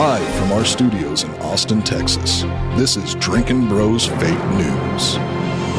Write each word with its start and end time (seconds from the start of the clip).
Live 0.00 0.34
from 0.36 0.50
our 0.52 0.64
studios 0.64 1.24
in 1.24 1.30
Austin, 1.42 1.82
Texas, 1.82 2.40
this 2.74 2.96
is 2.96 3.14
Drinkin' 3.16 3.68
Bros 3.68 4.06
Fake 4.06 4.44
News 4.52 5.18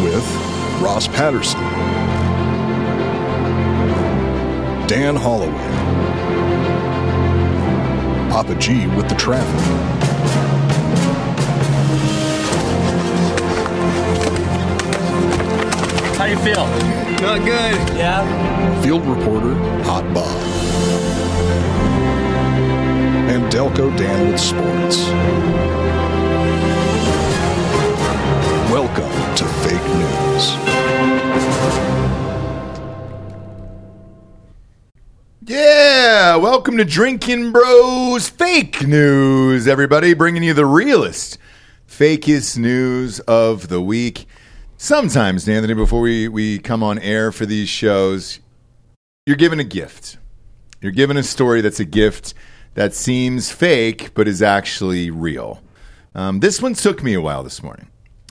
with 0.03 0.23
Ross 0.79 1.07
Patterson, 1.07 1.59
Dan 4.87 5.15
Holloway, 5.15 5.49
Papa 8.29 8.53
G 8.59 8.85
with 8.95 9.09
the 9.09 9.15
traffic, 9.15 9.59
How 16.15 16.25
you 16.25 16.37
feel? 16.37 16.67
Not 17.25 17.39
good. 17.39 17.97
Yeah. 17.97 18.81
field 18.83 19.03
reporter 19.03 19.55
Hot 19.85 20.03
Bob, 20.13 20.50
Delco 23.49 23.95
Dan 23.97 24.31
with 24.31 24.39
sports. 24.39 25.07
Welcome 28.69 29.35
to 29.35 29.45
Fake 29.45 29.83
News. 29.95 30.55
Yeah, 35.43 36.35
welcome 36.35 36.77
to 36.77 36.85
Drinkin' 36.85 37.51
Bros 37.51 38.29
Fake 38.29 38.85
News, 38.85 39.67
everybody, 39.67 40.13
bringing 40.13 40.43
you 40.43 40.53
the 40.53 40.65
realest, 40.65 41.37
fakest 41.87 42.57
news 42.57 43.19
of 43.21 43.69
the 43.69 43.81
week. 43.81 44.27
Sometimes, 44.77 45.47
Anthony, 45.49 45.73
before 45.73 46.01
we, 46.01 46.27
we 46.27 46.59
come 46.59 46.83
on 46.83 46.99
air 46.99 47.31
for 47.31 47.45
these 47.45 47.69
shows, 47.69 48.39
you're 49.25 49.35
given 49.35 49.59
a 49.59 49.63
gift. 49.63 50.17
You're 50.81 50.91
given 50.91 51.17
a 51.17 51.23
story 51.23 51.61
that's 51.61 51.79
a 51.79 51.85
gift 51.85 52.33
that 52.73 52.93
seems 52.93 53.51
fake, 53.51 54.13
but 54.13 54.27
is 54.27 54.41
actually 54.41 55.11
real. 55.11 55.61
Um, 56.15 56.39
this 56.39 56.61
one 56.61 56.73
took 56.73 57.03
me 57.03 57.13
a 57.13 57.21
while 57.21 57.43
this 57.43 57.63
morning. 57.63 57.87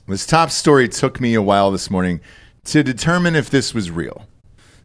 This 0.07 0.27
top 0.27 0.51
story 0.51 0.89
took 0.89 1.21
me 1.21 1.35
a 1.35 1.43
while 1.43 1.71
this 1.71 1.91
morning 1.91 2.21
to 2.65 2.83
determine 2.83 3.37
if 3.37 3.49
this 3.49 3.73
was 3.73 3.91
real 3.91 4.27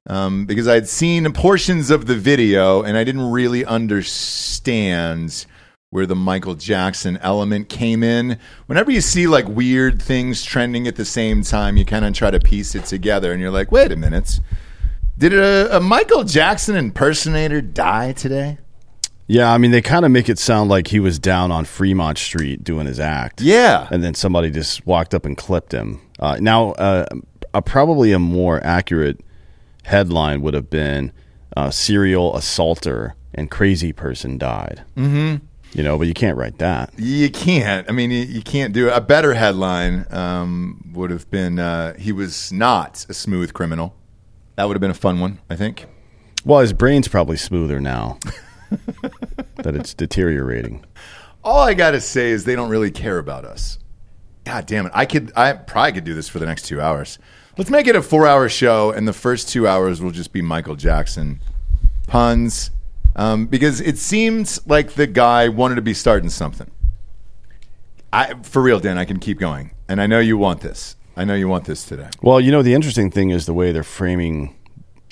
um, 0.08 0.45
because 0.45 0.67
I'd 0.67 0.88
seen 0.88 1.31
portions 1.34 1.89
of 1.89 2.06
the 2.06 2.16
video 2.16 2.84
and 2.84 2.97
I 2.97 3.03
didn't 3.03 3.31
really 3.31 3.66
understand 3.66 5.45
where 5.90 6.06
the 6.06 6.16
Michael 6.16 6.56
Jackson 6.56 7.17
element 7.17 7.69
came 7.69 8.03
in. 8.03 8.38
Whenever 8.67 8.92
you 8.92 9.02
see 9.02 9.28
like 9.28 9.47
weird 9.47 10.02
things 10.02 10.44
trending 10.44 10.88
at 10.88 10.95
the 10.95 11.06
same 11.06 11.42
time, 11.42 11.78
you 11.78 11.86
kind 11.86 12.06
of 12.06 12.14
try 12.14 12.31
to 12.31 12.40
piece 12.40 12.75
it 12.75 12.86
together 12.86 13.31
and 13.31 13.42
you're 13.42 13.52
like, 13.52 13.72
wait 13.72 13.92
a 13.92 13.95
minute. 13.95 14.40
Did 15.17 15.34
a, 15.34 15.78
a 15.78 15.80
Michael 15.80 16.23
Jackson 16.23 16.75
impersonator 16.75 17.62
die 17.62 18.12
today? 18.12 18.58
Yeah, 19.28 19.52
I 19.52 19.58
mean, 19.58 19.72
they 19.72 19.81
kind 19.81 20.06
of 20.06 20.12
make 20.12 20.30
it 20.30 20.38
sound 20.38 20.70
like 20.70 20.88
he 20.88 21.00
was 21.00 21.18
down 21.18 21.52
on 21.52 21.66
Fremont 21.66 22.18
Street 22.18 22.64
doing 22.64 22.86
his 22.86 23.00
act. 23.00 23.42
Yeah. 23.42 23.88
And 23.90 24.04
then 24.04 24.14
somebody 24.14 24.52
just 24.52 24.86
walked 24.86 25.16
up 25.16 25.26
and 25.26 25.36
clipped 25.36 25.72
him. 25.72 26.00
Uh, 26.20 26.38
now, 26.40 26.73
uh, 26.73 27.06
a, 27.53 27.62
probably 27.62 28.12
a 28.12 28.20
more 28.20 28.64
accurate 28.64 29.22
headline 29.84 30.42
would 30.42 30.53
have 30.53 30.70
been 30.70 31.12
uh, 31.58 31.72
serial 31.72 32.36
assaulter 32.36 33.16
and 33.34 33.50
crazy 33.50 33.92
person 33.92 34.38
died. 34.38 34.84
Mm-hmm. 34.96 35.44
You 35.73 35.84
know, 35.84 35.98
but 35.98 36.08
you 36.08 36.14
can't 36.14 36.38
write 36.38 36.59
that. 36.59 36.94
You 36.98 37.30
can't. 37.30 37.90
I 37.90 37.92
mean, 37.92 38.12
you, 38.12 38.20
you 38.20 38.42
can't 38.42 38.73
do 38.73 38.88
it. 38.88 38.96
A 38.96 39.02
better 39.02 39.34
headline 39.34 40.06
um, 40.09 40.92
would 40.94 41.09
have 41.09 41.30
been 41.31 41.59
uh, 41.59 41.96
he 41.96 42.12
was 42.12 42.52
not 42.52 43.06
a 43.09 43.14
smooth 43.14 43.53
criminal. 43.53 43.94
That 44.56 44.66
would 44.66 44.76
have 44.76 44.81
been 44.81 44.92
a 44.92 44.94
fun 44.94 45.20
one, 45.20 45.40
I 45.50 45.56
think. 45.58 45.88
Well, 46.46 46.62
his 46.62 46.72
brain's 46.72 47.08
probably 47.08 47.36
smoother 47.36 47.81
now 47.81 48.20
that 49.55 49.75
it's 49.75 49.94
deteriorating. 49.94 50.85
All 51.44 51.59
I 51.59 51.73
got 51.73 51.91
to 51.91 52.02
say 52.02 52.31
is 52.31 52.44
they 52.44 52.55
don't 52.55 52.69
really 52.69 52.91
care 52.91 53.17
about 53.17 53.45
us. 53.45 53.80
God 54.45 54.66
damn 54.66 54.85
it. 54.85 54.91
I 54.95 55.05
could 55.05 55.31
I 55.35 55.53
probably 55.53 55.94
could 55.94 56.03
do 56.03 56.13
this 56.13 56.29
for 56.29 56.40
the 56.40 56.45
next 56.45 56.63
2 56.63 56.79
hours. 56.79 57.19
Let's 57.57 57.69
make 57.69 57.88
it 57.88 57.95
a 57.95 58.01
4-hour 58.01 58.50
show 58.50 58.91
and 58.91 59.07
the 59.07 59.13
first 59.13 59.50
2 59.50 59.67
hours 59.67 60.01
will 60.01 60.12
just 60.12 60.31
be 60.34 60.41
Michael 60.41 60.75
Jackson 60.75 61.40
puns 62.07 62.72
um, 63.16 63.47
because 63.47 63.81
it 63.81 63.97
seems 63.97 64.66
like 64.67 64.94
the 64.94 65.07
guy 65.07 65.50
wanted 65.50 65.75
to 65.75 65.81
be 65.81 65.94
starting 65.94 66.29
something. 66.29 66.69
I 68.13 68.35
for 68.44 68.61
real, 68.61 68.79
Dan, 68.79 68.97
I 68.97 69.06
can 69.06 69.19
keep 69.19 69.40
going. 69.40 69.72
And 69.88 70.01
I 70.01 70.07
know 70.07 70.19
you 70.19 70.38
want 70.38 70.61
this. 70.61 70.95
I 71.17 71.23
know 71.25 71.35
you 71.35 71.47
want 71.47 71.66
this 71.66 71.85
today. 71.85 72.09
Well, 72.22 72.41
you 72.41 72.51
know, 72.51 72.61
the 72.61 72.73
interesting 72.73 73.09
thing 73.09 73.29
is 73.29 73.45
the 73.45 73.53
way 73.53 73.72
they're 73.72 73.84
framing 73.84 74.56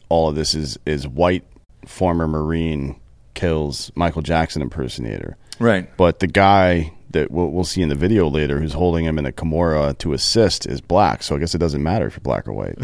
all 0.10 0.30
of 0.30 0.36
this 0.36 0.54
is 0.54 0.78
is 0.86 1.08
white 1.08 1.46
former 1.86 2.28
Marine 2.28 3.00
kills 3.34 3.92
Michael 3.96 4.22
Jackson 4.22 4.62
impersonator. 4.62 5.38
Right. 5.60 5.90
But 5.98 6.20
the 6.20 6.28
guy 6.28 6.94
that 7.12 7.32
we'll, 7.32 7.50
we'll 7.50 7.64
see 7.64 7.82
in 7.82 7.90
the 7.90 7.96
video 7.96 8.28
later 8.28 8.60
who's 8.60 8.74
holding 8.74 9.06
him 9.06 9.18
in 9.18 9.26
a 9.26 9.32
Kimura 9.32 9.98
to 10.00 10.14
assist 10.14 10.66
is 10.66 10.82
black. 10.82 11.24
So 11.24 11.36
I 11.36 11.40
guess 11.40 11.56
it 11.56 11.60
doesn't 11.60 11.82
matter 11.82 12.08
if 12.08 12.14
you're 12.14 12.22
black 12.22 12.48
or 12.48 12.54
white. 12.54 12.78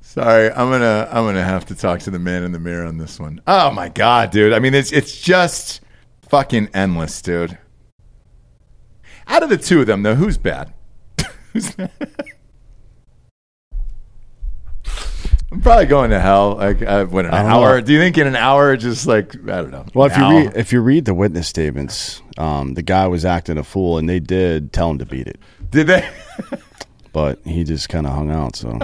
Sorry, 0.00 0.50
I'm 0.50 0.70
gonna 0.70 1.08
I'm 1.10 1.24
gonna 1.24 1.42
have 1.42 1.64
to 1.66 1.74
talk 1.74 2.00
to 2.00 2.10
the 2.10 2.18
man 2.18 2.42
in 2.42 2.52
the 2.52 2.58
mirror 2.58 2.84
on 2.84 2.98
this 2.98 3.18
one. 3.18 3.40
Oh 3.46 3.70
my 3.70 3.88
god, 3.88 4.30
dude! 4.30 4.52
I 4.52 4.58
mean, 4.58 4.74
it's 4.74 4.92
it's 4.92 5.18
just 5.18 5.80
fucking 6.28 6.68
endless, 6.74 7.22
dude. 7.22 7.56
Out 9.32 9.42
of 9.42 9.48
the 9.48 9.56
two 9.56 9.80
of 9.80 9.86
them, 9.86 10.02
though, 10.02 10.14
who's 10.14 10.36
bad? 10.36 10.74
who's 11.54 11.74
bad? 11.74 11.90
I'm 15.50 15.62
probably 15.62 15.86
going 15.86 16.10
to 16.10 16.20
hell. 16.20 16.56
Like, 16.56 16.82
uh, 16.82 17.06
what 17.06 17.24
an 17.24 17.32
hour? 17.32 17.80
know. 17.80 17.86
Do 17.86 17.94
you 17.94 17.98
think 17.98 18.18
in 18.18 18.26
an 18.26 18.36
hour, 18.36 18.76
just 18.76 19.06
like 19.06 19.34
I 19.48 19.62
don't 19.62 19.70
know? 19.70 19.86
Well, 19.94 20.06
if 20.06 20.16
you 20.18 20.22
hour? 20.22 20.34
read 20.44 20.52
if 20.56 20.70
you 20.72 20.82
read 20.82 21.06
the 21.06 21.14
witness 21.14 21.48
statements, 21.48 22.20
um, 22.36 22.74
the 22.74 22.82
guy 22.82 23.06
was 23.06 23.24
acting 23.24 23.56
a 23.56 23.64
fool, 23.64 23.96
and 23.96 24.06
they 24.06 24.20
did 24.20 24.70
tell 24.74 24.90
him 24.90 24.98
to 24.98 25.06
beat 25.06 25.26
it, 25.26 25.38
did 25.70 25.86
they? 25.86 26.06
but 27.14 27.40
he 27.46 27.64
just 27.64 27.88
kind 27.88 28.06
of 28.06 28.12
hung 28.12 28.30
out. 28.30 28.54
So 28.54 28.78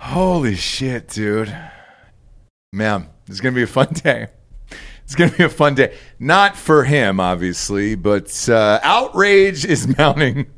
Holy 0.00 0.54
shit, 0.54 1.08
dude. 1.08 1.52
Man, 2.72 3.08
it's 3.26 3.40
going 3.40 3.52
to 3.52 3.58
be 3.58 3.64
a 3.64 3.66
fun 3.66 3.88
day. 3.92 4.28
It's 5.08 5.14
going 5.14 5.30
to 5.30 5.36
be 5.38 5.44
a 5.44 5.48
fun 5.48 5.74
day. 5.74 5.96
Not 6.18 6.54
for 6.54 6.84
him, 6.84 7.18
obviously, 7.18 7.94
but 7.94 8.46
uh, 8.46 8.78
outrage 8.82 9.64
is 9.64 9.88
mounting 9.98 10.48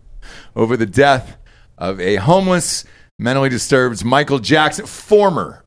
over 0.56 0.76
the 0.76 0.86
death 0.86 1.36
of 1.78 2.00
a 2.00 2.16
homeless, 2.16 2.84
mentally 3.16 3.48
disturbed 3.48 4.04
Michael 4.04 4.40
Jackson, 4.40 4.86
former 4.86 5.64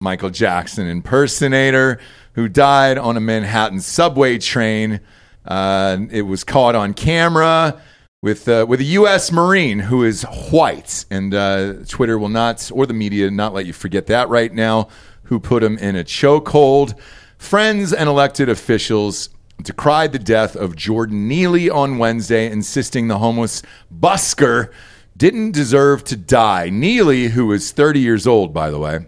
Michael 0.00 0.30
Jackson 0.30 0.86
impersonator 0.86 2.00
who 2.32 2.48
died 2.48 2.96
on 2.96 3.18
a 3.18 3.20
Manhattan 3.20 3.80
subway 3.80 4.38
train. 4.38 5.00
Uh, 5.44 5.98
it 6.10 6.22
was 6.22 6.42
caught 6.42 6.74
on 6.74 6.94
camera 6.94 7.82
with 8.22 8.48
uh, 8.48 8.64
with 8.66 8.80
a 8.80 8.84
U.S. 8.84 9.30
Marine 9.30 9.78
who 9.78 10.04
is 10.04 10.22
white, 10.50 11.04
and 11.10 11.34
uh, 11.34 11.74
Twitter 11.86 12.18
will 12.18 12.30
not 12.30 12.70
or 12.72 12.86
the 12.86 12.94
media 12.94 13.30
not 13.30 13.52
let 13.52 13.66
you 13.66 13.74
forget 13.74 14.06
that 14.06 14.30
right 14.30 14.54
now. 14.54 14.88
Who 15.24 15.38
put 15.38 15.62
him 15.62 15.76
in 15.76 15.96
a 15.96 16.02
chokehold? 16.02 16.98
Friends 17.42 17.92
and 17.92 18.08
elected 18.08 18.48
officials 18.48 19.28
decried 19.60 20.12
the 20.12 20.18
death 20.18 20.54
of 20.54 20.76
Jordan 20.76 21.26
Neely 21.26 21.68
on 21.68 21.98
Wednesday, 21.98 22.50
insisting 22.50 23.08
the 23.08 23.18
homeless 23.18 23.62
busker 23.94 24.72
didn't 25.16 25.50
deserve 25.50 26.04
to 26.04 26.16
die. 26.16 26.70
Neely, 26.70 27.26
who 27.26 27.52
is 27.52 27.72
30 27.72 27.98
years 27.98 28.26
old, 28.28 28.54
by 28.54 28.70
the 28.70 28.78
way, 28.78 29.00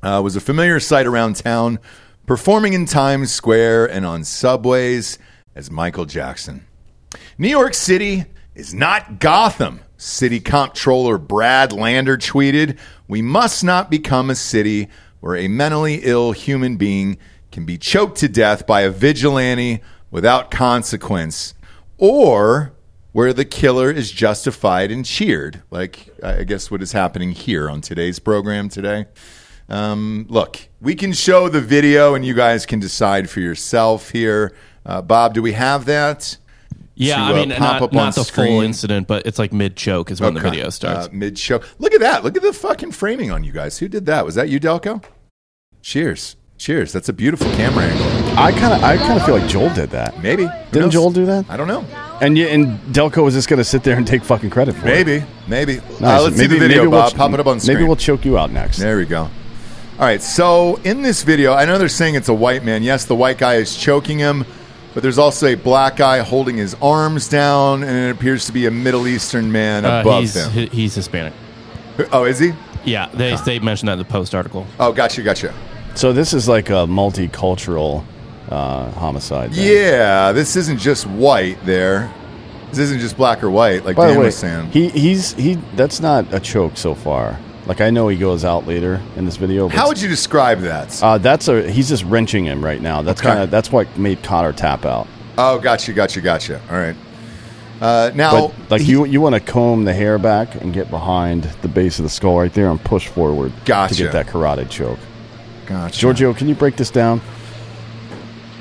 uh, 0.00 0.22
was 0.24 0.36
a 0.36 0.40
familiar 0.40 0.78
sight 0.80 1.06
around 1.06 1.36
town, 1.36 1.78
performing 2.24 2.72
in 2.72 2.86
Times 2.86 3.32
Square 3.32 3.90
and 3.90 4.06
on 4.06 4.22
subways 4.22 5.18
as 5.54 5.68
Michael 5.68 6.06
Jackson. 6.06 6.64
New 7.36 7.50
York 7.50 7.74
City 7.74 8.26
is 8.54 8.72
not 8.72 9.18
Gotham. 9.18 9.80
City 9.98 10.38
Comptroller 10.38 11.18
Brad 11.18 11.72
Lander 11.72 12.16
tweeted, 12.16 12.78
We 13.08 13.22
must 13.22 13.64
not 13.64 13.90
become 13.90 14.30
a 14.30 14.36
city 14.36 14.88
where 15.20 15.36
a 15.36 15.48
mentally 15.48 15.96
ill 16.04 16.30
human 16.30 16.76
being 16.76 17.18
can 17.56 17.64
be 17.64 17.78
choked 17.78 18.18
to 18.18 18.28
death 18.28 18.66
by 18.66 18.82
a 18.82 18.90
vigilante 18.90 19.80
without 20.10 20.50
consequence, 20.50 21.54
or 21.96 22.74
where 23.12 23.32
the 23.32 23.46
killer 23.46 23.90
is 23.90 24.12
justified 24.12 24.90
and 24.90 25.06
cheered, 25.06 25.62
like 25.70 26.10
I 26.22 26.44
guess 26.44 26.70
what 26.70 26.82
is 26.82 26.92
happening 26.92 27.30
here 27.32 27.70
on 27.70 27.80
today's 27.80 28.18
program 28.18 28.68
today. 28.68 29.06
Um, 29.70 30.26
look, 30.28 30.68
we 30.82 30.94
can 30.94 31.14
show 31.14 31.48
the 31.48 31.62
video 31.62 32.14
and 32.14 32.26
you 32.26 32.34
guys 32.34 32.66
can 32.66 32.78
decide 32.78 33.30
for 33.30 33.40
yourself 33.40 34.10
here. 34.10 34.54
Uh, 34.84 35.00
Bob, 35.00 35.32
do 35.32 35.40
we 35.40 35.52
have 35.52 35.86
that? 35.86 36.36
Yeah, 36.94 37.16
to, 37.16 37.22
I 37.22 37.30
uh, 37.30 37.34
mean, 37.36 37.50
pop 37.52 37.60
not, 37.60 37.82
up 37.82 37.92
not 37.94 38.02
on 38.02 38.12
the 38.16 38.24
screen? 38.24 38.48
full 38.48 38.60
incident, 38.60 39.08
but 39.08 39.24
it's 39.24 39.38
like 39.38 39.54
mid 39.54 39.76
choke 39.76 40.10
is 40.10 40.20
when 40.20 40.34
the 40.34 40.40
video 40.40 40.68
starts. 40.68 41.06
Uh, 41.06 41.10
mid 41.10 41.38
choke. 41.38 41.66
Look 41.78 41.94
at 41.94 42.00
that. 42.00 42.22
Look 42.22 42.36
at 42.36 42.42
the 42.42 42.52
fucking 42.52 42.92
framing 42.92 43.30
on 43.30 43.44
you 43.44 43.52
guys. 43.52 43.78
Who 43.78 43.88
did 43.88 44.04
that? 44.04 44.26
Was 44.26 44.34
that 44.34 44.50
you, 44.50 44.60
Delco? 44.60 45.02
Cheers. 45.80 46.36
Cheers. 46.58 46.90
That's 46.92 47.08
a 47.08 47.12
beautiful 47.12 47.46
camera 47.52 47.84
angle. 47.84 48.38
I 48.38 48.50
kind 48.52 48.72
of 48.72 48.82
I 48.82 48.96
kind 48.96 49.18
of 49.18 49.26
feel 49.26 49.36
like 49.38 49.48
Joel 49.48 49.72
did 49.74 49.90
that. 49.90 50.22
Maybe. 50.22 50.44
Who 50.44 50.50
Didn't 50.72 50.80
knows? 50.86 50.92
Joel 50.92 51.10
do 51.10 51.26
that? 51.26 51.44
I 51.50 51.56
don't 51.56 51.68
know. 51.68 51.82
And 52.22 52.36
you, 52.38 52.46
and 52.46 52.78
Delco 52.94 53.22
was 53.22 53.34
just 53.34 53.46
going 53.48 53.58
to 53.58 53.64
sit 53.64 53.82
there 53.84 53.96
and 53.96 54.06
take 54.06 54.24
fucking 54.24 54.48
credit 54.48 54.72
for 54.74 54.80
it. 54.88 55.06
Maybe, 55.06 55.24
maybe. 55.46 55.76
Nice. 55.76 56.02
Uh, 56.02 56.22
let's 56.22 56.36
see 56.36 56.46
the 56.46 56.58
video, 56.58 56.82
we'll 56.82 56.92
Bob. 56.92 57.12
ch- 57.12 57.16
Pop 57.16 57.32
it 57.32 57.40
up 57.40 57.46
on 57.46 57.60
screen. 57.60 57.76
Maybe 57.76 57.86
we'll 57.86 57.96
choke 57.96 58.24
you 58.24 58.38
out 58.38 58.50
next. 58.50 58.78
There 58.78 58.96
we 58.96 59.04
go. 59.04 59.22
All 59.24 59.30
right. 59.98 60.22
So 60.22 60.76
in 60.76 61.02
this 61.02 61.22
video, 61.22 61.52
I 61.52 61.66
know 61.66 61.76
they're 61.76 61.88
saying 61.90 62.14
it's 62.14 62.30
a 62.30 62.34
white 62.34 62.64
man. 62.64 62.82
Yes, 62.82 63.04
the 63.04 63.14
white 63.14 63.36
guy 63.36 63.56
is 63.56 63.76
choking 63.76 64.18
him, 64.18 64.46
but 64.94 65.02
there's 65.02 65.18
also 65.18 65.48
a 65.48 65.56
black 65.56 65.96
guy 65.96 66.20
holding 66.20 66.56
his 66.56 66.74
arms 66.80 67.28
down, 67.28 67.82
and 67.82 67.96
it 68.08 68.10
appears 68.16 68.46
to 68.46 68.52
be 68.52 68.64
a 68.64 68.70
Middle 68.70 69.06
Eastern 69.06 69.52
man 69.52 69.84
Uh, 69.84 70.00
above 70.00 70.20
he's 70.22 70.34
him. 70.36 70.50
he- 70.52 70.66
he's 70.68 70.94
Hispanic. 70.94 71.34
Oh, 72.12 72.24
is 72.24 72.38
he? 72.38 72.52
Yeah, 72.86 73.08
they 73.12 73.36
they 73.44 73.58
mentioned 73.58 73.88
that 73.88 73.94
in 73.94 73.98
the 73.98 74.04
post 74.06 74.34
article. 74.34 74.66
Oh, 74.80 74.92
gotcha, 74.92 75.20
gotcha. 75.22 75.52
So 75.96 76.12
this 76.12 76.32
is 76.34 76.46
like 76.48 76.68
a 76.68 76.86
multicultural 76.86 78.04
uh, 78.50 78.90
homicide. 78.92 79.52
then. 79.52 79.66
Yeah, 79.66 80.32
this 80.32 80.54
isn't 80.56 80.78
just 80.78 81.06
white. 81.06 81.58
There, 81.64 82.12
this 82.68 82.78
isn't 82.78 83.00
just 83.00 83.16
black 83.16 83.42
or 83.42 83.50
white, 83.50 83.84
like 83.84 83.96
By 83.96 84.06
Dan 84.06 84.14
the 84.14 84.20
way, 84.20 84.26
was 84.26 84.36
saying. 84.36 84.70
he 84.70 84.88
he's 84.90 85.32
he. 85.34 85.54
That's 85.74 86.00
not 86.00 86.32
a 86.34 86.38
choke 86.40 86.76
so 86.76 86.94
far. 86.94 87.38
Like 87.66 87.80
I 87.80 87.90
know 87.90 88.08
he 88.08 88.16
goes 88.18 88.44
out 88.44 88.66
later 88.66 89.00
in 89.16 89.24
this 89.24 89.36
video. 89.38 89.68
But 89.68 89.76
How 89.76 89.88
would 89.88 90.00
you 90.00 90.08
describe 90.08 90.60
that? 90.60 91.02
Uh, 91.02 91.18
that's 91.18 91.48
a 91.48 91.68
he's 91.68 91.88
just 91.88 92.04
wrenching 92.04 92.44
him 92.44 92.64
right 92.64 92.80
now. 92.80 93.02
That's 93.02 93.20
Okay. 93.20 93.30
kind 93.30 93.40
of 93.42 93.50
that's 93.50 93.72
what 93.72 93.98
made 93.98 94.22
Cotter 94.22 94.52
tap 94.52 94.84
out. 94.84 95.08
oh, 95.38 95.58
gotcha, 95.58 95.92
gotcha, 95.92 96.20
gotcha. 96.20 96.60
All 96.70 96.76
right. 96.76 96.94
Uh, 97.80 98.10
now, 98.14 98.48
But 98.48 98.70
like 98.70 98.86
you 98.86 99.04
you 99.06 99.20
want 99.20 99.34
to 99.34 99.40
comb 99.40 99.84
the 99.84 99.92
hair 99.92 100.18
back 100.18 100.54
and 100.56 100.72
get 100.72 100.90
behind 100.90 101.44
the 101.62 101.68
base 101.68 101.98
of 101.98 102.04
the 102.04 102.08
skull 102.08 102.38
right 102.38 102.52
there 102.52 102.70
and 102.70 102.82
push 102.82 103.08
forward 103.08 103.52
Gotcha. 103.64 103.94
to 103.94 104.02
get 104.04 104.12
that 104.12 104.28
carotid 104.28 104.70
choke. 104.70 104.98
Gotcha. 105.66 105.98
Giorgio, 105.98 106.32
can 106.34 106.48
you 106.48 106.54
break 106.54 106.76
this 106.76 106.90
down? 106.90 107.20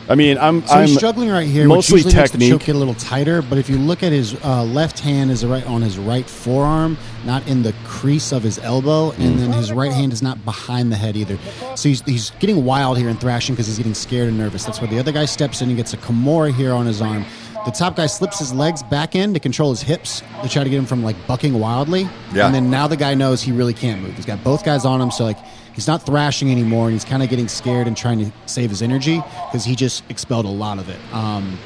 I 0.07 0.13
mean, 0.13 0.37
I'm 0.37 0.61
So 0.67 0.75
I'm 0.75 0.85
he's 0.87 0.97
struggling 0.97 1.29
right 1.29 1.47
here, 1.47 1.67
mostly 1.67 1.95
which 1.95 2.05
usually 2.05 2.21
makes 2.21 2.31
the 2.31 2.37
technique. 2.37 2.51
choke 2.51 2.65
get 2.65 2.75
a 2.75 2.77
little 2.77 2.93
tighter. 2.93 3.41
But 3.41 3.57
if 3.57 3.71
you 3.71 3.79
look 3.79 4.03
at 4.03 4.11
his 4.11 4.35
uh, 4.45 4.63
left 4.63 4.99
hand 4.99 5.31
is 5.31 5.43
right 5.43 5.65
on 5.65 5.81
his 5.81 5.97
right 5.97 6.27
forearm, 6.29 6.95
not 7.25 7.47
in 7.47 7.63
the 7.63 7.73
crease 7.85 8.31
of 8.31 8.43
his 8.43 8.59
elbow, 8.59 9.09
Mm. 9.13 9.19
and 9.19 9.39
then 9.39 9.51
his 9.53 9.71
right 9.73 9.91
hand 9.91 10.13
is 10.13 10.21
not 10.21 10.45
behind 10.45 10.91
the 10.91 10.95
head 10.95 11.15
either. 11.17 11.39
So 11.75 11.89
he's, 11.89 12.01
he's 12.01 12.29
getting 12.39 12.63
wild 12.65 12.99
here 12.99 13.09
and 13.09 13.19
thrashing 13.19 13.55
because 13.55 13.65
he's 13.65 13.77
getting 13.77 13.95
scared 13.95 14.27
and 14.27 14.37
nervous. 14.37 14.63
That's 14.63 14.79
where 14.79 14.87
the 14.89 14.99
other 14.99 15.11
guy 15.11 15.25
steps 15.25 15.63
in 15.63 15.69
and 15.69 15.77
gets 15.77 15.93
a 15.93 15.97
Kimura 15.97 16.53
here 16.53 16.71
on 16.73 16.85
his 16.85 17.01
arm. 17.01 17.25
The 17.65 17.71
top 17.71 17.95
guy 17.95 18.05
slips 18.05 18.37
his 18.37 18.53
legs 18.53 18.83
back 18.83 19.15
in 19.15 19.33
to 19.33 19.39
control 19.39 19.71
his 19.71 19.81
hips 19.81 20.21
to 20.43 20.49
try 20.49 20.63
to 20.63 20.69
get 20.69 20.77
him 20.77 20.85
from 20.85 21.03
like 21.03 21.15
bucking 21.25 21.59
wildly. 21.59 22.07
Yeah. 22.31 22.45
And 22.45 22.53
then 22.53 22.69
now 22.69 22.85
the 22.87 22.95
guy 22.97 23.15
knows 23.15 23.41
he 23.41 23.51
really 23.51 23.73
can't 23.73 24.03
move. 24.03 24.15
He's 24.15 24.25
got 24.27 24.43
both 24.43 24.63
guys 24.63 24.85
on 24.85 25.01
him, 25.01 25.09
so 25.09 25.23
like 25.23 25.39
he's 25.75 25.87
not 25.87 26.03
thrashing 26.05 26.51
anymore, 26.51 26.85
and 26.85 26.93
he's 26.93 27.05
kind 27.05 27.21
of 27.21 27.29
getting 27.29 27.47
scared 27.47 27.85
and 27.87 27.95
trying 27.95 28.19
to 28.19 28.31
save 28.47 28.69
his 28.71 28.81
energy 28.81 29.21
because 29.47 29.63
he 29.65 29.75
just 29.75 30.03
expelled 30.09 30.45
a 30.45 30.49
lot 30.49 30.79
of 30.79 30.89
it. 30.89 30.97
Um, 31.13 31.59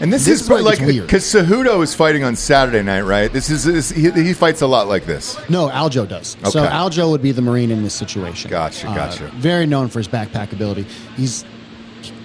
And 0.00 0.12
this, 0.12 0.24
This 0.24 0.40
is 0.40 0.50
is 0.50 0.62
like 0.64 0.80
because 0.80 1.22
Cejudo 1.24 1.80
is 1.82 1.94
fighting 1.94 2.24
on 2.24 2.34
Saturday 2.34 2.82
night, 2.82 3.02
right? 3.02 3.32
This 3.32 3.48
is 3.50 3.62
this, 3.64 3.90
he, 3.90 4.10
he 4.10 4.32
fights 4.34 4.60
a 4.60 4.66
lot 4.66 4.88
like 4.88 5.06
this. 5.06 5.36
no, 5.48 5.68
Aljo 5.68 6.08
does. 6.08 6.36
So 6.50 6.64
Aljo 6.66 7.10
would 7.12 7.22
be 7.22 7.30
the 7.30 7.42
Marine 7.42 7.70
in 7.70 7.84
this 7.84 7.94
situation. 7.94 8.50
Uh, 8.50 8.58
Gotcha, 8.58 8.86
gotcha. 8.86 9.26
very 9.36 9.64
known 9.66 9.88
for 9.88 10.00
his 10.00 10.08
backpack 10.08 10.52
ability. 10.52 10.86
He's 11.16 11.44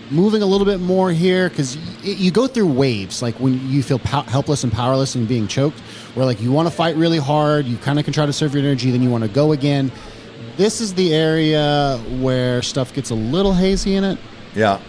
moving 0.09 0.41
a 0.41 0.45
little 0.45 0.65
bit 0.65 0.79
more 0.79 1.11
here 1.11 1.49
because 1.49 1.75
you 2.01 2.31
go 2.31 2.47
through 2.47 2.65
waves 2.71 3.21
like 3.21 3.35
when 3.41 3.59
you 3.69 3.83
feel 3.83 3.99
pow- 3.99 4.21
helpless 4.23 4.63
and 4.63 4.71
powerless 4.71 5.15
and 5.15 5.27
being 5.27 5.47
choked 5.49 5.77
where 6.15 6.25
like 6.25 6.39
you 6.41 6.49
want 6.49 6.65
to 6.65 6.73
fight 6.73 6.95
really 6.95 7.17
hard 7.17 7.65
you 7.65 7.75
kind 7.75 7.99
of 7.99 8.05
can 8.05 8.13
try 8.13 8.25
to 8.25 8.31
serve 8.31 8.53
your 8.53 8.63
energy 8.63 8.89
then 8.89 9.03
you 9.03 9.09
want 9.09 9.21
to 9.25 9.29
go 9.29 9.51
again 9.51 9.91
this 10.57 10.81
is 10.81 10.93
the 10.93 11.13
area 11.13 11.97
where 12.19 12.61
stuff 12.61 12.93
gets 12.93 13.09
a 13.11 13.15
little 13.15 13.53
hazy 13.53 13.95
in 13.95 14.03
it 14.03 14.17
Yeah, 14.55 14.79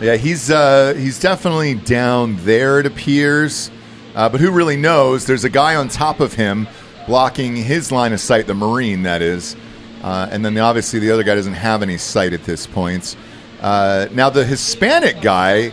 yeah. 0.00 0.16
He's 0.16 0.50
uh, 0.50 0.94
he's 0.94 1.20
definitely 1.20 1.74
down 1.74 2.36
there. 2.44 2.80
It 2.80 2.86
appears, 2.86 3.70
uh, 4.14 4.28
but 4.28 4.40
who 4.40 4.50
really 4.50 4.76
knows? 4.76 5.26
There's 5.26 5.44
a 5.44 5.50
guy 5.50 5.76
on 5.76 5.88
top 5.88 6.20
of 6.20 6.32
him 6.34 6.66
blocking 7.06 7.54
his 7.54 7.92
line 7.92 8.12
of 8.12 8.20
sight, 8.20 8.46
the 8.46 8.54
Marine, 8.54 9.02
that 9.02 9.20
is, 9.20 9.56
uh, 10.02 10.28
and 10.30 10.44
then 10.44 10.56
obviously 10.56 10.98
the 10.98 11.10
other 11.10 11.22
guy 11.22 11.34
doesn't 11.34 11.52
have 11.52 11.82
any 11.82 11.98
sight 11.98 12.32
at 12.32 12.44
this 12.44 12.66
point. 12.66 13.16
Uh, 13.60 14.08
now 14.12 14.30
the 14.30 14.44
Hispanic 14.44 15.20
guy. 15.20 15.72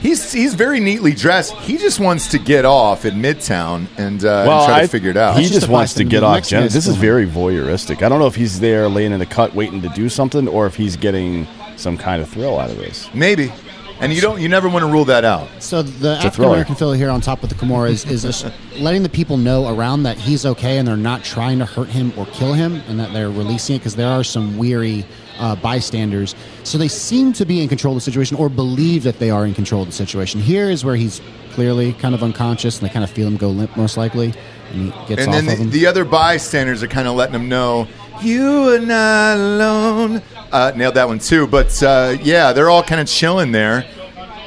He's, 0.00 0.32
he's 0.32 0.54
very 0.54 0.80
neatly 0.80 1.12
dressed. 1.14 1.54
He 1.56 1.78
just 1.78 2.00
wants 2.00 2.28
to 2.28 2.38
get 2.38 2.64
off 2.64 3.04
in 3.04 3.14
Midtown 3.16 3.86
and, 3.96 4.24
uh, 4.24 4.40
and 4.40 4.66
try 4.66 4.82
to 4.82 4.88
figure 4.88 5.10
it 5.10 5.16
out. 5.16 5.36
He 5.36 5.42
just 5.42 5.54
just 5.54 5.68
wants 5.68 5.94
to 5.94 6.04
get 6.04 6.22
off. 6.22 6.46
Gen- 6.46 6.64
this 6.64 6.86
is 6.86 6.96
very 6.96 7.26
voyeuristic. 7.26 8.02
I 8.02 8.08
don't 8.08 8.18
know 8.18 8.26
if 8.26 8.34
he's 8.34 8.60
there 8.60 8.88
laying 8.88 9.12
in 9.12 9.18
the 9.18 9.26
cut 9.26 9.54
waiting 9.54 9.80
to 9.82 9.88
do 9.90 10.08
something, 10.08 10.46
or 10.48 10.66
if 10.66 10.76
he's 10.76 10.96
getting 10.96 11.46
some 11.76 11.96
kind 11.96 12.22
of 12.22 12.28
thrill 12.28 12.58
out 12.58 12.70
of 12.70 12.76
this. 12.76 13.08
Maybe, 13.14 13.52
and 14.00 14.12
you 14.12 14.20
don't. 14.20 14.40
You 14.40 14.48
never 14.48 14.68
want 14.68 14.84
to 14.84 14.90
rule 14.90 15.04
that 15.06 15.24
out. 15.24 15.48
So 15.60 15.82
the 15.82 16.10
a 16.10 16.12
African 16.16 16.30
thriller. 16.32 16.52
American 16.52 16.74
fella 16.74 16.96
here 16.96 17.10
on 17.10 17.20
top 17.20 17.40
with 17.40 17.50
the 17.50 17.56
Kimura 17.56 17.90
is, 17.90 18.04
is 18.04 18.22
just 18.22 18.46
letting 18.78 19.02
the 19.02 19.08
people 19.08 19.36
know 19.36 19.74
around 19.74 20.02
that 20.02 20.18
he's 20.18 20.44
okay 20.44 20.78
and 20.78 20.86
they're 20.86 20.96
not 20.96 21.24
trying 21.24 21.58
to 21.60 21.64
hurt 21.64 21.88
him 21.88 22.12
or 22.16 22.26
kill 22.26 22.52
him 22.52 22.82
and 22.88 22.98
that 23.00 23.12
they're 23.12 23.30
releasing 23.30 23.76
it 23.76 23.78
because 23.78 23.96
there 23.96 24.08
are 24.08 24.24
some 24.24 24.58
weary 24.58 25.04
uh, 25.38 25.56
bystanders. 25.56 26.34
So 26.62 26.78
they 26.78 26.88
seem 26.88 27.32
to 27.34 27.44
be 27.44 27.62
in 27.62 27.68
control 27.68 27.94
of 27.94 27.96
the 27.96 28.04
situation 28.04 28.36
or 28.36 28.48
believe 28.48 29.02
that 29.04 29.18
they 29.18 29.30
are 29.30 29.46
in 29.46 29.54
control 29.54 29.82
of 29.82 29.88
the 29.88 29.94
situation. 29.94 30.40
Here 30.40 30.70
is 30.70 30.84
where 30.84 30.96
he's 30.96 31.20
clearly 31.52 31.92
kind 31.94 32.14
of 32.14 32.22
unconscious 32.22 32.78
and 32.78 32.88
they 32.88 32.92
kind 32.92 33.04
of 33.04 33.10
feel 33.10 33.26
him 33.28 33.36
go 33.36 33.48
limp 33.48 33.76
most 33.76 33.96
likely 33.96 34.34
and 34.72 34.92
he 34.92 35.06
gets 35.06 35.22
and 35.22 35.28
off 35.28 35.34
then 35.34 35.44
of 35.44 35.46
the, 35.46 35.56
him. 35.56 35.70
the 35.70 35.86
other 35.86 36.04
bystanders 36.04 36.82
are 36.82 36.88
kind 36.88 37.06
of 37.06 37.14
letting 37.14 37.34
him 37.34 37.48
know 37.48 37.86
you 38.22 38.74
are 38.74 38.78
not 38.78 39.36
alone. 39.36 40.22
Uh, 40.52 40.72
nailed 40.76 40.94
that 40.94 41.08
one 41.08 41.18
too. 41.18 41.46
But 41.46 41.82
uh, 41.82 42.16
yeah, 42.22 42.52
they're 42.52 42.70
all 42.70 42.82
kind 42.82 43.00
of 43.00 43.06
chilling 43.06 43.52
there. 43.52 43.84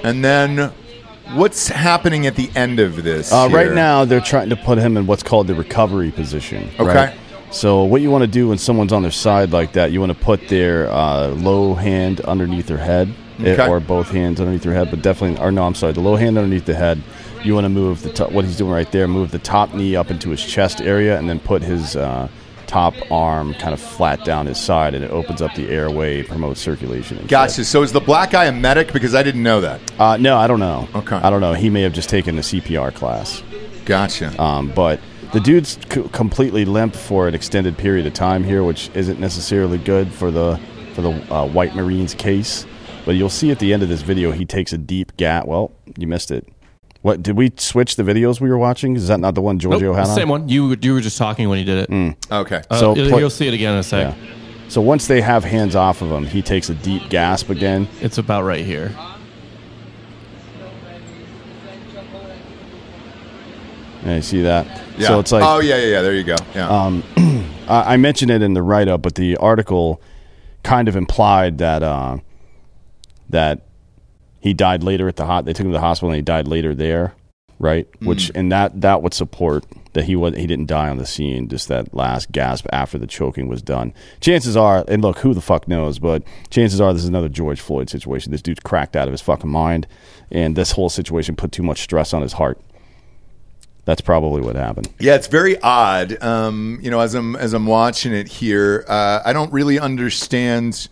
And 0.04 0.24
then 0.24 0.72
what's 1.34 1.68
happening 1.68 2.28
at 2.28 2.36
the 2.36 2.50
end 2.56 2.80
of 2.80 3.04
this? 3.04 3.32
Uh, 3.32 3.50
right 3.52 3.74
now, 3.74 4.06
they're 4.06 4.22
trying 4.22 4.50
to 4.50 4.56
put 4.56 4.78
him 4.78 4.96
in 4.98 5.06
what's 5.08 5.24
called 5.24 5.48
the 5.48 5.56
recovery 5.56 6.12
position. 6.12 6.70
Okay. 6.80 6.84
right? 6.84 7.18
So 7.52 7.84
what 7.86 8.02
you 8.02 8.12
want 8.12 8.24
to 8.24 8.28
do 8.28 8.50
when 8.50 8.58
someone's 8.58 8.92
on 8.94 9.02
their 9.02 9.12
side 9.12 9.52
like 9.52 9.74
that, 9.74 9.92
you 9.92 10.00
want 10.00 10.12
to 10.12 10.18
put 10.18 10.48
their 10.50 10.90
uh, 10.92 11.30
low 11.30 11.74
hand 11.76 12.20
underneath 12.22 12.68
their 12.68 12.78
head, 12.78 13.14
eh, 13.40 13.54
Okay. 13.54 13.68
or 13.68 13.80
both 13.80 14.10
hands 14.10 14.40
underneath 14.40 14.64
their 14.64 14.74
head. 14.74 14.90
But 14.92 15.02
definitely, 15.02 15.42
or 15.44 15.52
no, 15.52 15.64
I'm 15.64 15.76
sorry, 15.76 15.94
the 15.94 16.02
low 16.02 16.16
hand 16.18 16.38
underneath 16.38 16.66
the 16.66 16.76
head. 16.76 17.02
You 17.44 17.54
want 17.54 17.66
to 17.66 17.70
move 17.70 18.02
the 18.04 18.10
top, 18.10 18.32
what 18.32 18.44
he's 18.46 18.58
doing 18.58 18.72
right 18.72 18.92
there. 18.92 19.08
Move 19.08 19.32
the 19.32 19.40
top 19.40 19.74
knee 19.74 19.96
up 19.96 20.12
into 20.12 20.30
his 20.30 20.44
chest 20.46 20.82
area, 20.82 21.18
and 21.18 21.30
then 21.30 21.40
put 21.40 21.62
his 21.62 21.96
uh, 21.96 22.28
top 22.66 22.94
arm 23.10 23.54
kind 23.54 23.74
of 23.74 23.80
flat 23.80 24.26
down 24.26 24.46
his 24.48 24.60
side, 24.60 24.94
and 24.94 25.04
it 25.06 25.12
opens 25.12 25.42
up 25.42 25.56
the 25.56 25.70
airway, 25.70 26.24
promotes 26.24 26.60
circulation. 26.60 27.18
Gotcha. 27.28 27.54
shit. 27.56 27.66
So 27.68 27.82
is 27.82 27.94
the 27.94 28.02
black 28.02 28.32
guy 28.32 28.46
a 28.46 28.52
medic? 28.52 28.92
Because 28.92 29.16
I 29.16 29.24
didn't 29.24 29.44
know 29.44 29.62
that. 29.62 29.80
Uh, 29.98 30.18
no, 30.18 30.36
I 30.38 30.48
don't 30.48 30.60
know. 30.60 30.90
Okay. 30.96 31.16
I 31.16 31.30
don't 31.30 31.40
know. 31.42 31.54
He 31.54 31.70
may 31.70 31.84
have 31.84 31.94
just 31.94 32.10
taken 32.10 32.36
the 32.36 32.42
CPR 32.42 32.94
class. 32.94 33.42
Gotcha. 33.86 34.40
Um, 34.42 34.70
but 34.76 35.00
the 35.34 35.40
dude's 35.40 35.78
c- 35.92 36.04
completely 36.12 36.66
limp 36.66 36.96
for 36.96 37.28
an 37.28 37.36
extended 37.36 37.78
period 37.78 38.06
of 38.08 38.14
time 38.14 38.44
here, 38.44 38.64
which 38.64 38.90
isn't 38.94 39.20
necessarily 39.20 39.78
good 39.78 40.12
for 40.12 40.32
the 40.32 40.60
for 40.94 41.02
the 41.02 41.12
uh, 41.34 41.46
White 41.46 41.76
Marines 41.76 42.14
case. 42.14 42.66
But 43.06 43.16
you'll 43.16 43.30
see 43.30 43.52
at 43.52 43.60
the 43.60 43.74
end 43.74 43.84
of 43.84 43.90
this 43.90 44.02
video, 44.02 44.32
he 44.32 44.46
takes 44.46 44.74
a 44.74 44.78
deep 44.78 45.16
gat. 45.18 45.48
Well, 45.48 45.72
you 45.98 46.08
missed 46.08 46.32
it. 46.32 46.48
What 47.04 47.22
did 47.24 47.38
we 47.38 47.54
switch 47.58 47.96
the 47.96 48.04
videos 48.04 48.42
we 48.42 48.50
were 48.50 48.58
watching? 48.58 48.96
Is 48.96 49.08
that 49.08 49.20
not 49.20 49.36
the 49.36 49.42
one 49.42 49.56
Nope, 49.56 49.62
Giorgio 49.62 49.94
had 49.94 50.08
on? 50.08 50.16
same 50.16 50.28
one. 50.30 50.50
You 50.50 50.76
you 50.82 50.94
were 50.94 51.02
just 51.02 51.18
talking 51.18 51.48
when 51.48 51.58
he 51.60 51.64
did 51.64 51.90
it. 51.90 52.16
okay. 52.32 52.64
Uh, 52.70 52.78
So 52.80 52.96
you'll, 52.96 53.20
you'll 53.20 53.30
see 53.30 53.48
it 53.48 53.54
again 53.54 53.74
in 53.74 53.80
a 53.80 53.84
sec. 53.84 54.14
Yeah. 54.16 54.30
So 54.70 54.82
once 54.82 55.08
they 55.08 55.22
have 55.22 55.46
hands 55.46 55.76
off 55.78 56.02
of 56.02 56.12
him, 56.12 56.26
he 56.26 56.42
takes 56.42 56.70
a 56.70 56.74
deep 56.76 57.10
gasp 57.10 57.50
again. 57.50 57.88
It's 58.02 58.18
about 58.18 58.44
right 58.44 58.66
here. 58.66 58.94
And 64.08 64.16
you 64.16 64.22
see 64.22 64.42
that? 64.44 64.66
Yeah. 64.98 65.08
So 65.10 65.20
it's 65.20 65.32
like 65.34 65.44
oh 65.44 65.60
yeah, 65.60 65.76
yeah, 65.76 65.88
yeah. 65.88 66.02
There 66.02 66.16
you 66.16 66.24
go. 66.24 66.38
Yeah. 66.56 66.70
Um, 66.70 67.04
I 67.68 67.94
I 67.94 67.98
mentioned 67.98 68.32
it 68.32 68.42
in 68.42 68.54
the 68.54 68.62
write 68.62 68.88
up, 68.88 69.02
but 69.02 69.16
the 69.16 69.36
article 69.38 70.02
kind 70.64 70.88
of 70.88 70.96
implied 70.96 71.58
that 71.58 71.84
uh, 71.84 72.18
that 73.30 73.64
he 74.40 74.54
died 74.54 74.84
later 74.84 75.10
at 75.10 75.18
the 75.18 75.26
hot. 75.26 75.44
They 75.44 75.52
took 75.52 75.66
him 75.66 75.72
to 75.72 75.78
the 75.78 75.82
hospital 75.82 76.10
and 76.10 76.16
he 76.16 76.22
died 76.22 76.48
later 76.48 76.74
there, 76.74 77.16
right? 77.60 77.86
Which 78.02 78.32
and 78.34 78.50
that 78.52 78.80
that 78.80 79.02
would 79.02 79.14
support 79.14 79.66
that 79.92 80.06
he 80.06 80.16
was 80.16 80.38
he 80.38 80.48
didn't 80.48 80.68
die 80.68 80.88
on 80.88 80.98
the 80.98 81.06
scene. 81.06 81.50
Just 81.50 81.68
that 81.68 81.94
last 81.94 82.32
gasp 82.32 82.66
after 82.72 82.98
the 82.98 83.08
choking 83.08 83.50
was 83.50 83.62
done. 83.62 83.94
Chances 84.22 84.56
are, 84.56 84.86
and 84.88 85.02
look, 85.02 85.20
who 85.20 85.34
the 85.34 85.42
fuck 85.42 85.68
knows? 85.68 86.00
But 86.00 86.24
chances 86.50 86.80
are, 86.80 86.94
this 86.94 87.04
is 87.04 87.10
another 87.10 87.28
George 87.28 87.60
Floyd 87.60 87.90
situation. 87.90 88.32
This 88.32 88.42
dude's 88.42 88.62
cracked 88.62 88.96
out 88.96 89.10
of 89.10 89.12
his 89.12 89.22
fucking 89.22 89.50
mind, 89.50 89.86
and 90.32 90.56
this 90.56 90.72
whole 90.72 90.90
situation 90.90 91.36
put 91.36 91.52
too 91.52 91.64
much 91.64 91.82
stress 91.82 92.14
on 92.14 92.22
his 92.22 92.34
heart. 92.34 92.62
That's 93.88 94.02
probably 94.02 94.42
what 94.42 94.58
happened. 94.58 94.90
Yeah, 95.00 95.16
it's 95.16 95.28
very 95.28 95.58
odd. 95.62 96.22
Um, 96.22 96.78
you 96.82 96.92
know, 96.92 97.00
as 97.00 97.16
I'm 97.16 97.38
as 97.38 97.54
I'm 97.54 97.66
watching 97.66 98.12
it 98.12 98.28
here, 98.28 98.84
uh, 98.86 99.22
I 99.24 99.32
don't 99.32 99.52
really 99.54 99.80
understand 99.80 100.90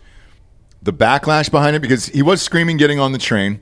the 0.82 0.94
backlash 0.94 1.50
behind 1.50 1.76
it 1.76 1.82
because 1.82 2.06
he 2.06 2.22
was 2.22 2.40
screaming, 2.40 2.78
getting 2.78 2.98
on 2.98 3.12
the 3.12 3.18
train. 3.18 3.60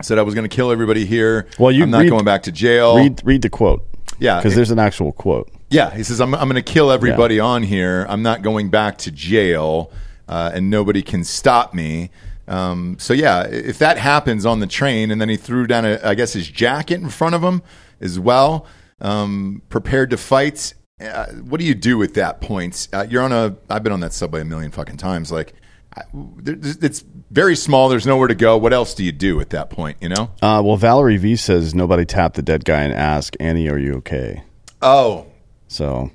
Said 0.00 0.18
I 0.18 0.22
was 0.22 0.34
going 0.34 0.48
to 0.48 0.56
kill 0.56 0.72
everybody 0.72 1.04
here. 1.04 1.42
Mm. 1.42 1.58
Well, 1.58 1.72
you 1.72 1.82
I'm 1.82 1.90
not 1.90 2.00
read- 2.00 2.08
going 2.08 2.24
back 2.24 2.44
to 2.44 2.52
jail. 2.52 2.96
Read 2.96 3.20
read 3.22 3.42
the 3.42 3.50
quote. 3.50 3.86
Yeah, 4.18 4.38
because 4.38 4.54
there's 4.54 4.70
an 4.70 4.78
actual 4.78 5.12
quote. 5.12 5.50
Yeah, 5.68 5.90
he 5.90 6.02
says, 6.02 6.22
I'm, 6.22 6.34
I'm 6.34 6.48
going 6.48 6.62
to 6.62 6.72
kill 6.72 6.90
everybody 6.90 7.38
on 7.40 7.64
here. 7.64 8.06
I'm 8.08 8.22
not 8.22 8.40
going 8.40 8.70
back 8.70 8.96
to 8.98 9.10
jail, 9.10 9.90
uh, 10.26 10.52
and 10.54 10.70
nobody 10.70 11.02
can 11.02 11.22
stop 11.22 11.74
me. 11.74 12.08
Um, 12.48 12.96
so 12.98 13.12
yeah, 13.12 13.42
if 13.42 13.78
that 13.80 13.98
happens 13.98 14.46
on 14.46 14.60
the 14.60 14.66
train, 14.66 15.10
and 15.10 15.20
then 15.20 15.28
he 15.28 15.36
threw 15.36 15.66
down, 15.66 15.84
a, 15.84 16.00
I 16.02 16.14
guess, 16.14 16.32
his 16.32 16.48
jacket 16.48 17.02
in 17.02 17.10
front 17.10 17.34
of 17.34 17.42
him 17.44 17.60
as 18.04 18.20
well, 18.20 18.66
um, 19.00 19.62
prepared 19.68 20.10
to 20.10 20.16
fight. 20.16 20.74
Uh, 21.00 21.26
what 21.48 21.58
do 21.58 21.66
you 21.66 21.74
do 21.74 21.98
with 21.98 22.14
that 22.14 22.40
point? 22.40 22.86
Uh, 22.92 23.04
you're 23.10 23.22
on 23.22 23.32
a. 23.32 23.56
I've 23.68 23.82
been 23.82 23.92
on 23.92 24.00
that 24.00 24.12
subway 24.12 24.42
a 24.42 24.44
million 24.44 24.70
fucking 24.70 24.96
times. 24.98 25.32
Like, 25.32 25.54
I- 25.96 26.02
it's 26.46 27.04
very 27.30 27.56
small. 27.56 27.88
There's 27.88 28.06
nowhere 28.06 28.28
to 28.28 28.34
go. 28.36 28.56
What 28.56 28.72
else 28.72 28.94
do 28.94 29.02
you 29.02 29.10
do 29.12 29.40
at 29.40 29.50
that 29.50 29.70
point? 29.70 29.96
You 30.00 30.10
know? 30.10 30.30
Uh, 30.40 30.62
well, 30.64 30.76
Valerie 30.76 31.16
V 31.16 31.34
says 31.36 31.74
nobody 31.74 32.04
tap 32.04 32.34
the 32.34 32.42
dead 32.42 32.64
guy 32.64 32.82
and 32.82 32.92
ask 32.92 33.34
Annie, 33.40 33.68
"Are 33.68 33.78
you 33.78 33.94
okay?" 33.94 34.44
Oh, 34.82 35.26
So 35.66 36.10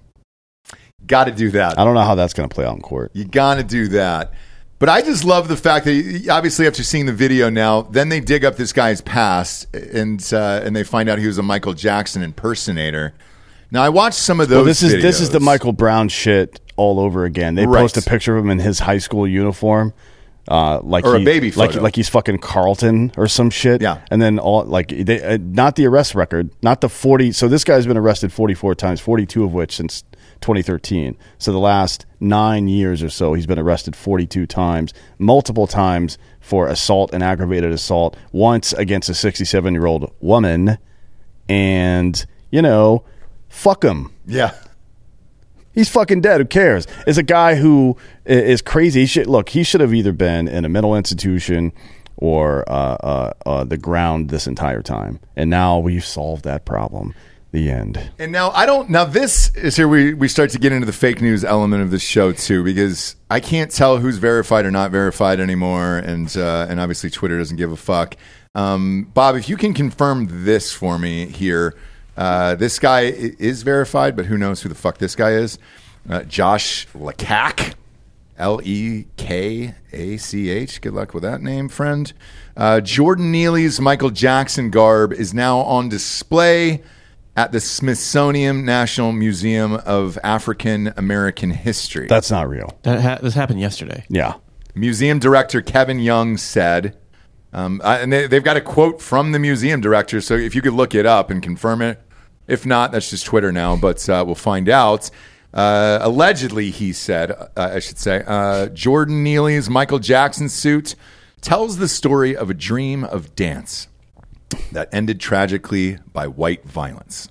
got 1.05 1.25
to 1.25 1.31
do 1.31 1.49
that. 1.51 1.77
I 1.79 1.83
don't 1.83 1.95
know 1.95 2.03
how 2.03 2.15
that's 2.15 2.33
going 2.33 2.47
to 2.47 2.53
play 2.53 2.65
out 2.65 2.75
in 2.75 2.81
court. 2.81 3.11
You 3.13 3.25
got 3.25 3.55
to 3.55 3.63
do 3.63 3.87
that. 3.89 4.31
But 4.79 4.87
I 4.89 5.01
just 5.01 5.25
love 5.25 5.49
the 5.49 5.57
fact 5.57 5.85
that 5.85 6.27
obviously 6.31 6.65
after 6.65 6.83
seeing 6.83 7.05
the 7.05 7.13
video 7.13 7.49
now, 7.49 7.81
then 7.81 8.07
they 8.07 8.21
dig 8.21 8.45
up 8.45 8.55
this 8.55 8.71
guy's 8.71 9.01
past 9.01 9.67
and 9.75 10.25
uh, 10.33 10.61
and 10.63 10.73
they 10.75 10.83
find 10.83 11.09
out 11.09 11.19
he 11.19 11.27
was 11.27 11.37
a 11.37 11.43
Michael 11.43 11.73
Jackson 11.73 12.23
impersonator. 12.23 13.13
Now 13.71 13.83
I 13.83 13.89
watched 13.89 14.17
some 14.19 14.39
of 14.39 14.47
those. 14.47 14.55
Well, 14.57 14.65
this 14.65 14.81
is 14.81 14.93
this 15.01 15.19
is 15.19 15.31
the. 15.31 15.39
Michael 15.41 15.73
Brown 15.73 16.07
shit 16.07 16.59
all 16.77 16.99
over 16.99 17.25
again. 17.25 17.55
They 17.55 17.67
Right. 17.67 17.81
post 17.81 17.97
a 17.97 18.01
picture 18.01 18.37
of 18.37 18.45
him 18.45 18.51
in 18.51 18.59
his 18.59 18.79
high 18.79 18.97
school 18.99 19.27
uniform, 19.27 19.93
uh, 20.47 20.79
like 20.81 21.03
Or 21.05 21.15
a 21.15 21.19
he- 21.19 21.25
baby 21.25 21.51
like 21.51 21.75
like 21.75 21.95
he's 21.97 22.07
fucking 22.09 22.37
Carlton 22.39 23.11
or 23.17 23.27
some 23.27 23.49
shit. 23.49 23.81
Yeah. 23.81 23.97
and 24.09 24.21
then 24.21 24.39
all 24.39 24.63
like 24.63 24.87
they, 24.87 25.21
uh, 25.21 25.37
not 25.41 25.75
the 25.75 25.85
arrest 25.87 26.15
record, 26.15 26.51
not 26.63 26.79
the 26.79 26.87
forty. 26.89 27.33
So 27.33 27.47
this 27.49 27.65
guy's 27.65 27.85
been 27.85 27.97
arrested 27.97 28.31
forty 28.31 28.53
four 28.53 28.75
times, 28.75 29.01
forty 29.01 29.25
two 29.25 29.43
of 29.43 29.53
which 29.53 29.75
since 29.75 30.03
2013. 30.41 31.17
So 31.37 31.51
the 31.51 31.59
last 31.59 32.05
nine 32.19 32.67
years 32.67 33.03
or 33.03 33.09
so, 33.09 33.33
he's 33.33 33.47
been 33.47 33.59
arrested 33.59 33.95
42 33.95 34.45
times, 34.45 34.93
multiple 35.17 35.67
times 35.67 36.17
for 36.39 36.67
assault 36.67 37.13
and 37.13 37.23
aggravated 37.23 37.71
assault. 37.71 38.17
Once 38.31 38.73
against 38.73 39.09
a 39.09 39.13
67 39.13 39.73
year 39.73 39.85
old 39.85 40.13
woman, 40.19 40.77
and 41.47 42.25
you 42.51 42.61
know, 42.61 43.03
fuck 43.47 43.83
him. 43.83 44.11
Yeah. 44.25 44.53
He's 45.73 45.89
fucking 45.89 46.21
dead. 46.21 46.41
Who 46.41 46.45
cares? 46.45 46.87
It's 47.05 47.17
a 47.17 47.23
guy 47.23 47.55
who 47.55 47.95
is 48.25 48.61
crazy. 48.61 49.01
He 49.01 49.05
should, 49.05 49.27
look, 49.27 49.49
he 49.49 49.63
should 49.63 49.81
have 49.81 49.93
either 49.93 50.11
been 50.11 50.47
in 50.47 50.65
a 50.65 50.69
mental 50.69 50.95
institution 50.95 51.71
or 52.17 52.69
uh, 52.69 52.73
uh, 52.95 53.33
uh, 53.45 53.63
the 53.63 53.77
ground 53.77 54.29
this 54.29 54.47
entire 54.47 54.81
time. 54.81 55.19
And 55.35 55.49
now 55.49 55.79
we've 55.79 56.03
solved 56.03 56.43
that 56.43 56.65
problem. 56.65 57.13
The 57.51 57.71
end. 57.71 58.11
And 58.19 58.31
now 58.31 58.51
I 58.51 58.67
don't. 58.67 58.91
Now 58.91 59.05
this 59.05 59.53
is 59.55 59.75
here 59.75 59.87
we 59.87 60.13
we 60.13 60.27
start 60.27 60.51
to 60.51 60.59
get 60.59 60.71
into 60.71 60.85
the 60.85 60.93
fake 60.93 61.19
news 61.19 61.43
element 61.43 61.81
of 61.81 61.89
the 61.89 61.97
show 61.97 62.31
too, 62.31 62.63
because 62.63 63.15
I 63.31 63.39
can't 63.39 63.71
tell 63.71 63.97
who's 63.97 64.19
verified 64.19 64.65
or 64.65 64.71
not 64.71 64.91
verified 64.91 65.39
anymore, 65.39 65.97
and 65.97 66.35
uh, 66.37 66.67
and 66.69 66.79
obviously 66.79 67.09
Twitter 67.09 67.39
doesn't 67.39 67.57
give 67.57 67.71
a 67.71 67.75
fuck. 67.75 68.15
Um, 68.53 69.09
Bob, 69.15 69.35
if 69.35 69.49
you 69.49 69.57
can 69.57 69.73
confirm 69.73 70.45
this 70.45 70.71
for 70.73 70.99
me 70.99 71.25
here, 71.25 71.75
uh, 72.15 72.53
this 72.53 72.77
guy 72.77 73.01
is 73.01 73.63
verified, 73.63 74.15
but 74.15 74.27
who 74.27 74.37
knows 74.37 74.61
who 74.61 74.69
the 74.69 74.75
fuck 74.75 74.99
this 74.99 75.15
guy 75.15 75.31
is? 75.31 75.57
Uh, 76.07 76.21
Josh 76.23 76.87
Lekach. 76.89 77.73
L 78.37 78.61
E 78.63 79.05
K 79.17 79.75
A 79.91 80.15
C 80.15 80.49
H. 80.49 80.79
Good 80.79 80.93
luck 80.93 81.13
with 81.13 81.23
that 81.23 81.41
name, 81.41 81.67
friend. 81.67 82.13
Uh, 82.55 82.79
Jordan 82.79 83.33
Neely's 83.33 83.81
Michael 83.81 84.11
Jackson 84.11 84.69
garb 84.69 85.11
is 85.11 85.33
now 85.33 85.59
on 85.59 85.89
display 85.89 86.81
at 87.39 87.53
the 87.53 87.59
Smithsonian 87.61 88.65
National 88.65 89.13
Museum 89.13 89.75
of 89.85 90.19
African 90.25 90.91
American 90.97 91.51
History. 91.51 92.05
That's 92.05 92.29
not 92.29 92.49
real. 92.49 92.77
That 92.83 92.99
ha- 92.99 93.19
this 93.23 93.33
happened 93.33 93.61
yesterday. 93.61 94.03
Yeah. 94.09 94.33
museum 94.75 95.19
director 95.19 95.61
Kevin 95.61 95.99
Young 95.99 96.35
said, 96.35 96.97
um, 97.53 97.79
uh, 97.81 97.99
and 98.01 98.11
they, 98.11 98.27
they've 98.27 98.43
got 98.43 98.57
a 98.57 98.61
quote 98.61 99.01
from 99.01 99.31
the 99.31 99.39
museum 99.39 99.79
director. 99.79 100.19
So 100.19 100.33
if 100.33 100.53
you 100.53 100.61
could 100.61 100.73
look 100.73 100.93
it 100.93 101.05
up 101.05 101.29
and 101.29 101.41
confirm 101.41 101.81
it, 101.81 102.01
if 102.45 102.65
not, 102.65 102.91
that's 102.91 103.09
just 103.09 103.25
Twitter 103.25 103.53
now. 103.53 103.77
But 103.77 104.09
uh, 104.09 104.21
we'll 104.25 104.35
find 104.35 104.67
out. 104.67 105.09
Uh, 105.53 105.99
allegedly, 106.01 106.71
he 106.71 106.91
said, 106.91 107.31
uh, 107.31 107.47
I 107.55 107.79
should 107.79 107.99
say, 107.99 108.21
uh, 108.27 108.67
Jordan 108.67 109.23
Neely's 109.23 109.69
Michael 109.69 109.99
Jackson 109.99 110.49
suit 110.49 110.93
tells 111.39 111.77
the 111.77 111.87
story 111.87 112.35
of 112.35 112.49
a 112.49 112.53
dream 112.53 113.05
of 113.05 113.33
dance 113.33 113.87
that 114.71 114.89
ended 114.93 115.19
tragically 115.19 115.97
by 116.11 116.27
white 116.27 116.65
violence. 116.65 117.29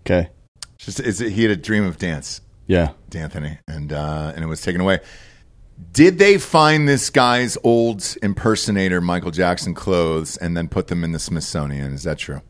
Okay. 0.00 0.30
Just 0.78 1.00
is 1.00 1.20
it, 1.20 1.32
he 1.32 1.42
had 1.42 1.50
a 1.50 1.56
dream 1.56 1.84
of 1.84 1.98
dance. 1.98 2.40
Yeah. 2.66 2.92
D'Anthony, 3.10 3.58
and 3.68 3.92
uh, 3.92 4.32
and 4.34 4.44
it 4.44 4.46
was 4.46 4.60
taken 4.60 4.80
away. 4.80 5.00
Did 5.92 6.18
they 6.18 6.38
find 6.38 6.88
this 6.88 7.10
guy's 7.10 7.58
old 7.62 8.16
impersonator 8.22 9.00
Michael 9.00 9.30
Jackson 9.30 9.74
clothes 9.74 10.36
and 10.36 10.56
then 10.56 10.68
put 10.68 10.86
them 10.88 11.04
in 11.04 11.12
the 11.12 11.18
Smithsonian? 11.18 11.92
Is 11.92 12.04
that 12.04 12.18
true? 12.18 12.40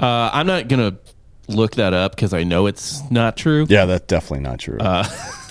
Uh, 0.00 0.30
I'm 0.32 0.46
not 0.46 0.68
gonna 0.68 0.96
look 1.48 1.76
that 1.76 1.92
up 1.92 2.14
because 2.14 2.32
I 2.32 2.44
know 2.44 2.66
it's 2.66 3.02
not 3.10 3.36
true. 3.36 3.66
Yeah, 3.68 3.84
that's 3.86 4.06
definitely 4.06 4.44
not 4.44 4.58
true. 4.58 4.78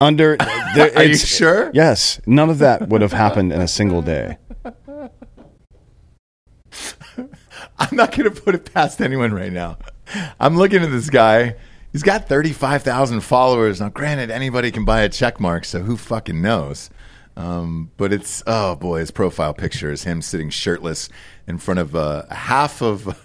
Under, 0.00 0.36
there, 0.74 0.90
Are 0.96 1.02
you 1.04 1.10
it's- 1.10 1.26
sure? 1.26 1.70
Yes, 1.74 2.20
none 2.26 2.48
of 2.50 2.58
that 2.58 2.88
would 2.88 3.02
have 3.02 3.12
happened 3.12 3.52
in 3.52 3.60
a 3.60 3.68
single 3.68 4.00
day. 4.02 4.38
I'm 7.78 7.96
not 7.96 8.16
going 8.16 8.32
to 8.32 8.40
put 8.40 8.54
it 8.54 8.72
past 8.72 9.00
anyone 9.00 9.32
right 9.32 9.52
now. 9.52 9.78
I'm 10.38 10.56
looking 10.56 10.82
at 10.82 10.90
this 10.90 11.10
guy. 11.10 11.56
He's 11.92 12.02
got 12.02 12.28
35,000 12.28 13.20
followers. 13.20 13.80
Now, 13.80 13.88
granted, 13.88 14.30
anybody 14.30 14.70
can 14.70 14.84
buy 14.84 15.00
a 15.02 15.08
check 15.08 15.40
mark, 15.40 15.64
so 15.64 15.80
who 15.80 15.96
fucking 15.96 16.40
knows? 16.40 16.88
Um, 17.36 17.90
but 17.96 18.12
it's, 18.12 18.42
oh 18.46 18.76
boy, 18.76 19.00
his 19.00 19.10
profile 19.10 19.54
picture 19.54 19.90
is 19.90 20.04
him 20.04 20.20
sitting 20.22 20.50
shirtless 20.50 21.08
in 21.46 21.58
front 21.58 21.80
of 21.80 21.96
uh, 21.96 22.26
half 22.30 22.80
of 22.82 23.08
a 23.08 23.16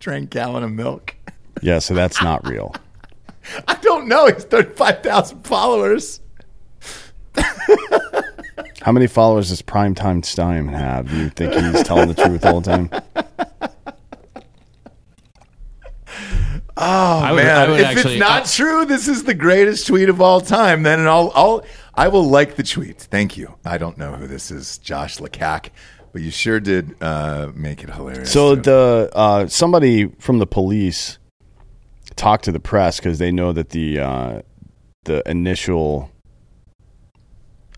drank 0.00 0.30
gallon 0.30 0.62
of 0.62 0.72
milk. 0.72 1.16
Yeah, 1.62 1.78
so 1.78 1.94
that's 1.94 2.22
not 2.22 2.46
real. 2.46 2.74
I 3.68 3.74
don't 3.76 4.08
know. 4.08 4.26
He's 4.26 4.44
35,000 4.44 5.42
followers. 5.44 6.20
How 8.82 8.92
many 8.92 9.06
followers 9.06 9.48
does 9.50 9.62
Primetime 9.62 10.24
Stein 10.24 10.68
have? 10.68 11.10
Do 11.10 11.16
you 11.16 11.28
think 11.30 11.52
he's 11.54 11.82
telling 11.82 12.08
the 12.08 12.14
truth 12.14 12.44
all 12.44 12.60
the 12.60 12.70
time? 12.70 12.90
I 16.78 17.32
would, 17.32 17.42
Man, 17.42 17.56
I 17.56 17.70
would 17.70 17.80
if 17.80 17.86
actually, 17.86 18.14
it's 18.14 18.20
not 18.20 18.42
I- 18.42 18.46
true, 18.46 18.84
this 18.84 19.08
is 19.08 19.24
the 19.24 19.34
greatest 19.34 19.86
tweet 19.86 20.08
of 20.08 20.20
all 20.20 20.40
time. 20.40 20.82
Then, 20.82 21.00
and 21.00 21.08
I'll, 21.08 21.32
I'll, 21.34 21.64
I 21.94 22.08
will 22.08 22.24
like 22.24 22.56
the 22.56 22.62
tweet. 22.62 23.00
Thank 23.00 23.36
you. 23.36 23.54
I 23.64 23.78
don't 23.78 23.96
know 23.96 24.12
who 24.14 24.26
this 24.26 24.50
is, 24.50 24.78
Josh 24.78 25.16
Lekach, 25.18 25.70
but 26.12 26.20
you 26.22 26.30
sure 26.30 26.60
did 26.60 26.94
uh, 27.02 27.50
make 27.54 27.82
it 27.82 27.90
hilarious. 27.90 28.30
So 28.30 28.54
dude. 28.54 28.64
the 28.64 29.10
uh, 29.14 29.46
somebody 29.46 30.06
from 30.18 30.38
the 30.38 30.46
police 30.46 31.18
talked 32.16 32.44
to 32.44 32.52
the 32.52 32.60
press 32.60 32.98
because 32.98 33.18
they 33.18 33.30
know 33.30 33.52
that 33.52 33.70
the 33.70 34.00
uh, 34.00 34.42
the 35.04 35.22
initial 35.28 36.10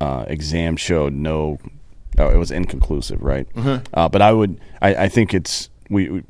uh, 0.00 0.24
exam 0.28 0.76
showed 0.76 1.12
no, 1.12 1.58
oh, 2.18 2.30
it 2.30 2.36
was 2.36 2.50
inconclusive, 2.50 3.20
right? 3.22 3.46
Uh, 3.92 4.08
but 4.08 4.22
I 4.22 4.32
would, 4.32 4.60
I, 4.80 4.94
I 4.94 5.08
think 5.08 5.34
it's 5.34 5.70
we, 5.90 6.08
we 6.08 6.22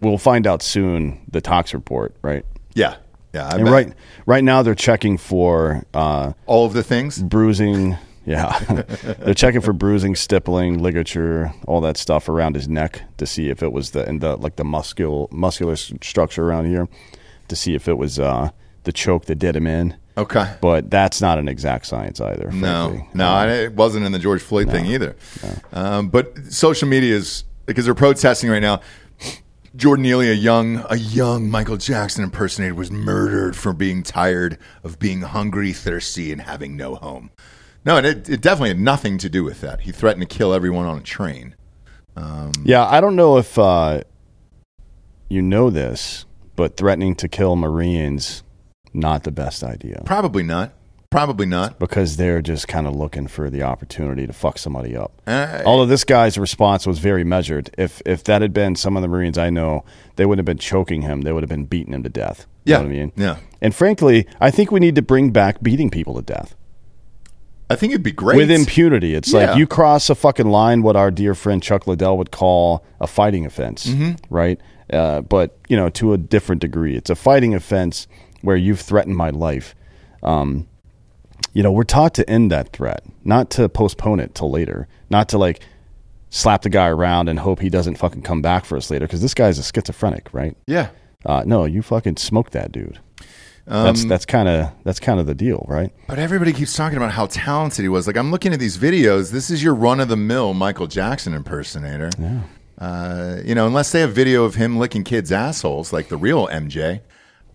we'll 0.00 0.18
find 0.18 0.46
out 0.46 0.62
soon 0.62 1.20
the 1.30 1.40
tox 1.40 1.72
report, 1.74 2.14
right? 2.22 2.44
yeah, 2.74 2.96
yeah, 3.32 3.46
I 3.48 3.54
And 3.56 3.64
bet. 3.64 3.72
right 3.72 3.92
right 4.26 4.44
now 4.44 4.62
they're 4.62 4.74
checking 4.74 5.16
for 5.18 5.84
uh, 5.94 6.32
all 6.46 6.66
of 6.66 6.72
the 6.74 6.82
things. 6.82 7.22
bruising. 7.22 7.96
Yeah, 8.24 8.56
they're 9.18 9.34
checking 9.34 9.60
for 9.62 9.72
bruising, 9.72 10.14
stippling, 10.14 10.80
ligature, 10.80 11.52
all 11.66 11.80
that 11.80 11.96
stuff 11.96 12.28
around 12.28 12.54
his 12.54 12.68
neck 12.68 13.02
to 13.16 13.26
see 13.26 13.50
if 13.50 13.64
it 13.64 13.72
was 13.72 13.90
the 13.90 14.06
and 14.06 14.20
the 14.20 14.36
like 14.36 14.54
the 14.56 14.64
muscular 14.64 15.26
muscular 15.32 15.74
structure 15.74 16.44
around 16.46 16.66
here 16.66 16.86
to 17.52 17.56
see 17.56 17.74
if 17.74 17.86
it 17.88 17.98
was 17.98 18.18
uh, 18.18 18.50
the 18.84 18.92
choke 18.92 19.26
that 19.26 19.36
did 19.36 19.54
him 19.54 19.66
in. 19.66 19.96
Okay. 20.16 20.56
But 20.60 20.90
that's 20.90 21.20
not 21.20 21.38
an 21.38 21.48
exact 21.48 21.86
science 21.86 22.20
either. 22.20 22.50
No, 22.50 22.90
frankly. 22.90 23.08
no, 23.14 23.36
and 23.36 23.50
it 23.50 23.72
wasn't 23.74 24.04
in 24.04 24.12
the 24.12 24.18
George 24.18 24.42
Floyd 24.42 24.70
thing 24.70 24.86
either. 24.86 25.16
Um, 25.72 26.08
but 26.08 26.36
social 26.52 26.88
media 26.88 27.14
is 27.14 27.44
because 27.66 27.84
they're 27.84 27.94
protesting 27.94 28.50
right 28.50 28.60
now. 28.60 28.80
Jordan 29.74 30.02
Neely, 30.02 30.28
a 30.28 30.34
young, 30.34 30.84
a 30.90 30.96
young 30.96 31.48
Michael 31.48 31.78
Jackson 31.78 32.24
impersonator, 32.24 32.74
was 32.74 32.90
murdered 32.90 33.56
for 33.56 33.72
being 33.72 34.02
tired 34.02 34.58
of 34.84 34.98
being 34.98 35.22
hungry, 35.22 35.72
thirsty, 35.72 36.30
and 36.30 36.42
having 36.42 36.76
no 36.76 36.96
home. 36.96 37.30
No, 37.84 37.96
and 37.96 38.06
it, 38.06 38.28
it 38.28 38.42
definitely 38.42 38.68
had 38.68 38.80
nothing 38.80 39.16
to 39.18 39.30
do 39.30 39.44
with 39.44 39.62
that. 39.62 39.80
He 39.80 39.92
threatened 39.92 40.28
to 40.28 40.36
kill 40.36 40.52
everyone 40.52 40.84
on 40.84 40.98
a 40.98 41.02
train. 41.02 41.54
Yeah, 42.64 42.86
I 42.86 43.00
don't 43.00 43.16
know 43.16 43.38
if 43.38 43.58
uh, 43.58 44.02
you 45.28 45.40
know 45.40 45.70
this, 45.70 46.26
but 46.56 46.76
threatening 46.76 47.14
to 47.16 47.28
kill 47.28 47.56
Marines 47.56 48.42
not 48.94 49.24
the 49.24 49.30
best 49.32 49.62
idea 49.64 50.02
Probably 50.04 50.42
not. 50.42 50.72
Probably 51.10 51.44
not. 51.44 51.78
because 51.78 52.16
they're 52.16 52.40
just 52.40 52.68
kind 52.68 52.86
of 52.86 52.96
looking 52.96 53.26
for 53.26 53.50
the 53.50 53.62
opportunity 53.62 54.26
to 54.26 54.32
fuck 54.32 54.56
somebody 54.56 54.96
up. 54.96 55.12
Uh, 55.26 55.60
Although 55.66 55.84
this 55.84 56.04
guy's 56.04 56.38
response 56.38 56.86
was 56.86 57.00
very 57.00 57.22
measured. 57.22 57.68
If 57.76 58.00
if 58.06 58.24
that 58.24 58.40
had 58.40 58.54
been 58.54 58.76
some 58.76 58.96
of 58.96 59.02
the 59.02 59.08
Marines 59.08 59.36
I 59.36 59.50
know, 59.50 59.84
they 60.16 60.24
wouldn't 60.24 60.40
have 60.46 60.56
been 60.56 60.58
choking 60.62 61.02
him. 61.02 61.20
They 61.20 61.32
would 61.32 61.42
have 61.42 61.50
been 61.50 61.66
beating 61.66 61.92
him 61.92 62.02
to 62.02 62.08
death. 62.08 62.46
You 62.64 62.70
Yeah. 62.72 62.78
know 62.78 62.84
what 62.84 62.92
I 62.92 62.96
mean? 62.96 63.12
Yeah. 63.16 63.36
And 63.60 63.74
frankly, 63.74 64.26
I 64.40 64.50
think 64.50 64.70
we 64.72 64.80
need 64.80 64.94
to 64.94 65.02
bring 65.02 65.30
back 65.32 65.62
beating 65.62 65.90
people 65.90 66.14
to 66.14 66.22
death. 66.22 66.54
I 67.70 67.76
think 67.76 67.92
it'd 67.92 68.02
be 68.02 68.12
great 68.12 68.36
with 68.36 68.50
impunity. 68.50 69.14
It's 69.14 69.32
Yeah. 69.32 69.48
like 69.50 69.58
you 69.58 69.66
cross 69.66 70.10
a 70.10 70.14
fucking 70.14 70.48
line, 70.48 70.82
what 70.82 70.96
our 70.96 71.10
dear 71.10 71.34
friend 71.34 71.62
Chuck 71.62 71.86
Liddell 71.86 72.18
would 72.18 72.30
call 72.30 72.84
a 73.00 73.06
fighting 73.06 73.46
offense, 73.46 73.86
Mm-hmm. 73.86 74.12
right? 74.34 74.60
Uh, 74.92 75.22
but 75.22 75.58
you 75.68 75.76
know, 75.76 75.88
to 75.90 76.12
a 76.12 76.18
different 76.18 76.60
degree, 76.60 76.96
it's 76.96 77.10
a 77.10 77.14
fighting 77.14 77.54
offense 77.54 78.06
where 78.42 78.56
you've 78.56 78.80
threatened 78.80 79.16
my 79.16 79.30
life. 79.30 79.74
Um, 80.22 80.68
you 81.52 81.62
know, 81.62 81.72
we're 81.72 81.84
taught 81.84 82.14
to 82.14 82.28
end 82.28 82.50
that 82.50 82.72
threat, 82.72 83.04
not 83.24 83.50
to 83.50 83.68
postpone 83.68 84.20
it 84.20 84.34
till 84.34 84.50
later, 84.50 84.88
not 85.10 85.28
to 85.30 85.38
like 85.38 85.60
slap 86.30 86.62
the 86.62 86.70
guy 86.70 86.88
around 86.88 87.28
and 87.28 87.38
hope 87.38 87.60
he 87.60 87.68
doesn't 87.68 87.96
fucking 87.96 88.22
come 88.22 88.40
back 88.40 88.64
for 88.64 88.76
us 88.76 88.90
later 88.90 89.06
because 89.06 89.20
this 89.20 89.34
guy's 89.34 89.58
a 89.58 89.62
schizophrenic, 89.62 90.28
right? 90.32 90.56
Yeah. 90.66 90.88
Uh, 91.24 91.42
no, 91.46 91.64
you 91.64 91.82
fucking 91.82 92.16
smoke 92.16 92.50
that 92.50 92.72
dude. 92.72 92.98
Um, 93.66 93.84
that's 93.84 94.04
that's 94.06 94.26
kind 94.26 94.48
of 94.48 94.72
that's 94.82 94.98
kind 94.98 95.20
of 95.20 95.26
the 95.26 95.34
deal, 95.36 95.64
right? 95.68 95.92
But 96.08 96.18
everybody 96.18 96.52
keeps 96.52 96.74
talking 96.74 96.96
about 96.96 97.12
how 97.12 97.26
talented 97.26 97.84
he 97.84 97.88
was. 97.88 98.08
Like 98.08 98.16
I'm 98.16 98.32
looking 98.32 98.52
at 98.52 98.58
these 98.58 98.76
videos. 98.76 99.30
This 99.30 99.50
is 99.50 99.62
your 99.62 99.74
run 99.74 100.00
of 100.00 100.08
the 100.08 100.16
mill 100.16 100.52
Michael 100.52 100.88
Jackson 100.88 101.32
impersonator. 101.32 102.10
Yeah. 102.18 102.40
Uh, 102.78 103.38
you 103.44 103.54
know, 103.54 103.66
unless 103.66 103.92
they 103.92 104.00
have 104.00 104.12
video 104.12 104.44
of 104.44 104.54
him 104.56 104.78
licking 104.78 105.04
kids' 105.04 105.30
assholes, 105.30 105.92
like 105.92 106.08
the 106.08 106.16
real 106.16 106.46
MJ. 106.48 107.00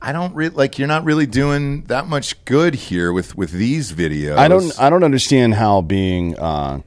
I 0.02 0.12
don't 0.12 0.34
re- 0.36 0.50
like. 0.50 0.78
You're 0.78 0.88
not 0.88 1.04
really 1.04 1.26
doing 1.26 1.82
that 1.86 2.08
much 2.08 2.44
good 2.46 2.76
here 2.76 3.12
with 3.12 3.36
with 3.36 3.52
these 3.52 3.92
videos. 3.94 4.38
I 4.38 4.48
don't 4.48 4.72
I 4.80 4.90
don't 4.92 5.04
understand 5.04 5.56
how 5.56 5.82
being 5.82 6.38
uh, 6.38 6.82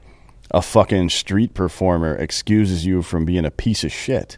a 0.49 0.61
fucking 0.61 1.09
street 1.09 1.53
performer 1.53 2.15
excuses 2.15 2.85
you 2.85 3.01
from 3.01 3.25
being 3.25 3.45
a 3.45 3.51
piece 3.51 3.83
of 3.83 3.91
shit. 3.91 4.37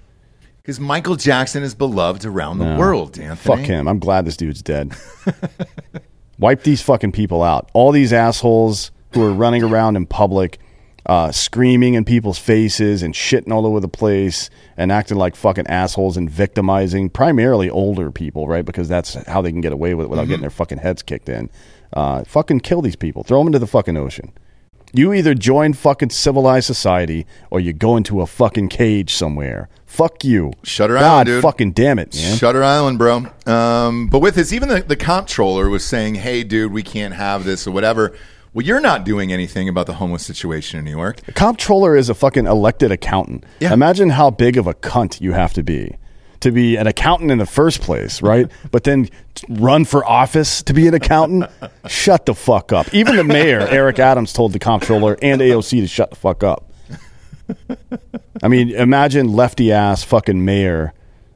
because 0.63 0.79
Michael 0.79 1.15
Jackson 1.15 1.62
is 1.62 1.75
beloved 1.75 2.25
around 2.25 2.57
the 2.57 2.75
world. 2.75 3.19
Anthony, 3.19 3.35
Fuck 3.35 3.59
him. 3.67 3.88
I'm 3.88 4.00
glad 4.00 4.25
this 4.25 4.38
dude's 4.38 4.63
dead. 4.63 4.91
Wipe 6.39 6.63
these 6.63 6.81
fucking 6.81 7.12
people 7.12 7.43
out. 7.43 7.69
All 7.73 7.91
these 7.91 8.12
assholes 8.12 8.91
who 9.13 9.23
are 9.23 9.31
running 9.33 9.63
around 9.63 9.95
in 9.95 10.07
public, 10.07 10.59
uh, 11.05 11.31
screaming 11.31 11.95
in 11.95 12.05
people's 12.05 12.39
faces 12.39 13.03
and 13.03 13.13
shitting 13.13 13.51
all 13.51 13.65
over 13.65 13.79
the 13.79 13.88
place 13.89 14.50
and 14.77 14.91
acting 14.91 15.17
like 15.17 15.36
fucking 15.36 15.67
assholes 15.67 16.15
and 16.15 16.29
victimizing 16.29 17.10
primarily 17.10 17.69
older 17.69 18.10
people, 18.12 18.48
right? 18.48 18.65
Because 18.65 18.88
that's 18.88 19.13
how 19.27 19.41
they 19.41 19.51
can 19.51 19.62
get 19.62 19.74
away 19.74 19.93
with 19.93 20.05
it 20.05 20.10
without 20.10 20.27
getting 20.27 20.41
their 20.41 20.50
fucking 20.50 20.77
heads 20.77 21.03
kicked 21.03 21.27
in. 21.29 21.50
Uh, 21.91 22.24
fucking 22.24 22.62
kill 22.62 22.81
these 22.81 22.95
people. 22.95 23.24
Throw 23.24 23.39
them 23.39 23.48
into 23.48 23.60
the 23.60 23.67
fucking 23.67 23.98
ocean. 23.98 24.31
You 24.95 25.12
either 25.12 25.33
join 25.33 25.74
fucking 25.74 26.12
civilized 26.12 26.67
society 26.67 27.25
or 27.50 27.60
you 27.60 27.74
go 27.74 27.98
into 27.98 28.22
a 28.22 28.27
fucking 28.27 28.69
cage 28.69 29.13
somewhere. 29.13 29.67
Fuck 29.88 30.24
you. 30.24 30.53
Shutter 30.63 30.93
God 30.93 31.03
Island, 31.03 31.25
dude. 31.27 31.41
fucking 31.41 31.72
damn 31.74 32.00
it, 32.00 32.15
man. 32.15 32.38
Shutter 32.38 32.63
Island, 32.63 33.00
bro. 33.00 33.25
Um, 33.45 34.07
but 34.07 34.19
with 34.19 34.36
this, 34.36 34.53
even 34.53 34.69
the, 34.69 34.81
the 34.81 34.95
comptroller 34.95 35.67
was 35.69 35.83
saying, 35.83 36.15
"Hey, 36.15 36.43
dude, 36.43 36.72
we 36.72 36.81
can't 36.83 37.13
have 37.13 37.43
this 37.43 37.67
or 37.67 37.72
whatever." 37.72 38.15
Well, 38.53 38.65
you're 38.65 38.81
not 38.81 39.03
doing 39.03 39.33
anything 39.33 39.67
about 39.67 39.88
the 39.88 39.93
homeless 39.93 40.25
situation 40.25 40.77
in 40.77 40.86
New 40.86 40.91
York. 40.91 41.22
comptroller 41.33 41.95
is 41.95 42.10
a 42.10 42.13
fucking 42.13 42.45
elected 42.45 42.91
accountant. 42.91 43.45
Yeah. 43.60 43.74
Imagine 43.74 44.12
how 44.12 44.29
big 44.29 44.57
of 44.57 44.67
a 44.67 44.75
cunt 44.75 45.22
you 45.22 45.33
have 45.33 45.53
to 45.53 45.63
be 45.63 45.98
to 46.41 46.51
be 46.51 46.75
an 46.75 46.86
accountant 46.88 47.31
in 47.31 47.38
the 47.38 47.45
first 47.45 47.81
place, 47.81 48.22
right? 48.22 48.51
but 48.72 48.83
then 48.83 49.10
run 49.50 49.86
for 49.86 50.05
office 50.05 50.62
to 50.63 50.74
be 50.74 50.88
an 50.88 50.93
accountant? 50.93 51.50
shut 51.88 52.25
the 52.25 52.36
fuck 52.36 52.72
up. 52.72 52.93
Even 52.93 53.15
the 53.15 53.24
mayor, 53.24 53.60
Eric 53.69 53.98
Adams, 53.98 54.33
told 54.33 54.51
the 54.51 54.60
comptroller 54.60 55.17
and 55.22 55.41
AOC 55.41 55.81
to 55.81 55.88
shut 55.88 56.12
the 56.12 56.15
fuck 56.15 56.43
up. 56.43 56.69
I 58.43 58.50
mean, 58.50 58.72
imagine 58.72 59.33
lefty 59.33 59.72
ass 59.72 60.03
fucking 60.03 60.43
mayor. 60.43 60.93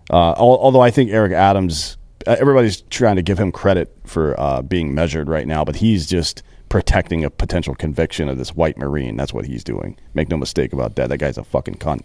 Uh, 0.09 0.33
although 0.37 0.81
I 0.81 0.91
think 0.91 1.11
Eric 1.11 1.33
Adams, 1.33 1.97
uh, 2.25 2.35
everybody's 2.39 2.81
trying 2.81 3.15
to 3.15 3.21
give 3.21 3.39
him 3.39 3.51
credit 3.51 3.93
for 4.05 4.39
uh, 4.39 4.61
being 4.61 4.93
measured 4.93 5.29
right 5.29 5.47
now, 5.47 5.63
but 5.63 5.77
he's 5.77 6.05
just 6.05 6.43
protecting 6.69 7.23
a 7.23 7.29
potential 7.29 7.75
conviction 7.75 8.29
of 8.29 8.37
this 8.37 8.55
white 8.55 8.77
marine. 8.77 9.15
That's 9.15 9.33
what 9.33 9.45
he's 9.45 9.63
doing. 9.63 9.97
Make 10.13 10.29
no 10.29 10.37
mistake 10.37 10.73
about 10.73 10.95
that. 10.95 11.09
That 11.09 11.17
guy's 11.17 11.37
a 11.37 11.43
fucking 11.43 11.75
cunt. 11.75 12.01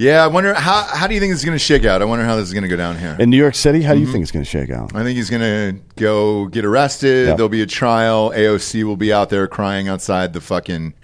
Yeah, 0.00 0.24
I 0.24 0.28
wonder 0.28 0.54
how 0.54 0.82
how 0.84 1.06
do 1.06 1.12
you 1.12 1.20
think 1.20 1.30
this 1.30 1.40
is 1.40 1.44
going 1.44 1.58
to 1.58 1.62
shake 1.62 1.84
out? 1.84 2.00
I 2.00 2.06
wonder 2.06 2.24
how 2.24 2.34
this 2.36 2.48
is 2.48 2.54
going 2.54 2.62
to 2.62 2.70
go 2.70 2.76
down 2.76 2.98
here. 2.98 3.18
In 3.20 3.28
New 3.28 3.36
York 3.36 3.54
City, 3.54 3.82
how 3.82 3.92
do 3.92 4.00
you 4.00 4.10
think 4.10 4.22
it's 4.22 4.32
going 4.32 4.44
to 4.44 4.50
shake 4.50 4.70
out? 4.70 4.94
I 4.94 5.02
think 5.02 5.16
he's 5.18 5.28
going 5.28 5.42
to 5.42 5.78
go 5.96 6.46
get 6.46 6.64
arrested. 6.64 7.26
There'll 7.28 7.50
be 7.50 7.60
a 7.60 7.66
trial. 7.66 8.30
AOC 8.30 8.84
will 8.84 8.96
be 8.96 9.12
out 9.12 9.28
there 9.28 9.46
crying 9.46 9.88
outside 9.88 10.32
the 10.32 10.40
fucking 10.40 10.94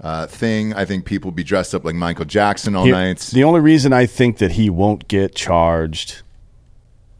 uh, 0.00 0.28
thing. 0.28 0.72
I 0.72 0.84
think 0.84 1.04
people 1.04 1.32
will 1.32 1.34
be 1.34 1.42
dressed 1.42 1.74
up 1.74 1.84
like 1.84 1.96
Michael 1.96 2.26
Jackson 2.26 2.76
all 2.76 2.84
Here- 2.84 2.94
night. 2.94 3.18
The 3.32 3.42
only 3.42 3.58
reason 3.58 3.92
I 3.92 4.06
think 4.06 4.38
that 4.38 4.52
he 4.52 4.70
won't 4.70 5.08
get 5.08 5.34
charged 5.34 6.22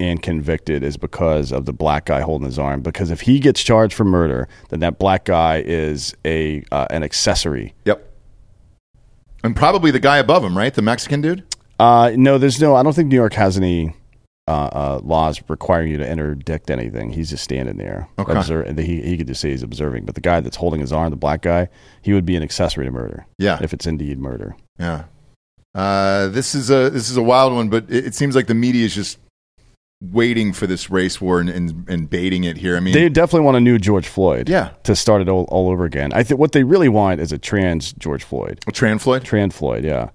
and 0.00 0.22
convicted 0.22 0.82
is 0.82 0.96
because 0.96 1.52
of 1.52 1.64
the 1.64 1.72
black 1.72 2.06
guy 2.06 2.20
holding 2.20 2.46
his 2.46 2.58
arm. 2.58 2.82
Because 2.82 3.10
if 3.10 3.22
he 3.22 3.38
gets 3.38 3.62
charged 3.62 3.94
for 3.94 4.04
murder, 4.04 4.48
then 4.70 4.80
that 4.80 4.98
black 4.98 5.24
guy 5.24 5.62
is 5.64 6.14
a 6.24 6.62
uh, 6.72 6.86
an 6.90 7.02
accessory. 7.02 7.74
Yep. 7.84 8.10
And 9.42 9.54
probably 9.54 9.90
the 9.90 10.00
guy 10.00 10.18
above 10.18 10.42
him, 10.42 10.56
right? 10.56 10.72
The 10.72 10.82
Mexican 10.82 11.20
dude. 11.20 11.44
Uh, 11.78 12.12
no, 12.16 12.38
there's 12.38 12.60
no. 12.60 12.74
I 12.76 12.82
don't 12.82 12.94
think 12.94 13.08
New 13.08 13.16
York 13.16 13.34
has 13.34 13.56
any 13.56 13.94
uh, 14.48 14.50
uh, 14.50 15.00
laws 15.02 15.42
requiring 15.48 15.90
you 15.90 15.98
to 15.98 16.08
interdict 16.08 16.70
anything. 16.70 17.10
He's 17.10 17.30
just 17.30 17.44
standing 17.44 17.76
there. 17.76 18.08
Okay. 18.18 18.32
Obser- 18.32 18.62
and 18.62 18.78
he 18.78 19.02
he 19.02 19.16
could 19.16 19.26
just 19.26 19.40
say 19.40 19.50
he's 19.50 19.62
observing. 19.62 20.04
But 20.04 20.14
the 20.14 20.20
guy 20.20 20.40
that's 20.40 20.56
holding 20.56 20.80
his 20.80 20.92
arm, 20.92 21.10
the 21.10 21.16
black 21.16 21.42
guy, 21.42 21.68
he 22.02 22.12
would 22.12 22.24
be 22.24 22.36
an 22.36 22.42
accessory 22.42 22.86
to 22.86 22.90
murder. 22.90 23.26
Yeah. 23.38 23.58
if 23.62 23.72
it's 23.72 23.86
indeed 23.86 24.18
murder. 24.18 24.56
Yeah. 24.78 25.04
Uh, 25.74 26.28
this 26.28 26.54
is 26.54 26.70
a 26.70 26.88
this 26.90 27.10
is 27.10 27.16
a 27.16 27.22
wild 27.22 27.52
one, 27.52 27.68
but 27.68 27.84
it, 27.90 28.06
it 28.06 28.14
seems 28.14 28.36
like 28.36 28.46
the 28.46 28.54
media 28.54 28.84
is 28.84 28.94
just 28.94 29.18
waiting 30.12 30.52
for 30.52 30.66
this 30.66 30.90
race 30.90 31.20
war 31.20 31.40
and, 31.40 31.48
and, 31.48 31.88
and 31.88 32.10
baiting 32.10 32.44
it 32.44 32.56
here. 32.56 32.76
I 32.76 32.80
mean, 32.80 32.94
They 32.94 33.08
definitely 33.08 33.44
want 33.44 33.56
a 33.56 33.60
new 33.60 33.78
George 33.78 34.06
Floyd. 34.06 34.48
Yeah. 34.48 34.70
to 34.84 34.94
start 34.94 35.22
it 35.22 35.28
all, 35.28 35.44
all 35.44 35.70
over 35.70 35.84
again. 35.84 36.12
I 36.12 36.22
think 36.22 36.38
what 36.40 36.52
they 36.52 36.64
really 36.64 36.88
want 36.88 37.20
is 37.20 37.32
a 37.32 37.38
trans 37.38 37.92
George 37.94 38.24
Floyd. 38.24 38.60
Tran 38.68 39.00
Floyd. 39.00 39.24
Trans 39.24 39.56
Floyd, 39.56 39.84
yeah. 39.84 40.10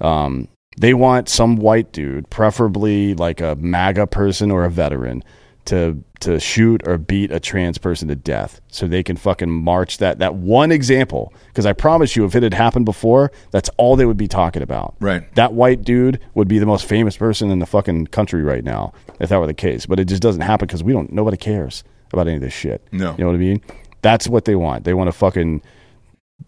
Um, 0.00 0.48
they 0.76 0.94
want 0.94 1.28
some 1.28 1.56
white 1.56 1.92
dude, 1.92 2.28
preferably 2.30 3.14
like 3.14 3.40
a 3.40 3.54
MAGA 3.56 4.08
person 4.08 4.50
or 4.50 4.64
a 4.64 4.70
veteran, 4.70 5.22
to 5.66 6.02
to 6.20 6.40
shoot 6.40 6.86
or 6.86 6.96
beat 6.96 7.30
a 7.30 7.38
trans 7.40 7.78
person 7.78 8.08
to 8.08 8.16
death, 8.16 8.60
so 8.68 8.86
they 8.86 9.02
can 9.02 9.16
fucking 9.16 9.50
march 9.50 9.98
that 9.98 10.18
that 10.18 10.34
one 10.34 10.72
example. 10.72 11.32
Because 11.48 11.66
I 11.66 11.72
promise 11.72 12.16
you, 12.16 12.24
if 12.24 12.34
it 12.34 12.42
had 12.42 12.54
happened 12.54 12.84
before, 12.84 13.30
that's 13.50 13.70
all 13.76 13.96
they 13.96 14.06
would 14.06 14.16
be 14.16 14.28
talking 14.28 14.62
about. 14.62 14.94
Right. 15.00 15.32
That 15.34 15.52
white 15.52 15.82
dude 15.82 16.20
would 16.34 16.48
be 16.48 16.58
the 16.58 16.66
most 16.66 16.86
famous 16.86 17.16
person 17.16 17.50
in 17.50 17.58
the 17.58 17.66
fucking 17.66 18.08
country 18.08 18.42
right 18.42 18.64
now, 18.64 18.92
if 19.20 19.28
that 19.28 19.38
were 19.38 19.46
the 19.46 19.54
case. 19.54 19.86
But 19.86 20.00
it 20.00 20.06
just 20.06 20.22
doesn't 20.22 20.42
happen 20.42 20.66
because 20.66 20.82
we 20.82 20.92
don't. 20.92 21.12
Nobody 21.12 21.36
cares 21.36 21.84
about 22.12 22.26
any 22.26 22.36
of 22.36 22.42
this 22.42 22.54
shit. 22.54 22.86
No. 22.92 23.12
you 23.12 23.18
know 23.18 23.26
what 23.26 23.34
I 23.34 23.38
mean. 23.38 23.60
That's 24.02 24.28
what 24.28 24.44
they 24.44 24.54
want. 24.54 24.84
They 24.84 24.94
want 24.94 25.08
to 25.08 25.12
fucking 25.12 25.62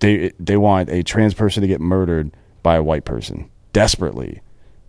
they 0.00 0.33
they 0.38 0.57
want 0.57 0.90
a 0.90 1.02
trans 1.02 1.35
person 1.35 1.62
to 1.62 1.66
get 1.66 1.81
murdered 1.81 2.33
by 2.62 2.76
a 2.76 2.83
white 2.83 3.05
person 3.05 3.50
desperately. 3.72 4.40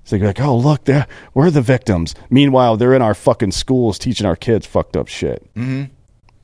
So 0.08 0.18
they're 0.18 0.28
like, 0.28 0.40
oh 0.40 0.56
look, 0.56 0.86
there 0.86 1.06
we're 1.34 1.52
the 1.52 1.62
victims. 1.62 2.16
Meanwhile, 2.30 2.78
they're 2.78 2.94
in 2.94 3.02
our 3.02 3.14
fucking 3.14 3.52
schools 3.52 4.00
teaching 4.00 4.26
our 4.26 4.38
kids 4.38 4.66
fucked 4.66 4.96
up 4.96 5.10
shit 5.10 5.46
mm-hmm. 5.54 5.92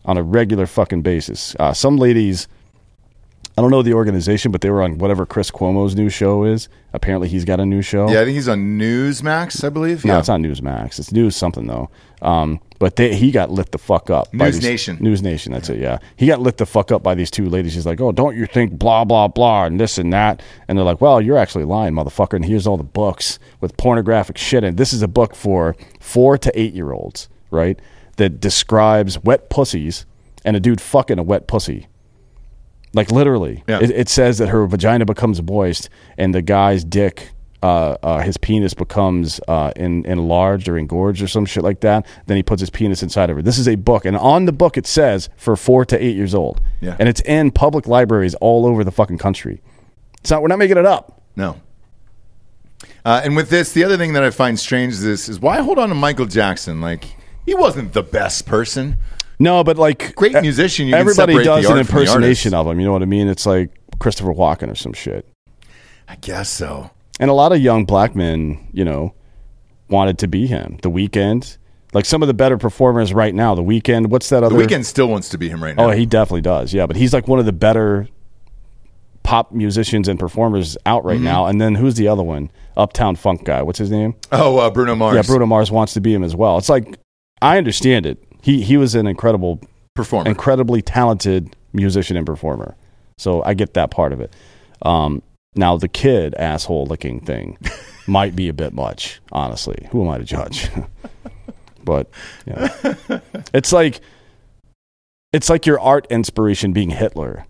on 0.03 0.17
a 0.17 0.21
regular 0.21 0.67
fucking 0.67 1.01
basis. 1.01 1.55
Uh, 1.57 1.71
some 1.71 1.95
ladies, 1.95 2.49
I 3.57 3.61
don't 3.61 3.71
know 3.71 3.81
the 3.81 3.93
organization, 3.93 4.51
but 4.51 4.59
they 4.59 4.69
were 4.69 4.83
on 4.83 4.97
whatever 4.97 5.25
Chris 5.25 5.49
Cuomo's 5.49 5.95
new 5.95 6.09
show 6.09 6.43
is. 6.43 6.67
Apparently, 6.91 7.29
he's 7.29 7.45
got 7.45 7.61
a 7.61 7.65
new 7.65 7.81
show. 7.81 8.09
Yeah, 8.09 8.19
I 8.19 8.25
think 8.25 8.35
he's 8.35 8.49
on 8.49 8.77
Newsmax, 8.77 9.63
I 9.63 9.69
believe. 9.69 10.03
No, 10.03 10.15
yeah. 10.15 10.19
it's 10.19 10.27
not 10.27 10.41
Newsmax. 10.41 10.99
It's 10.99 11.13
News 11.13 11.37
something 11.37 11.65
though. 11.65 11.89
Um, 12.21 12.59
but 12.83 12.97
they, 12.97 13.15
he 13.15 13.31
got 13.31 13.49
lit 13.49 13.71
the 13.71 13.77
fuck 13.77 14.09
up. 14.09 14.27
by 14.33 14.45
News 14.47 14.55
these- 14.55 14.63
Nation. 14.69 14.97
News 14.99 15.21
Nation. 15.21 15.53
That's 15.53 15.69
it. 15.69 15.79
Yeah, 15.79 15.99
he 16.17 16.27
got 16.27 16.41
lit 16.41 16.57
the 16.57 16.65
fuck 16.65 16.91
up 16.91 17.01
by 17.01 17.15
these 17.15 17.31
two 17.31 17.47
ladies. 17.49 17.73
He's 17.73 17.85
like, 17.85 18.01
"Oh, 18.01 18.11
don't 18.11 18.35
you 18.35 18.45
think 18.45 18.77
blah 18.77 19.05
blah 19.05 19.29
blah 19.29 19.63
and 19.63 19.79
this 19.79 19.97
and 19.97 20.11
that?" 20.11 20.41
And 20.67 20.77
they're 20.77 20.83
like, 20.83 20.99
"Well, 20.99 21.21
you're 21.21 21.37
actually 21.37 21.63
lying, 21.63 21.93
motherfucker." 21.93 22.33
And 22.33 22.43
here's 22.43 22.67
all 22.67 22.75
the 22.75 22.83
books 22.83 23.39
with 23.61 23.77
pornographic 23.77 24.37
shit. 24.37 24.65
And 24.65 24.75
this 24.77 24.91
is 24.91 25.01
a 25.01 25.07
book 25.07 25.33
for 25.33 25.77
four 26.01 26.37
to 26.37 26.51
eight 26.59 26.73
year 26.73 26.91
olds, 26.91 27.29
right? 27.51 27.79
That 28.17 28.41
describes 28.41 29.17
wet 29.23 29.49
pussies 29.49 30.05
and 30.43 30.57
a 30.57 30.59
dude 30.59 30.81
fucking 30.81 31.19
a 31.19 31.23
wet 31.23 31.47
pussy. 31.47 31.87
Like 32.93 33.11
literally, 33.11 33.63
Yeah. 33.67 33.79
it, 33.81 33.91
it 33.91 34.09
says 34.09 34.37
that 34.39 34.49
her 34.49 34.67
vagina 34.67 35.05
becomes 35.05 35.41
moist 35.41 35.89
and 36.17 36.35
the 36.35 36.41
guy's 36.41 36.83
dick, 36.83 37.29
uh, 37.63 37.97
uh, 38.03 38.19
his 38.19 38.35
penis 38.35 38.73
becomes 38.73 39.39
uh, 39.47 39.71
in, 39.77 40.05
enlarged 40.05 40.67
or 40.67 40.77
engorged 40.77 41.21
or 41.21 41.27
some 41.27 41.45
shit 41.45 41.63
like 41.63 41.79
that. 41.79 42.05
Then 42.27 42.35
he 42.35 42.43
puts 42.43 42.59
his 42.59 42.69
penis 42.69 43.01
inside 43.01 43.29
of 43.29 43.37
her. 43.37 43.41
This 43.41 43.57
is 43.57 43.69
a 43.69 43.75
book, 43.75 44.03
and 44.03 44.17
on 44.17 44.45
the 44.45 44.51
book 44.51 44.75
it 44.77 44.85
says 44.85 45.29
for 45.37 45.55
four 45.55 45.85
to 45.85 46.03
eight 46.03 46.15
years 46.15 46.35
old. 46.35 46.61
Yeah. 46.81 46.97
and 46.99 47.07
it's 47.07 47.21
in 47.21 47.51
public 47.51 47.87
libraries 47.87 48.35
all 48.35 48.65
over 48.65 48.83
the 48.83 48.91
fucking 48.91 49.17
country. 49.17 49.61
It's 50.19 50.29
not. 50.29 50.41
We're 50.41 50.49
not 50.49 50.59
making 50.59 50.77
it 50.77 50.85
up. 50.85 51.21
No. 51.37 51.61
Uh, 53.05 53.21
and 53.23 53.35
with 53.35 53.49
this, 53.49 53.71
the 53.71 53.83
other 53.83 53.97
thing 53.97 54.13
that 54.13 54.23
I 54.23 54.29
find 54.29 54.59
strange 54.59 54.93
is 54.93 55.03
this 55.03 55.29
is 55.29 55.39
why 55.39 55.61
hold 55.61 55.79
on 55.79 55.89
to 55.89 55.95
Michael 55.95 56.25
Jackson? 56.25 56.81
Like 56.81 57.05
he 57.45 57.55
wasn't 57.55 57.93
the 57.93 58.03
best 58.03 58.45
person. 58.45 58.97
No, 59.39 59.63
but 59.63 59.77
like 59.77 60.15
Great 60.15 60.33
musician, 60.41 60.87
you 60.87 60.95
everybody 60.95 61.41
does 61.43 61.65
an 61.65 61.77
art 61.77 61.87
from 61.87 61.95
the 61.95 62.01
impersonation 62.01 62.53
of 62.53 62.67
him. 62.67 62.79
You 62.79 62.85
know 62.85 62.93
what 62.93 63.01
I 63.01 63.05
mean? 63.05 63.29
It's 63.29 63.45
like 63.45 63.71
Christopher 63.99 64.33
Walken 64.33 64.69
or 64.69 64.75
some 64.75 64.93
shit. 64.93 65.27
I 66.07 66.17
guess 66.17 66.49
so. 66.49 66.91
And 67.19 67.29
a 67.29 67.33
lot 67.33 67.51
of 67.51 67.59
young 67.59 67.85
black 67.85 68.15
men, 68.15 68.67
you 68.73 68.83
know, 68.83 69.13
wanted 69.89 70.17
to 70.19 70.27
be 70.27 70.47
him. 70.47 70.77
The 70.81 70.89
Weeknd, 70.89 71.57
Like 71.93 72.05
some 72.05 72.23
of 72.23 72.27
the 72.27 72.33
better 72.33 72.57
performers 72.57 73.13
right 73.13 73.33
now. 73.35 73.53
The 73.55 73.63
Weeknd. 73.63 74.07
What's 74.07 74.29
that 74.29 74.43
other? 74.43 74.57
The 74.57 74.65
Weeknd 74.65 74.85
still 74.85 75.07
wants 75.07 75.29
to 75.29 75.37
be 75.37 75.49
him 75.49 75.63
right 75.63 75.75
now. 75.75 75.89
Oh, 75.89 75.91
he 75.91 76.05
definitely 76.05 76.41
does. 76.41 76.73
Yeah, 76.73 76.87
but 76.87 76.95
he's 76.95 77.13
like 77.13 77.27
one 77.27 77.39
of 77.39 77.45
the 77.45 77.53
better 77.53 78.07
pop 79.21 79.51
musicians 79.51 80.07
and 80.07 80.19
performers 80.19 80.77
out 80.85 81.05
right 81.05 81.19
now. 81.19 81.45
And 81.45 81.61
then 81.61 81.75
who's 81.75 81.95
the 81.95 82.07
other 82.07 82.23
one? 82.23 82.51
Uptown 82.75 83.15
Funk 83.15 83.45
guy. 83.45 83.61
What's 83.61 83.79
his 83.79 83.91
name? 83.91 84.15
oh 84.31 84.57
uh, 84.57 84.69
Bruno 84.69 84.95
Mars. 84.95 85.15
Yeah, 85.15 85.21
Bruno 85.21 85.45
Mars 85.45 85.71
wants 85.71 85.93
to 85.93 86.01
be 86.01 86.13
him 86.13 86.23
as 86.23 86.35
well. 86.35 86.57
It's 86.57 86.69
like 86.69 86.97
I 87.41 87.57
understand 87.57 88.05
it. 88.05 88.21
He 88.41 88.61
he 88.61 88.75
was 88.75 88.95
an 88.95 89.07
incredible, 89.07 89.61
performer. 89.93 90.29
incredibly 90.29 90.81
talented 90.81 91.55
musician 91.71 92.17
and 92.17 92.25
performer. 92.25 92.75
So 93.17 93.43
I 93.43 93.53
get 93.53 93.75
that 93.75 93.91
part 93.91 94.11
of 94.11 94.19
it. 94.19 94.33
Um, 94.81 95.21
now 95.55 95.77
the 95.77 95.87
kid 95.87 96.33
asshole 96.35 96.85
looking 96.85 97.19
thing 97.19 97.57
might 98.07 98.35
be 98.35 98.49
a 98.49 98.53
bit 98.53 98.73
much. 98.73 99.21
Honestly, 99.31 99.87
who 99.91 100.03
am 100.03 100.09
I 100.09 100.17
to 100.17 100.23
judge? 100.23 100.69
but 101.83 102.09
yeah, 102.45 103.21
it's 103.53 103.71
like 103.71 104.01
it's 105.31 105.49
like 105.49 105.65
your 105.65 105.79
art 105.79 106.07
inspiration 106.09 106.73
being 106.73 106.89
Hitler. 106.89 107.45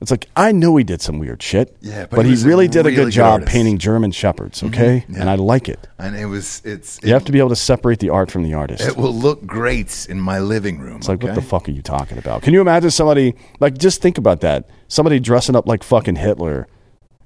It's 0.00 0.12
like 0.12 0.28
I 0.36 0.52
know 0.52 0.76
he 0.76 0.84
did 0.84 1.02
some 1.02 1.18
weird 1.18 1.42
shit. 1.42 1.76
Yeah, 1.80 2.06
but 2.06 2.16
but, 2.16 2.26
he 2.26 2.36
he, 2.36 2.46
really 2.46 2.68
did 2.68 2.86
a 2.86 2.90
good 2.90 3.06
good 3.06 3.12
job 3.12 3.32
artist. 3.32 3.48
Mm-hmm. 3.48 3.52
painting 3.52 3.78
German 3.78 4.12
shepherds. 4.12 4.62
Okay, 4.62 5.04
yeah. 5.08 5.20
and 5.20 5.28
I 5.28 5.34
like 5.34 5.68
it. 5.68 5.88
and 5.98 6.16
it 6.16 6.26
was 6.26 6.62
it's 6.64 7.00
You 7.02 7.12
have 7.14 7.24
to 7.24 7.32
be 7.32 7.40
able 7.40 7.48
to 7.48 7.56
separate 7.56 7.98
the 7.98 8.10
art 8.10 8.30
from 8.30 8.44
the 8.44 8.54
artist. 8.54 8.86
it 8.86 8.96
will 8.96 9.14
look 9.14 9.44
great 9.44 10.06
in 10.08 10.20
my 10.20 10.38
living 10.38 10.78
room. 10.78 10.98
It's 10.98 11.08
like, 11.08 11.22
what 11.22 11.34
the 11.34 11.42
fuck 11.42 11.68
are 11.68 11.72
you 11.72 11.82
talking 11.82 12.16
about? 12.16 12.42
Can 12.42 12.54
you 12.54 12.60
imagine 12.60 12.92
somebody 12.92 13.34
like 13.58 13.76
just 13.76 14.00
think 14.00 14.18
about 14.18 14.40
that? 14.42 14.70
Somebody 14.86 15.18
dressing 15.18 15.56
up 15.56 15.66
like 15.66 15.82
fucking 15.82 16.16
Hitler 16.16 16.68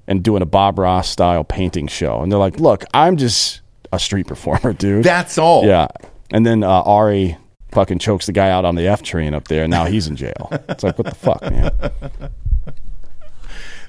and 0.07 0.23
doing 0.23 0.41
a 0.41 0.45
Bob 0.45 0.77
Ross 0.79 1.09
style 1.09 1.43
painting 1.43 1.87
show, 1.87 2.21
and 2.21 2.31
they're 2.31 2.39
like, 2.39 2.59
"Look, 2.59 2.83
I'm 2.93 3.17
just 3.17 3.61
a 3.91 3.99
street 3.99 4.27
performer, 4.27 4.73
dude." 4.77 5.03
That's 5.03 5.37
all. 5.37 5.65
yeah. 5.65 5.87
And 6.31 6.45
then 6.45 6.63
uh, 6.63 6.81
Ari 6.81 7.37
fucking 7.71 7.99
chokes 7.99 8.25
the 8.25 8.31
guy 8.31 8.49
out 8.49 8.65
on 8.65 8.75
the 8.75 8.87
F 8.87 9.01
train 9.03 9.33
up 9.33 9.47
there, 9.47 9.63
and 9.63 9.71
now 9.71 9.85
he's 9.85 10.07
in 10.07 10.15
jail. 10.15 10.49
it's 10.69 10.83
like, 10.83 10.97
what 10.97 11.07
the 11.07 11.15
fuck, 11.15 11.41
man? 11.43 11.71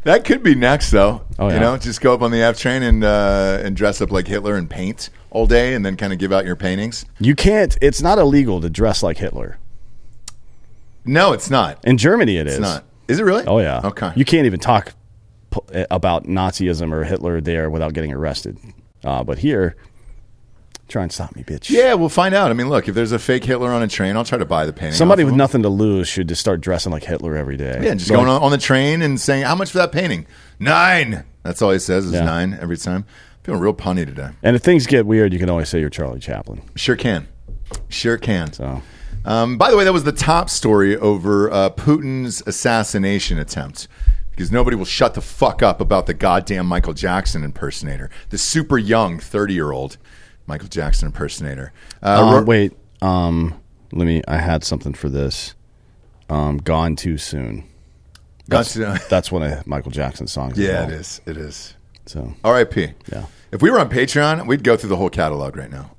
That 0.04 0.24
could 0.26 0.42
be 0.42 0.54
next, 0.54 0.90
though. 0.90 1.22
Oh, 1.38 1.48
yeah. 1.48 1.54
You 1.54 1.60
know, 1.60 1.76
just 1.78 2.02
go 2.02 2.12
up 2.12 2.20
on 2.20 2.30
the 2.30 2.42
F 2.42 2.58
train 2.58 2.82
and 2.82 3.02
uh, 3.02 3.60
and 3.62 3.74
dress 3.74 4.02
up 4.02 4.10
like 4.10 4.26
Hitler 4.28 4.56
and 4.56 4.68
paint 4.68 5.08
all 5.30 5.46
day, 5.46 5.72
and 5.74 5.84
then 5.84 5.96
kind 5.96 6.12
of 6.12 6.18
give 6.18 6.30
out 6.32 6.44
your 6.44 6.56
paintings. 6.56 7.06
You 7.18 7.34
can't. 7.34 7.76
It's 7.80 8.02
not 8.02 8.18
illegal 8.18 8.60
to 8.60 8.68
dress 8.68 9.02
like 9.02 9.16
Hitler. 9.16 9.58
No, 11.06 11.32
it's 11.32 11.48
not. 11.48 11.82
In 11.84 11.96
Germany, 11.96 12.36
it 12.36 12.46
is. 12.46 12.54
It's 12.54 12.60
not. 12.62 12.84
Is 13.08 13.18
it 13.18 13.22
really? 13.24 13.44
Oh 13.46 13.58
yeah. 13.60 13.80
Okay. 13.82 14.12
You 14.14 14.24
can't 14.26 14.44
even 14.46 14.60
talk 14.60 14.92
about 15.90 16.24
Nazism 16.24 16.92
or 16.92 17.04
Hitler 17.04 17.40
there 17.40 17.68
without 17.70 17.92
getting 17.94 18.12
arrested. 18.12 18.58
Uh, 19.02 19.22
but 19.24 19.38
here, 19.38 19.76
try 20.88 21.02
and 21.02 21.12
stop 21.12 21.34
me, 21.36 21.42
bitch. 21.42 21.70
yeah, 21.70 21.94
we'll 21.94 22.08
find 22.08 22.34
out. 22.34 22.50
I 22.50 22.54
mean, 22.54 22.68
look, 22.68 22.88
if 22.88 22.94
there's 22.94 23.12
a 23.12 23.18
fake 23.18 23.44
Hitler 23.44 23.70
on 23.70 23.82
a 23.82 23.88
train, 23.88 24.16
I'll 24.16 24.24
try 24.24 24.38
to 24.38 24.44
buy 24.44 24.66
the 24.66 24.72
painting. 24.72 24.94
Somebody 24.94 25.24
with 25.24 25.32
him. 25.32 25.38
nothing 25.38 25.62
to 25.62 25.68
lose 25.68 26.08
should 26.08 26.28
just 26.28 26.40
start 26.40 26.60
dressing 26.60 26.92
like 26.92 27.04
Hitler 27.04 27.36
every 27.36 27.56
day. 27.56 27.80
Yeah, 27.82 27.94
just 27.94 28.10
Like, 28.10 28.16
going 28.18 28.28
on, 28.28 28.42
on 28.42 28.50
the 28.50 28.58
train 28.58 29.02
and 29.02 29.20
saying, 29.20 29.44
"How 29.44 29.54
much 29.54 29.70
for 29.70 29.78
that 29.78 29.92
painting?" 29.92 30.26
Nine. 30.58 31.24
That's 31.42 31.60
all 31.62 31.70
he 31.72 31.78
says 31.78 32.06
is 32.06 32.12
Yeah. 32.12 32.24
nine 32.24 32.56
every 32.60 32.76
time. 32.76 33.04
Feeling 33.42 33.60
real 33.60 33.74
punny 33.74 34.06
today. 34.06 34.30
And 34.42 34.56
if 34.56 34.62
things 34.62 34.86
get 34.86 35.04
weird, 35.04 35.32
you 35.34 35.38
can 35.38 35.50
always 35.50 35.68
say 35.68 35.80
you're 35.80 35.90
Charlie 35.90 36.20
Chaplin. 36.20 36.62
Sure 36.76 36.96
can. 36.96 37.26
Sure 37.90 38.16
can. 38.16 38.52
So 38.52 38.80
Um, 39.26 39.56
by 39.58 39.70
the 39.70 39.76
way, 39.76 39.84
that 39.84 39.92
was 39.92 40.04
the 40.04 40.12
top 40.12 40.48
story 40.48 40.96
over 40.96 41.50
uh, 41.52 41.70
Putin's 41.70 42.42
assassination 42.46 43.38
attempt. 43.38 43.88
Because 44.34 44.50
nobody 44.50 44.76
will 44.76 44.84
shut 44.84 45.14
the 45.14 45.20
fuck 45.20 45.62
up 45.62 45.80
about 45.80 46.06
the 46.06 46.14
goddamn 46.14 46.66
Michael 46.66 46.92
Jackson 46.92 47.44
impersonator, 47.44 48.10
the 48.30 48.38
super 48.38 48.76
young 48.78 49.18
thirty-year-old 49.20 49.96
Michael 50.46 50.68
Jackson 50.68 51.06
impersonator. 51.06 51.72
Uh, 52.02 52.22
um, 52.26 52.34
Ro- 52.34 52.42
wait, 52.42 52.72
um, 53.00 53.60
let 53.92 54.06
me. 54.06 54.22
I 54.26 54.38
had 54.38 54.64
something 54.64 54.92
for 54.92 55.08
this. 55.08 55.54
Um, 56.28 56.58
Gone 56.58 56.96
too 56.96 57.16
soon. 57.18 57.64
That's, 58.48 58.76
Gone 58.76 58.96
Too- 58.98 59.04
that's 59.08 59.30
one 59.30 59.42
of 59.42 59.66
Michael 59.66 59.90
Jackson's 59.92 60.32
songs. 60.32 60.58
yeah, 60.58 60.80
well. 60.80 60.90
it 60.90 60.94
is. 60.94 61.20
It 61.26 61.36
is. 61.36 61.74
So 62.06 62.34
R.I.P. 62.44 62.88
Yeah. 63.12 63.26
If 63.52 63.62
we 63.62 63.70
were 63.70 63.78
on 63.78 63.88
Patreon, 63.88 64.46
we'd 64.46 64.64
go 64.64 64.76
through 64.76 64.90
the 64.90 64.96
whole 64.96 65.08
catalog 65.10 65.56
right 65.56 65.70
now 65.70 65.92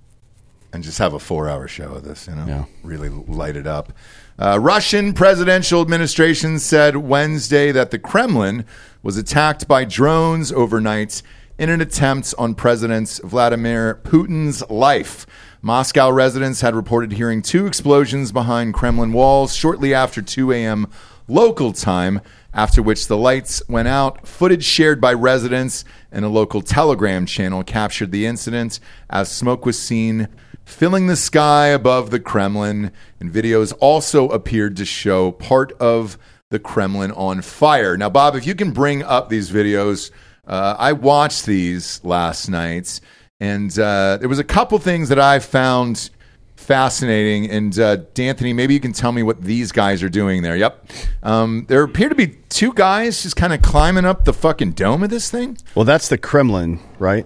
and 0.74 0.84
just 0.84 0.98
have 1.00 1.14
a 1.14 1.20
four-hour 1.20 1.68
show 1.70 1.94
of 1.94 2.04
this. 2.04 2.28
You 2.28 2.36
know, 2.36 2.46
Yeah. 2.46 2.66
really 2.84 3.08
light 3.10 3.56
it 3.56 3.66
up. 3.66 3.94
Uh, 4.38 4.60
Russian 4.60 5.14
presidential 5.14 5.82
administration 5.82 6.60
said 6.60 6.98
Wednesday 6.98 7.72
that 7.72 7.92
the 7.92 8.00
Kremlin 8.00 8.66
was 9.02 9.16
attacked 9.16 9.66
by 9.66 9.86
drones 9.86 10.52
overnight 10.52 11.22
in 11.58 11.70
an 11.70 11.80
attempt 11.80 12.34
on 12.38 12.54
President 12.54 13.22
Vladimir 13.24 13.96
Putin's 14.04 14.62
life. 14.70 15.26
Moscow 15.62 16.10
residents 16.10 16.60
had 16.60 16.76
reported 16.76 17.14
hearing 17.14 17.42
two 17.42 17.66
explosions 17.66 18.34
behind 18.34 18.74
Kremlin 18.74 19.14
walls 19.14 19.56
shortly 19.56 19.94
after 19.94 20.22
2 20.22 20.52
a.m. 20.52 20.88
local 21.30 21.72
time, 21.72 22.20
after 22.54 22.84
which 22.84 23.08
the 23.08 23.16
lights 23.16 23.64
went 23.70 23.88
out. 23.88 24.28
Footage 24.28 24.66
shared 24.66 25.00
by 25.00 25.14
residents 25.14 25.86
and 26.12 26.26
a 26.26 26.30
local 26.30 26.62
Telegram 26.62 27.26
channel 27.26 27.64
captured 27.64 28.12
the 28.12 28.26
incident 28.26 28.82
as 29.10 29.32
smoke 29.32 29.66
was 29.66 29.80
seen 29.80 30.28
filling 30.66 31.08
the 31.08 31.16
sky 31.16 31.68
above 31.68 32.10
the 32.10 32.20
Kremlin, 32.20 32.92
and 33.20 33.32
videos 33.32 33.74
also 33.80 34.28
appeared 34.30 34.76
to 34.78 34.86
show 34.86 35.32
part 35.32 35.72
of 35.74 36.18
the 36.50 36.60
Kremlin 36.60 37.12
on 37.12 37.42
fire. 37.42 37.96
Now, 37.96 38.10
Bob, 38.10 38.36
if 38.36 38.46
you 38.46 38.56
can 38.56 38.72
bring 38.72 39.04
up 39.04 39.30
these 39.30 39.52
videos, 39.52 40.12
uh, 40.48 40.76
I 40.78 40.94
watched 40.94 41.46
these 41.46 42.04
last 42.04 42.50
night, 42.50 43.00
and 43.40 43.78
uh, 43.78 44.18
there 44.18 44.30
was 44.30 44.40
a 44.40 44.44
couple 44.44 44.78
things 44.80 45.10
that 45.10 45.20
I 45.20 45.40
found 45.40 46.10
fascinating. 46.56 47.50
And 47.50 47.78
uh, 47.78 47.98
D'Anthony, 48.14 48.54
maybe 48.54 48.74
you 48.74 48.80
can 48.80 48.94
tell 48.94 49.12
me 49.12 49.24
what 49.24 49.42
these 49.42 49.72
guys 49.72 50.02
are 50.04 50.10
doing 50.10 50.42
there. 50.42 50.56
Yep, 50.56 50.88
um, 51.24 51.66
there 51.68 51.84
appear 51.84 52.10
to 52.10 52.16
be 52.16 52.28
two 52.50 52.74
guys 52.74 53.24
just 53.24 53.36
kind 53.36 53.54
of 53.54 53.62
climbing 53.62 54.06
up 54.06 54.26
the 54.26 54.34
fucking 54.34 54.72
dome 54.72 55.04
of 55.04 55.10
this 55.10 55.30
thing. 55.30 55.58
well, 55.76 55.86
that's 55.86 56.10
the 56.10 56.18
Kremlin, 56.18 56.80
right? 57.00 57.26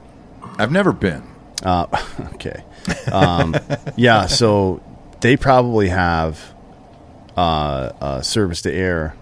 I've 0.58 0.72
never 0.72 0.92
been. 0.92 1.24
Uh, 1.64 1.86
okay. 2.34 2.64
Um, 3.12 3.56
yeah, 3.96 4.28
so 4.28 4.82
they 5.22 5.38
probably 5.38 5.90
have 5.90 6.54
uh, 7.38 7.92
uh, 8.02 8.22
surface 8.22 8.62
to 8.64 8.74
air 8.74 9.16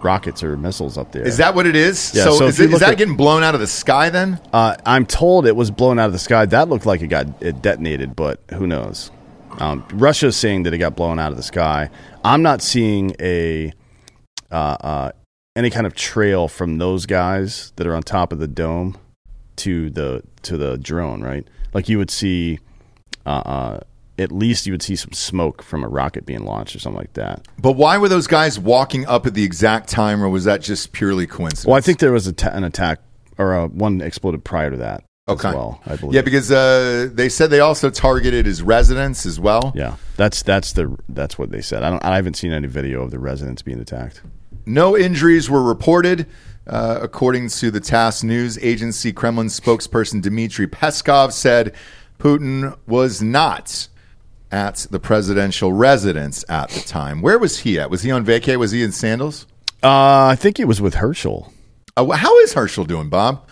rockets 0.00 0.42
or 0.42 0.56
missiles 0.56 0.96
up 0.96 1.12
there. 1.12 1.26
Is 1.26 1.38
that 1.38 1.54
what 1.54 1.66
it 1.66 1.76
is? 1.76 2.12
Yeah, 2.14 2.24
so, 2.24 2.38
so 2.38 2.46
is, 2.46 2.60
it, 2.60 2.72
is 2.72 2.80
that 2.80 2.92
at- 2.92 2.98
getting 2.98 3.16
blown 3.16 3.42
out 3.42 3.54
of 3.54 3.60
the 3.60 3.66
sky 3.66 4.10
then? 4.10 4.40
Uh, 4.52 4.76
I'm 4.86 5.06
told 5.06 5.46
it 5.46 5.56
was 5.56 5.70
blown 5.70 5.98
out 5.98 6.06
of 6.06 6.12
the 6.12 6.18
sky. 6.18 6.46
That 6.46 6.68
looked 6.68 6.86
like 6.86 7.00
it 7.02 7.08
got 7.08 7.26
it 7.42 7.62
detonated, 7.62 8.14
but 8.14 8.40
who 8.52 8.66
knows? 8.66 9.10
Um, 9.58 9.84
Russia's 9.92 10.36
saying 10.36 10.64
that 10.64 10.74
it 10.74 10.78
got 10.78 10.94
blown 10.94 11.18
out 11.18 11.32
of 11.32 11.36
the 11.36 11.42
sky. 11.42 11.90
I'm 12.24 12.42
not 12.42 12.62
seeing 12.62 13.14
a 13.20 13.72
uh, 14.50 14.54
uh, 14.54 15.12
any 15.56 15.70
kind 15.70 15.86
of 15.86 15.94
trail 15.94 16.48
from 16.48 16.78
those 16.78 17.06
guys 17.06 17.72
that 17.76 17.86
are 17.86 17.94
on 17.94 18.02
top 18.02 18.32
of 18.32 18.38
the 18.38 18.48
dome 18.48 18.96
to 19.56 19.90
the 19.90 20.22
to 20.42 20.56
the 20.56 20.78
drone. 20.78 21.22
Right? 21.22 21.46
Like 21.74 21.88
you 21.88 21.98
would 21.98 22.10
see, 22.10 22.60
uh, 23.30 23.80
at 24.18 24.32
least 24.32 24.66
you 24.66 24.72
would 24.72 24.82
see 24.82 24.96
some 24.96 25.12
smoke 25.12 25.62
from 25.62 25.84
a 25.84 25.88
rocket 25.88 26.26
being 26.26 26.44
launched 26.44 26.74
or 26.74 26.80
something 26.80 26.98
like 26.98 27.12
that. 27.14 27.46
But 27.58 27.72
why 27.72 27.98
were 27.98 28.08
those 28.08 28.26
guys 28.26 28.58
walking 28.58 29.06
up 29.06 29.26
at 29.26 29.34
the 29.34 29.44
exact 29.44 29.88
time, 29.88 30.22
or 30.22 30.28
was 30.28 30.44
that 30.44 30.60
just 30.60 30.92
purely 30.92 31.26
coincidence? 31.26 31.66
Well, 31.66 31.76
I 31.76 31.80
think 31.80 32.00
there 32.00 32.12
was 32.12 32.26
a 32.26 32.32
ta- 32.32 32.50
an 32.52 32.64
attack 32.64 33.00
or 33.38 33.54
uh, 33.54 33.68
one 33.68 34.00
exploded 34.00 34.44
prior 34.44 34.70
to 34.70 34.76
that. 34.78 35.04
Okay. 35.28 35.48
As 35.48 35.54
well, 35.54 35.80
I 35.84 35.96
believe. 35.96 36.14
Yeah, 36.14 36.22
because 36.22 36.50
uh, 36.50 37.10
they 37.12 37.28
said 37.28 37.50
they 37.50 37.60
also 37.60 37.90
targeted 37.90 38.46
his 38.46 38.62
residence 38.62 39.26
as 39.26 39.38
well. 39.38 39.72
Yeah, 39.74 39.96
that's 40.16 40.42
that's 40.42 40.72
the 40.72 40.96
that's 41.10 41.38
what 41.38 41.50
they 41.50 41.60
said. 41.60 41.82
I 41.82 41.90
don't. 41.90 42.02
I 42.02 42.16
haven't 42.16 42.34
seen 42.34 42.52
any 42.52 42.66
video 42.66 43.02
of 43.02 43.10
the 43.10 43.18
residents 43.18 43.60
being 43.60 43.78
attacked. 43.78 44.22
No 44.64 44.96
injuries 44.96 45.50
were 45.50 45.62
reported, 45.62 46.26
uh, 46.66 47.00
according 47.02 47.50
to 47.50 47.70
the 47.70 47.78
TASS 47.78 48.22
news 48.22 48.58
agency. 48.58 49.12
Kremlin 49.12 49.48
spokesperson 49.48 50.22
Dmitry 50.22 50.66
Peskov 50.66 51.32
said 51.32 51.74
Putin 52.18 52.76
was 52.86 53.22
not 53.22 53.88
at 54.50 54.86
the 54.90 54.98
presidential 54.98 55.72
residence 55.72 56.44
at 56.48 56.70
the 56.70 56.80
time. 56.80 57.20
Where 57.22 57.38
was 57.38 57.58
he 57.60 57.78
at? 57.78 57.90
Was 57.90 58.02
he 58.02 58.10
on 58.10 58.24
vacay? 58.24 58.56
Was 58.56 58.70
he 58.72 58.82
in 58.82 58.92
sandals? 58.92 59.46
Uh, 59.82 60.26
I 60.32 60.36
think 60.36 60.56
he 60.56 60.64
was 60.64 60.80
with 60.80 60.94
Herschel. 60.94 61.52
Uh, 61.96 62.10
how 62.10 62.38
is 62.40 62.52
Herschel 62.54 62.84
doing, 62.84 63.08
Bob? 63.08 63.46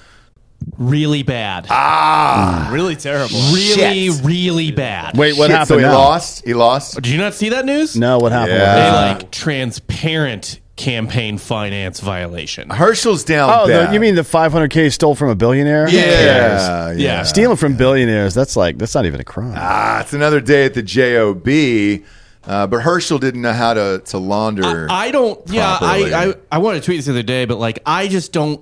Really 0.78 1.22
bad. 1.22 1.66
Ah, 1.68 2.70
Really 2.72 2.96
terrible. 2.96 3.36
really, 3.52 4.10
shit. 4.10 4.24
really 4.24 4.72
bad. 4.72 5.16
Wait, 5.16 5.36
what 5.36 5.46
Shit, 5.46 5.50
happened? 5.50 5.68
So 5.68 5.76
he 5.78 5.82
now? 5.84 5.98
lost. 5.98 6.44
He 6.44 6.54
lost. 6.54 6.94
Did 6.94 7.08
you 7.08 7.18
not 7.18 7.34
see 7.34 7.50
that 7.50 7.66
news? 7.66 7.94
No, 7.94 8.18
what 8.18 8.32
happened? 8.32 8.56
Yeah. 8.56 8.74
They 8.74 9.12
like 9.18 9.30
transparent 9.30 10.60
campaign 10.76 11.38
finance 11.38 12.00
violation. 12.00 12.68
Herschel's 12.70 13.24
down. 13.24 13.50
Oh, 13.52 13.66
the, 13.66 13.72
bad. 13.72 13.94
you 13.94 14.00
mean 14.00 14.14
the 14.14 14.22
500k 14.22 14.92
stole 14.92 15.14
from 15.14 15.30
a 15.30 15.34
billionaire? 15.34 15.86
Who 15.86 15.92
cares? 15.96 16.62
Yeah, 16.62 16.90
yeah. 16.90 16.92
Yeah. 16.92 17.22
Stealing 17.22 17.56
from 17.56 17.76
billionaires, 17.76 18.34
that's 18.34 18.56
like 18.56 18.78
that's 18.78 18.94
not 18.94 19.06
even 19.06 19.20
a 19.20 19.24
crime. 19.24 19.54
Ah, 19.56 20.00
it's 20.02 20.12
another 20.12 20.40
day 20.40 20.64
at 20.66 20.74
the 20.74 20.82
job. 20.82 21.46
Uh, 22.48 22.66
but 22.66 22.80
Herschel 22.82 23.18
didn't 23.18 23.42
know 23.42 23.52
how 23.52 23.74
to 23.74 24.02
to 24.06 24.18
launder. 24.18 24.86
I 24.88 25.10
don't. 25.10 25.40
Yeah. 25.50 25.78
I, 25.80 26.26
I 26.28 26.34
I 26.52 26.58
wanted 26.58 26.80
to 26.80 26.84
tweet 26.84 26.98
this 26.98 27.06
the 27.06 27.12
other 27.12 27.22
day, 27.24 27.44
but 27.44 27.58
like 27.58 27.80
I 27.84 28.06
just 28.08 28.32
don't. 28.32 28.60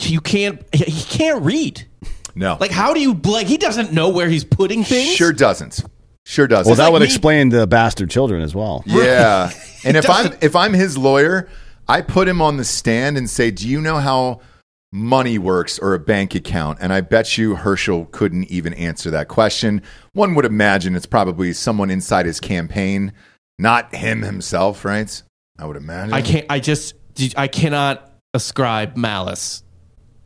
You 0.00 0.20
can't. 0.20 0.62
He 0.74 1.04
can't 1.04 1.42
read. 1.42 1.86
no, 2.34 2.56
Like, 2.60 2.70
how 2.70 2.94
do 2.94 3.00
you 3.00 3.14
like? 3.14 3.46
He 3.46 3.56
doesn't 3.58 3.92
know 3.92 4.08
where 4.08 4.28
he's 4.28 4.44
putting 4.44 4.84
things. 4.84 5.14
sure 5.14 5.32
doesn't. 5.32 5.84
Sure 6.24 6.46
does. 6.48 6.66
Well, 6.66 6.72
It's 6.72 6.78
that 6.78 6.84
like 6.86 6.92
would 6.94 7.02
me- 7.02 7.06
explain 7.06 7.50
the 7.50 7.66
bastard 7.68 8.10
children 8.10 8.42
as 8.42 8.54
well. 8.54 8.82
Yeah. 8.86 9.50
and 9.86 9.96
if 9.96 10.08
I'm 10.10 10.32
if 10.40 10.56
I'm 10.56 10.72
his 10.72 10.98
lawyer, 10.98 11.48
I 11.88 12.02
put 12.02 12.28
him 12.28 12.42
on 12.42 12.56
the 12.56 12.64
stand 12.64 13.16
and 13.16 13.28
say, 13.28 13.50
"Do 13.50 13.68
you 13.68 13.80
know 13.80 13.96
how 13.96 14.40
money 14.92 15.38
works 15.38 15.78
or 15.78 15.94
a 15.94 15.98
bank 15.98 16.34
account?" 16.34 16.78
And 16.80 16.92
I 16.92 17.00
bet 17.00 17.38
you 17.38 17.56
Herschel 17.56 18.06
couldn't 18.06 18.50
even 18.50 18.74
answer 18.74 19.10
that 19.10 19.28
question. 19.28 19.82
One 20.12 20.34
would 20.34 20.44
imagine 20.44 20.94
it's 20.96 21.06
probably 21.06 21.52
someone 21.52 21.90
inside 21.90 22.26
his 22.26 22.40
campaign, 22.40 23.12
not 23.58 23.94
him 23.94 24.22
himself, 24.22 24.84
right? 24.84 25.22
I 25.58 25.66
would 25.66 25.76
imagine. 25.76 26.14
I 26.14 26.22
can't. 26.22 26.46
I 26.50 26.60
just. 26.60 26.94
I 27.36 27.48
cannot 27.48 28.12
ascribe 28.34 28.96
malice 28.96 29.62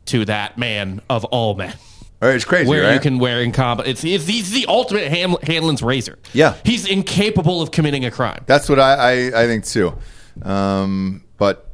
to 0.05 0.25
that 0.25 0.57
man 0.57 1.01
of 1.09 1.23
all 1.25 1.55
men. 1.55 1.73
All 2.21 2.27
right, 2.29 2.35
it's 2.35 2.45
crazy, 2.45 2.69
where 2.69 2.83
right? 2.83 2.93
you 2.93 2.99
can 2.99 3.17
wear 3.17 3.41
incompetent. 3.41 3.89
It's, 3.91 4.03
it's 4.03 4.27
he's 4.27 4.51
the 4.51 4.65
ultimate 4.67 5.07
Ham, 5.07 5.35
Hanlon's 5.43 5.81
razor. 5.81 6.19
Yeah. 6.33 6.55
he's 6.63 6.85
incapable 6.87 7.61
of 7.61 7.71
committing 7.71 8.05
a 8.05 8.11
crime. 8.11 8.43
That's 8.45 8.69
what 8.69 8.79
I, 8.79 8.93
I, 8.93 9.43
I 9.43 9.47
think 9.47 9.65
too. 9.65 9.97
Um, 10.43 11.23
but 11.37 11.67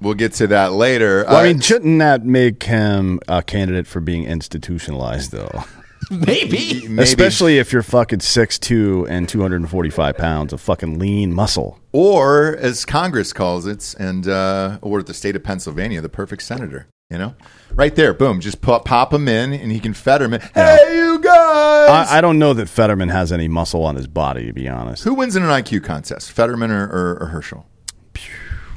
we'll 0.00 0.14
get 0.14 0.32
to 0.34 0.46
that 0.48 0.72
later. 0.72 1.24
Well, 1.28 1.36
I 1.36 1.40
Uh, 1.40 1.44
mean, 1.44 1.60
shouldn't 1.60 1.98
that 1.98 2.24
make 2.24 2.62
him 2.62 3.20
a 3.28 3.42
candidate 3.42 3.86
for 3.86 4.00
being 4.00 4.24
institutionalized, 4.24 5.32
though? 5.32 5.64
Maybe. 6.10 6.86
maybe. 6.86 7.02
Especially 7.02 7.58
if 7.58 7.72
you're 7.72 7.82
fucking 7.82 8.18
6'2 8.18 9.08
and 9.08 9.26
245 9.26 10.16
pounds 10.18 10.52
of 10.52 10.60
fucking 10.60 10.98
lean 10.98 11.32
muscle. 11.32 11.78
or 11.92 12.56
as 12.58 12.84
Congress 12.84 13.32
calls 13.32 13.66
it, 13.66 13.94
and 13.98 14.28
uh, 14.28 14.78
or 14.82 15.02
the 15.02 15.14
state 15.14 15.34
of 15.34 15.42
Pennsylvania, 15.42 16.02
the 16.02 16.10
perfect 16.10 16.42
senator. 16.42 16.86
You 17.14 17.18
know, 17.18 17.34
right 17.76 17.94
there, 17.94 18.12
boom, 18.12 18.40
just 18.40 18.60
pop, 18.60 18.84
pop 18.84 19.14
him 19.14 19.28
in, 19.28 19.52
and 19.52 19.70
he 19.70 19.78
can 19.78 19.94
Fetterman. 19.94 20.40
Hey, 20.52 20.96
you 20.96 21.20
guys! 21.20 22.08
I, 22.10 22.18
I 22.18 22.20
don't 22.20 22.40
know 22.40 22.52
that 22.54 22.68
Fetterman 22.68 23.08
has 23.10 23.30
any 23.30 23.46
muscle 23.46 23.84
on 23.84 23.94
his 23.94 24.08
body, 24.08 24.46
to 24.46 24.52
be 24.52 24.68
honest. 24.68 25.04
Who 25.04 25.14
wins 25.14 25.36
in 25.36 25.44
an 25.44 25.48
IQ 25.48 25.84
contest, 25.84 26.32
Fetterman 26.32 26.72
or, 26.72 26.84
or, 26.88 27.18
or 27.22 27.26
Herschel? 27.26 27.66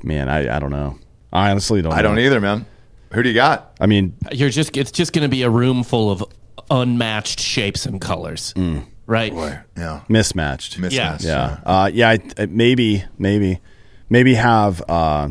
Man, 0.03 0.29
I, 0.29 0.55
I 0.55 0.59
don't 0.59 0.69
know. 0.69 0.99
I 1.33 1.49
honestly 1.49 1.81
don't 1.81 1.93
I 1.93 2.03
don't 2.03 2.19
either, 2.19 2.39
man. 2.39 2.67
Who 3.13 3.23
do 3.23 3.29
you 3.29 3.35
got? 3.35 3.75
I 3.81 3.87
mean, 3.87 4.13
You're 4.31 4.49
just. 4.49 4.77
It's 4.77 4.91
just 4.91 5.13
going 5.13 5.23
to 5.23 5.29
be 5.29 5.41
a 5.41 5.49
room 5.49 5.83
full 5.83 6.11
of 6.11 6.23
unmatched 6.69 7.39
shapes 7.39 7.85
and 7.87 7.99
colors. 7.99 8.53
Mm. 8.55 8.85
Right. 9.07 9.33
Yeah, 9.75 10.01
mismatched. 10.09 10.79
mismatch. 10.79 11.23
yeah. 11.25 11.57
Uh, 11.65 11.89
yeah, 11.91 12.09
I, 12.09 12.19
I- 12.37 12.45
maybe, 12.45 13.03
maybe, 13.17 13.61
maybe 14.09 14.35
have 14.35 14.83
uh, 14.87 15.29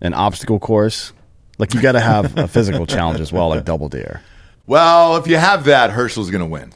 an 0.00 0.14
obstacle 0.14 0.58
course. 0.60 1.12
Like, 1.58 1.74
you 1.74 1.80
got 1.80 1.92
to 1.92 2.00
have 2.00 2.36
a 2.36 2.48
physical 2.48 2.86
challenge 2.86 3.20
as 3.20 3.32
well, 3.32 3.48
like 3.48 3.64
Double 3.66 3.88
Deer. 3.88 4.20
Well, 4.66 5.16
if 5.16 5.26
you 5.26 5.36
have 5.36 5.64
that, 5.64 5.90
Herschel's 5.90 6.30
going 6.30 6.40
to 6.40 6.46
win. 6.46 6.72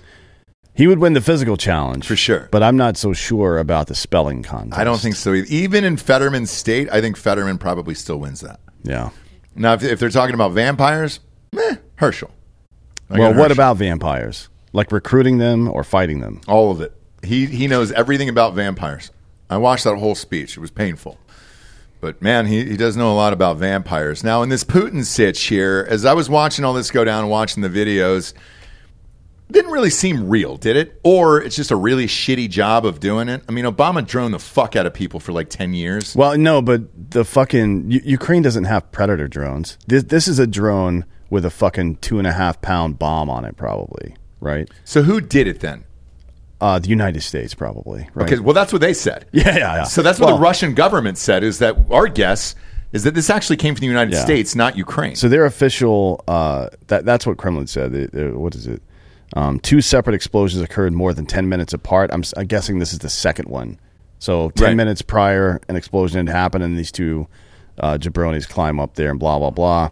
He 0.75 0.87
would 0.87 1.01
win 1.01 1.15
the 1.15 1.21
physical 1.21 1.57
challenge. 1.57 2.07
For 2.07 2.15
sure. 2.15 2.49
But 2.53 2.63
I'm 2.63 2.77
not 2.77 2.97
so 2.97 3.13
sure 3.13 3.59
about 3.59 3.89
the 3.89 3.97
spelling 3.97 4.45
contest. 4.45 4.79
I 4.79 4.85
don't 4.85 5.01
think 5.01 5.17
so 5.17 5.35
either. 5.35 5.49
Even 5.51 5.85
in 5.85 5.97
Fetterman's 5.97 6.53
state, 6.53 6.89
I 6.93 7.01
think 7.01 7.17
Fetterman 7.17 7.59
probably 7.59 7.95
still 7.95 8.19
wins 8.19 8.41
that. 8.43 8.61
Yeah. 8.85 9.11
Now, 9.57 9.73
if, 9.73 9.83
if 9.83 9.99
they're 9.99 10.09
talking 10.09 10.35
about 10.35 10.53
vampires, 10.53 11.19
meh, 11.53 11.77
Herschel. 11.97 12.31
I 13.11 13.19
well, 13.19 13.31
what 13.31 13.37
Herschel. 13.37 13.53
about 13.53 13.77
vampires? 13.79 14.49
Like 14.73 14.93
recruiting 14.93 15.39
them 15.39 15.69
or 15.69 15.83
fighting 15.83 16.21
them? 16.21 16.43
all 16.47 16.71
of 16.71 16.81
it? 16.81 16.93
He 17.25 17.47
he 17.47 17.67
knows 17.67 17.91
everything 17.91 18.29
about 18.29 18.55
vampires. 18.55 19.11
I 19.51 19.57
watched 19.57 19.83
that 19.83 19.97
whole 19.97 20.15
speech. 20.15 20.57
It 20.57 20.61
was 20.61 20.71
painful. 20.71 21.19
But 22.01 22.23
man, 22.23 22.47
he, 22.47 22.65
he 22.65 22.77
does 22.77 22.97
know 22.97 23.13
a 23.13 23.17
lot 23.17 23.33
about 23.33 23.57
vampires. 23.57 24.23
Now, 24.23 24.43
in 24.43 24.49
this 24.49 24.65
Putin 24.65 25.05
sitch 25.05 25.45
here, 25.45 25.87
as 25.91 26.05
I 26.05 26.15
was 26.15 26.31
watching 26.31 26.65
all 26.65 26.73
this 26.73 26.91
go 26.91 27.05
down 27.05 27.23
and 27.25 27.31
watching 27.31 27.63
the 27.63 27.69
videos, 27.69 28.35
didn't 29.51 29.73
really 29.73 29.91
seem 29.91 30.29
real, 30.29 30.57
did 30.57 30.77
it? 30.77 31.01
Or 31.03 31.41
it's 31.41 31.57
just 31.57 31.71
a 31.71 31.77
really 31.77 32.07
shitty 32.07 32.51
job 32.51 32.85
of 32.85 33.01
doing 33.01 33.29
it? 33.29 33.43
I 33.49 33.53
mean, 33.53 33.65
Obama 33.65 34.07
droned 34.07 34.35
the 34.35 34.39
fuck 34.39 34.77
out 34.77 34.87
of 34.87 34.95
people 34.95 35.21
for 35.21 35.33
like 35.33 35.49
10 35.49 35.75
years. 35.75 36.15
Well, 36.15 36.37
no, 36.37 36.61
but 36.63 37.11
the 37.11 37.25
fucking 37.25 37.91
U- 37.91 38.03
Ukraine 38.05 38.43
doesn't 38.43 38.65
have 38.65 38.93
predator 38.93 39.27
drones. 39.27 39.79
This, 39.87 40.05
this 40.05 40.29
is 40.29 40.39
a 40.39 40.47
drone 40.47 41.05
with 41.31 41.45
a 41.45 41.51
fucking 41.51 41.97
two 41.97 42.19
and 42.19 42.27
a 42.27 42.33
half 42.33 42.61
pound 42.61 42.99
bomb 42.99 43.31
on 43.31 43.45
it, 43.45 43.57
probably. 43.57 44.15
Right? 44.41 44.71
So 44.85 45.03
who 45.03 45.21
did 45.21 45.47
it 45.47 45.61
then? 45.61 45.85
Uh, 46.61 46.79
the 46.79 46.89
United 46.89 47.23
States, 47.23 47.55
probably. 47.55 48.09
Right? 48.15 48.27
Okay, 48.33 48.41
well, 48.41 48.55
that's 48.55 48.73
what 48.73 48.81
they 48.83 48.93
said. 48.95 49.27
Yeah, 49.33 49.57
yeah, 49.57 49.59
yeah. 49.59 49.83
So 49.85 50.03
that's 50.03 50.19
what 50.19 50.27
Well- 50.29 50.37
the 50.39 50.43
Russian 50.43 50.75
government 50.75 51.17
said 51.19 51.45
is 51.45 51.59
that 51.61 51.77
our 51.91 52.09
guess 52.09 52.55
is 52.93 53.05
that 53.05 53.15
this 53.15 53.29
actually 53.31 53.59
came 53.59 53.75
from 53.75 53.81
the 53.83 53.87
United 53.87 54.15
Yeah. 54.15 54.25
States, 54.25 54.57
not 54.57 54.77
Ukraine. 54.77 55.15
So 55.15 55.29
their 55.29 55.45
official 55.45 56.25
uh, 56.27 56.69
that 56.89 57.05
that's 57.05 57.27
what 57.27 57.37
Kremlin 57.37 57.67
said. 57.69 57.93
They- 57.93 58.07
they- 58.07 58.31
what 58.31 58.55
is 58.57 58.67
it? 58.67 58.83
Um, 59.37 59.61
two 59.61 59.81
separate 59.83 60.15
explosions 60.15 60.63
occurred 60.63 60.93
more 60.95 61.13
than 61.13 61.27
ten 61.27 61.49
minutes 61.51 61.73
apart. 61.75 62.11
I'm, 62.13 62.25
I'm 62.37 62.47
guessing 62.47 62.79
this 62.79 62.93
is 62.95 63.01
the 63.01 63.11
second 63.11 63.49
one. 63.49 63.79
So 64.19 64.51
ten 64.51 64.69
Right. 64.69 64.77
minutes 64.77 65.03
prior, 65.03 65.61
an 65.69 65.77
explosion 65.77 66.27
had 66.27 66.35
happened, 66.35 66.65
and 66.65 66.77
these 66.79 66.91
two 66.91 67.29
uh, 67.79 67.99
jabronis 67.99 68.49
climb 68.49 68.81
up 68.81 68.95
there 68.95 69.11
and 69.11 69.21
blah 69.21 69.39
blah 69.39 69.51
blah. 69.51 69.91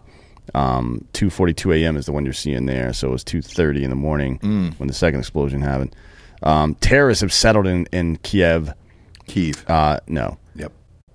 Um, 0.55 1.05
two 1.13 1.29
forty 1.29 1.53
two 1.53 1.71
a.m. 1.71 1.95
is 1.97 2.07
the 2.07 2.11
one 2.11 2.25
you're 2.25 2.33
seeing 2.33 2.65
there. 2.65 2.91
So 2.93 3.09
it 3.09 3.11
was 3.11 3.23
two 3.23 3.41
thirty 3.41 3.83
in 3.83 3.89
the 3.91 3.95
morning 3.95 4.39
Mm. 4.39 4.73
when 4.79 4.87
the 4.87 4.93
second 4.93 5.19
explosion 5.19 5.61
happened. 5.61 5.95
Um, 6.43 6.75
terrorists 6.75 7.21
have 7.21 7.33
settled 7.33 7.67
in 7.67 7.87
in 7.91 8.17
Kiev. 8.17 8.73
Kiev. 9.27 9.63
Uh, 9.67 9.99
no, 10.07 10.37
yep. 10.55 10.71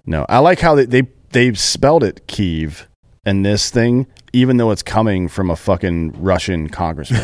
no, 0.06 0.26
I 0.28 0.38
like 0.38 0.60
how 0.60 0.74
they 0.74 0.86
they 0.86 1.02
they 1.30 1.52
spelled 1.54 2.04
it 2.04 2.26
Kiev 2.26 2.88
in 3.24 3.42
this 3.42 3.70
thing, 3.70 4.06
even 4.32 4.56
though 4.56 4.70
it's 4.70 4.82
coming 4.82 5.28
from 5.28 5.50
a 5.50 5.56
fucking 5.56 6.12
Russian 6.22 6.68
congressman. 6.68 7.20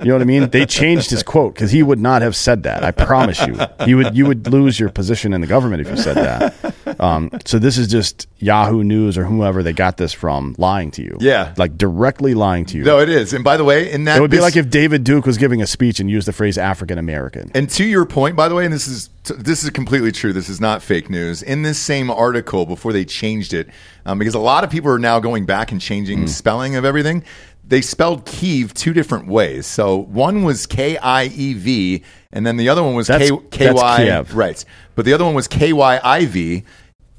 you 0.00 0.06
know 0.06 0.14
what 0.14 0.22
I 0.22 0.24
mean? 0.24 0.48
They 0.50 0.64
changed 0.66 1.10
his 1.10 1.22
quote 1.22 1.54
because 1.54 1.70
he 1.70 1.82
would 1.82 1.98
not 2.00 2.22
have 2.22 2.34
said 2.34 2.62
that. 2.62 2.82
I 2.82 2.90
promise 2.92 3.44
you, 3.46 3.58
you 3.86 3.96
would 3.98 4.16
you 4.16 4.26
would 4.26 4.46
lose 4.50 4.80
your 4.80 4.88
position 4.90 5.32
in 5.32 5.40
the 5.40 5.46
government 5.46 5.82
if 5.82 5.88
you 5.88 5.96
said 5.96 6.16
that. 6.16 7.00
Um, 7.00 7.30
so 7.44 7.58
this 7.58 7.76
is 7.76 7.88
just 7.88 8.26
Yahoo 8.38 8.82
News 8.82 9.18
or 9.18 9.24
whoever 9.24 9.62
they 9.62 9.72
got 9.74 9.96
this 9.98 10.12
from 10.12 10.54
lying 10.58 10.90
to 10.92 11.02
you. 11.02 11.16
Yeah. 11.20 11.52
like 11.58 11.76
directly 11.76 12.32
lying 12.34 12.64
to 12.66 12.78
you. 12.78 12.84
No, 12.84 12.98
it 13.00 13.08
is. 13.08 13.32
And 13.32 13.44
by 13.44 13.56
the 13.56 13.64
way, 13.64 13.90
in 13.90 14.04
that 14.04 14.16
it 14.18 14.20
would 14.20 14.30
be 14.30 14.38
this- 14.38 14.44
like 14.44 14.56
if 14.56 14.70
David 14.70 15.04
Duke 15.04 15.26
was 15.26 15.36
giving 15.36 15.60
a 15.60 15.66
speech 15.66 16.00
and 16.00 16.10
used 16.10 16.26
the 16.26 16.32
phrase 16.32 16.56
African 16.56 16.96
American. 16.98 17.50
And 17.54 17.68
to 17.70 17.84
your 17.84 18.06
point, 18.06 18.34
by 18.36 18.48
the 18.48 18.54
way, 18.54 18.64
and 18.64 18.72
this 18.72 18.86
is 18.86 19.10
this 19.24 19.64
is 19.64 19.70
completely 19.70 20.12
true. 20.12 20.32
This 20.32 20.48
is 20.48 20.60
not 20.60 20.82
fake 20.82 21.10
news. 21.10 21.42
In 21.42 21.62
this 21.62 21.78
same 21.78 22.10
article, 22.10 22.64
before 22.64 22.92
they 22.92 23.04
changed 23.04 23.52
it, 23.52 23.68
um, 24.06 24.18
because 24.18 24.34
a 24.34 24.38
lot 24.38 24.64
of 24.64 24.70
people 24.70 24.90
are 24.90 24.98
now 24.98 25.20
going 25.20 25.44
back 25.44 25.70
and 25.72 25.80
changing 25.80 26.20
Mm. 26.24 26.28
spelling 26.30 26.76
of 26.76 26.84
everything. 26.86 27.22
They 27.68 27.80
spelled 27.82 28.24
Kiev 28.24 28.72
two 28.72 28.92
different 28.94 29.26
ways. 29.26 29.66
So 29.66 29.96
one 29.96 30.44
was 30.44 30.64
K 30.66 30.96
I 30.98 31.24
E 31.24 31.52
V, 31.54 32.02
and 32.32 32.46
then 32.46 32.56
the 32.56 32.68
other 32.70 32.82
one 32.82 32.94
was 32.94 33.08
K 33.08 33.18
That's- 33.18 33.30
K 33.50 33.64
that's 33.66 33.76
Y. 33.82 34.20
Right, 34.32 34.64
but 34.94 35.04
the 35.04 35.12
other 35.12 35.24
one 35.24 35.34
was 35.34 35.48
K 35.48 35.72
Y 35.72 36.00
I 36.02 36.24
V. 36.26 36.62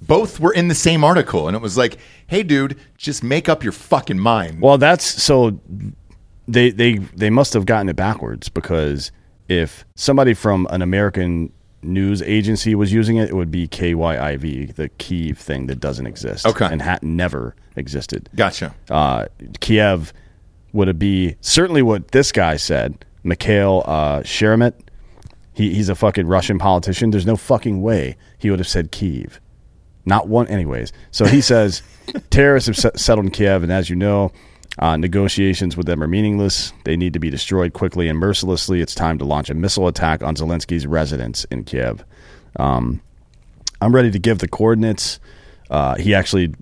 Both 0.02 0.40
were 0.40 0.54
in 0.54 0.68
the 0.70 0.76
same 0.76 1.04
article, 1.04 1.48
and 1.48 1.56
it 1.56 1.62
was 1.62 1.76
like, 1.78 1.98
"Hey, 2.28 2.44
dude, 2.44 2.78
just 2.98 3.24
make 3.24 3.50
up 3.50 3.64
your 3.64 3.74
fucking 3.74 4.20
mind." 4.20 4.62
Well, 4.62 4.78
that's 4.78 5.04
so 5.22 5.60
they 6.48 6.70
they 6.70 7.00
they 7.16 7.30
must 7.30 7.52
have 7.54 7.66
gotten 7.66 7.90
it 7.90 7.96
backwards 7.96 8.48
because 8.48 9.12
if 9.50 9.86
somebody 9.96 10.34
from 10.34 10.68
an 10.70 10.82
American 10.82 11.52
news 11.88 12.22
agency 12.22 12.76
was 12.76 12.92
using 12.94 13.18
it, 13.18 13.30
it 13.30 13.36
would 13.36 13.52
be 13.52 13.68
KYIV, 13.68 14.76
the 14.76 14.90
Kiev 14.90 15.38
thing 15.38 15.68
that 15.68 15.80
doesn't 15.80 16.06
exist. 16.06 16.46
Okay. 16.46 16.68
and 16.70 16.82
had 16.82 17.02
never 17.04 17.56
existed. 17.76 18.30
gotcha. 18.36 18.76
Uh, 18.90 19.26
Kiev 19.60 20.14
would 20.74 20.88
it 20.88 21.00
be 21.00 21.36
certainly 21.42 21.82
what 21.82 22.10
this 22.10 22.32
guy 22.32 22.56
said, 22.58 23.06
Mikhail 23.24 23.84
uh, 23.86 24.20
Sheremet. 24.20 24.74
He, 25.54 25.74
he's 25.74 25.90
a 25.90 25.96
fucking 25.96 26.28
Russian 26.28 26.60
politician. 26.60 27.10
There's 27.10 27.26
no 27.26 27.36
fucking 27.36 27.82
way 27.82 28.16
he 28.38 28.50
would 28.52 28.60
have 28.60 28.68
said 28.68 28.92
Kiev. 28.92 29.40
Not 30.06 30.28
one, 30.28 30.48
anyways. 30.48 30.94
So 31.12 31.26
he 31.26 31.42
says 31.52 31.82
terrorists 32.30 32.68
have 32.68 32.78
set- 32.78 33.00
settled 33.00 33.26
in 33.26 33.32
Kiev, 33.32 33.64
and 33.64 33.72
as 33.72 33.90
you 33.90 33.96
know, 33.96 34.32
uh, 34.80 34.96
negotiations 34.98 35.76
with 35.76 35.86
them 35.88 36.04
are 36.04 36.08
meaningless. 36.08 36.72
They 36.84 36.96
need 36.98 37.14
to 37.14 37.20
be 37.20 37.30
destroyed 37.30 37.74
quickly 37.74 38.08
and 38.10 38.18
mercilessly. 38.20 38.82
It's 38.82 38.94
time 38.96 39.18
to 39.20 39.26
launch 39.26 39.50
a 39.50 39.54
missile 39.54 39.88
attack 39.88 40.24
on 40.24 40.36
Zelensky's 40.36 40.86
residence 40.86 41.46
in 41.46 41.64
Kiev. 41.64 42.04
Um, 42.58 43.02
I'm 43.82 43.94
ready 43.94 44.12
to 44.12 44.20
give 44.20 44.40
the 44.40 44.48
coordinates. 44.48 45.20
Uh, 45.70 45.96
he 45.96 46.14
actually, 46.16 46.54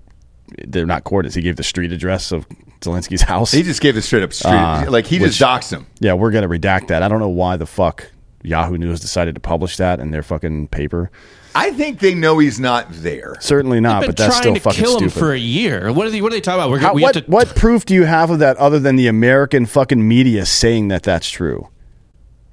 they're 0.66 0.86
not 0.86 1.04
coordinates. 1.04 1.34
He 1.34 1.42
gave 1.42 1.56
the 1.56 1.62
street 1.62 1.92
address 1.92 2.32
of 2.32 2.46
Zelensky's 2.80 3.22
house. 3.32 3.52
He 3.52 3.62
just 3.62 3.80
gave 3.80 3.94
the 3.94 4.02
straight 4.02 4.22
up 4.22 4.32
street, 4.32 4.50
Uh, 4.52 4.90
like 4.90 5.06
he 5.06 5.18
just 5.18 5.40
which- 5.40 5.48
doxed 5.48 5.72
him. 5.72 5.86
yeah, 6.00 6.14
we're 6.14 6.30
going 6.30 6.48
to 6.48 6.48
redact 6.48 6.88
that. 6.88 7.02
I 7.02 7.08
don't 7.08 7.20
know 7.20 7.28
why 7.28 7.56
the 7.56 7.66
fuck 7.66 8.10
Yahoo 8.42 8.78
News 8.78 9.00
decided 9.00 9.34
to 9.34 9.40
publish 9.40 9.76
that 9.78 10.00
in 10.00 10.10
their 10.10 10.22
fucking 10.22 10.68
paper. 10.68 11.10
I 11.56 11.72
think 11.72 12.00
they 12.00 12.14
know 12.14 12.38
he's 12.38 12.60
not 12.60 12.86
there. 12.90 13.34
Certainly 13.40 13.80
not, 13.80 14.00
Been 14.02 14.08
but 14.10 14.16
that's 14.16 14.34
trying 14.34 14.42
still 14.42 14.54
to 14.54 14.60
fucking 14.60 14.80
kill 14.84 14.92
him 14.98 15.08
stupid. 15.08 15.18
for 15.18 15.32
a 15.32 15.38
year. 15.38 15.92
What 15.92 16.06
are 16.06 16.10
they? 16.10 16.20
What 16.20 16.32
are 16.32 16.36
they 16.36 16.40
talking 16.40 16.60
about? 16.60 16.70
We're, 16.70 16.78
How- 16.78 16.94
we 16.94 17.02
what, 17.02 17.14
have 17.14 17.24
to. 17.24 17.30
what 17.30 17.48
proof 17.56 17.84
do 17.86 17.94
you 17.94 18.04
have 18.04 18.30
of 18.30 18.38
that 18.40 18.56
other 18.58 18.78
than 18.78 18.96
the 18.96 19.06
American 19.08 19.66
fucking 19.66 20.06
media 20.06 20.44
saying 20.46 20.88
that 20.88 21.02
that's 21.02 21.28
true? 21.30 21.68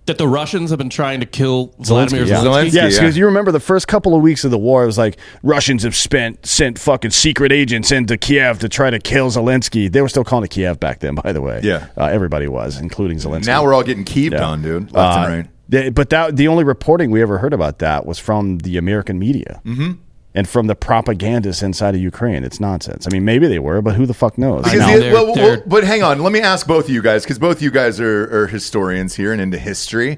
That 0.05 0.17
the 0.17 0.27
Russians 0.27 0.69
have 0.69 0.77
been 0.79 0.89
trying 0.89 1.21
to 1.21 1.25
kill 1.25 1.73
Vladimir 1.79 2.25
yeah. 2.25 2.35
Zelensky. 2.35 2.43
Zelensky. 2.65 2.73
Yes, 2.73 2.93
yeah. 2.95 2.99
because 2.99 3.17
you 3.17 3.25
remember 3.25 3.53
the 3.53 3.61
first 3.61 3.87
couple 3.87 4.13
of 4.13 4.21
weeks 4.21 4.43
of 4.43 4.51
the 4.51 4.57
war, 4.57 4.83
it 4.83 4.85
was 4.85 4.97
like 4.97 5.17
Russians 5.43 5.83
have 5.83 5.95
spent 5.95 6.45
sent 6.45 6.77
fucking 6.77 7.11
secret 7.11 7.53
agents 7.53 7.89
into 7.89 8.17
Kiev 8.17 8.59
to 8.59 8.67
try 8.67 8.89
to 8.89 8.99
kill 8.99 9.29
Zelensky. 9.31 9.89
They 9.89 10.01
were 10.01 10.09
still 10.09 10.25
calling 10.25 10.43
it 10.43 10.49
Kiev 10.49 10.77
back 10.77 10.99
then, 10.99 11.15
by 11.15 11.31
the 11.31 11.41
way. 11.41 11.61
Yeah. 11.63 11.87
uh, 11.97 12.05
everybody 12.07 12.47
was, 12.49 12.79
including 12.81 13.17
Zelensky. 13.19 13.45
Now 13.45 13.63
we're 13.63 13.73
all 13.73 13.83
getting 13.83 14.03
keeved 14.03 14.33
Yeah. 14.33 14.43
on, 14.45 14.61
dude. 14.61 14.91
Left 14.91 15.17
Uh, 15.17 15.21
and 15.21 15.33
right. 15.35 15.47
They- 15.69 15.89
but 15.89 16.09
that 16.09 16.35
the 16.35 16.47
only 16.47 16.63
reporting 16.63 17.11
we 17.11 17.21
ever 17.21 17.37
heard 17.37 17.53
about 17.53 17.79
that 17.79 18.05
was 18.05 18.19
from 18.19 18.59
the 18.59 18.77
American 18.77 19.17
media 19.19 19.61
mm-hmm. 19.65 19.93
and 20.35 20.47
from 20.47 20.67
the 20.67 20.75
propagandists 20.75 21.63
inside 21.63 21.95
of 21.95 22.01
Ukraine. 22.01 22.43
It's 22.43 22.59
nonsense. 22.59 23.07
I 23.07 23.09
mean, 23.11 23.23
maybe 23.25 23.47
they 23.47 23.59
were, 23.59 23.81
but 23.81 23.95
who 23.95 24.05
the 24.05 24.13
fuck 24.13 24.37
knows? 24.37 24.63
Because 24.63 24.79
know, 24.79 24.93
the- 24.93 24.99
they're- 24.99 25.13
well, 25.13 25.25
well, 25.27 25.35
they're- 25.35 25.63
but 25.65 25.83
hang 25.83 26.03
on. 26.03 26.21
Let 26.21 26.33
me 26.33 26.41
ask 26.41 26.67
both 26.67 26.85
of 26.85 26.89
you 26.91 27.01
guys 27.01 27.23
because 27.23 27.39
both 27.39 27.57
of 27.57 27.61
you 27.61 27.71
guys 27.71 27.99
are, 27.99 28.43
are 28.43 28.47
historians 28.47 29.15
here 29.15 29.31
and 29.31 29.41
into 29.41 29.57
history. 29.57 30.17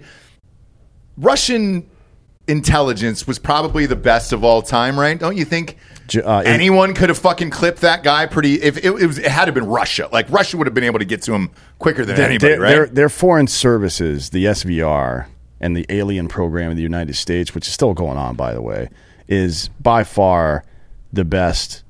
Russian 1.17 1.89
intelligence 2.47 3.25
was 3.25 3.39
probably 3.39 3.86
the 3.86 3.95
best 3.95 4.31
of 4.34 4.43
all 4.43 4.62
time, 4.62 4.99
right? 4.99 5.17
Don't 5.17 5.38
you 5.38 5.45
think? 5.45 5.77
Uh, 6.23 6.43
Anyone 6.45 6.93
could 6.93 7.10
have 7.10 7.17
fucking 7.17 7.49
clipped 7.49 7.81
that 7.81 8.03
guy 8.03 8.27
pretty. 8.27 8.62
If 8.62 8.77
it, 8.77 8.86
it 8.86 8.91
was, 9.08 9.17
it 9.17 9.25
had 9.25 9.45
to 9.45 9.47
have 9.47 9.55
been 9.55 9.65
Russia. 9.65 10.08
Like 10.12 10.29
Russia 10.29 10.55
would 10.58 10.67
have 10.67 10.73
been 10.73 10.84
able 10.84 10.99
to 10.99 11.05
get 11.05 11.23
to 11.23 11.34
him 11.34 11.49
quicker 11.79 12.05
than 12.05 12.19
anybody, 12.19 12.38
their, 12.38 12.60
right? 12.60 12.69
Their, 12.69 12.86
their 12.88 13.10
foreign 13.10 13.47
services, 13.47 14.29
the 14.29 14.45
SVR, 14.45 15.25
and 15.65 15.75
the 15.75 15.86
alien 15.89 16.28
program 16.28 16.69
in 16.69 16.78
the 16.78 16.84
United 16.84 17.15
States, 17.15 17.56
which 17.56 17.67
is 17.67 17.73
still 17.73 17.95
going 17.95 18.17
on, 18.17 18.36
by 18.36 18.54
the 18.54 18.62
way, 18.62 18.88
is 19.28 19.69
by 19.82 20.04
far 20.04 20.63
the 21.12 21.25
best 21.25 21.84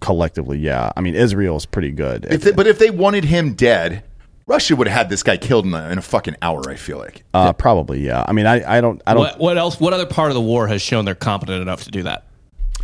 collectively. 0.00 0.58
Yeah, 0.58 0.90
I 0.96 1.00
mean 1.00 1.14
Israel 1.14 1.56
is 1.56 1.64
pretty 1.64 1.92
good. 1.92 2.26
If 2.28 2.42
they, 2.42 2.50
but 2.50 2.66
if 2.66 2.80
they 2.80 2.90
wanted 2.90 3.24
him 3.24 3.54
dead, 3.54 4.02
Russia 4.46 4.74
would 4.74 4.88
have 4.88 4.96
had 4.96 5.08
this 5.08 5.22
guy 5.22 5.36
killed 5.36 5.66
in 5.66 5.72
a, 5.72 5.88
in 5.90 5.98
a 5.98 6.02
fucking 6.02 6.34
hour. 6.42 6.68
I 6.68 6.74
feel 6.74 6.98
like. 6.98 7.22
uh, 7.32 7.52
probably, 7.52 8.00
yeah. 8.00 8.24
I 8.26 8.32
mean, 8.32 8.46
I, 8.46 8.78
I 8.78 8.80
don't, 8.80 9.00
I 9.06 9.14
don't. 9.14 9.22
What, 9.22 9.38
what 9.38 9.56
else? 9.56 9.78
What 9.78 9.92
other 9.92 10.06
part 10.06 10.32
of 10.32 10.34
the 10.34 10.40
war 10.40 10.66
has 10.66 10.82
shown 10.82 11.04
they're 11.04 11.14
competent 11.14 11.62
enough 11.62 11.84
to 11.84 11.92
do 11.92 12.02
that? 12.02 12.26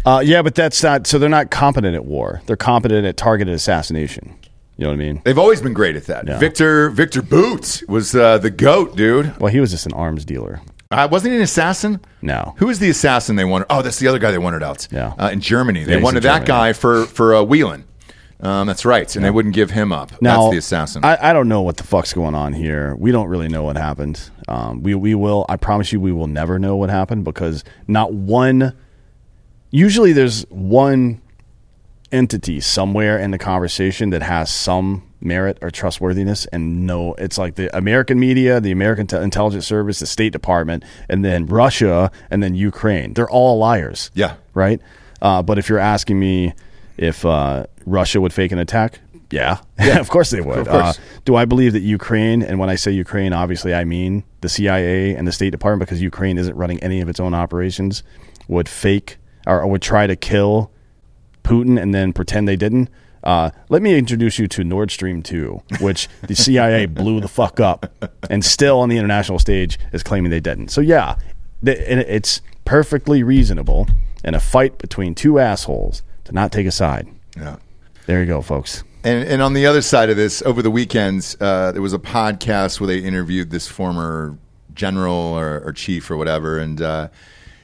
Uh, 0.07 0.23
yeah, 0.25 0.43
but 0.43 0.55
that's 0.55 0.81
not. 0.85 1.09
So 1.09 1.19
they're 1.19 1.29
not 1.29 1.51
competent 1.51 1.97
at 1.97 2.05
war. 2.05 2.41
They're 2.47 2.57
competent 2.57 3.05
at 3.07 3.17
targeted 3.17 3.55
assassination. 3.55 4.37
You 4.79 4.85
know 4.85 4.91
what 4.91 4.95
I 4.95 4.97
mean? 4.97 5.23
They've 5.25 5.39
always 5.39 5.61
been 5.61 5.75
great 5.75 5.97
at 5.97 6.07
that. 6.07 6.27
Yeah. 6.27 6.39
Victor 6.39 6.89
Victor 6.91 7.21
Bout 7.21 7.83
was 7.89 8.15
uh, 8.15 8.39
the 8.39 8.51
goat, 8.51 8.97
dude. 8.97 9.37
Well, 9.39 9.53
he 9.53 9.59
was 9.61 9.71
just 9.73 9.85
an 9.87 9.93
arms 9.93 10.25
dealer. 10.25 10.61
Uh, 10.91 11.07
wasn't 11.11 11.33
he 11.33 11.37
an 11.37 11.43
assassin? 11.43 12.01
No. 12.23 12.55
Who 12.59 12.67
was 12.69 12.79
the 12.79 12.89
assassin 12.89 13.37
they 13.37 13.45
wanted? 13.45 13.67
Oh, 13.69 13.83
that's 13.83 13.99
the 13.99 14.09
other 14.09 14.19
guy 14.19 14.31
they 14.31 14.39
wanted 14.39 14.63
out. 14.63 14.89
Yeah. 14.91 15.13
Uh, 15.19 15.29
in 15.33 15.41
Germany, 15.41 15.85
they 15.85 15.97
Yeah, 15.97 16.03
wanted 16.03 16.23
that 16.23 16.47
Germany. 16.47 16.47
guy 16.47 16.73
for 16.73 17.05
for 17.07 17.35
uh, 17.35 17.43
Whelan. 17.43 17.85
Um, 18.41 18.69
that's 18.69 18.85
right, 18.85 19.15
and 19.17 19.25
they 19.25 19.31
wouldn't 19.31 19.53
give 19.57 19.73
him 19.73 19.93
up. 19.93 20.13
Now, 20.23 20.43
that's 20.43 20.53
the 20.53 20.59
assassin. 20.59 21.05
I, 21.05 21.31
I 21.31 21.33
don't 21.33 21.49
know 21.49 21.61
what 21.63 21.77
the 21.77 21.83
fuck's 21.83 22.13
going 22.13 22.37
on 22.37 22.53
here. 22.53 22.95
We 22.95 23.11
don't 23.11 23.27
really 23.27 23.49
know 23.49 23.65
what 23.65 23.77
happened. 23.77 24.31
Um, 24.47 24.81
we 24.85 24.95
we 24.95 25.17
will. 25.17 25.45
I 25.49 25.57
promise 25.57 25.93
you, 25.93 26.01
we 26.01 26.13
will 26.13 26.29
never 26.29 26.57
know 26.57 26.77
what 26.77 26.89
happened 26.89 27.25
because 27.25 27.65
not 27.89 28.13
one. 28.13 28.75
Usually, 29.73 30.13
there's 30.13 30.43
one 30.51 31.21
entity 32.13 32.61
somewhere 32.61 33.19
in 33.19 33.31
the 33.31 33.39
conversation 33.39 34.11
that 34.11 34.23
has 34.23 34.51
some 34.51 35.03
merit 35.21 35.59
or 35.61 35.71
trustworthiness, 35.71 36.47
and 36.47 36.87
no, 36.87 37.15
it's 37.15 37.39
like 37.39 37.57
the 37.57 37.75
American 37.77 38.19
media, 38.19 38.61
the 38.61 38.71
American 38.71 39.07
te- 39.07 39.17
intelligence 39.19 39.67
service, 39.67 39.99
the 39.99 40.07
State 40.07 40.33
Department, 40.33 40.85
and 41.09 41.25
then 41.25 41.47
Russia, 41.47 42.11
and 42.31 42.43
then 42.43 42.55
Ukraine. 42.55 43.15
They're 43.15 43.31
all 43.31 43.59
liars. 43.59 44.11
Yeah. 44.15 44.37
right. 44.55 44.81
Uh, 45.21 45.43
but 45.43 45.59
if 45.59 45.69
you're 45.69 45.79
asking 45.79 46.19
me 46.19 46.55
if 46.97 47.25
uh, 47.25 47.67
Russia 47.87 48.21
would 48.21 48.33
fake 48.33 48.53
an 48.53 48.59
attack, 48.59 49.01
yeah, 49.31 49.59
yeah 49.79 49.99
of 49.99 50.09
course 50.09 50.31
they 50.31 50.41
would. 50.41 50.59
Of 50.59 50.69
course. 50.69 50.99
Uh, 50.99 51.03
do 51.25 51.37
I 51.37 51.45
believe 51.45 51.73
that 51.73 51.81
Ukraine, 51.81 52.43
and 52.43 52.59
when 52.59 52.71
I 52.71 52.77
say 52.77 52.91
Ukraine, 52.93 53.33
obviously 53.33 53.75
I 53.75 53.85
mean 53.85 54.25
the 54.41 54.49
CIA 54.49 55.15
and 55.15 55.27
the 55.27 55.33
State 55.33 55.51
Department, 55.51 55.89
because 55.89 56.01
Ukraine 56.01 56.39
isn't 56.39 56.57
running 56.57 56.79
any 56.83 57.01
of 57.01 57.09
its 57.09 57.21
own 57.21 57.35
operations, 57.35 58.03
would 58.47 58.69
fake 58.69 59.19
or, 59.47 59.63
or 59.63 59.67
would 59.67 59.83
try 59.83 60.07
to 60.07 60.17
kill 60.17 60.71
Putin 61.49 61.81
and 61.81 61.95
then 61.95 62.13
pretend 62.13 62.47
they 62.47 62.57
didn't. 62.57 62.89
Uh, 63.25 63.51
let 63.69 63.83
me 63.83 63.99
introduce 63.99 64.39
you 64.39 64.47
to 64.47 64.63
Nord 64.63 64.91
Stream 64.91 65.23
2, 65.23 65.63
which 65.81 66.09
the 66.23 66.35
CIA 66.45 66.87
blew 66.87 67.21
the 67.21 67.29
fuck 67.29 67.59
up 67.59 67.93
and 68.31 68.45
still 68.45 68.79
on 68.81 68.89
the 68.89 68.97
international 68.97 69.39
stage 69.39 69.79
is 69.93 70.03
claiming 70.03 70.31
they 70.31 70.41
didn't. 70.41 70.69
So, 70.69 70.81
yeah, 70.81 71.17
th- 71.65 71.79
it's 71.79 72.41
perfectly 72.65 73.23
reasonable 73.23 73.89
in 74.23 74.35
a 74.35 74.41
fight 74.41 74.79
between 74.79 75.15
two 75.15 75.39
assholes 75.39 76.03
to 76.25 76.33
not 76.33 76.53
take 76.53 76.67
a 76.67 76.71
side. 76.73 77.09
yeah. 77.37 77.57
There 78.07 78.21
you 78.21 78.27
go, 78.27 78.41
folks. 78.41 78.85
And, 79.05 79.29
and 79.29 79.43
on 79.43 79.53
the 79.53 79.67
other 79.67 79.83
side 79.83 80.09
of 80.09 80.17
this, 80.17 80.41
over 80.43 80.63
the 80.63 80.71
weekends, 80.71 81.37
uh, 81.41 81.73
there 81.73 81.83
was 81.83 81.93
a 81.93 81.99
podcast 81.99 82.81
where 82.81 82.87
they 82.87 83.01
interviewed 83.01 83.51
this 83.51 83.69
former 83.69 84.39
general 84.75 85.15
or, 85.15 85.61
or 85.61 85.73
chief 85.75 86.11
or 86.11 86.17
whatever, 86.17 86.59
and 86.59 86.81
uh, 86.81 87.09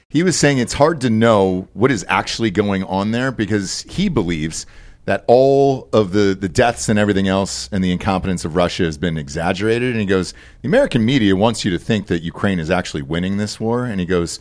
he 0.09 0.23
was 0.23 0.37
saying 0.37 0.57
it's 0.59 0.73
hard 0.73 1.01
to 1.01 1.09
know 1.09 1.67
what 1.73 1.91
is 1.91 2.05
actually 2.07 2.51
going 2.51 2.83
on 2.83 3.11
there 3.11 3.31
because 3.31 3.81
he 3.83 4.07
believes 4.09 4.65
that 5.05 5.23
all 5.27 5.87
of 5.93 6.13
the, 6.13 6.35
the 6.39 6.49
deaths 6.49 6.89
and 6.89 6.97
everything 6.97 7.27
else 7.27 7.69
and 7.71 7.83
the 7.83 7.91
incompetence 7.91 8.43
of 8.43 8.55
Russia 8.55 8.83
has 8.83 8.97
been 8.97 9.17
exaggerated. 9.17 9.91
And 9.91 9.99
he 9.99 10.05
goes, 10.05 10.33
the 10.61 10.67
American 10.67 11.05
media 11.05 11.35
wants 11.35 11.63
you 11.63 11.71
to 11.71 11.77
think 11.77 12.07
that 12.07 12.23
Ukraine 12.23 12.59
is 12.59 12.71
actually 12.71 13.03
winning 13.03 13.37
this 13.37 13.59
war. 13.59 13.85
And 13.85 13.99
he 13.99 14.05
goes, 14.05 14.39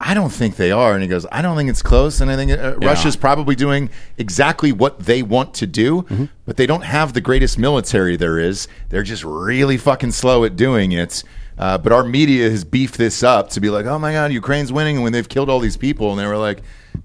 I 0.00 0.14
don't 0.14 0.30
think 0.30 0.56
they 0.56 0.72
are. 0.72 0.94
And 0.94 1.02
he 1.02 1.08
goes, 1.08 1.24
I 1.30 1.40
don't 1.42 1.56
think 1.56 1.70
it's 1.70 1.82
close. 1.82 2.20
And 2.20 2.28
I 2.32 2.34
think 2.36 2.50
uh, 2.50 2.76
Russia's 2.78 3.14
probably 3.14 3.54
doing 3.54 3.90
exactly 4.18 4.72
what 4.72 4.98
they 5.00 5.22
want 5.22 5.54
to 5.54 5.66
do, 5.68 6.02
Mm-hmm. 6.02 6.24
but 6.46 6.56
they 6.56 6.66
don't 6.66 6.82
have 6.82 7.12
the 7.12 7.20
greatest 7.20 7.56
military 7.56 8.16
there 8.16 8.40
is. 8.40 8.66
They're 8.88 9.04
just 9.04 9.22
really 9.22 9.76
fucking 9.76 10.10
slow 10.12 10.44
at 10.44 10.56
doing 10.56 10.90
it. 10.90 11.22
Uh, 11.58 11.78
but 11.78 11.92
our 11.92 12.02
media 12.02 12.50
has 12.50 12.64
beefed 12.64 12.96
this 12.98 13.22
up 13.22 13.50
to 13.50 13.60
be 13.60 13.70
like, 13.70 13.86
oh 13.86 13.98
my 13.98 14.12
God, 14.12 14.32
Ukraine's 14.32 14.72
winning. 14.72 14.96
And 14.96 15.04
when 15.04 15.12
they've 15.12 15.28
killed 15.28 15.48
all 15.50 15.60
these 15.60 15.76
people, 15.76 16.10
and 16.10 16.18
they 16.18 16.26
were 16.26 16.38
like, 16.38 16.62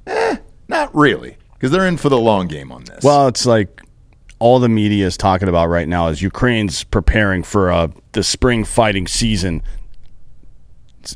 eh, 0.08 0.38
not 0.68 0.94
really. 0.96 1.38
Because 1.54 1.72
they're 1.72 1.88
in 1.88 1.98
for 1.98 2.10
the 2.10 2.20
long 2.20 2.48
game 2.48 2.72
on 2.72 2.84
this. 2.86 3.04
Well, 3.04 3.28
it's 3.28 3.46
like 3.46 3.82
all 4.40 4.60
the 4.60 4.70
media 4.70 5.06
is 5.08 5.18
talking 5.18 5.48
about 5.50 5.68
right 5.68 5.88
now 5.88 6.08
is 6.08 6.22
Ukraine's 6.22 6.84
preparing 6.84 7.44
for 7.44 7.72
uh, 7.72 7.88
the 8.12 8.24
spring 8.24 8.64
fighting 8.64 9.08
season. 9.08 9.64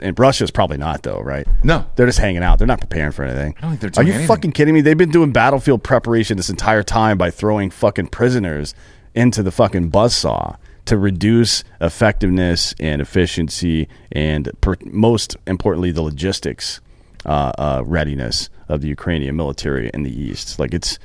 And 0.01 0.17
Russia's 0.17 0.51
probably 0.51 0.77
not, 0.77 1.03
though, 1.03 1.19
right? 1.19 1.45
No. 1.63 1.85
they're 1.95 2.05
just 2.05 2.19
hanging 2.19 2.43
out. 2.43 2.57
They're 2.59 2.67
not 2.67 2.79
preparing 2.79 3.11
for 3.11 3.23
anything. 3.25 3.55
I 3.57 3.61
don't 3.61 3.77
think 3.77 3.93
they're 3.93 4.03
Are 4.03 4.05
you 4.05 4.13
anything. 4.13 4.27
fucking 4.27 4.51
kidding 4.53 4.73
me? 4.73 4.81
They've 4.81 4.97
been 4.97 5.11
doing 5.11 5.31
battlefield 5.33 5.83
preparation 5.83 6.37
this 6.37 6.49
entire 6.49 6.81
time 6.83 7.17
by 7.17 7.29
throwing 7.29 7.69
fucking 7.69 8.07
prisoners 8.07 8.73
into 9.13 9.43
the 9.43 9.51
fucking 9.51 9.91
buzzsaw 9.91 10.55
to 10.85 10.97
reduce 10.97 11.63
effectiveness 11.79 12.73
and 12.79 13.01
efficiency, 13.01 13.87
and 14.11 14.49
per, 14.61 14.75
most 14.85 15.37
importantly, 15.47 15.91
the 15.91 16.01
logistics 16.01 16.81
uh, 17.25 17.51
uh, 17.57 17.83
readiness 17.85 18.49
of 18.67 18.81
the 18.81 18.87
Ukrainian 18.87 19.35
military 19.35 19.89
in 19.93 20.03
the 20.03 20.11
east. 20.21 20.57
Like 20.59 20.73
it's 20.73 20.97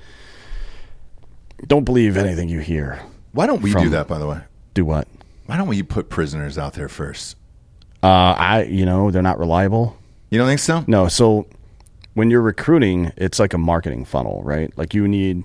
don't 1.67 1.85
believe 1.85 2.17
anything 2.17 2.49
you 2.49 2.61
hear. 2.61 3.01
Why 3.33 3.47
don't 3.47 3.62
we 3.62 3.73
do 3.75 3.91
that, 3.91 4.09
by 4.09 4.19
the 4.19 4.27
way? 4.27 4.41
Do 4.75 4.85
what? 4.85 5.09
Why 5.47 5.57
don't 5.57 5.69
we 5.69 5.83
put 5.83 6.09
prisoners 6.11 6.59
out 6.59 6.75
there 6.75 6.89
first? 6.89 7.37
Uh, 8.03 8.07
I 8.39 8.62
you 8.65 8.85
know 8.87 9.11
they're 9.11 9.23
not 9.23 9.39
reliable. 9.39 9.97
You 10.31 10.39
don't 10.39 10.49
think 10.49 10.61
so? 10.61 10.85
No, 10.87 11.09
so 11.09 11.47
when 12.15 12.31
you're 12.31 12.43
recruiting, 12.43 13.12
it's 13.17 13.39
like 13.39 13.53
a 13.55 13.59
marketing 13.59 14.05
funnel, 14.05 14.43
right? 14.43 14.77
Like 14.77 14.95
you 14.95 15.07
need 15.07 15.45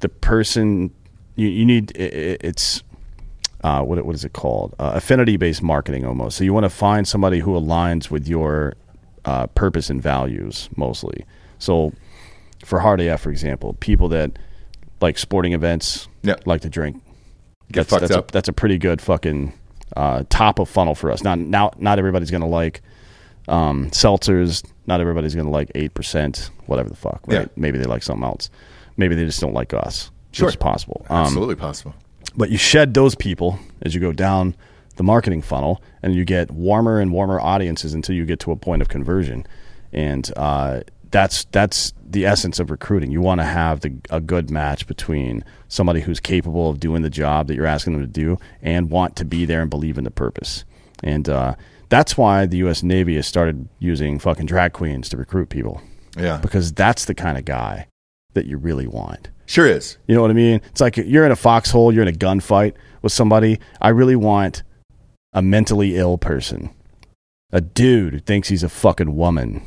the 0.00 0.08
person 0.08 0.90
you, 1.36 1.48
you 1.48 1.64
need 1.64 1.92
i- 1.98 2.02
i 2.02 2.36
it's 2.40 2.82
uh, 3.64 3.82
what 3.82 4.04
what 4.04 4.14
is 4.14 4.24
it 4.24 4.34
called? 4.34 4.74
Uh, 4.78 4.92
affinity 4.94 5.36
based 5.36 5.62
marketing 5.62 6.04
almost. 6.04 6.36
So 6.36 6.44
you 6.44 6.52
want 6.52 6.64
to 6.64 6.70
find 6.70 7.08
somebody 7.08 7.40
who 7.40 7.52
aligns 7.58 8.10
with 8.10 8.28
your 8.28 8.74
uh, 9.24 9.46
purpose 9.48 9.88
and 9.90 10.00
values 10.02 10.68
mostly. 10.76 11.24
So 11.58 11.92
for 12.64 12.78
Hard 12.80 13.00
AF, 13.00 13.22
for 13.22 13.30
example, 13.30 13.72
people 13.80 14.08
that 14.10 14.32
like 15.00 15.16
sporting 15.18 15.54
events, 15.54 16.08
Yeah. 16.22 16.36
like 16.44 16.60
to 16.60 16.68
drink. 16.68 17.02
Get 17.72 17.88
that's, 17.88 17.90
fucked 17.90 18.00
that's 18.02 18.12
up. 18.14 18.28
A, 18.30 18.32
that's 18.32 18.48
a 18.48 18.52
pretty 18.52 18.76
good 18.76 19.00
fucking 19.00 19.54
uh, 19.96 20.24
top 20.28 20.58
of 20.58 20.68
funnel 20.68 20.94
for 20.94 21.10
us. 21.10 21.24
Not 21.24 21.38
now, 21.38 21.70
not 21.78 21.98
everybody's 21.98 22.30
gonna 22.30 22.46
like 22.46 22.82
um, 23.48 23.90
seltzers. 23.90 24.62
Not 24.86 25.00
everybody's 25.00 25.34
gonna 25.34 25.50
like 25.50 25.72
eight 25.74 25.94
percent, 25.94 26.50
whatever 26.66 26.90
the 26.90 26.96
fuck. 26.96 27.22
Right? 27.26 27.40
Yeah. 27.40 27.46
Maybe 27.56 27.78
they 27.78 27.84
like 27.86 28.02
something 28.02 28.24
else. 28.24 28.50
Maybe 28.98 29.14
they 29.14 29.24
just 29.24 29.40
don't 29.40 29.54
like 29.54 29.72
us. 29.72 30.10
Sure. 30.32 30.48
it's 30.48 30.56
possible. 30.56 31.06
Um, 31.08 31.24
Absolutely 31.24 31.54
possible. 31.54 31.94
But 32.36 32.50
you 32.50 32.58
shed 32.58 32.94
those 32.94 33.14
people 33.14 33.58
as 33.82 33.94
you 33.94 34.00
go 34.00 34.12
down 34.12 34.54
the 34.96 35.02
marketing 35.02 35.42
funnel, 35.42 35.82
and 36.02 36.14
you 36.14 36.24
get 36.24 36.50
warmer 36.52 37.00
and 37.00 37.10
warmer 37.12 37.40
audiences 37.40 37.94
until 37.94 38.14
you 38.14 38.24
get 38.24 38.38
to 38.40 38.52
a 38.52 38.56
point 38.56 38.80
of 38.82 38.88
conversion, 38.88 39.44
and 39.92 40.30
uh, 40.36 40.80
that's 41.10 41.44
that's 41.46 41.92
the 42.08 42.24
essence 42.26 42.60
of 42.60 42.70
recruiting. 42.70 43.10
You 43.10 43.20
want 43.20 43.40
to 43.40 43.44
have 43.44 43.80
the, 43.80 43.92
a 44.10 44.20
good 44.20 44.50
match 44.50 44.86
between 44.86 45.44
somebody 45.68 46.00
who's 46.00 46.20
capable 46.20 46.70
of 46.70 46.78
doing 46.78 47.02
the 47.02 47.10
job 47.10 47.48
that 47.48 47.56
you're 47.56 47.66
asking 47.66 47.94
them 47.94 48.02
to 48.02 48.06
do 48.06 48.38
and 48.62 48.88
want 48.88 49.16
to 49.16 49.24
be 49.24 49.44
there 49.46 49.60
and 49.62 49.68
believe 49.70 49.98
in 49.98 50.04
the 50.04 50.10
purpose, 50.12 50.64
and 51.02 51.28
uh, 51.28 51.56
that's 51.88 52.16
why 52.16 52.46
the 52.46 52.58
U.S. 52.58 52.82
Navy 52.84 53.16
has 53.16 53.26
started 53.26 53.68
using 53.80 54.18
fucking 54.20 54.46
drag 54.46 54.72
queens 54.72 55.08
to 55.08 55.16
recruit 55.16 55.48
people 55.48 55.80
Yeah. 56.16 56.38
because 56.38 56.72
that's 56.72 57.04
the 57.04 57.14
kind 57.14 57.36
of 57.36 57.44
guy 57.44 57.88
that 58.34 58.46
you 58.46 58.56
really 58.58 58.86
want. 58.86 59.30
Sure 59.46 59.66
is. 59.66 59.98
You 60.06 60.14
know 60.14 60.22
what 60.22 60.30
I 60.30 60.34
mean? 60.34 60.60
It's 60.70 60.80
like 60.80 60.96
you're 60.96 61.24
in 61.26 61.32
a 61.32 61.36
foxhole, 61.36 61.92
you're 61.92 62.02
in 62.02 62.08
a 62.08 62.12
gunfight 62.12 62.74
with 63.02 63.12
somebody. 63.12 63.58
I 63.80 63.88
really 63.90 64.16
want 64.16 64.62
a 65.32 65.42
mentally 65.42 65.96
ill 65.96 66.16
person, 66.18 66.70
a 67.52 67.60
dude 67.60 68.12
who 68.14 68.20
thinks 68.20 68.48
he's 68.48 68.62
a 68.62 68.68
fucking 68.68 69.16
woman 69.16 69.62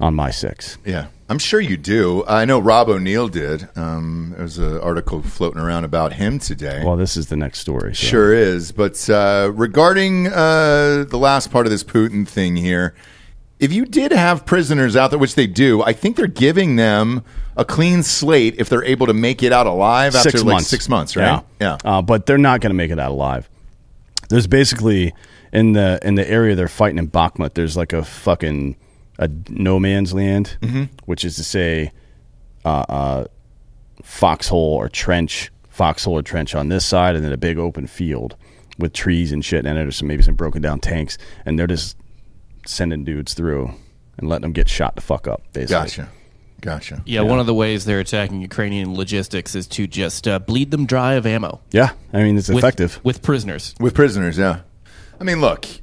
on 0.00 0.14
my 0.14 0.30
six. 0.30 0.78
Yeah. 0.84 1.06
I'm 1.28 1.38
sure 1.40 1.58
you 1.58 1.76
do. 1.76 2.22
I 2.28 2.44
know 2.44 2.60
Rob 2.60 2.88
O'Neill 2.88 3.26
did. 3.26 3.68
Um, 3.76 4.32
there's 4.36 4.58
an 4.58 4.78
article 4.78 5.22
floating 5.22 5.60
around 5.60 5.82
about 5.84 6.12
him 6.12 6.38
today. 6.38 6.82
Well, 6.84 6.96
this 6.96 7.16
is 7.16 7.26
the 7.26 7.36
next 7.36 7.58
story. 7.58 7.96
so- 7.96 8.06
Sure 8.06 8.32
is. 8.32 8.70
But 8.70 9.10
uh, 9.10 9.50
regarding 9.52 10.28
uh, 10.28 11.04
the 11.08 11.18
last 11.18 11.50
part 11.50 11.66
of 11.66 11.72
this 11.72 11.82
Putin 11.82 12.28
thing 12.28 12.54
here, 12.54 12.94
if 13.58 13.72
you 13.72 13.84
did 13.86 14.12
have 14.12 14.44
prisoners 14.44 14.96
out 14.96 15.10
there, 15.10 15.18
which 15.18 15.34
they 15.34 15.46
do, 15.46 15.82
I 15.82 15.92
think 15.92 16.16
they're 16.16 16.26
giving 16.26 16.76
them 16.76 17.22
a 17.56 17.64
clean 17.64 18.02
slate 18.02 18.56
if 18.58 18.68
they're 18.68 18.84
able 18.84 19.06
to 19.06 19.14
make 19.14 19.42
it 19.42 19.52
out 19.52 19.66
alive 19.66 20.14
after 20.14 20.30
six 20.30 20.42
like 20.44 20.52
months. 20.54 20.68
six 20.68 20.88
months, 20.88 21.16
right? 21.16 21.42
Yeah, 21.60 21.78
Uh, 21.84 22.02
but 22.02 22.26
they're 22.26 22.36
not 22.38 22.60
going 22.60 22.70
to 22.70 22.74
make 22.74 22.90
it 22.90 22.98
out 22.98 23.12
alive. 23.12 23.48
There's 24.28 24.46
basically 24.46 25.14
in 25.52 25.72
the 25.72 25.98
in 26.02 26.16
the 26.16 26.28
area 26.28 26.54
they're 26.54 26.68
fighting 26.68 26.98
in 26.98 27.08
Bakhmut. 27.08 27.54
There's 27.54 27.76
like 27.76 27.92
a 27.94 28.04
fucking 28.04 28.76
a 29.18 29.30
no 29.48 29.80
man's 29.80 30.12
land, 30.12 30.58
Mm-hmm. 30.60 30.84
which 31.06 31.24
is 31.24 31.36
to 31.36 31.44
say, 31.44 31.92
uh, 32.64 32.68
uh, 32.88 33.24
foxhole 34.02 34.58
or 34.74 34.88
trench, 34.88 35.50
foxhole 35.68 36.14
or 36.18 36.22
trench 36.22 36.54
on 36.54 36.68
this 36.68 36.84
side, 36.84 37.14
and 37.16 37.24
then 37.24 37.32
a 37.32 37.36
big 37.38 37.58
open 37.58 37.86
field 37.86 38.36
with 38.78 38.92
trees 38.92 39.32
and 39.32 39.42
shit, 39.44 39.64
in 39.64 39.76
it, 39.76 39.86
or 39.86 39.90
some 39.92 40.08
maybe 40.08 40.22
some 40.22 40.34
broken 40.34 40.60
down 40.60 40.80
tanks, 40.80 41.16
and 41.46 41.58
they're 41.58 41.66
just 41.66 41.96
sending 42.66 43.04
dudes 43.04 43.34
through 43.34 43.72
and 44.18 44.28
letting 44.28 44.42
them 44.42 44.52
get 44.52 44.68
shot 44.68 44.94
the 44.96 45.02
fuck 45.02 45.26
up. 45.26 45.42
Basically, 45.52 45.74
Gotcha. 45.74 46.08
Gotcha. 46.62 47.02
Yeah, 47.06 47.20
one 47.20 47.38
of 47.38 47.46
the 47.46 47.54
ways 47.54 47.84
they're 47.84 48.00
attacking 48.00 48.40
Ukrainian 48.40 48.94
logistics 48.94 49.54
is 49.54 49.66
to 49.68 49.86
just 49.86 50.26
uh, 50.26 50.38
bleed 50.38 50.70
them 50.70 50.86
dry 50.86 51.14
of 51.14 51.26
ammo. 51.26 51.60
Yeah, 51.70 51.90
I 52.12 52.22
mean 52.22 52.36
it's 52.38 52.48
with- 52.48 52.58
effective. 52.58 52.98
with 53.04 53.22
prisoners. 53.22 53.74
With 53.78 53.94
prisoners, 53.94 54.38
yeah. 54.38 54.60
I 55.20 55.24
mean, 55.24 55.40
look, 55.40 55.66
it 55.66 55.82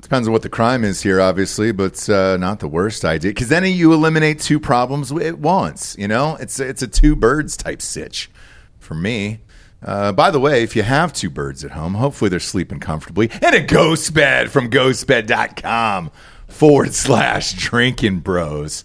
depends 0.00 0.26
on 0.28 0.32
what 0.32 0.42
the 0.42 0.48
crime 0.48 0.84
is 0.84 1.02
here, 1.02 1.20
obviously, 1.20 1.72
but 1.72 2.08
uh, 2.08 2.36
not 2.36 2.60
the 2.60 2.68
worst 2.68 3.04
idea. 3.04 3.30
Because 3.32 3.48
then 3.48 3.64
you 3.64 3.92
eliminate 3.92 4.40
two 4.40 4.60
problems 4.60 5.10
at 5.12 5.38
once. 5.38 5.96
You 5.98 6.08
know, 6.08 6.36
it's 6.36 6.60
it's 6.60 6.82
a 6.82 6.88
two 6.88 7.16
birds 7.16 7.56
type 7.56 7.82
sitch 7.82 8.30
for 8.78 8.94
me. 8.94 9.40
Uh, 9.82 10.12
by 10.12 10.30
the 10.30 10.40
way, 10.40 10.62
if 10.62 10.74
you 10.74 10.82
have 10.82 11.12
two 11.12 11.30
birds 11.30 11.64
at 11.64 11.72
home, 11.72 11.94
hopefully 11.94 12.28
they're 12.28 12.40
sleeping 12.40 12.80
comfortably 12.80 13.30
in 13.42 13.54
a 13.54 13.60
ghost 13.60 14.14
bed 14.14 14.50
from 14.50 14.70
ghostbed.com 14.70 16.10
forward 16.48 16.94
slash 16.94 17.52
drinking 17.54 18.20
bros. 18.20 18.84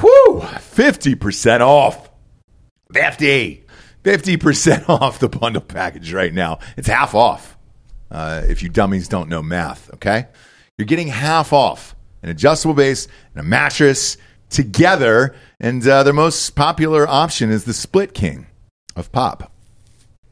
Whew, 0.00 0.40
50% 0.42 1.60
off. 1.60 2.10
50. 2.92 3.64
50% 4.02 4.88
off 4.88 5.18
the 5.18 5.28
bundle 5.28 5.62
package 5.62 6.12
right 6.12 6.32
now. 6.32 6.58
It's 6.76 6.88
half 6.88 7.14
off 7.14 7.56
uh, 8.10 8.42
if 8.48 8.62
you 8.62 8.68
dummies 8.68 9.08
don't 9.08 9.28
know 9.28 9.42
math, 9.42 9.92
okay? 9.94 10.26
You're 10.76 10.86
getting 10.86 11.08
half 11.08 11.52
off 11.52 11.94
an 12.22 12.30
adjustable 12.30 12.74
base 12.74 13.08
and 13.34 13.40
a 13.40 13.48
mattress 13.48 14.16
together. 14.50 15.34
And 15.60 15.86
uh, 15.86 16.02
their 16.02 16.12
most 16.12 16.50
popular 16.50 17.06
option 17.06 17.50
is 17.50 17.64
the 17.64 17.74
Split 17.74 18.14
King 18.14 18.46
of 18.96 19.12
Pop. 19.12 19.52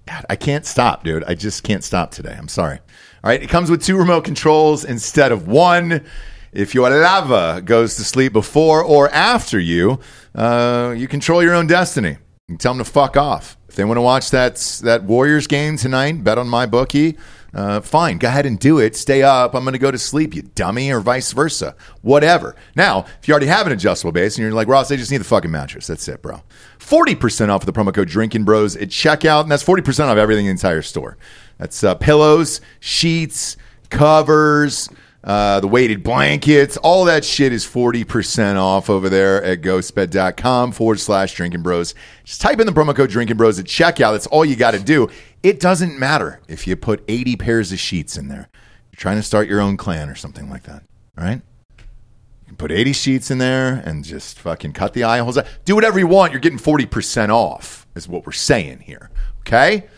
God, 0.07 0.25
I 0.31 0.37
can't 0.37 0.65
stop, 0.65 1.05
dude. 1.05 1.25
I 1.25 1.35
just 1.35 1.65
can't 1.65 1.83
stop 1.83 2.13
today. 2.13 2.35
I'm 2.37 2.49
sorry. 2.49 2.79
All 3.25 3.31
right, 3.31 3.43
it 3.43 3.49
comes 3.49 3.71
with 3.71 3.83
two 3.83 3.97
remote 3.97 4.25
controls 4.25 4.85
instead 4.85 5.33
of 5.33 5.49
one. 5.49 6.05
If 6.53 6.75
your 6.75 6.89
lava 6.89 7.61
goes 7.61 7.97
to 7.97 8.05
sleep 8.05 8.33
before 8.33 8.83
or 8.83 9.11
after 9.11 9.59
you, 9.59 9.99
uh, 10.35 10.95
you 10.97 11.09
control 11.09 11.43
your 11.43 11.55
own 11.55 11.67
destiny. 11.67 12.19
You 12.49 12.57
tell 12.57 12.73
them 12.73 12.85
to 12.85 12.91
fuck 12.91 13.17
off. 13.17 13.57
If 13.69 13.75
they 13.75 13.85
want 13.85 13.99
to 13.99 14.03
watch 14.03 14.31
that 14.31 14.57
that 14.85 15.03
Warriors 15.03 15.49
game 15.49 15.77
tonight, 15.77 16.23
bet 16.23 16.39
on 16.39 16.49
my 16.49 16.67
bookie. 16.67 17.19
Uh, 17.57 17.81
fine, 17.81 18.19
go 18.19 18.29
ahead 18.29 18.45
and 18.45 18.59
do 18.59 18.79
it. 18.79 18.95
Stay 18.95 19.23
up. 19.23 19.55
I'm 19.55 19.65
going 19.65 19.73
to 19.73 19.79
go 19.79 19.91
to 19.91 19.99
sleep, 19.99 20.35
you 20.37 20.43
dummy, 20.43 20.93
or 20.93 21.01
vice 21.01 21.33
versa. 21.33 21.75
Whatever. 22.03 22.55
Now, 22.77 23.07
if 23.19 23.27
you 23.27 23.33
already 23.33 23.47
have 23.47 23.67
an 23.67 23.73
adjustable 23.73 24.13
base 24.13 24.37
and 24.37 24.43
you're 24.43 24.53
like, 24.53 24.69
Ross, 24.69 24.93
I 24.93 24.97
just 24.97 25.11
need 25.11 25.19
the 25.23 25.25
fucking 25.25 25.51
mattress. 25.51 25.87
That's 25.87 26.07
it, 26.07 26.21
bro. 26.21 26.43
40% 26.79 27.49
off 27.49 27.65
with 27.65 27.75
the 27.75 27.81
promo 27.81 27.95
code 27.95 28.09
Drinkin' 28.09 28.45
Bros 28.45 28.77
at 28.77 28.89
checkout, 28.89 29.43
and 29.43 29.51
that's 29.51 29.65
40% 29.65 30.01
off 30.05 30.19
everything 30.19 30.45
in 30.45 30.51
the 30.51 30.61
entire 30.61 30.83
store. 30.83 31.17
That's 31.57 31.83
uh, 31.83 31.95
pillows, 31.95 32.61
sheets, 32.79 33.57
covers, 33.89 34.91
uh, 35.27 35.59
the 35.59 35.67
weighted 35.67 36.05
blankets, 36.05 36.77
all 36.77 37.05
that 37.07 37.25
shit 37.25 37.53
is 37.53 37.67
40% 37.67 38.57
off 38.57 38.89
over 38.89 39.09
there 39.09 39.43
at 39.43 39.61
ghostbed.com 39.61 40.71
forward 40.71 41.01
slash 41.01 41.35
drinking 41.35 41.63
bros. 41.63 41.97
Just 42.23 42.41
type 42.41 42.61
in 42.61 42.67
the 42.67 42.73
promo 42.73 42.95
code 42.95 43.11
drinking 43.11 43.37
bros 43.37 43.59
at 43.59 43.67
checkout. 43.67 44.13
That's 44.13 44.29
all 44.29 44.45
you 44.45 44.55
got 44.55 44.71
to 44.71 44.79
do. 44.79 45.09
It 45.43 45.59
doesn't 45.59 45.99
matter 45.99 46.41
if 46.47 46.69
you 46.69 46.77
put 46.77 47.03
80 47.09 47.37
pairs 47.37 47.73
of 47.73 47.81
sheets 47.81 48.17
in 48.17 48.29
there. 48.29 48.49
You're 48.93 48.99
trying 48.99 49.17
to 49.17 49.23
start 49.23 49.49
your 49.49 49.61
own 49.61 49.77
clan 49.77 50.09
or 50.09 50.15
something 50.15 50.49
like 50.49 50.63
that. 50.63 50.85
Right? 51.17 51.43
You 51.79 52.47
can 52.47 52.57
put 52.57 52.71
80 52.71 52.93
sheets 52.93 53.29
in 53.29 53.39
there 53.39 53.83
and 53.85 54.05
just 54.05 54.39
fucking 54.39 54.75
cut 54.75 54.93
the 54.93 55.03
eye 55.03 55.19
holes 55.19 55.37
out. 55.37 55.47
Do 55.65 55.75
whatever 55.75 55.99
you 55.99 56.07
want. 56.07 56.33
You're 56.33 56.41
getting 56.41 56.59
40% 56.61 57.31
off, 57.31 57.85
is 57.97 58.07
what 58.07 58.25
we're 58.27 58.33
saying 58.33 58.81
here. 58.81 59.11
Okay? 59.41 59.89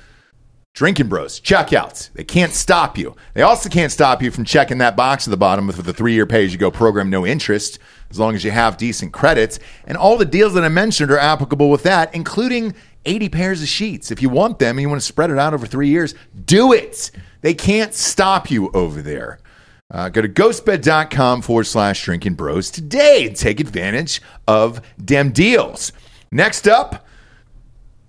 Drinkin' 0.78 1.08
Bros, 1.08 1.40
checkouts. 1.40 2.12
They 2.12 2.22
can't 2.22 2.52
stop 2.52 2.96
you. 2.96 3.16
They 3.34 3.42
also 3.42 3.68
can't 3.68 3.90
stop 3.90 4.22
you 4.22 4.30
from 4.30 4.44
checking 4.44 4.78
that 4.78 4.96
box 4.96 5.26
at 5.26 5.32
the 5.32 5.36
bottom 5.36 5.66
with 5.66 5.84
the 5.84 5.92
three 5.92 6.12
year 6.12 6.24
pay 6.24 6.44
as 6.44 6.52
you 6.52 6.58
go 6.58 6.70
program, 6.70 7.10
no 7.10 7.26
interest, 7.26 7.80
as 8.10 8.20
long 8.20 8.36
as 8.36 8.44
you 8.44 8.52
have 8.52 8.76
decent 8.76 9.12
credits. 9.12 9.58
And 9.88 9.98
all 9.98 10.16
the 10.16 10.24
deals 10.24 10.54
that 10.54 10.62
I 10.62 10.68
mentioned 10.68 11.10
are 11.10 11.18
applicable 11.18 11.68
with 11.68 11.82
that, 11.82 12.14
including 12.14 12.76
80 13.06 13.28
pairs 13.28 13.60
of 13.60 13.66
sheets. 13.66 14.12
If 14.12 14.22
you 14.22 14.28
want 14.28 14.60
them 14.60 14.78
and 14.78 14.82
you 14.82 14.88
want 14.88 15.00
to 15.00 15.04
spread 15.04 15.30
it 15.30 15.38
out 15.40 15.52
over 15.52 15.66
three 15.66 15.88
years, 15.88 16.14
do 16.44 16.72
it. 16.72 17.10
They 17.40 17.54
can't 17.54 17.92
stop 17.92 18.48
you 18.48 18.70
over 18.70 19.02
there. 19.02 19.40
Uh, 19.90 20.10
go 20.10 20.22
to 20.22 20.28
ghostbed.com 20.28 21.42
forward 21.42 21.64
slash 21.64 22.04
drinking 22.04 22.34
bros 22.34 22.70
today 22.70 23.26
and 23.26 23.34
take 23.34 23.58
advantage 23.58 24.22
of 24.46 24.80
dem 25.04 25.32
deals. 25.32 25.90
Next 26.30 26.68
up, 26.68 27.07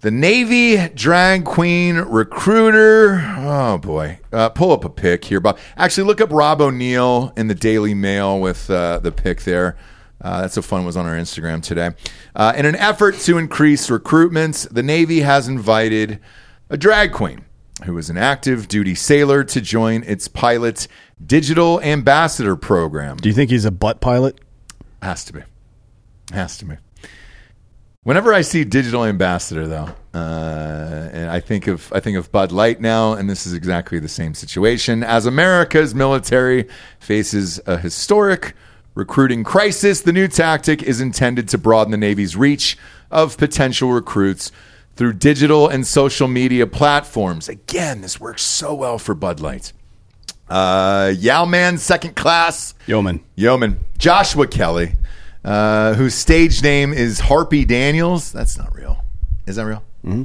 the 0.01 0.11
Navy 0.11 0.87
drag 0.89 1.45
queen 1.45 1.97
recruiter. 1.97 3.21
Oh 3.37 3.77
boy, 3.77 4.19
uh, 4.31 4.49
pull 4.49 4.71
up 4.71 4.85
a 4.85 4.89
pic 4.89 5.25
here, 5.25 5.39
Bob. 5.39 5.57
Actually, 5.75 6.07
look 6.07 6.21
up 6.21 6.31
Rob 6.31 6.61
O'Neill 6.61 7.33
in 7.35 7.47
the 7.47 7.55
Daily 7.55 7.93
Mail 7.93 8.39
with 8.39 8.69
uh, 8.69 8.99
the 8.99 9.11
pic 9.11 9.41
there. 9.41 9.77
Uh, 10.21 10.41
that's 10.41 10.53
so 10.53 10.61
fun. 10.61 10.85
Was 10.85 10.97
on 10.97 11.05
our 11.05 11.15
Instagram 11.15 11.61
today. 11.61 11.91
Uh, 12.35 12.53
in 12.55 12.65
an 12.65 12.75
effort 12.75 13.15
to 13.19 13.37
increase 13.37 13.89
recruitments, 13.89 14.67
the 14.69 14.83
Navy 14.83 15.21
has 15.21 15.47
invited 15.47 16.19
a 16.69 16.77
drag 16.77 17.11
queen 17.11 17.45
who 17.85 17.97
is 17.97 18.09
an 18.09 18.17
active 18.17 18.67
duty 18.67 18.95
sailor 18.95 19.43
to 19.45 19.61
join 19.61 20.03
its 20.03 20.27
pilot 20.27 20.87
digital 21.25 21.81
ambassador 21.81 22.55
program. 22.55 23.17
Do 23.17 23.29
you 23.29 23.35
think 23.35 23.49
he's 23.49 23.65
a 23.65 23.71
butt 23.71 24.01
pilot? 24.01 24.39
Has 25.01 25.23
to 25.25 25.33
be. 25.33 25.41
Has 26.33 26.57
to 26.57 26.65
be. 26.65 26.75
Whenever 28.09 28.33
I 28.33 28.41
see 28.41 28.63
digital 28.63 29.05
ambassador, 29.05 29.67
though, 29.67 29.87
uh, 30.15 31.09
and 31.13 31.29
I 31.29 31.39
think 31.39 31.67
of 31.67 31.93
I 31.93 31.99
think 31.99 32.17
of 32.17 32.31
Bud 32.31 32.51
Light 32.51 32.81
now, 32.81 33.13
and 33.13 33.29
this 33.29 33.45
is 33.45 33.53
exactly 33.53 33.99
the 33.99 34.07
same 34.07 34.33
situation. 34.33 35.03
As 35.03 35.27
America's 35.27 35.93
military 35.93 36.67
faces 36.99 37.59
a 37.67 37.77
historic 37.77 38.55
recruiting 38.95 39.43
crisis, 39.43 40.01
the 40.01 40.11
new 40.11 40.27
tactic 40.27 40.81
is 40.81 40.99
intended 40.99 41.47
to 41.49 41.59
broaden 41.59 41.91
the 41.91 41.97
Navy's 41.97 42.35
reach 42.35 42.79
of 43.11 43.37
potential 43.37 43.91
recruits 43.91 44.51
through 44.95 45.13
digital 45.13 45.67
and 45.67 45.85
social 45.85 46.27
media 46.27 46.65
platforms. 46.65 47.47
Again, 47.47 48.01
this 48.01 48.19
works 48.19 48.41
so 48.41 48.73
well 48.73 48.97
for 48.97 49.13
Bud 49.13 49.39
Light. 49.39 49.71
Uh, 50.49 51.13
Yowman, 51.13 51.77
second 51.77 52.15
class. 52.15 52.73
Yeoman. 52.87 53.23
Yeoman, 53.35 53.85
Joshua 53.99 54.47
Kelly, 54.47 54.93
uh, 55.43 55.93
whose 55.93 56.13
stage 56.15 56.61
name 56.63 56.93
is 56.93 57.19
Harpy 57.19 57.65
Daniels. 57.65 58.31
That's 58.31 58.57
not 58.57 58.73
real. 58.75 59.03
Is 59.47 59.55
that 59.55 59.65
real? 59.65 59.83
Mm-hmm. 60.05 60.23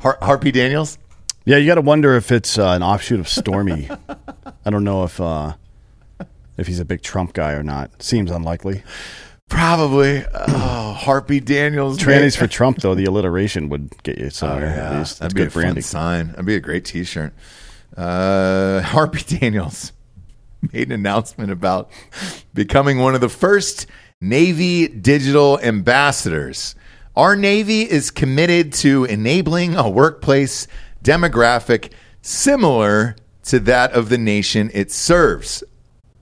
Har- 0.00 0.18
Harpy 0.22 0.50
Daniels? 0.52 0.98
Yeah, 1.44 1.56
you 1.56 1.66
got 1.66 1.76
to 1.76 1.80
wonder 1.80 2.14
if 2.16 2.30
it's 2.32 2.58
uh, 2.58 2.68
an 2.70 2.82
offshoot 2.82 3.20
of 3.20 3.28
Stormy. 3.28 3.88
I 4.64 4.70
don't 4.70 4.84
know 4.84 5.04
if 5.04 5.20
uh, 5.20 5.54
if 6.56 6.66
he's 6.66 6.80
a 6.80 6.84
big 6.84 7.02
Trump 7.02 7.32
guy 7.32 7.52
or 7.52 7.62
not. 7.62 8.02
Seems 8.02 8.30
unlikely. 8.30 8.82
Probably. 9.48 10.24
Oh, 10.32 10.92
Harpy 10.96 11.40
Daniels. 11.40 11.98
Trannies 11.98 12.36
for 12.36 12.46
Trump, 12.46 12.78
though, 12.78 12.94
the 12.94 13.04
alliteration 13.06 13.68
would 13.70 13.90
get 14.04 14.18
you 14.18 14.30
somewhere. 14.30 14.66
at 14.66 14.76
Yeah, 14.92 14.98
least. 14.98 15.18
that'd 15.18 15.34
be 15.34 15.42
a 15.42 15.44
good 15.46 15.52
fun 15.52 15.82
sign. 15.82 16.28
That'd 16.28 16.46
be 16.46 16.54
a 16.54 16.60
great 16.60 16.84
T-shirt. 16.84 17.32
Uh, 17.96 18.80
Harpy 18.82 19.22
Daniels 19.38 19.92
made 20.72 20.88
an 20.88 20.92
announcement 20.92 21.50
about 21.50 21.90
becoming 22.54 22.98
one 22.98 23.14
of 23.14 23.20
the 23.20 23.28
first 23.28 23.86
Navy 24.20 24.86
digital 24.88 25.58
ambassadors. 25.60 26.74
Our 27.16 27.36
Navy 27.36 27.82
is 27.82 28.10
committed 28.10 28.72
to 28.74 29.04
enabling 29.04 29.76
a 29.76 29.88
workplace 29.88 30.66
demographic 31.02 31.92
similar 32.22 33.16
to 33.44 33.58
that 33.60 33.92
of 33.92 34.08
the 34.10 34.18
nation 34.18 34.70
it 34.74 34.92
serves. 34.92 35.64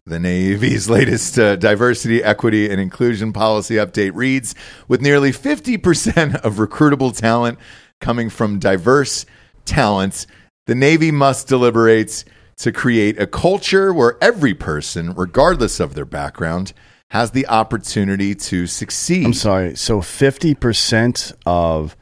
The 0.07 0.19
Navy's 0.19 0.89
latest 0.91 1.39
uh, 1.39 1.57
diversity, 1.57 2.23
equity, 2.23 2.71
and 2.71 2.81
inclusion 2.81 3.33
policy 3.33 3.75
update 3.75 4.13
reads 4.15 4.55
with 4.87 5.03
nearly 5.03 5.33
50% 5.33 6.37
of 6.37 6.55
recruitable 6.55 7.17
talent 7.17 7.59
coming 8.01 8.31
from 8.31 8.59
diverse 8.59 9.27
talents, 9.65 10.27
the 10.67 10.75
Navy 10.75 11.11
must 11.11 11.49
deliberate 11.49 12.25
to 12.59 12.73
create 12.73 13.21
a 13.21 13.27
culture 13.27 13.93
where 13.93 14.17
every 14.21 14.55
person, 14.55 15.13
regardless 15.15 15.81
of 15.81 15.95
their 15.95 16.05
background, 16.05 16.73
has 17.11 17.31
the 17.31 17.47
opportunity 17.49 18.35
to 18.35 18.67
succeed. 18.67 19.25
I'm 19.25 19.33
sorry. 19.33 19.77
So 19.77 20.01
50% 20.01 21.33
of, 21.47 21.97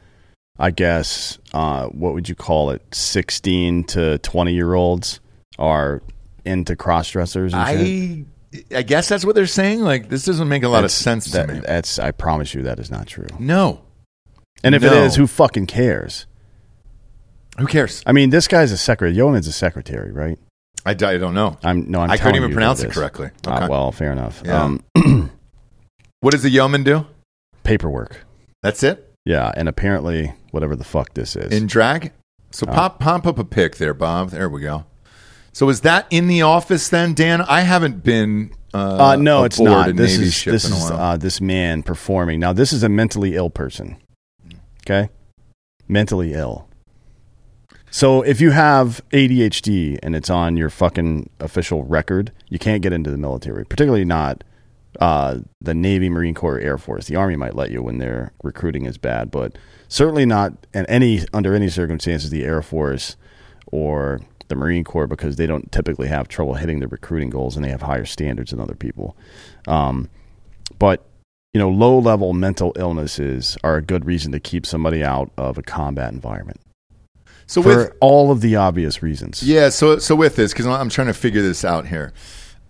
I 0.59 0.71
guess, 0.71 1.37
uh, 1.53 1.85
what 1.87 2.13
would 2.13 2.27
you 2.27 2.35
call 2.35 2.71
it? 2.71 2.81
16 2.93 3.83
to 3.85 4.17
20 4.17 4.53
year 4.53 4.73
olds 4.73 5.19
are 5.59 6.01
into 6.43 6.75
cross 6.75 7.11
dressers? 7.11 7.53
I 7.53 8.25
I 8.73 8.81
guess 8.81 9.07
that's 9.09 9.25
what 9.25 9.35
they're 9.35 9.45
saying. 9.45 9.81
Like 9.81 10.09
this 10.09 10.25
doesn't 10.25 10.47
make 10.47 10.63
a 10.63 10.69
lot 10.69 10.83
of 10.83 10.91
sense 10.91 11.25
that, 11.33 11.47
to 11.47 11.53
me. 11.53 11.59
That's, 11.59 11.99
I 11.99 12.11
promise 12.11 12.53
you 12.53 12.63
that 12.63 12.79
is 12.79 12.89
not 12.89 13.05
true. 13.07 13.27
no, 13.39 13.81
And 14.63 14.73
if 14.73 14.81
No. 14.81 14.87
it 14.91 15.05
is, 15.05 15.15
who 15.15 15.27
fucking 15.27 15.67
cares? 15.67 16.25
who 17.59 17.65
cares? 17.67 18.03
I 18.05 18.11
mean, 18.11 18.29
this 18.29 18.47
guy's 18.47 18.71
a 18.71 18.77
secretary. 18.77 19.15
Yeoman's 19.15 19.47
a 19.47 19.51
secretary, 19.51 20.11
right? 20.11 20.37
I, 20.87 20.91
I 20.91 21.17
don't 21.17 21.33
know. 21.33 21.57
I'm 21.63 21.91
no, 21.91 22.01
I'm 22.01 22.09
I 22.11 22.17
couldn't 22.17 22.35
even 22.37 22.51
pronounce 22.53 22.81
it, 22.81 22.87
it 22.89 22.93
correctly. 22.93 23.29
Ah, 23.45 23.57
Okay. 23.57 23.67
well, 23.67 23.91
fair 23.91 24.11
enough. 24.11 24.41
Yeah. 24.45 24.63
Um, 24.63 24.83
What 26.21 26.31
does 26.31 26.41
the 26.43 26.49
yeoman 26.49 26.83
do? 26.83 27.05
paperwork. 27.63 28.25
That's 28.63 28.81
it 28.81 29.13
Yeah, 29.25 29.51
and 29.55 29.67
apparently, 29.69 30.33
whatever 30.51 30.75
the 30.75 30.83
fuck 30.85 31.13
this 31.13 31.35
is. 31.35 31.51
in 31.51 31.67
drag. 31.67 32.11
So 32.51 32.65
Oh. 32.67 32.73
pop 32.73 32.99
pop 32.99 33.27
up 33.27 33.37
a 33.37 33.43
pic 33.43 33.75
there, 33.77 33.93
Bob. 33.93 34.29
There 34.31 34.49
we 34.49 34.61
go. 34.61 34.85
So 35.53 35.69
is 35.69 35.81
that 35.81 36.07
in 36.09 36.27
the 36.27 36.41
office 36.43 36.87
then, 36.89 37.13
Dan? 37.13 37.41
I 37.41 37.61
haven't 37.61 38.03
been. 38.03 38.51
Uh, 38.73 38.77
Uh, 39.11 39.15
no, 39.17 39.43
it's 39.43 39.59
not. 39.59 39.95
This 39.95 40.13
Navy 40.17 40.27
is 40.29 40.43
this 40.45 40.65
is 40.65 40.91
uh, 40.91 41.17
this 41.17 41.41
man 41.41 41.83
performing. 41.83 42.39
Now, 42.39 42.53
this 42.53 42.71
is 42.73 42.83
a 42.83 42.89
mentally 42.89 43.35
ill 43.35 43.49
person. 43.49 43.97
Okay, 44.85 45.09
mentally 45.87 46.33
ill. 46.33 46.67
So 47.89 48.21
if 48.21 48.41
you 48.41 48.51
have 48.51 49.01
ADHD 49.11 49.97
and 50.03 50.15
it's 50.15 50.29
on 50.29 50.57
your 50.57 50.69
fucking 50.69 51.29
official 51.39 51.83
record, 51.83 52.31
you 52.49 52.59
can't 52.59 52.81
get 52.81 52.93
into 52.93 53.09
the 53.09 53.17
military. 53.17 53.65
Particularly 53.65 54.05
not 54.05 54.43
uh, 54.99 55.39
the 55.61 55.73
Navy, 55.73 56.09
Marine 56.09 56.33
Corps, 56.33 56.59
Air 56.59 56.77
Force. 56.77 57.07
The 57.07 57.15
Army 57.15 57.35
might 57.35 57.55
let 57.55 57.71
you 57.71 57.81
when 57.81 57.99
their 57.99 58.33
recruiting 58.43 58.85
is 58.85 58.97
bad, 58.97 59.31
but 59.31 59.57
certainly 59.87 60.25
not 60.25 60.53
in 60.73 60.85
any 60.87 61.21
under 61.33 61.53
any 61.53 61.69
circumstances 61.69 62.29
the 62.29 62.43
Air 62.43 62.61
Force 62.61 63.15
or 63.67 64.21
the 64.47 64.55
Marine 64.55 64.83
Corps 64.83 65.07
because 65.07 65.35
they 65.35 65.47
don't 65.47 65.71
typically 65.71 66.07
have 66.07 66.27
trouble 66.27 66.55
hitting 66.55 66.79
the 66.79 66.87
recruiting 66.87 67.29
goals 67.29 67.55
and 67.55 67.63
they 67.63 67.69
have 67.69 67.81
higher 67.81 68.05
standards 68.05 68.51
than 68.51 68.59
other 68.59 68.75
people. 68.75 69.15
Um, 69.67 70.09
but 70.79 71.05
you 71.53 71.59
know, 71.59 71.69
low 71.69 71.97
level 71.99 72.33
mental 72.33 72.73
illnesses 72.75 73.57
are 73.63 73.77
a 73.77 73.81
good 73.81 74.05
reason 74.05 74.31
to 74.33 74.39
keep 74.39 74.65
somebody 74.65 75.03
out 75.03 75.31
of 75.37 75.57
a 75.57 75.63
combat 75.63 76.11
environment 76.13 76.59
so 77.47 77.63
for 77.63 77.69
with 77.69 77.93
all 77.99 78.31
of 78.31 78.41
the 78.41 78.55
obvious 78.55 79.01
reasons. 79.01 79.41
yeah, 79.41 79.69
so 79.69 79.97
so 79.97 80.15
with 80.15 80.35
this 80.35 80.53
because 80.53 80.67
I'm 80.67 80.89
trying 80.89 81.07
to 81.07 81.13
figure 81.13 81.41
this 81.41 81.65
out 81.65 81.87
here. 81.87 82.13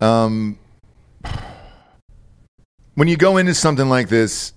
Um, 0.00 0.58
when 2.94 3.08
you 3.08 3.16
go 3.16 3.36
into 3.36 3.54
something 3.54 3.88
like 3.88 4.08
this, 4.08 4.52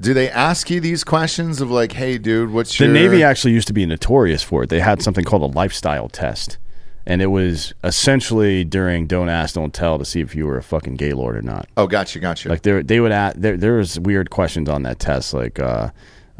do 0.00 0.14
they 0.14 0.30
ask 0.30 0.70
you 0.70 0.80
these 0.80 1.02
questions 1.04 1.60
of 1.60 1.70
like, 1.70 1.92
"Hey, 1.92 2.18
dude, 2.18 2.50
what's 2.50 2.76
The 2.78 2.84
your 2.84 2.92
Navy 2.94 3.22
actually 3.22 3.52
used 3.52 3.66
to 3.68 3.72
be 3.72 3.84
notorious 3.86 4.42
for 4.42 4.62
it. 4.64 4.70
They 4.70 4.80
had 4.80 5.02
something 5.02 5.24
called 5.24 5.42
a 5.42 5.56
lifestyle 5.56 6.08
test. 6.08 6.58
And 7.06 7.20
it 7.20 7.26
was 7.26 7.74
essentially 7.84 8.64
during 8.64 9.06
don't 9.06 9.28
ask, 9.28 9.56
don't 9.56 9.74
tell 9.74 9.98
to 9.98 10.06
see 10.06 10.22
if 10.22 10.34
you 10.34 10.46
were 10.46 10.56
a 10.56 10.62
fucking 10.62 10.94
gaylord 10.94 11.36
or 11.36 11.42
not. 11.42 11.68
Oh, 11.76 11.86
gotcha, 11.86 12.18
gotcha. 12.18 12.48
Like 12.48 12.62
they 12.62 12.80
they 12.80 12.98
would 12.98 13.12
ask, 13.12 13.36
there 13.36 13.58
there 13.58 13.74
was 13.74 14.00
weird 14.00 14.30
questions 14.30 14.70
on 14.70 14.84
that 14.84 15.00
test, 15.00 15.34
like 15.34 15.60
uh, 15.60 15.90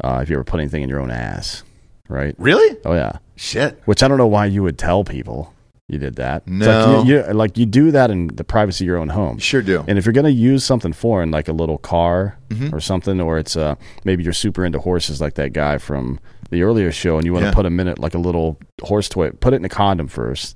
uh, 0.03 0.21
if 0.23 0.29
you 0.29 0.35
ever 0.35 0.43
put 0.43 0.59
anything 0.59 0.81
in 0.81 0.89
your 0.89 0.99
own 0.99 1.11
ass, 1.11 1.61
right? 2.09 2.35
really? 2.37 2.77
Oh 2.85 2.93
yeah, 2.93 3.17
Shit. 3.35 3.81
which 3.85 4.03
I 4.03 4.07
don't 4.07 4.17
know 4.17 4.27
why 4.27 4.45
you 4.45 4.63
would 4.63 4.77
tell 4.77 5.03
people 5.03 5.53
you 5.87 5.99
did 5.99 6.15
that. 6.15 6.43
It's 6.47 6.51
No. 6.51 6.97
like 6.99 7.07
you, 7.07 7.15
you 7.17 7.33
like 7.33 7.57
you 7.57 7.65
do 7.67 7.91
that 7.91 8.09
in 8.09 8.27
the 8.27 8.43
privacy 8.43 8.85
of 8.85 8.87
your 8.87 8.97
own 8.97 9.09
home. 9.09 9.37
Sure 9.37 9.61
do. 9.61 9.83
And 9.87 9.97
if 9.99 10.05
you're 10.05 10.13
going 10.13 10.25
to 10.25 10.31
use 10.31 10.63
something 10.63 10.93
foreign, 10.93 11.29
like 11.29 11.47
a 11.47 11.53
little 11.53 11.77
car 11.77 12.37
Mm-hmm. 12.49 12.73
or 12.75 12.79
something, 12.79 13.19
or 13.21 13.37
it's 13.37 13.55
uh, 13.55 13.75
maybe 14.03 14.23
you're 14.23 14.33
super 14.33 14.63
into 14.65 14.79
horses, 14.79 15.19
like 15.21 15.33
that 15.35 15.51
guy 15.53 15.77
from 15.77 16.19
the 16.51 16.61
earlier 16.63 16.91
show, 16.91 17.17
and 17.17 17.25
you 17.25 17.33
want 17.33 17.43
to 17.43 17.49
Yeah. 17.49 17.53
put 17.53 17.65
a 17.65 17.69
minute 17.69 17.99
like 17.99 18.13
a 18.15 18.19
little 18.19 18.57
horse 18.81 19.09
toy, 19.09 19.29
put 19.31 19.53
it 19.53 19.57
in 19.57 19.65
a 19.65 19.69
condom 19.69 20.07
first, 20.07 20.55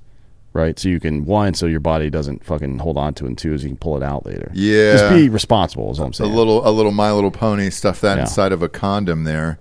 right? 0.52 0.78
So 0.78 0.88
you 0.88 0.98
can 1.00 1.24
one, 1.26 1.54
so 1.54 1.66
your 1.66 1.80
body 1.80 2.10
doesn't 2.10 2.44
fucking 2.44 2.78
hold 2.78 2.96
on 2.96 3.14
to 3.14 3.24
it, 3.24 3.28
and 3.28 3.38
two, 3.38 3.52
is 3.54 3.62
you 3.62 3.70
can 3.70 3.76
pull 3.76 3.96
it 3.96 4.02
out 4.02 4.24
later. 4.26 4.50
Yeah. 4.54 4.92
just 4.96 5.10
be 5.14 5.28
responsible. 5.28 5.90
Is 5.92 6.00
all 6.00 6.06
I'm 6.06 6.12
saying. 6.12 6.30
a 6.32 6.34
little 6.34 6.66
a 6.66 6.70
little 6.70 6.92
My 6.92 7.12
Little 7.12 7.30
Pony 7.32 7.70
stuff 7.70 8.00
that 8.00 8.16
Yeah. 8.16 8.22
inside 8.22 8.50
of 8.52 8.62
a 8.62 8.68
condom 8.68 9.22
there. 9.24 9.58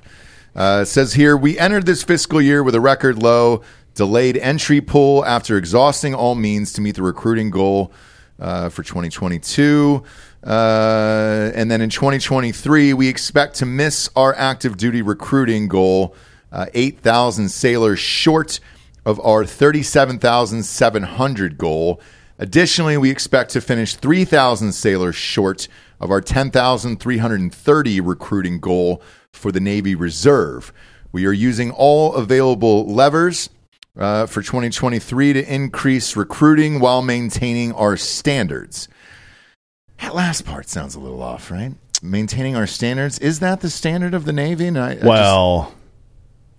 Uh, 0.59 0.83
says 0.83 1.13
here 1.13 1.37
we 1.37 1.57
entered 1.57 1.85
this 1.85 2.03
fiscal 2.03 2.41
year 2.41 2.61
with 2.61 2.75
a 2.75 2.81
record 2.81 3.23
low 3.23 3.61
delayed 3.95 4.35
entry 4.35 4.81
pool 4.81 5.23
after 5.23 5.57
exhausting 5.57 6.13
all 6.13 6.35
means 6.35 6.73
to 6.73 6.81
meet 6.81 6.95
the 6.95 7.01
recruiting 7.01 7.49
goal 7.49 7.93
uh, 8.41 8.67
for 8.67 8.83
2022. 8.83 10.03
Uh, 10.43 11.51
and 11.55 11.71
then 11.71 11.79
in 11.79 11.89
2023, 11.89 12.93
we 12.93 13.07
expect 13.07 13.55
to 13.55 13.65
miss 13.65 14.09
our 14.17 14.35
active 14.35 14.75
duty 14.75 15.01
recruiting 15.01 15.69
goal, 15.69 16.13
uh, 16.51 16.65
8,000 16.73 17.47
sailors 17.47 17.99
short 17.99 18.59
of 19.05 19.17
our 19.21 19.45
37,700 19.45 21.57
goal. 21.57 22.01
Additionally, 22.39 22.97
we 22.97 23.11
expect 23.11 23.51
to 23.51 23.61
finish 23.61 23.95
3,000 23.95 24.71
sailors 24.71 25.15
short 25.15 25.67
of 25.99 26.09
our 26.09 26.21
10,330 26.21 27.99
recruiting 27.99 28.59
goal 28.59 29.01
for 29.33 29.51
the 29.51 29.59
Navy 29.59 29.93
Reserve. 29.93 30.71
We 31.11 31.25
are 31.25 31.33
using 31.33 31.69
all 31.71 32.15
available 32.15 32.85
levers 32.85 33.49
uh, 33.97 34.25
for 34.25 34.41
2023 34.41 35.33
to 35.33 35.53
increase 35.53 36.15
recruiting 36.15 36.79
while 36.79 37.01
maintaining 37.01 37.73
our 37.73 37.97
standards. 37.97 38.87
That 39.99 40.15
last 40.15 40.45
part 40.45 40.69
sounds 40.69 40.95
a 40.95 40.99
little 40.99 41.21
off, 41.21 41.51
right? 41.51 41.73
Maintaining 42.01 42.55
our 42.55 42.67
standards. 42.67 43.19
Is 43.19 43.39
that 43.39 43.59
the 43.59 43.69
standard 43.69 44.13
of 44.13 44.23
the 44.23 44.31
Navy? 44.31 44.67
And 44.67 44.79
I, 44.79 44.93
I 44.93 45.05
well, 45.05 45.73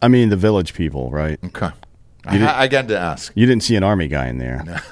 I 0.03 0.09
mean 0.09 0.29
the 0.29 0.37
village 0.37 0.75
people, 0.75 1.11
right? 1.11 1.39
okay. 1.43 1.71
I, 2.25 2.63
I 2.63 2.69
got 2.69 2.89
to 2.89 2.99
ask. 2.99 3.33
You 3.35 3.47
didn't 3.47 3.63
see 3.63 3.77
an 3.77 3.83
army 3.83 4.09
guy 4.09 4.29
in 4.29 4.39
there. 4.39 4.83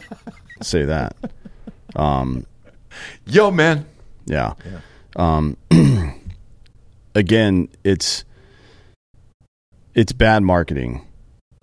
Say 0.62 0.84
that. 0.84 1.16
Yo, 3.26 3.50
man. 3.50 3.86
Yeah. 4.26 4.54
Um, 5.16 5.56
again, 7.14 7.68
it's 7.84 8.24
it's 9.94 10.12
bad 10.12 10.42
marketing, 10.42 11.06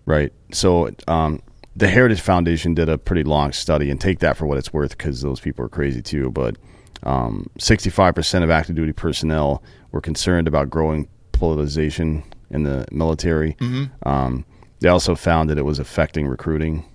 right? 0.06 0.32
So, 0.52 0.90
um, 1.08 1.42
the 1.76 1.88
Heritage 1.88 2.22
Foundation 2.22 2.74
did 2.74 2.90
a 2.90 2.98
pretty 2.98 3.24
long 3.24 3.52
study, 3.54 3.90
and 3.90 4.00
take 4.00 4.20
that 4.20 4.38
for 4.38 4.46
what 4.46 4.58
it's 4.58 4.72
worth, 4.74 4.98
because 4.98 5.22
those 5.22 5.40
people 5.40 5.66
are 5.66 5.70
crazy 5.70 6.02
too. 6.02 6.30
But 6.32 6.58
um, 7.04 7.50
sixty-five 7.58 8.16
percent 8.16 8.44
of 8.44 8.50
active 8.50 8.76
duty 8.76 8.94
personnel 8.94 9.64
were 9.92 10.02
concerned 10.02 10.48
about 10.48 10.70
growing 10.70 11.08
politicization 11.34 12.24
in 12.52 12.64
the 12.64 12.86
military. 12.92 13.56
Um, 14.04 14.46
they 14.80 14.90
also 14.90 15.16
found 15.16 15.50
that 15.50 15.58
it 15.58 15.66
was 15.66 15.80
affecting 15.80 16.28
recruiting. 16.28 16.86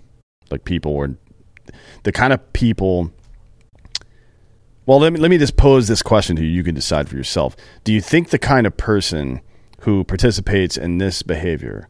Like 0.51 0.65
people 0.65 0.95
were 0.95 1.15
the 2.03 2.13
kind 2.13 2.33
of 2.33 2.53
people 2.53 3.13
well, 4.87 4.99
let 5.01 5.13
me 5.15 5.19
let 5.19 5.31
me 5.31 5.39
just 5.39 5.57
pose 5.57 5.89
this 5.89 6.03
question 6.03 6.37
to 6.37 6.43
you. 6.43 6.51
You 6.51 6.63
can 6.63 6.75
decide 6.75 7.09
for 7.09 7.17
yourself. 7.17 7.57
Do 7.85 7.93
you 7.93 8.01
think 8.01 8.31
the 8.31 8.39
kind 8.39 8.67
of 8.67 8.77
person 8.77 9.41
who 9.81 10.05
participates 10.05 10.77
in 10.77 10.99
this 10.99 11.23
behavior 11.23 11.89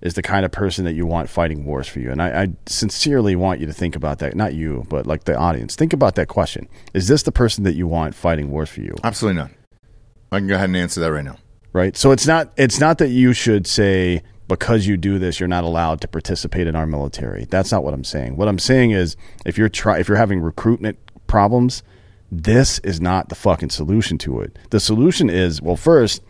is 0.00 0.14
the 0.14 0.22
kind 0.22 0.46
of 0.46 0.50
person 0.50 0.86
that 0.86 0.94
you 0.94 1.04
want 1.04 1.28
fighting 1.28 1.66
wars 1.66 1.86
for 1.86 2.00
you? 2.00 2.10
And 2.10 2.22
I, 2.22 2.42
I 2.42 2.48
sincerely 2.66 3.36
want 3.36 3.60
you 3.60 3.66
to 3.66 3.74
think 3.74 3.94
about 3.94 4.20
that. 4.20 4.34
Not 4.34 4.54
you, 4.54 4.86
but 4.88 5.06
like 5.06 5.24
the 5.24 5.36
audience. 5.36 5.76
Think 5.76 5.92
about 5.92 6.14
that 6.14 6.28
question. 6.28 6.66
Is 6.94 7.08
this 7.08 7.22
the 7.24 7.32
person 7.32 7.64
that 7.64 7.74
you 7.74 7.86
want 7.86 8.14
fighting 8.14 8.50
wars 8.50 8.70
for 8.70 8.80
you? 8.80 8.94
Absolutely 9.04 9.42
not. 9.42 9.50
I 10.32 10.38
can 10.38 10.46
go 10.46 10.54
ahead 10.54 10.70
and 10.70 10.76
answer 10.76 11.00
that 11.00 11.12
right 11.12 11.24
now. 11.24 11.36
Right. 11.74 11.94
So 11.94 12.10
it's 12.10 12.26
not 12.26 12.52
it's 12.56 12.80
not 12.80 12.98
that 12.98 13.10
you 13.10 13.34
should 13.34 13.66
say 13.66 14.22
because 14.50 14.84
you 14.86 14.96
do 14.96 15.18
this 15.18 15.38
you're 15.38 15.48
not 15.48 15.64
allowed 15.64 16.00
to 16.00 16.08
participate 16.08 16.66
in 16.66 16.74
our 16.74 16.86
military. 16.86 17.44
That's 17.44 17.70
not 17.70 17.84
what 17.84 17.94
I'm 17.94 18.04
saying. 18.04 18.36
What 18.36 18.48
I'm 18.48 18.58
saying 18.58 18.90
is 18.90 19.16
if 19.46 19.56
you're 19.56 19.68
try 19.68 19.98
if 19.98 20.08
you're 20.08 20.16
having 20.18 20.40
recruitment 20.40 20.98
problems, 21.26 21.82
this 22.30 22.80
is 22.80 23.00
not 23.00 23.28
the 23.28 23.34
fucking 23.36 23.70
solution 23.70 24.18
to 24.18 24.40
it. 24.40 24.58
The 24.70 24.80
solution 24.80 25.30
is 25.30 25.62
well 25.62 25.76
first 25.76 26.22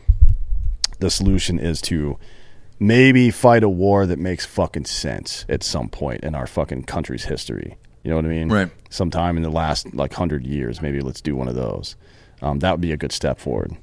the 0.98 1.10
solution 1.10 1.58
is 1.58 1.80
to 1.80 2.18
maybe 2.78 3.30
fight 3.30 3.62
a 3.62 3.68
war 3.68 4.04
that 4.06 4.18
makes 4.18 4.44
fucking 4.44 4.84
sense 4.84 5.46
at 5.48 5.62
some 5.62 5.88
point 5.88 6.22
in 6.22 6.34
our 6.34 6.46
fucking 6.46 6.84
country's 6.84 7.24
history. 7.24 7.78
You 8.04 8.10
know 8.10 8.16
what 8.16 8.26
I 8.26 8.28
mean? 8.28 8.48
Right. 8.50 8.70
Sometime 8.90 9.38
in 9.38 9.42
the 9.42 9.50
last 9.50 9.94
like 9.94 10.12
hundred 10.12 10.46
years, 10.46 10.82
maybe 10.82 11.00
let's 11.00 11.22
do 11.22 11.34
one 11.34 11.48
of 11.48 11.54
those. 11.54 11.96
Um, 12.42 12.58
that 12.58 12.72
would 12.72 12.80
be 12.80 12.92
a 12.92 12.96
good 12.98 13.12
step 13.12 13.38
forward. 13.38 13.76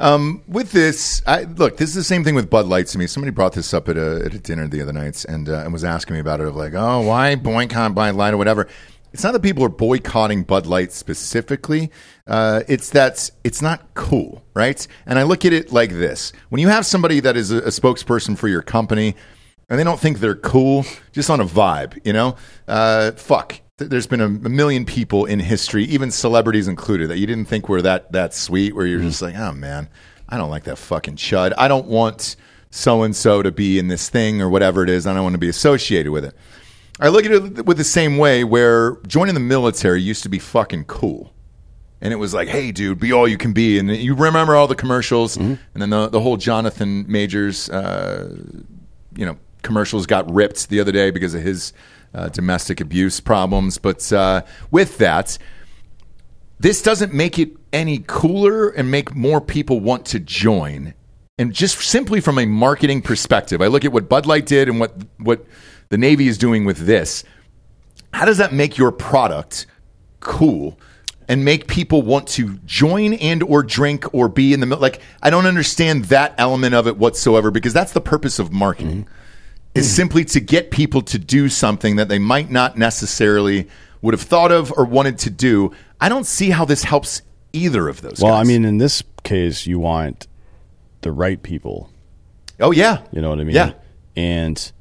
Um, 0.00 0.42
with 0.48 0.72
this, 0.72 1.22
I, 1.26 1.42
look, 1.42 1.76
this 1.76 1.90
is 1.90 1.94
the 1.94 2.04
same 2.04 2.24
thing 2.24 2.34
with 2.34 2.50
Bud 2.50 2.66
Light 2.66 2.86
to 2.88 2.98
me. 2.98 3.06
Somebody 3.06 3.30
brought 3.30 3.52
this 3.52 3.72
up 3.72 3.88
at 3.88 3.96
a, 3.96 4.22
at 4.24 4.34
a 4.34 4.38
dinner 4.38 4.66
the 4.66 4.82
other 4.82 4.92
night 4.92 5.24
and, 5.24 5.48
uh, 5.48 5.60
and 5.60 5.72
was 5.72 5.84
asking 5.84 6.14
me 6.14 6.20
about 6.20 6.40
it 6.40 6.46
of 6.46 6.56
like, 6.56 6.74
oh, 6.74 7.02
why 7.02 7.36
boycott 7.36 7.94
Bud 7.94 8.14
Light 8.14 8.34
or 8.34 8.36
whatever. 8.36 8.68
It's 9.12 9.22
not 9.22 9.32
that 9.32 9.42
people 9.42 9.62
are 9.62 9.68
boycotting 9.68 10.42
Bud 10.42 10.66
Light 10.66 10.90
specifically. 10.90 11.92
Uh, 12.26 12.62
it's 12.66 12.90
that 12.90 13.30
it's 13.44 13.62
not 13.62 13.94
cool, 13.94 14.42
right? 14.54 14.84
And 15.06 15.20
I 15.20 15.22
look 15.22 15.44
at 15.44 15.52
it 15.52 15.72
like 15.72 15.90
this: 15.90 16.32
when 16.48 16.60
you 16.60 16.66
have 16.66 16.84
somebody 16.84 17.20
that 17.20 17.36
is 17.36 17.52
a, 17.52 17.58
a 17.58 17.68
spokesperson 17.68 18.36
for 18.36 18.48
your 18.48 18.60
company, 18.60 19.14
and 19.68 19.78
they 19.78 19.84
don't 19.84 20.00
think 20.00 20.18
they're 20.18 20.34
cool, 20.34 20.84
just 21.12 21.30
on 21.30 21.40
a 21.40 21.44
vibe, 21.44 21.96
you 22.04 22.12
know, 22.12 22.34
uh, 22.66 23.12
fuck. 23.12 23.60
Th- 23.78 23.90
there's 23.90 24.06
been 24.06 24.20
a, 24.20 24.28
million 24.28 24.84
people 24.84 25.24
in 25.24 25.40
history, 25.40 25.84
even 25.84 26.10
celebrities 26.10 26.68
included, 26.68 27.08
that 27.10 27.18
you 27.18 27.26
didn't 27.26 27.46
think 27.46 27.68
were 27.68 27.82
that 27.82 28.12
that 28.12 28.34
sweet. 28.34 28.74
Where 28.74 28.86
you're 28.86 29.00
just 29.00 29.22
like, 29.22 29.36
oh 29.36 29.52
man, 29.52 29.88
I 30.28 30.36
don't 30.36 30.50
like 30.50 30.64
that 30.64 30.78
fucking 30.78 31.16
chud. 31.16 31.52
I 31.58 31.68
don't 31.68 31.86
want 31.86 32.36
so 32.70 33.02
and 33.02 33.14
so 33.14 33.42
to 33.42 33.52
be 33.52 33.78
in 33.78 33.88
this 33.88 34.08
thing 34.08 34.42
or 34.42 34.48
whatever 34.48 34.82
it 34.82 34.90
is. 34.90 35.06
I 35.06 35.14
don't 35.14 35.22
want 35.22 35.34
to 35.34 35.38
be 35.38 35.48
associated 35.48 36.10
with 36.10 36.24
it. 36.24 36.34
I 37.00 37.08
look 37.08 37.24
at 37.24 37.32
it 37.32 37.66
with 37.66 37.76
the 37.76 37.84
same 37.84 38.18
way 38.18 38.44
where 38.44 38.96
joining 39.06 39.34
the 39.34 39.40
military 39.40 40.00
used 40.00 40.22
to 40.24 40.28
be 40.28 40.38
fucking 40.38 40.84
cool. 40.84 41.32
And 42.00 42.12
it 42.12 42.16
was 42.16 42.34
like, 42.34 42.48
hey, 42.48 42.70
dude, 42.70 43.00
be 43.00 43.12
all 43.12 43.26
you 43.26 43.38
can 43.38 43.52
be. 43.52 43.78
And 43.78 43.88
you 43.96 44.14
remember 44.14 44.54
all 44.54 44.66
the 44.66 44.74
commercials. 44.74 45.36
And 45.74 45.82
then 45.82 45.90
the, 45.90 46.08
the 46.08 46.20
whole 46.20 46.36
Jonathan 46.36 47.04
Majors, 47.10 47.70
uh, 47.70 48.36
you 49.16 49.24
know, 49.24 49.38
commercials 49.62 50.06
got 50.06 50.30
ripped 50.30 50.68
the 50.68 50.80
other 50.80 50.92
day 50.92 51.10
because 51.10 51.34
of 51.34 51.42
his 51.42 51.72
uh, 52.14 52.28
domestic 52.28 52.80
abuse 52.80 53.20
problems. 53.20 53.78
But 53.78 54.12
uh, 54.12 54.42
with 54.70 54.98
that, 54.98 55.38
this 56.58 56.82
doesn't 56.82 57.12
make 57.12 57.38
it 57.38 57.50
any 57.72 58.04
cooler 58.06 58.68
and 58.70 58.90
make 58.90 59.14
more 59.14 59.40
people 59.40 59.80
want 59.80 60.06
to 60.06 60.20
join. 60.20 60.94
And 61.36 61.52
just 61.52 61.80
simply 61.80 62.20
from 62.20 62.38
a 62.38 62.46
marketing 62.46 63.02
perspective, 63.02 63.60
I 63.60 63.66
look 63.66 63.84
at 63.84 63.92
what 63.92 64.08
Bud 64.08 64.24
Light 64.26 64.46
did 64.46 64.68
and 64.68 64.78
what 64.78 64.94
what 65.18 65.44
the 65.88 65.98
Navy 65.98 66.28
is 66.28 66.38
doing 66.38 66.64
with 66.64 66.78
this. 66.78 67.24
How 68.12 68.24
does 68.24 68.38
that 68.38 68.52
make 68.52 68.78
your 68.78 68.92
product 68.92 69.66
cool 70.20 70.78
and 71.28 71.44
make 71.44 71.66
people 71.66 72.02
want 72.02 72.28
to 72.28 72.54
join 72.64 73.14
and 73.14 73.42
or 73.42 73.62
drink 73.62 74.12
or 74.14 74.28
be 74.28 74.52
in 74.52 74.60
the 74.60 74.66
like 74.76 75.00
I 75.22 75.30
don't 75.30 75.46
understand 75.46 76.06
that 76.06 76.34
element 76.38 76.74
of 76.74 76.86
it 76.86 76.96
whatsoever 76.96 77.50
because 77.50 77.72
that's 77.72 77.92
the 77.92 78.00
purpose 78.00 78.38
of 78.38 78.52
marketing 78.52 79.08
is 79.74 79.92
simply 79.92 80.24
to 80.26 80.40
get 80.40 80.70
people 80.70 81.02
to 81.02 81.18
do 81.18 81.48
something 81.48 81.96
that 81.96 82.08
they 82.08 82.18
might 82.18 82.50
not 82.50 82.78
necessarily 82.78 83.68
would 84.02 84.14
have 84.14 84.22
thought 84.22 84.52
of 84.52 84.72
or 84.76 84.84
wanted 84.84 85.18
to 85.18 85.30
do. 85.30 85.72
I 86.00 86.08
don't 86.08 86.26
see 86.26 86.50
how 86.50 86.64
this 86.64 86.84
helps 86.84 87.22
either 87.52 87.88
of 87.88 88.00
those. 88.02 88.20
Well, 88.20 88.34
I 88.34 88.44
mean, 88.44 88.64
in 88.64 88.78
this 88.78 89.02
case, 89.22 89.66
you 89.66 89.78
want 89.78 90.28
the 91.00 91.12
right 91.12 91.42
people. 91.42 91.90
oh 92.60 92.70
yeah, 92.70 93.02
You 93.12 93.20
know 93.20 93.30
what 93.30 93.40
I 93.40 93.44
mean? 93.44 93.54
Yeah. 93.56 93.72
And 94.16 94.72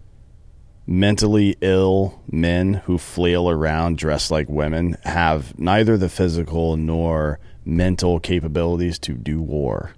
mentally 0.85 1.55
ill 1.61 2.21
men 2.29 2.73
who 2.85 2.97
flail 2.97 3.49
around 3.49 3.97
dressed 3.97 4.29
like 4.29 4.49
women 4.49 4.97
have 5.03 5.57
neither 5.57 5.97
the 5.97 6.09
physical 6.09 6.75
nor 6.75 7.39
mental 7.65 8.19
capabilities 8.19 8.99
to 8.99 9.13
do 9.13 9.41
war. 9.41 9.93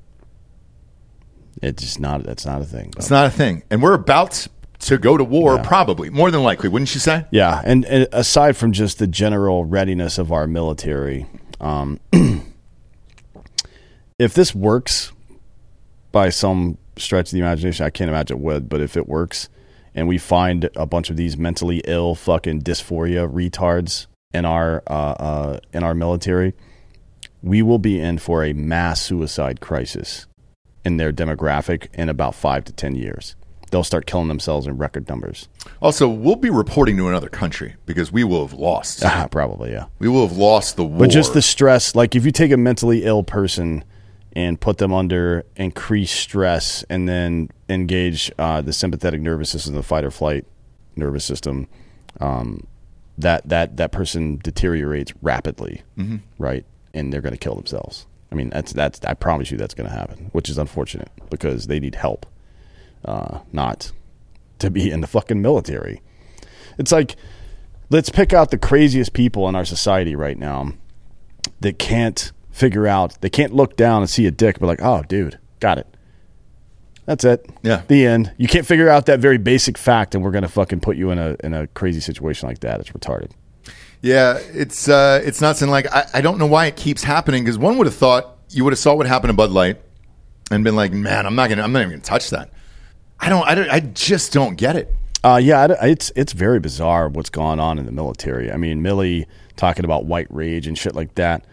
It's 1.61 1.81
just 1.81 1.99
not. 1.99 2.23
That's 2.23 2.45
not 2.45 2.61
a 2.61 2.65
thing. 2.65 2.93
it's 2.97 3.09
not 3.09 3.25
a 3.25 3.29
thing, 3.31 3.63
and 3.71 3.81
we're 3.81 3.93
about 3.93 4.45
to 4.80 4.97
go 4.97 5.17
to 5.17 5.23
war, 5.23 5.59
probably 5.59 6.09
more 6.09 6.32
than 6.32 6.43
likely, 6.43 6.69
wouldn't 6.69 6.93
you 6.93 6.99
say? 6.99 7.26
Yeah, 7.32 7.61
and, 7.63 7.86
and 7.86 8.07
aside 8.11 8.57
from 8.57 8.71
just 8.71 8.99
the 8.99 9.07
general 9.07 9.65
readiness 9.65 10.17
of 10.17 10.32
our 10.32 10.47
military, 10.47 11.26
um, 11.59 11.99
if 14.19 14.34
this 14.34 14.53
works 14.53 15.11
by 16.11 16.30
some 16.30 16.78
stretch 16.97 17.28
of 17.28 17.32
the 17.32 17.39
imagination, 17.39 17.86
I 17.86 17.89
can't 17.89 18.09
imagine 18.09 18.38
it 18.38 18.43
would, 18.43 18.69
but 18.69 18.82
if 18.82 18.95
it 18.95 19.07
works, 19.07 19.49
and 19.93 20.07
we 20.07 20.17
find 20.17 20.69
a 20.76 20.86
bunch 20.86 21.09
of 21.09 21.17
these 21.17 21.38
mentally 21.38 21.82
ill 21.86 22.15
fucking 22.15 22.61
dysphoria 22.61 23.32
retards 23.32 24.07
in 24.34 24.45
our 24.45 24.84
uh, 24.88 25.15
uh, 25.19 25.59
in 25.73 25.84
our 25.84 25.95
military, 25.95 26.53
we 27.41 27.61
will 27.61 27.80
be 27.80 27.99
in 27.99 28.17
for 28.17 28.43
a 28.43 28.53
mass 28.53 29.01
suicide 29.01 29.61
crisis 29.61 30.28
in 30.84 30.97
their 30.97 31.13
demographic 31.13 31.88
in 31.93 32.09
about 32.09 32.36
five 32.36 32.65
to 32.65 32.73
ten 32.73 32.95
years. 32.95 33.36
They'll 33.76 33.84
start 33.84 34.05
killing 34.05 34.30
themselves 34.30 34.67
in 34.67 34.78
record 34.78 35.09
numbers. 35.09 35.49
Also, 35.82 36.07
we'll 36.07 36.38
be 36.38 36.49
reporting 36.49 36.95
to 36.95 37.09
another 37.09 37.28
country 37.28 37.76
because 37.86 38.09
we 38.09 38.23
will 38.23 38.47
have 38.47 38.57
lost. 38.57 39.03
Ah, 39.03 39.28
probably, 39.30 39.73
yeah. 39.73 39.88
we 39.99 40.07
will 40.07 40.26
have 40.26 40.38
lost 40.38 40.78
the 40.78 40.86
war. 40.86 40.99
But 40.99 41.09
just 41.09 41.34
the 41.34 41.41
stress, 41.41 41.93
like 41.93 42.15
if 42.15 42.23
you 42.26 42.32
take 42.32 42.53
a 42.53 42.57
mentally 42.57 43.03
ill 43.03 43.21
person 43.21 43.84
and 44.34 44.61
put 44.61 44.78
them 44.78 44.93
under 44.93 45.43
increased 45.57 46.15
stress 46.17 46.86
and 46.89 47.09
then 47.09 47.49
engage 47.67 48.32
uh, 48.39 48.61
the 48.61 48.71
sympathetic 48.71 49.19
nervous 49.19 49.49
system, 49.49 49.73
the 49.76 49.84
fight 49.84 50.05
or 50.05 50.11
flight 50.11 50.45
nervous 50.95 51.26
system, 51.26 51.67
um, 52.21 52.65
that 53.17 53.45
that 53.49 53.76
that 53.76 53.91
person 53.91 54.39
deteriorates 54.41 55.11
rapidly, 55.21 55.82
Mm-hmm. 55.97 56.17
right? 56.38 56.63
And 56.93 57.11
they're 57.11 57.19
going 57.19 57.34
to 57.34 57.38
kill 57.38 57.55
themselves. 57.55 58.07
I 58.32 58.36
mean, 58.36 58.51
that's 58.51 58.71
that's 58.71 59.01
I 59.03 59.15
promise 59.15 59.51
you 59.51 59.57
that's 59.57 59.73
going 59.73 59.89
to 59.89 59.93
happen, 59.93 60.30
which 60.32 60.47
is 60.49 60.57
unfortunate 60.57 61.09
because 61.30 61.67
they 61.67 61.82
need 61.82 61.95
help, 61.95 62.26
uh, 63.06 63.39
not 63.51 63.91
to 64.60 64.70
be 64.70 64.89
in 64.91 65.01
the 65.01 65.08
fucking 65.08 65.41
military. 65.41 66.01
It's 66.78 66.91
like 66.91 67.16
let's 67.89 68.10
pick 68.10 68.34
out 68.34 68.51
the 68.51 68.58
craziest 68.58 69.14
people 69.14 69.47
in 69.47 69.56
our 69.56 69.66
society 69.66 70.16
right 70.16 70.38
now 70.38 70.72
that 71.62 71.78
can't 71.80 72.32
figure 72.51 72.88
out 72.88 73.20
they 73.22 73.30
can't 73.30 73.53
look 73.53 73.76
down 73.76 74.01
and 74.01 74.10
see 74.10 74.26
a 74.26 74.32
dick 74.32 74.60
but 74.60 74.66
like 74.68 74.82
oh 74.82 75.03
dude 75.10 75.38
got 75.60 75.78
it 75.78 75.86
that's 77.06 77.24
it 77.26 77.45
Yeah. 77.64 77.82
the 77.88 78.06
end 78.08 78.34
you 78.38 78.47
can't 78.47 78.66
figure 78.66 78.89
out 78.89 79.06
that 79.08 79.20
very 79.20 79.38
basic 79.38 79.78
fact 79.78 80.16
and 80.16 80.24
we're 80.24 80.32
gonna 80.32 80.47
fucking 80.47 80.80
put 80.80 80.95
you 80.97 81.12
in 81.12 81.20
a 81.20 81.36
in 81.43 81.53
a 81.53 81.68
crazy 81.68 81.99
situation 81.99 82.47
like 82.47 82.60
that 82.62 82.80
it's 82.80 82.89
retarded 82.91 83.32
Yeah, 84.01 84.38
it's 84.53 84.88
uh, 84.88 85.22
it's 85.24 85.41
nuts, 85.41 85.62
and 85.62 85.70
like 85.72 85.91
I, 85.93 86.06
I 86.16 86.22
don't 86.22 86.38
know 86.38 86.45
why 86.47 86.68
it 86.68 86.76
keeps 86.76 87.03
happening 87.03 87.43
because 87.43 87.58
one 87.58 87.78
would 87.78 87.88
have 87.88 87.95
thought 87.95 88.38
you 88.49 88.64
would 88.64 88.72
have 88.74 88.80
saw 88.80 88.93
what 88.95 89.06
happened 89.08 89.30
to 89.30 89.34
Bud 89.36 89.49
Light 89.51 89.82
and 90.51 90.64
been 90.64 90.76
like, 90.76 90.91
man, 90.93 91.26
I'm 91.26 91.36
not 91.36 91.49
gonna, 91.49 91.64
I'm 91.64 91.72
not 91.74 91.80
even 91.82 91.91
gonna 91.91 92.01
touch 92.03 92.30
that. 92.30 92.51
I 93.20 93.30
don't, 93.30 93.47
I 93.47 93.55
don't, 93.55 93.70
I 93.70 93.80
just 93.80 94.34
don't 94.34 94.55
get 94.55 94.76
it. 94.76 94.93
Uh, 95.24 95.38
yeah, 95.38 95.68
it's 95.82 96.11
it's 96.16 96.34
very 96.34 96.59
bizarre 96.59 97.09
what's 97.09 97.32
going 97.32 97.59
on 97.59 97.80
in 97.80 97.88
the 97.88 97.91
military. 97.91 98.51
I 98.51 98.57
mean, 98.57 98.84
Milley 98.84 99.26
talking 99.55 99.84
about 99.84 100.05
white 100.05 100.28
rage 100.30 100.68
and 100.68 100.78
shit 100.78 100.93
like 100.93 101.16
that 101.16 101.43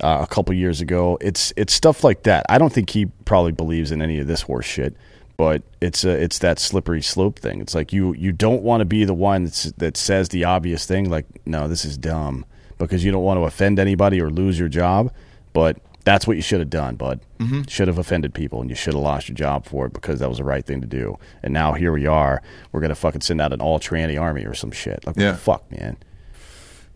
uh, 0.00 0.18
a 0.22 0.26
couple 0.26 0.52
years 0.54 0.80
ago. 0.80 1.16
It's 1.20 1.52
it's 1.56 1.72
stuff 1.72 2.02
like 2.02 2.24
that. 2.24 2.44
I 2.48 2.58
don't 2.58 2.72
think 2.72 2.90
he 2.90 3.06
probably 3.06 3.52
believes 3.52 3.92
in 3.92 4.02
any 4.02 4.18
of 4.18 4.26
this 4.26 4.42
horse 4.42 4.66
shit, 4.66 4.96
but 5.36 5.62
it's 5.80 6.04
uh, 6.04 6.08
it's 6.08 6.40
that 6.40 6.58
slippery 6.58 7.02
slope 7.02 7.38
thing. 7.38 7.60
It's 7.60 7.72
like 7.72 7.92
you 7.92 8.14
you 8.14 8.32
don't 8.32 8.62
want 8.62 8.80
to 8.80 8.84
be 8.84 9.04
the 9.04 9.14
one 9.14 9.44
that's, 9.44 9.62
that 9.72 9.96
says 9.96 10.30
the 10.30 10.44
obvious 10.44 10.84
thing, 10.84 11.08
like 11.08 11.26
no, 11.46 11.68
this 11.68 11.84
is 11.84 11.96
dumb, 11.96 12.44
because 12.78 13.04
you 13.04 13.12
don't 13.12 13.22
want 13.22 13.38
to 13.38 13.44
offend 13.44 13.78
anybody 13.78 14.20
or 14.20 14.28
lose 14.28 14.58
your 14.58 14.68
job, 14.68 15.12
but. 15.52 15.76
That's 16.04 16.26
what 16.26 16.36
you 16.36 16.42
should 16.42 16.60
have 16.60 16.70
done, 16.70 16.96
bud. 16.96 17.20
Mm-hmm. 17.38 17.62
Should 17.68 17.88
have 17.88 17.98
offended 17.98 18.32
people, 18.34 18.60
and 18.60 18.70
you 18.70 18.76
should 18.76 18.94
have 18.94 19.02
lost 19.02 19.28
your 19.28 19.36
job 19.36 19.66
for 19.66 19.86
it 19.86 19.92
because 19.92 20.20
that 20.20 20.28
was 20.28 20.38
the 20.38 20.44
right 20.44 20.64
thing 20.64 20.80
to 20.80 20.86
do. 20.86 21.18
And 21.42 21.52
now 21.52 21.74
here 21.74 21.92
we 21.92 22.06
are. 22.06 22.42
We're 22.72 22.80
gonna 22.80 22.94
fucking 22.94 23.20
send 23.20 23.40
out 23.40 23.52
an 23.52 23.60
all 23.60 23.78
tranny 23.78 24.20
army 24.20 24.44
or 24.46 24.54
some 24.54 24.70
shit. 24.72 25.06
Like, 25.06 25.16
Yeah. 25.16 25.34
fuck, 25.36 25.70
man. 25.70 25.96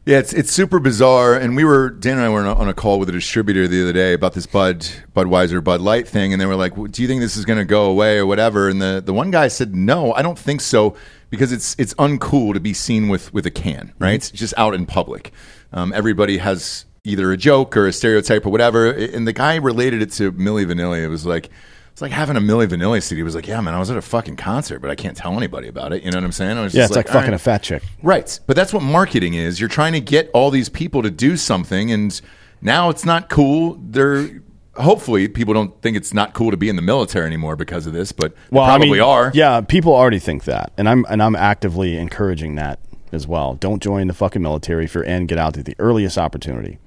Yeah, 0.06 0.18
it's 0.18 0.34
it's 0.34 0.52
super 0.52 0.78
bizarre. 0.80 1.34
And 1.34 1.56
we 1.56 1.64
were 1.64 1.88
Dan 1.88 2.18
and 2.18 2.26
I 2.26 2.28
were 2.28 2.44
on 2.44 2.68
a, 2.68 2.74
call 2.74 2.98
with 2.98 3.08
a 3.08 3.12
distributor 3.12 3.66
the 3.66 3.82
other 3.82 3.92
day 3.94 4.12
about 4.12 4.34
this 4.34 4.46
Bud 4.46 4.86
Budweiser 5.16 5.64
Bud 5.64 5.80
Light 5.80 6.06
thing, 6.06 6.32
and 6.32 6.40
they 6.40 6.44
were 6.46 6.56
like, 6.56 6.76
well, 6.76 6.86
"Do 6.88 7.00
you 7.00 7.08
think 7.08 7.22
this 7.22 7.38
is 7.38 7.46
going 7.46 7.58
to 7.58 7.64
go 7.64 7.86
away 7.86 8.18
or 8.18 8.26
whatever?" 8.26 8.68
And 8.68 8.82
the, 8.82 9.02
the 9.04 9.14
one 9.14 9.30
guy 9.30 9.48
said, 9.48 9.74
"No, 9.74 10.12
I 10.12 10.20
don't 10.20 10.38
think 10.38 10.60
so 10.60 10.94
because 11.30 11.52
it's 11.52 11.74
it's 11.78 11.94
uncool 11.94 12.52
to 12.52 12.60
be 12.60 12.74
seen 12.74 13.08
with 13.08 13.32
with 13.32 13.46
a 13.46 13.50
can, 13.50 13.94
right? 13.98 14.14
It's 14.14 14.30
just 14.30 14.52
out 14.58 14.74
in 14.74 14.84
public. 14.84 15.32
Um, 15.72 15.90
everybody 15.94 16.36
has 16.36 16.84
either 17.04 17.30
a 17.32 17.36
joke 17.36 17.76
or 17.76 17.86
a 17.86 17.92
stereotype 17.92 18.44
or 18.46 18.50
whatever." 18.50 18.90
And 18.90 19.26
the 19.26 19.32
guy 19.32 19.56
related 19.56 20.02
it 20.02 20.10
to 20.12 20.32
Milli 20.32 20.64
Vanilli. 20.66 21.02
It 21.02 21.08
was 21.08 21.24
like. 21.26 21.50
It's 21.92 22.02
like 22.02 22.10
having 22.10 22.36
a 22.36 22.40
Milli 22.40 22.66
Vanilli 22.66 23.00
CD. 23.00 23.20
He 23.20 23.22
was 23.22 23.36
like, 23.36 23.46
"Yeah, 23.46 23.60
man, 23.60 23.72
I 23.72 23.78
was 23.78 23.88
at 23.88 23.96
a 23.96 24.02
fucking 24.02 24.34
concert, 24.34 24.80
but 24.80 24.90
I 24.90 24.96
can't 24.96 25.16
tell 25.16 25.36
anybody 25.36 25.68
about 25.68 25.92
it." 25.92 26.02
You 26.02 26.10
know 26.10 26.16
what 26.16 26.24
I'm 26.24 26.32
saying? 26.32 26.58
I 26.58 26.62
was 26.62 26.74
Yeah, 26.74 26.82
just 26.82 26.90
it's 26.90 26.96
like, 26.96 27.06
"All 27.06 27.12
fucking 27.12 27.30
right." 27.30 27.36
a 27.36 27.38
fat 27.38 27.62
chick. 27.62 27.84
Right. 28.02 28.36
But 28.48 28.56
that's 28.56 28.72
what 28.72 28.82
marketing 28.82 29.34
is. 29.34 29.60
You're 29.60 29.68
trying 29.68 29.92
to 29.92 30.00
get 30.00 30.28
all 30.34 30.50
these 30.50 30.68
people 30.68 31.02
to 31.04 31.10
do 31.12 31.36
something 31.36 31.92
and 31.92 32.20
now 32.60 32.90
it's 32.90 33.04
not 33.04 33.28
cool. 33.28 33.78
They're 33.80 34.28
hopefully 34.74 35.28
people 35.28 35.54
don't 35.54 35.80
think 35.82 35.96
it's 35.96 36.12
not 36.12 36.34
cool 36.34 36.50
to 36.50 36.56
be 36.56 36.68
in 36.68 36.74
the 36.74 36.82
military 36.82 37.26
anymore 37.26 37.54
because 37.54 37.86
of 37.86 37.92
this, 37.92 38.10
but 38.10 38.34
they 38.34 38.40
Well, 38.50 38.64
probably 38.66 38.88
I 38.88 38.90
mean, 38.94 39.00
are. 39.00 39.30
Yeah, 39.32 39.60
people 39.60 39.94
already 39.94 40.18
think 40.18 40.46
that, 40.46 40.72
and 40.76 40.88
I'm 40.88 41.06
and 41.08 41.22
I'm 41.22 41.36
actively 41.36 41.96
encouraging 41.96 42.56
that 42.56 42.80
as 43.12 43.28
well. 43.28 43.54
Don't 43.54 43.80
join 43.80 44.08
the 44.08 44.14
fucking 44.14 44.42
military 44.42 44.86
if 44.86 44.94
you're 44.94 45.04
in. 45.04 45.26
Get 45.26 45.38
out 45.38 45.56
at 45.56 45.64
the 45.64 45.76
earliest 45.78 46.18
opportunity. 46.18 46.78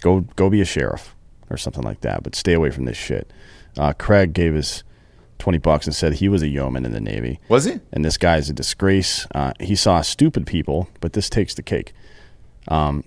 Go 0.00 0.20
go 0.36 0.48
be 0.50 0.60
a 0.60 0.64
sheriff 0.64 1.14
or 1.50 1.56
something 1.56 1.82
like 1.82 2.00
that, 2.02 2.22
but 2.22 2.34
stay 2.34 2.52
away 2.52 2.70
from 2.70 2.84
this 2.84 2.96
shit. 2.96 3.32
Uh, 3.76 3.92
Craig 3.92 4.32
gave 4.32 4.54
us 4.54 4.82
twenty 5.38 5.58
bucks 5.58 5.86
and 5.86 5.94
said 5.94 6.14
he 6.14 6.28
was 6.28 6.42
a 6.42 6.48
yeoman 6.48 6.84
in 6.84 6.92
the 6.92 7.00
Navy. 7.00 7.40
Was 7.48 7.64
he? 7.64 7.80
and 7.92 8.04
this 8.04 8.16
guy 8.16 8.36
is 8.36 8.48
a 8.48 8.52
disgrace. 8.52 9.26
Uh, 9.34 9.52
he 9.60 9.74
saw 9.74 10.00
stupid 10.00 10.46
people, 10.46 10.88
but 11.00 11.12
this 11.12 11.28
takes 11.30 11.54
the 11.54 11.62
cake. 11.62 11.92
Um, 12.68 13.04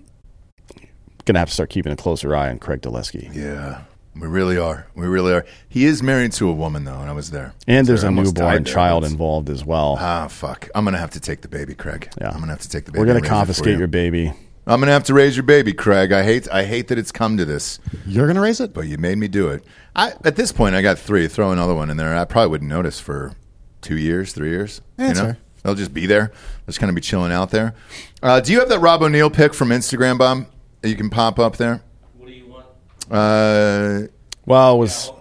gonna 1.24 1.38
have 1.38 1.48
to 1.48 1.54
start 1.54 1.70
keeping 1.70 1.92
a 1.92 1.96
closer 1.96 2.34
eye 2.34 2.50
on 2.50 2.58
Craig 2.58 2.80
Dulesky. 2.82 3.34
Yeah. 3.34 3.82
We 4.14 4.26
really 4.28 4.58
are. 4.58 4.86
We 4.94 5.06
really 5.06 5.32
are. 5.32 5.46
He 5.70 5.86
is 5.86 6.02
married 6.02 6.32
to 6.32 6.46
a 6.46 6.52
woman 6.52 6.84
though, 6.84 6.98
and 6.98 7.08
I 7.08 7.14
was 7.14 7.30
there. 7.30 7.54
And 7.66 7.86
there's 7.86 8.04
I 8.04 8.08
a 8.08 8.10
newborn 8.10 8.64
there, 8.64 8.74
child 8.74 9.04
involved 9.04 9.48
as 9.48 9.64
well. 9.64 9.96
Ah, 9.98 10.28
fuck. 10.28 10.68
I'm 10.74 10.84
going 10.84 10.92
to 10.92 11.00
have 11.00 11.12
to 11.12 11.20
take 11.20 11.40
the 11.40 11.48
baby, 11.48 11.74
Craig. 11.74 12.10
Yeah. 12.20 12.26
I'm 12.26 12.34
going 12.34 12.44
to 12.48 12.50
have 12.50 12.60
to 12.60 12.68
take 12.68 12.84
the 12.84 12.92
baby. 12.92 13.00
We're 13.00 13.06
gonna 13.06 13.20
and 13.20 13.22
raise 13.22 13.30
it 13.30 13.32
for 13.32 13.38
confiscate 13.38 13.72
you. 13.72 13.78
your 13.78 13.88
baby. 13.88 14.34
I'm 14.66 14.78
going 14.80 14.86
to 14.86 14.92
have 14.92 15.04
to 15.04 15.14
raise 15.14 15.36
your 15.36 15.42
baby, 15.42 15.72
Craig. 15.72 16.12
I 16.12 16.22
hate 16.22 16.48
I 16.50 16.64
hate 16.64 16.88
that 16.88 16.98
it's 16.98 17.10
come 17.12 17.36
to 17.36 17.44
this. 17.44 17.80
You're 18.06 18.26
gonna 18.28 18.40
raise 18.40 18.60
it? 18.60 18.72
but 18.72 18.82
you 18.82 18.96
made 18.96 19.18
me 19.18 19.26
do 19.28 19.48
it. 19.48 19.64
I 19.96 20.12
at 20.24 20.36
this 20.36 20.52
point 20.52 20.74
I 20.76 20.82
got 20.82 20.98
three. 20.98 21.26
Throw 21.28 21.50
another 21.50 21.74
one 21.74 21.90
in 21.90 21.96
there. 21.96 22.16
I 22.16 22.24
probably 22.24 22.50
wouldn't 22.50 22.70
notice 22.70 23.00
for 23.00 23.34
two 23.80 23.96
years, 23.96 24.32
three 24.32 24.50
years. 24.50 24.80
Yeah, 24.98 25.06
that's 25.08 25.18
you 25.18 25.24
know? 25.26 25.32
fair. 25.32 25.38
They'll 25.64 25.74
just 25.74 25.92
be 25.94 26.06
there. 26.06 26.26
They'll 26.28 26.66
just 26.66 26.78
kind 26.80 26.90
of 26.90 26.94
be 26.94 27.00
chilling 27.00 27.32
out 27.32 27.50
there. 27.50 27.74
Uh, 28.22 28.40
do 28.40 28.52
you 28.52 28.60
have 28.60 28.68
that 28.68 28.78
Rob 28.80 29.02
O'Neill 29.02 29.30
pic 29.30 29.52
from 29.54 29.70
Instagram, 29.70 30.18
Bob? 30.18 30.46
That 30.80 30.88
you 30.88 30.96
can 30.96 31.10
pop 31.10 31.38
up 31.38 31.56
there. 31.56 31.82
What 32.18 32.26
do 32.28 32.32
you 32.32 32.46
want? 32.46 32.66
Uh, 33.10 34.08
Well, 34.46 34.74
it 34.74 34.78
was. 34.78 35.12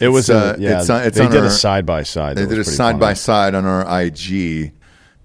It 0.00 0.08
was 0.08 0.28
It's, 0.28 0.36
uh, 0.36 0.56
a, 0.58 0.60
yeah. 0.60 0.80
it's 0.80 0.90
on- 0.90 1.02
it's 1.04 1.16
they 1.18 1.24
on 1.24 1.30
did 1.30 1.40
our- 1.40 1.46
a 1.46 1.50
side 1.50 1.86
by 1.86 2.02
side. 2.02 2.36
They 2.36 2.46
did 2.46 2.58
a 2.58 2.64
side 2.64 2.98
by 2.98 3.14
side 3.14 3.54
on 3.54 3.64
our 3.64 3.82
IG, 4.02 4.72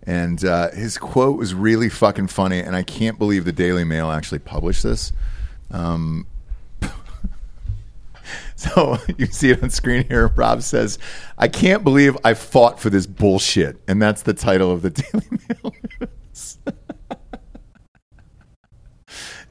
and 0.09 0.43
uh, 0.43 0.71
his 0.71 0.97
quote 0.97 1.37
was 1.37 1.53
really 1.53 1.87
fucking 1.87 2.29
funny. 2.29 2.61
And 2.61 2.75
I 2.75 2.81
can't 2.81 3.19
believe 3.19 3.45
the 3.45 3.51
Daily 3.51 3.83
Mail 3.83 4.09
actually 4.09 4.39
published 4.39 4.81
this. 4.81 5.11
Um, 5.69 6.25
so 8.55 8.97
you 9.19 9.27
see 9.27 9.51
it 9.51 9.61
on 9.61 9.69
screen 9.69 10.07
here. 10.07 10.29
Rob 10.29 10.63
says, 10.63 10.97
"I 11.37 11.47
can't 11.47 11.83
believe 11.83 12.17
I 12.23 12.33
fought 12.33 12.79
for 12.79 12.89
this 12.89 13.05
bullshit," 13.05 13.77
and 13.87 14.01
that's 14.01 14.23
the 14.23 14.33
title 14.33 14.71
of 14.71 14.81
the 14.81 14.89
Daily 14.89 15.27
Mail. 15.47 15.73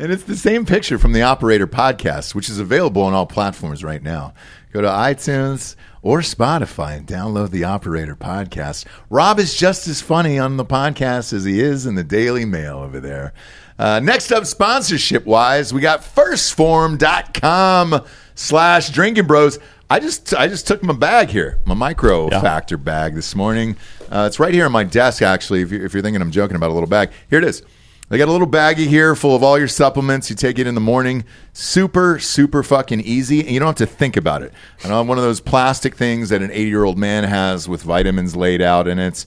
And 0.00 0.12
it's 0.12 0.24
the 0.24 0.36
same 0.36 0.66
picture 0.66 0.98
from 0.98 1.12
the 1.12 1.22
Operator 1.22 1.66
podcast, 1.68 2.34
which 2.34 2.48
is 2.48 2.58
available 2.58 3.02
on 3.02 3.14
all 3.14 3.26
platforms 3.26 3.82
right 3.82 4.02
now. 4.02 4.32
Go 4.72 4.80
to 4.82 4.88
iTunes 4.88 5.74
or 6.02 6.20
Spotify 6.20 6.96
and 6.98 7.06
download 7.06 7.50
the 7.50 7.64
Operator 7.64 8.14
podcast. 8.14 8.84
Rob 9.10 9.38
is 9.38 9.54
just 9.54 9.88
as 9.88 10.00
funny 10.02 10.38
on 10.38 10.56
the 10.56 10.64
podcast 10.64 11.32
as 11.32 11.44
he 11.44 11.60
is 11.60 11.86
in 11.86 11.94
the 11.94 12.04
Daily 12.04 12.44
Mail 12.44 12.78
over 12.78 13.00
there. 13.00 13.32
Uh, 13.78 14.00
next 14.00 14.30
up, 14.32 14.44
sponsorship 14.44 15.24
wise, 15.24 15.72
we 15.72 15.80
got 15.80 16.00
1stphorm.com 16.02 18.04
slash 18.34 18.90
drinking 18.90 19.26
bros. 19.26 19.58
I 19.90 20.00
just 20.00 20.34
I 20.34 20.48
just 20.48 20.66
took 20.66 20.82
my 20.82 20.92
bag 20.92 21.30
here, 21.30 21.60
my 21.64 21.74
micro 21.74 22.28
Yeah. 22.30 22.40
factor 22.42 22.76
bag 22.76 23.14
this 23.14 23.34
morning. 23.34 23.76
Uh, 24.10 24.24
it's 24.26 24.38
right 24.38 24.52
here 24.52 24.66
on 24.66 24.72
my 24.72 24.84
desk, 24.84 25.22
actually. 25.22 25.62
If, 25.62 25.72
you, 25.72 25.82
if 25.84 25.94
you're 25.94 26.02
thinking 26.02 26.20
I'm 26.20 26.30
joking 26.30 26.56
about 26.56 26.70
a 26.70 26.74
little 26.74 26.88
bag, 26.88 27.10
here 27.30 27.38
it 27.38 27.44
is. 27.44 27.62
They 28.08 28.16
got 28.16 28.28
a 28.28 28.32
little 28.32 28.46
baggie 28.46 28.86
here 28.86 29.14
full 29.14 29.36
of 29.36 29.42
all 29.42 29.58
your 29.58 29.68
supplements. 29.68 30.30
You 30.30 30.36
take 30.36 30.58
it 30.58 30.66
in 30.66 30.74
the 30.74 30.80
morning. 30.80 31.24
Super, 31.52 32.18
super 32.18 32.62
fucking 32.62 33.02
easy. 33.02 33.40
And 33.40 33.50
you 33.50 33.60
don't 33.60 33.78
have 33.78 33.88
to 33.88 33.94
think 33.94 34.16
about 34.16 34.42
it. 34.42 34.52
I 34.82 34.88
know 34.88 35.02
one 35.02 35.18
of 35.18 35.24
those 35.24 35.40
plastic 35.40 35.94
things 35.94 36.30
that 36.30 36.40
an 36.40 36.50
80 36.50 36.70
year 36.70 36.84
old 36.84 36.96
man 36.96 37.24
has 37.24 37.68
with 37.68 37.82
vitamins 37.82 38.34
laid 38.34 38.62
out 38.62 38.88
in 38.88 38.98
it. 38.98 39.26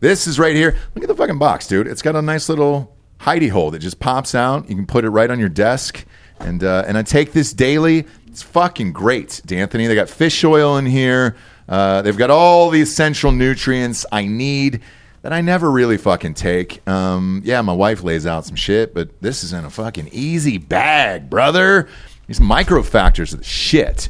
This 0.00 0.26
is 0.26 0.38
right 0.38 0.54
here. 0.54 0.76
Look 0.94 1.04
at 1.04 1.08
the 1.08 1.14
fucking 1.14 1.38
box, 1.38 1.66
dude. 1.66 1.86
It's 1.86 2.02
got 2.02 2.16
a 2.16 2.22
nice 2.22 2.50
little 2.50 2.94
hidey 3.20 3.50
hole 3.50 3.70
that 3.70 3.78
just 3.78 3.98
pops 3.98 4.34
out. 4.34 4.68
You 4.68 4.76
can 4.76 4.86
put 4.86 5.06
it 5.06 5.10
right 5.10 5.30
on 5.30 5.40
your 5.40 5.48
desk. 5.48 6.04
And, 6.38 6.62
uh, 6.62 6.84
and 6.86 6.98
I 6.98 7.02
take 7.02 7.32
this 7.32 7.54
daily. 7.54 8.06
It's 8.26 8.42
fucking 8.42 8.92
great, 8.92 9.40
D'Anthony. 9.46 9.86
They 9.86 9.94
got 9.94 10.10
fish 10.10 10.44
oil 10.44 10.76
in 10.76 10.84
here. 10.84 11.34
Uh, 11.66 12.02
they've 12.02 12.16
got 12.16 12.30
all 12.30 12.68
the 12.68 12.80
essential 12.80 13.32
nutrients 13.32 14.04
I 14.12 14.26
need 14.26 14.82
that 15.28 15.34
I 15.34 15.42
never 15.42 15.70
really 15.70 15.98
fucking 15.98 16.32
take. 16.32 16.88
Um, 16.88 17.42
yeah, 17.44 17.60
my 17.60 17.74
wife 17.74 18.02
lays 18.02 18.26
out 18.26 18.46
some 18.46 18.56
shit, 18.56 18.94
but 18.94 19.10
this 19.20 19.44
is 19.44 19.52
in 19.52 19.62
a 19.62 19.68
fucking 19.68 20.08
easy 20.10 20.56
bag, 20.56 21.28
brother. 21.28 21.86
These 22.26 22.40
Micro-Factors 22.40 23.34
are 23.34 23.36
the 23.36 23.44
shit. 23.44 24.08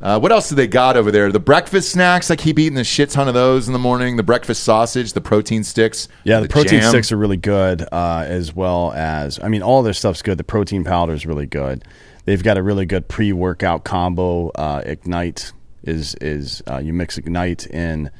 Uh, 0.00 0.18
what 0.18 0.32
else 0.32 0.48
do 0.48 0.54
they 0.54 0.66
got 0.66 0.96
over 0.96 1.10
there? 1.10 1.30
The 1.30 1.38
breakfast 1.38 1.90
snacks. 1.90 2.30
I 2.30 2.36
keep 2.36 2.58
eating 2.58 2.78
a 2.78 2.84
shit 2.84 3.10
ton 3.10 3.28
of 3.28 3.34
those 3.34 3.66
in 3.66 3.74
the 3.74 3.78
morning. 3.78 4.16
The 4.16 4.22
breakfast 4.22 4.62
sausage, 4.62 5.12
the 5.12 5.20
protein 5.20 5.64
sticks. 5.64 6.08
Yeah, 6.24 6.40
the, 6.40 6.48
protein 6.48 6.80
jam. 6.80 6.88
sticks 6.88 7.12
are 7.12 7.18
really 7.18 7.36
good, 7.36 7.82
uh, 7.92 8.24
as 8.26 8.54
well 8.54 8.94
as 8.94 9.38
I 9.42 9.48
mean, 9.48 9.62
all 9.62 9.82
their 9.82 9.92
stuff's 9.92 10.22
good. 10.22 10.38
The 10.38 10.44
protein 10.44 10.82
powder 10.82 11.12
is 11.12 11.26
really 11.26 11.46
good. 11.46 11.84
They've 12.24 12.42
got 12.42 12.56
a 12.56 12.62
really 12.62 12.86
good 12.86 13.06
pre-workout 13.06 13.84
combo. 13.84 14.48
Uh, 14.54 14.80
Ignite 14.86 15.52
is 15.82 16.14
is 16.22 16.62
uh, 16.70 16.78
you 16.78 16.94
mix 16.94 17.18
Ignite 17.18 17.66
in 17.66 18.10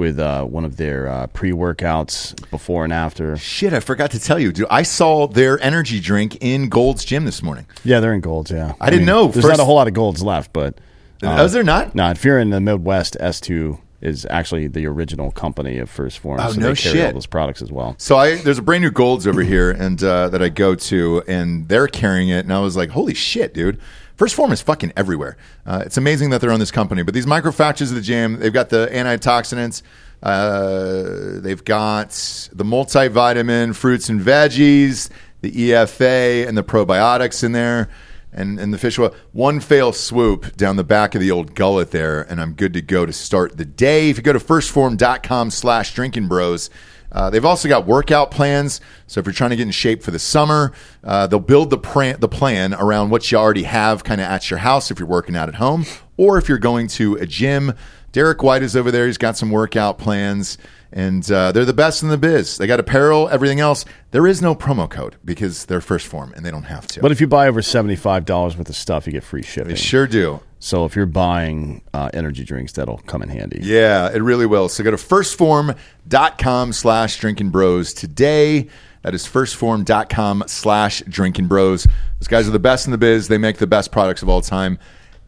with 0.00 0.18
uh, 0.18 0.44
one 0.44 0.64
of 0.64 0.78
their 0.78 1.06
uh, 1.06 1.26
pre-workouts 1.28 2.50
before 2.50 2.84
and 2.84 2.92
after. 2.92 3.36
Shit, 3.36 3.74
I 3.74 3.80
forgot 3.80 4.10
to 4.12 4.18
tell 4.18 4.38
you, 4.38 4.50
dude. 4.50 4.66
I 4.70 4.82
saw 4.82 5.26
their 5.28 5.62
energy 5.62 6.00
drink 6.00 6.38
in 6.40 6.70
Gold's 6.70 7.04
Gym 7.04 7.26
this 7.26 7.42
morning. 7.42 7.66
Yeah, 7.84 8.00
they're 8.00 8.14
in 8.14 8.22
golds. 8.22 8.50
Yeah, 8.50 8.72
I 8.80 8.88
didn't 8.90 9.04
know. 9.06 9.28
There's 9.28 9.44
First- 9.44 9.58
not 9.58 9.62
a 9.62 9.64
whole 9.66 9.76
lot 9.76 9.88
of 9.88 9.94
golds 9.94 10.22
left, 10.22 10.52
but 10.54 10.78
uh, 11.22 11.36
Oh, 11.38 11.44
is 11.44 11.52
there 11.52 11.62
not? 11.62 11.94
No, 11.94 12.10
if 12.10 12.24
you're 12.24 12.38
in 12.38 12.48
the 12.48 12.60
Midwest, 12.60 13.16
S2 13.20 13.78
is 14.00 14.26
actually 14.30 14.66
the 14.66 14.86
original 14.86 15.30
company 15.30 15.76
of 15.76 15.90
1st 15.90 16.18
Phorm. 16.18 16.40
Oh, 16.40 16.50
so 16.50 16.60
no 16.60 16.72
they 16.72 16.80
carry 16.80 17.04
all 17.04 17.12
those 17.12 17.26
products 17.26 17.60
as 17.60 17.70
well. 17.70 17.94
So 17.98 18.16
I 18.16 18.36
there's 18.36 18.56
a 18.58 18.62
brand 18.62 18.82
new 18.82 18.90
Golds 18.90 19.26
over 19.26 19.42
here, 19.42 19.70
and 19.70 20.02
uh, 20.02 20.30
that 20.30 20.42
I 20.42 20.48
go 20.48 20.74
to, 20.74 21.22
and 21.28 21.68
they're 21.68 21.86
carrying 21.88 22.30
it, 22.30 22.46
and 22.46 22.52
I 22.54 22.60
was 22.60 22.74
like, 22.74 22.88
holy 22.88 23.12
shit, 23.12 23.52
dude. 23.52 23.78
1st 24.20 24.34
Phorm 24.34 24.52
is 24.52 24.60
fucking 24.60 24.92
everywhere. 24.98 25.38
Uh, 25.64 25.82
it's 25.86 25.96
amazing 25.96 26.28
that 26.28 26.42
they're 26.42 26.52
on 26.52 26.60
this 26.60 26.70
company, 26.70 27.02
but 27.02 27.14
these 27.14 27.26
Micro-Factors 27.26 27.90
of 27.90 27.94
the 27.94 28.02
jam, 28.02 28.38
they've 28.38 28.52
got 28.52 28.68
the 28.68 28.86
antioxidants, 28.92 29.80
uh, 30.22 31.40
they've 31.40 31.64
got 31.64 32.10
the 32.52 32.62
multivitamin, 32.62 33.74
fruits 33.74 34.10
and 34.10 34.20
veggies, 34.20 35.08
the 35.40 35.50
EFA, 35.50 36.46
and 36.46 36.58
the 36.58 36.62
probiotics 36.62 37.42
in 37.42 37.52
there. 37.52 37.88
And, 38.30 38.60
and 38.60 38.74
the 38.74 38.78
fish 38.78 38.98
oil, 38.98 39.14
one 39.32 39.58
fail 39.58 39.90
swoop 39.90 40.54
down 40.54 40.76
the 40.76 40.84
back 40.84 41.14
of 41.14 41.22
the 41.22 41.30
old 41.30 41.54
gullet 41.54 41.90
there, 41.90 42.20
and 42.20 42.42
I'm 42.42 42.52
good 42.52 42.74
to 42.74 42.82
go 42.82 43.06
to 43.06 43.14
start 43.14 43.56
the 43.56 43.64
day. 43.64 44.10
If 44.10 44.18
you 44.18 44.22
go 44.22 44.34
to 44.34 44.38
1stphorm.com 44.38 45.50
slash 45.50 45.94
drinking 45.94 46.28
bros, 46.28 46.68
uh, 47.12 47.30
they've 47.30 47.44
also 47.44 47.68
got 47.68 47.86
workout 47.86 48.30
plans. 48.30 48.80
So 49.06 49.20
if 49.20 49.26
you're 49.26 49.32
trying 49.32 49.50
to 49.50 49.56
get 49.56 49.62
in 49.66 49.70
shape 49.72 50.02
for 50.02 50.10
the 50.10 50.18
summer, 50.18 50.72
uh, 51.02 51.26
they'll 51.26 51.40
build 51.40 51.70
the, 51.70 51.78
pran- 51.78 52.20
the 52.20 52.28
plan 52.28 52.74
around 52.74 53.10
what 53.10 53.30
you 53.30 53.38
already 53.38 53.64
have 53.64 54.04
kind 54.04 54.20
of 54.20 54.26
at 54.26 54.50
your 54.50 54.58
house 54.58 54.90
if 54.90 54.98
you're 54.98 55.08
working 55.08 55.36
out 55.36 55.48
at 55.48 55.56
home 55.56 55.84
or 56.16 56.38
if 56.38 56.48
you're 56.48 56.58
going 56.58 56.86
to 56.88 57.16
a 57.16 57.26
gym. 57.26 57.72
Derek 58.12 58.42
White 58.42 58.62
is 58.62 58.74
over 58.76 58.90
there. 58.90 59.06
He's 59.06 59.18
got 59.18 59.36
some 59.36 59.50
workout 59.50 59.98
plans. 59.98 60.58
And 60.92 61.30
uh, 61.30 61.52
they're 61.52 61.64
the 61.64 61.72
best 61.72 62.02
in 62.02 62.08
the 62.08 62.18
biz. 62.18 62.58
They 62.58 62.66
got 62.66 62.80
apparel, 62.80 63.28
everything 63.28 63.60
else. 63.60 63.84
There 64.10 64.26
is 64.26 64.42
no 64.42 64.56
promo 64.56 64.90
code 64.90 65.14
because 65.24 65.66
they're 65.66 65.78
1st 65.78 66.06
Phorm 66.06 66.32
and 66.34 66.44
they 66.44 66.50
don't 66.50 66.64
have 66.64 66.88
to. 66.88 67.00
But 67.00 67.12
if 67.12 67.20
you 67.20 67.28
buy 67.28 67.46
over 67.46 67.62
seventy-five 67.62 68.24
dollars 68.24 68.56
worth 68.56 68.68
of 68.68 68.74
stuff, 68.74 69.06
you 69.06 69.12
get 69.12 69.22
free 69.22 69.42
shipping. 69.42 69.68
they 69.68 69.76
sure 69.76 70.08
do. 70.08 70.40
So 70.60 70.84
if 70.84 70.94
you're 70.94 71.06
buying 71.06 71.80
uh, 71.94 72.10
energy 72.12 72.44
drinks, 72.44 72.72
that'll 72.72 72.98
come 72.98 73.22
in 73.22 73.30
handy. 73.30 73.60
Yeah, 73.62 74.10
it 74.12 74.22
really 74.22 74.44
will. 74.46 74.68
So 74.68 74.84
go 74.84 74.90
to 74.90 74.96
1stphorm.com 74.96 76.72
slash 76.74 77.16
drinking 77.18 77.50
bros 77.50 77.94
today. 77.94 78.68
That 79.02 79.14
is 79.14 79.26
1stphorm.com 79.26 80.44
slash 80.46 81.02
drinking 81.08 81.46
bros. 81.46 81.86
Those 82.20 82.28
guys 82.28 82.46
are 82.46 82.50
the 82.52 82.58
best 82.58 82.86
in 82.86 82.92
the 82.92 82.98
biz. 82.98 83.28
They 83.28 83.38
make 83.38 83.56
the 83.56 83.66
best 83.66 83.90
products 83.90 84.22
of 84.22 84.28
all 84.28 84.42
time. 84.42 84.78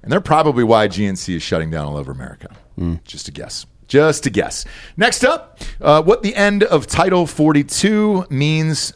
And 0.03 0.13
they're 0.13 0.21
probably 0.21 0.65
why 0.65 0.89
GNC 0.89 1.37
is 1.37 1.43
shutting 1.43 1.71
down 1.71 1.87
all 1.87 1.97
over 1.97 2.13
America. 2.13 2.55
Just 3.05 3.29
a 3.29 3.33
guess. 3.33 3.65
Just 3.89 4.27
a 4.27 4.31
guess. 4.31 4.65
Next 4.97 5.25
up, 5.25 5.61
uh, 5.81 6.03
what 6.03 6.23
the 6.23 6.35
end 6.35 6.63
of 6.65 6.87
Title 6.87 7.27
42 7.27 8.27
means 8.31 8.93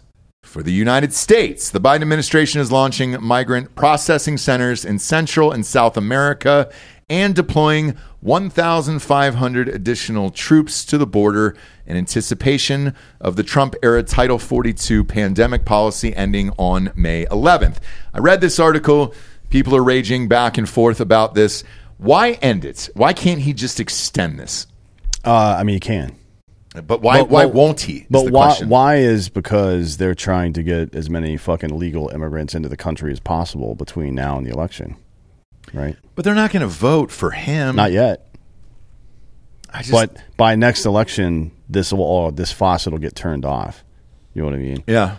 for 0.57 0.63
the 0.63 0.73
United 0.73 1.13
States. 1.13 1.69
The 1.69 1.83
Biden 1.83 2.01
administration 2.01 2.63
is 2.63 2.73
launching 2.73 3.23
migrant 3.23 3.75
processing 3.75 4.39
centers 4.39 4.87
in 4.87 4.99
Central 4.99 5.53
and 5.53 5.67
South 5.67 5.99
America 5.99 6.73
and 7.11 7.35
deploying 7.35 7.95
1,500 8.21 9.69
additional 9.69 10.31
troops 10.31 10.87
to 10.87 10.97
the 10.97 11.07
border 11.07 11.55
in 11.85 11.99
anticipation 11.99 12.95
of 13.21 13.37
the 13.37 13.43
Trump 13.43 13.75
era 13.83 14.03
Title 14.03 14.39
42 14.39 15.05
pandemic 15.05 15.67
policy 15.67 16.17
ending 16.17 16.51
on 16.57 16.91
May 16.97 17.27
11th. 17.27 17.77
I 18.15 18.21
read 18.21 18.41
this 18.41 18.59
article. 18.59 19.15
People 19.51 19.77
are 19.77 19.85
raging 19.85 20.27
back 20.27 20.57
and 20.57 20.67
forth 20.67 21.03
about 21.03 21.35
this. 21.35 21.65
Why 21.99 22.33
end 22.41 22.65
it? 22.65 22.89
Why 22.95 23.13
can't 23.13 23.43
he 23.43 23.53
just 23.53 23.79
extend 23.79 24.39
this? 24.39 24.67
Uh, 25.23 25.57
I 25.59 25.65
mean, 25.65 25.75
he 25.75 25.81
can. 25.81 26.17
But 26.83 27.01
why, 27.03 27.21
But- 27.21 27.31
why 27.31 27.45
but- 27.47 27.55
won't 27.55 27.81
he? 27.83 28.07
But 28.11 28.25
the 28.27 28.31
why? 28.33 28.47
question. 28.47 28.69
Why 28.69 28.97
is 28.97 29.29
because 29.29 29.97
they're 29.97 30.15
trying 30.15 30.53
to 30.55 30.63
get 30.63 30.95
as 30.95 31.09
many 31.11 31.37
fucking 31.37 31.79
legal 31.79 32.09
immigrants 32.11 32.55
into 32.55 32.69
the 32.69 32.77
country 32.77 33.13
as 33.13 33.21
possible 33.21 33.75
between 33.75 34.15
now 34.15 34.37
and 34.39 34.47
the 34.47 34.51
election, 34.53 34.97
right? 35.75 35.97
But 36.15 36.25
they're 36.25 36.35
not 36.35 36.51
going 36.53 36.63
to 36.63 36.67
vote 36.69 37.11
for 37.11 37.31
him. 37.33 37.77
Not 37.77 37.93
yet. 37.93 38.27
I 39.73 39.79
just, 39.81 39.91
But 39.93 40.17
by 40.37 40.55
next 40.55 40.87
election, 40.87 41.51
this 41.69 41.93
will 41.93 42.05
all 42.05 42.31
this 42.31 42.53
faucet 42.53 42.93
will 42.93 43.01
get 43.01 43.15
turned 43.15 43.45
off. 43.45 43.85
You 44.33 44.43
know 44.43 44.49
what 44.49 44.55
I 44.55 44.59
mean? 44.59 44.85
yeah. 44.87 45.17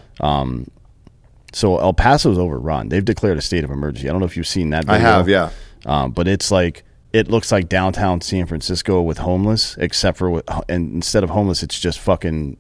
So 1.53 1.78
El 1.80 1.93
Paso's 1.93 2.38
overrun. 2.38 2.89
They've 2.89 3.03
declared 3.05 3.38
a 3.38 3.41
state 3.41 3.64
of 3.64 3.72
emergency. 3.72 4.08
I 4.08 4.12
don't 4.12 4.20
know 4.20 4.26
if 4.28 4.36
you've 4.38 4.47
seen 4.47 4.72
that. 4.72 4.86
Video, 4.86 4.95
I 4.95 4.99
have, 4.99 5.30
yeah. 5.30 5.49
Um, 5.86 6.12
but 6.12 6.28
it's 6.28 6.51
like 6.51 6.84
it 7.14 7.30
looks 7.30 7.51
like 7.51 7.70
downtown 7.70 8.22
San 8.22 8.45
Francisco 8.45 9.01
with 9.01 9.20
homeless, 9.20 9.76
except 9.78 10.18
for 10.18 10.30
with, 10.30 10.45
and 10.70 10.93
instead 10.93 11.24
of 11.24 11.30
homeless, 11.30 11.64
it's 11.64 11.80
just 11.80 11.99
fucking 11.99 12.58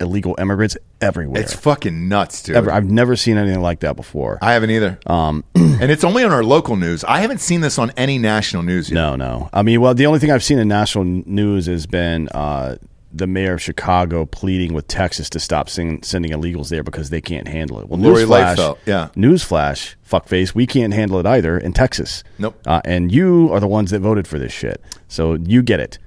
illegal 0.00 0.34
immigrants 0.38 0.76
everywhere. 1.00 1.40
It's 1.40 1.54
fucking 1.54 2.08
nuts, 2.08 2.42
dude. 2.42 2.56
Ever, 2.56 2.70
I've 2.70 2.84
never 2.84 3.16
seen 3.16 3.36
anything 3.36 3.60
like 3.60 3.80
that 3.80 3.96
before. 3.96 4.38
I 4.42 4.52
haven't 4.52 4.70
either. 4.70 4.98
Um, 5.06 5.44
and 5.54 5.90
it's 5.90 6.04
only 6.04 6.24
on 6.24 6.32
our 6.32 6.44
local 6.44 6.76
news. 6.76 7.04
I 7.04 7.20
haven't 7.20 7.38
seen 7.38 7.60
this 7.60 7.78
on 7.78 7.92
any 7.96 8.18
national 8.18 8.62
news 8.62 8.90
yet. 8.90 8.94
No, 8.94 9.16
no. 9.16 9.50
I 9.52 9.62
mean, 9.62 9.80
well, 9.80 9.94
the 9.94 10.06
only 10.06 10.18
thing 10.18 10.30
I've 10.30 10.44
seen 10.44 10.58
in 10.58 10.68
national 10.68 11.04
news 11.04 11.66
has 11.66 11.86
been 11.86 12.28
uh, 12.30 12.76
the 13.12 13.26
mayor 13.26 13.54
of 13.54 13.62
Chicago 13.62 14.26
pleading 14.26 14.74
with 14.74 14.86
Texas 14.86 15.30
to 15.30 15.40
stop 15.40 15.68
sing- 15.70 16.02
sending 16.02 16.32
illegals 16.32 16.68
there 16.68 16.82
because 16.82 17.10
they 17.10 17.20
can't 17.20 17.48
handle 17.48 17.80
it. 17.80 17.88
Well, 17.88 17.98
Lori 17.98 18.24
newsflash, 18.24 18.78
yeah. 18.86 19.08
newsflash, 19.16 19.94
fuckface, 20.08 20.54
we 20.54 20.66
can't 20.66 20.92
handle 20.92 21.18
it 21.18 21.26
either 21.26 21.58
in 21.58 21.72
Texas. 21.72 22.22
Nope. 22.38 22.60
Uh, 22.66 22.80
and 22.84 23.10
you 23.10 23.50
are 23.52 23.60
the 23.60 23.66
ones 23.66 23.90
that 23.92 24.00
voted 24.00 24.28
for 24.28 24.38
this 24.38 24.52
shit, 24.52 24.82
so 25.08 25.34
you 25.34 25.62
get 25.62 25.80
it. 25.80 25.98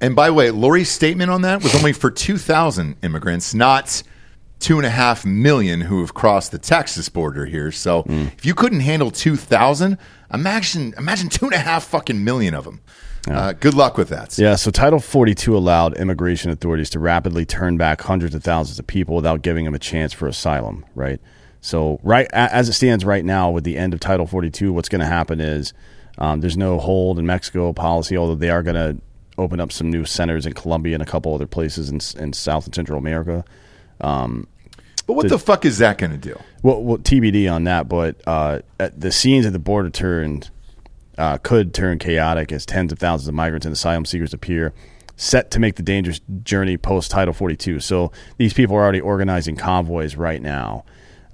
And 0.00 0.14
by 0.14 0.28
the 0.28 0.34
way, 0.34 0.50
Lori's 0.50 0.88
statement 0.88 1.30
on 1.30 1.42
that 1.42 1.62
was 1.62 1.74
only 1.74 1.92
for 1.92 2.10
2,000 2.10 2.96
immigrants, 3.02 3.52
not 3.52 4.02
two 4.60 4.76
and 4.76 4.86
a 4.86 4.90
half 4.90 5.24
million 5.24 5.80
who 5.80 6.00
have 6.00 6.14
crossed 6.14 6.52
the 6.52 6.58
Texas 6.58 7.08
border 7.08 7.46
here. 7.46 7.72
So 7.72 8.04
if 8.06 8.44
you 8.46 8.54
couldn't 8.54 8.80
handle 8.80 9.10
2,000, 9.10 9.98
imagine, 10.32 10.94
imagine 10.96 11.28
two 11.30 11.46
and 11.46 11.54
a 11.54 11.58
half 11.58 11.84
fucking 11.84 12.22
million 12.22 12.54
of 12.54 12.64
them. 12.64 12.80
Uh, 13.28 13.52
good 13.52 13.74
luck 13.74 13.98
with 13.98 14.08
that. 14.08 14.38
Yeah, 14.38 14.56
so 14.56 14.70
Title 14.70 14.98
42 14.98 15.56
allowed 15.56 15.96
immigration 15.96 16.50
authorities 16.50 16.90
to 16.90 16.98
rapidly 16.98 17.44
turn 17.44 17.76
back 17.76 18.00
hundreds 18.00 18.34
of 18.34 18.42
thousands 18.42 18.78
of 18.78 18.86
people 18.86 19.14
without 19.14 19.42
giving 19.42 19.64
them 19.64 19.74
a 19.74 19.78
chance 19.78 20.12
for 20.12 20.26
asylum, 20.26 20.84
right? 20.94 21.20
So, 21.60 22.00
right 22.02 22.26
as 22.32 22.68
it 22.70 22.72
stands 22.72 23.04
right 23.04 23.24
now, 23.24 23.50
with 23.50 23.64
the 23.64 23.76
end 23.76 23.92
of 23.92 24.00
Title 24.00 24.26
42, 24.26 24.72
what's 24.72 24.88
going 24.88 25.00
to 25.00 25.06
happen 25.06 25.40
is 25.40 25.74
um, 26.18 26.40
there's 26.40 26.56
no 26.56 26.78
hold 26.78 27.18
in 27.18 27.26
Mexico 27.26 27.72
policy, 27.74 28.16
although 28.16 28.34
they 28.34 28.50
are 28.50 28.62
going 28.62 28.76
to 28.76 29.02
open 29.36 29.60
up 29.60 29.70
some 29.70 29.90
new 29.90 30.06
centers 30.06 30.46
in 30.46 30.54
Colombia 30.54 30.94
and 30.94 31.02
a 31.02 31.06
couple 31.06 31.34
other 31.34 31.46
places 31.46 31.90
in, 31.90 32.00
in 32.22 32.32
South 32.32 32.64
and 32.64 32.74
Central 32.74 32.98
America. 32.98 33.44
But 35.06 35.14
what 35.14 35.28
the 35.28 35.38
fuck 35.38 35.64
is 35.64 35.78
that 35.78 35.98
going 35.98 36.12
to 36.12 36.18
do? 36.18 36.38
Well, 36.62 36.82
well, 36.82 36.98
TBD 36.98 37.52
on 37.52 37.64
that, 37.64 37.88
but 37.88 38.20
uh, 38.26 38.60
at 38.78 38.98
the 38.98 39.12
scenes 39.12 39.44
at 39.44 39.52
the 39.52 39.58
border 39.58 39.90
turned 39.90 40.50
uh, 41.20 41.38
could 41.38 41.74
turn 41.74 41.98
chaotic 41.98 42.50
as 42.50 42.64
tens 42.64 42.92
of 42.92 42.98
thousands 42.98 43.28
of 43.28 43.34
migrants 43.34 43.66
and 43.66 43.72
asylum 43.72 44.04
seekers 44.04 44.32
appear, 44.34 44.72
set 45.16 45.50
to 45.50 45.58
make 45.60 45.76
the 45.76 45.82
dangerous 45.82 46.20
journey 46.42 46.76
post 46.76 47.10
Title 47.10 47.34
42. 47.34 47.80
So 47.80 48.10
these 48.38 48.54
people 48.54 48.74
are 48.76 48.80
already 48.82 49.00
organizing 49.00 49.54
convoys 49.56 50.16
right 50.16 50.40
now 50.40 50.84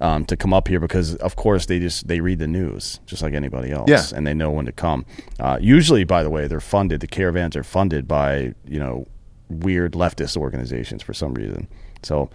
um, 0.01 0.25
to 0.25 0.35
come 0.35 0.53
up 0.53 0.67
here 0.67 0.79
because, 0.79 1.15
of 1.15 1.35
course, 1.37 1.65
they 1.67 1.79
just 1.79 2.07
they 2.07 2.19
read 2.19 2.39
the 2.39 2.47
news 2.47 2.99
just 3.05 3.21
like 3.23 3.33
anybody 3.33 3.71
else, 3.71 3.89
Yeah. 3.89 4.03
and 4.15 4.27
they 4.27 4.33
know 4.33 4.51
when 4.51 4.65
to 4.65 4.71
come. 4.71 5.05
Uh, 5.39 5.57
usually, 5.61 6.03
by 6.03 6.21
the 6.21 6.29
way, 6.29 6.47
they're 6.47 6.59
funded. 6.59 6.99
The 6.99 7.07
caravans 7.07 7.55
are 7.55 7.63
funded 7.63 8.07
by 8.07 8.53
you 8.67 8.79
know 8.79 9.07
weird 9.49 9.93
leftist 9.93 10.35
organizations 10.37 11.01
for 11.01 11.13
some 11.13 11.33
reason. 11.33 11.67
So 12.03 12.29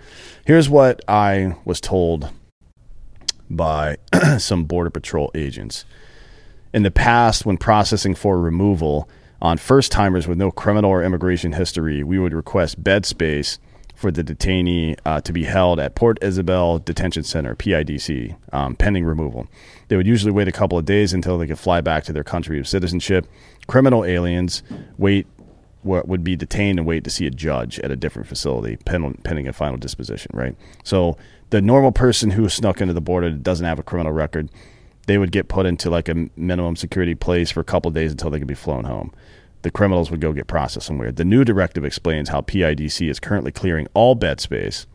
here's 0.47 0.69
what 0.71 1.03
I 1.07 1.55
was 1.67 1.81
told 1.81 2.31
by 3.51 3.99
some 4.39 4.65
Border 4.65 4.91
Patrol 4.91 5.31
agents. 5.35 5.85
In 6.73 6.83
the 6.83 6.91
past, 6.91 7.45
when 7.45 7.59
processing 7.59 8.15
for 8.15 8.41
removal 8.41 9.09
on 9.43 9.59
first 9.59 9.93
timers 9.93 10.27
with 10.27 10.39
no 10.39 10.51
criminal 10.51 10.91
or 10.91 11.03
immigration 11.03 11.53
history, 11.53 12.03
we 12.03 12.19
would 12.19 12.33
request 12.33 12.83
bed 12.83 13.05
space 13.05 13.59
for 13.95 14.11
the 14.11 14.25
detainee 14.25 14.99
uh, 15.05 15.21
to 15.21 15.33
be 15.33 15.45
held 15.45 15.79
at 15.79 15.95
Port 15.95 16.19
Isabel 16.23 16.79
Detention 16.79 17.25
Center, 17.25 17.55
PIDC, 17.55 18.35
um, 18.53 18.75
pending 18.75 19.05
removal. 19.05 19.47
They 19.89 19.97
would 19.97 20.07
usually 20.07 20.33
wait 20.33 20.49
a 20.49 20.53
couple 20.53 20.79
of 20.79 20.87
days 20.87 21.13
until 21.13 21.39
they 21.39 21.47
could 21.47 21.59
fly 21.59 21.83
back 21.83 22.05
to 22.05 22.13
their 22.13 22.25
country 22.25 22.59
of 22.59 22.67
citizenship. 22.67 23.27
Criminal 23.67 24.05
aliens 24.05 24.63
wait 24.97 25.27
what 25.83 26.09
would 26.09 26.25
be 26.25 26.37
detained 26.37 26.79
and 26.79 26.87
wait 26.87 27.05
to 27.05 27.11
see 27.11 27.27
a 27.27 27.31
judge 27.31 27.79
at 27.81 27.91
a 27.91 27.97
different 27.97 28.29
facility 28.29 28.77
pending 28.77 29.49
a 29.49 29.53
final 29.53 29.77
disposition, 29.77 30.31
right? 30.33 30.57
So 30.85 31.19
the 31.51 31.61
normal 31.61 31.93
person 31.93 32.31
who 32.31 32.49
snuck 32.49 32.81
into 32.81 32.95
the 32.95 33.01
border 33.01 33.31
doesn't 33.31 33.67
have 33.67 33.79
a 33.79 33.83
criminal 33.83 34.13
record, 34.13 34.49
they 35.07 35.19
would 35.19 35.33
get 35.33 35.49
put 35.49 35.67
into 35.67 35.91
like 35.91 36.09
a 36.09 36.29
minimum 36.37 36.77
security 36.77 37.15
place 37.15 37.51
for 37.51 37.61
a 37.61 37.65
couple 37.65 37.91
days 37.91 38.13
until 38.13 38.31
they 38.31 38.39
could 38.39 38.49
be 38.49 38.55
flown 38.55 38.85
home. 38.85 39.13
The 39.63 39.71
criminals 39.71 40.11
would 40.11 40.21
go 40.21 40.33
get 40.33 40.47
processed 40.47 40.87
somewhere. 40.87 41.13
The 41.13 41.25
new 41.25 41.45
directive 41.45 41.85
explains 41.85 42.29
how 42.29 42.41
PIDC 42.41 43.09
is 43.09 43.21
currently 43.21 43.53
clearing 43.53 43.87
all 43.95 44.15
bed 44.15 44.41
space 44.41 44.87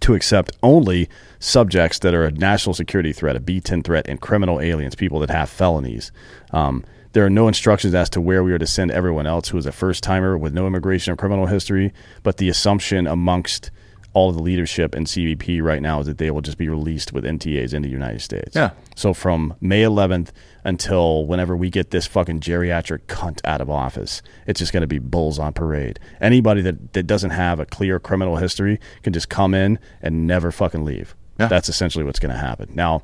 to 0.00 0.14
accept 0.14 0.52
only 0.62 1.08
subjects 1.38 1.98
that 2.00 2.14
are 2.14 2.24
a 2.24 2.30
national 2.30 2.74
security 2.74 3.12
threat, 3.12 3.36
a 3.36 3.40
B-10 3.40 3.84
threat, 3.84 4.06
and 4.08 4.20
criminal 4.20 4.60
aliens, 4.60 4.94
people 4.94 5.18
that 5.20 5.30
have 5.30 5.48
felonies. 5.50 6.12
Um, 6.52 6.84
there 7.12 7.26
are 7.26 7.30
no 7.30 7.46
instructions 7.46 7.94
as 7.94 8.08
to 8.10 8.20
where 8.20 8.42
we 8.42 8.52
are 8.52 8.58
to 8.58 8.66
send 8.66 8.90
everyone 8.90 9.26
else 9.26 9.48
who 9.48 9.58
is 9.58 9.66
a 9.66 9.72
first 9.72 10.02
timer 10.02 10.36
with 10.38 10.54
no 10.54 10.66
immigration 10.66 11.12
or 11.12 11.16
criminal 11.16 11.46
history, 11.46 11.92
but 12.22 12.38
the 12.38 12.48
assumption 12.48 13.06
amongst 13.06 13.70
all 14.14 14.28
of 14.28 14.36
the 14.36 14.42
leadership 14.42 14.94
in 14.94 15.04
CBP 15.04 15.62
right 15.62 15.80
now 15.80 16.00
is 16.00 16.06
that 16.06 16.18
they 16.18 16.30
will 16.30 16.42
just 16.42 16.58
be 16.58 16.68
released 16.68 17.12
with 17.12 17.24
NTAs 17.24 17.72
into 17.72 17.88
the 17.88 17.92
United 17.92 18.20
States. 18.20 18.54
Yeah. 18.54 18.70
So 18.94 19.14
from 19.14 19.54
May 19.60 19.82
11th 19.82 20.30
until 20.64 21.26
whenever 21.26 21.56
we 21.56 21.70
get 21.70 21.90
this 21.90 22.06
fucking 22.06 22.40
geriatric 22.40 23.06
cunt 23.06 23.40
out 23.44 23.60
of 23.60 23.70
office, 23.70 24.20
it's 24.46 24.58
just 24.58 24.72
going 24.72 24.82
to 24.82 24.86
be 24.86 24.98
bulls 24.98 25.38
on 25.38 25.52
parade. 25.54 25.98
Anybody 26.20 26.60
that, 26.62 26.92
that 26.92 27.04
doesn't 27.04 27.30
have 27.30 27.58
a 27.58 27.66
clear 27.66 27.98
criminal 27.98 28.36
history 28.36 28.78
can 29.02 29.12
just 29.12 29.28
come 29.28 29.54
in 29.54 29.78
and 30.02 30.26
never 30.26 30.52
fucking 30.52 30.84
leave. 30.84 31.14
Yeah. 31.38 31.46
That's 31.48 31.68
essentially 31.68 32.04
what's 32.04 32.18
going 32.18 32.32
to 32.32 32.38
happen. 32.38 32.70
Now, 32.74 33.02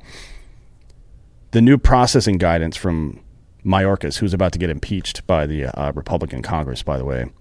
the 1.51 1.61
new 1.61 1.79
processing 1.79 2.37
guidance 2.37 2.77
from 2.77 3.19
Mayorkas, 3.65 4.17
who's 4.17 4.33
about 4.33 4.51
to 4.53 4.59
get 4.59 4.69
impeached 4.69 5.25
by 5.25 5.47
the 5.47 5.65
uh, 5.65 5.91
Republican 5.93 6.43
Congress, 6.43 6.83
by 6.83 6.97
the 6.97 7.05
way, 7.05 7.31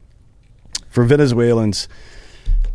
for 0.89 1.05
Venezuelans, 1.05 1.89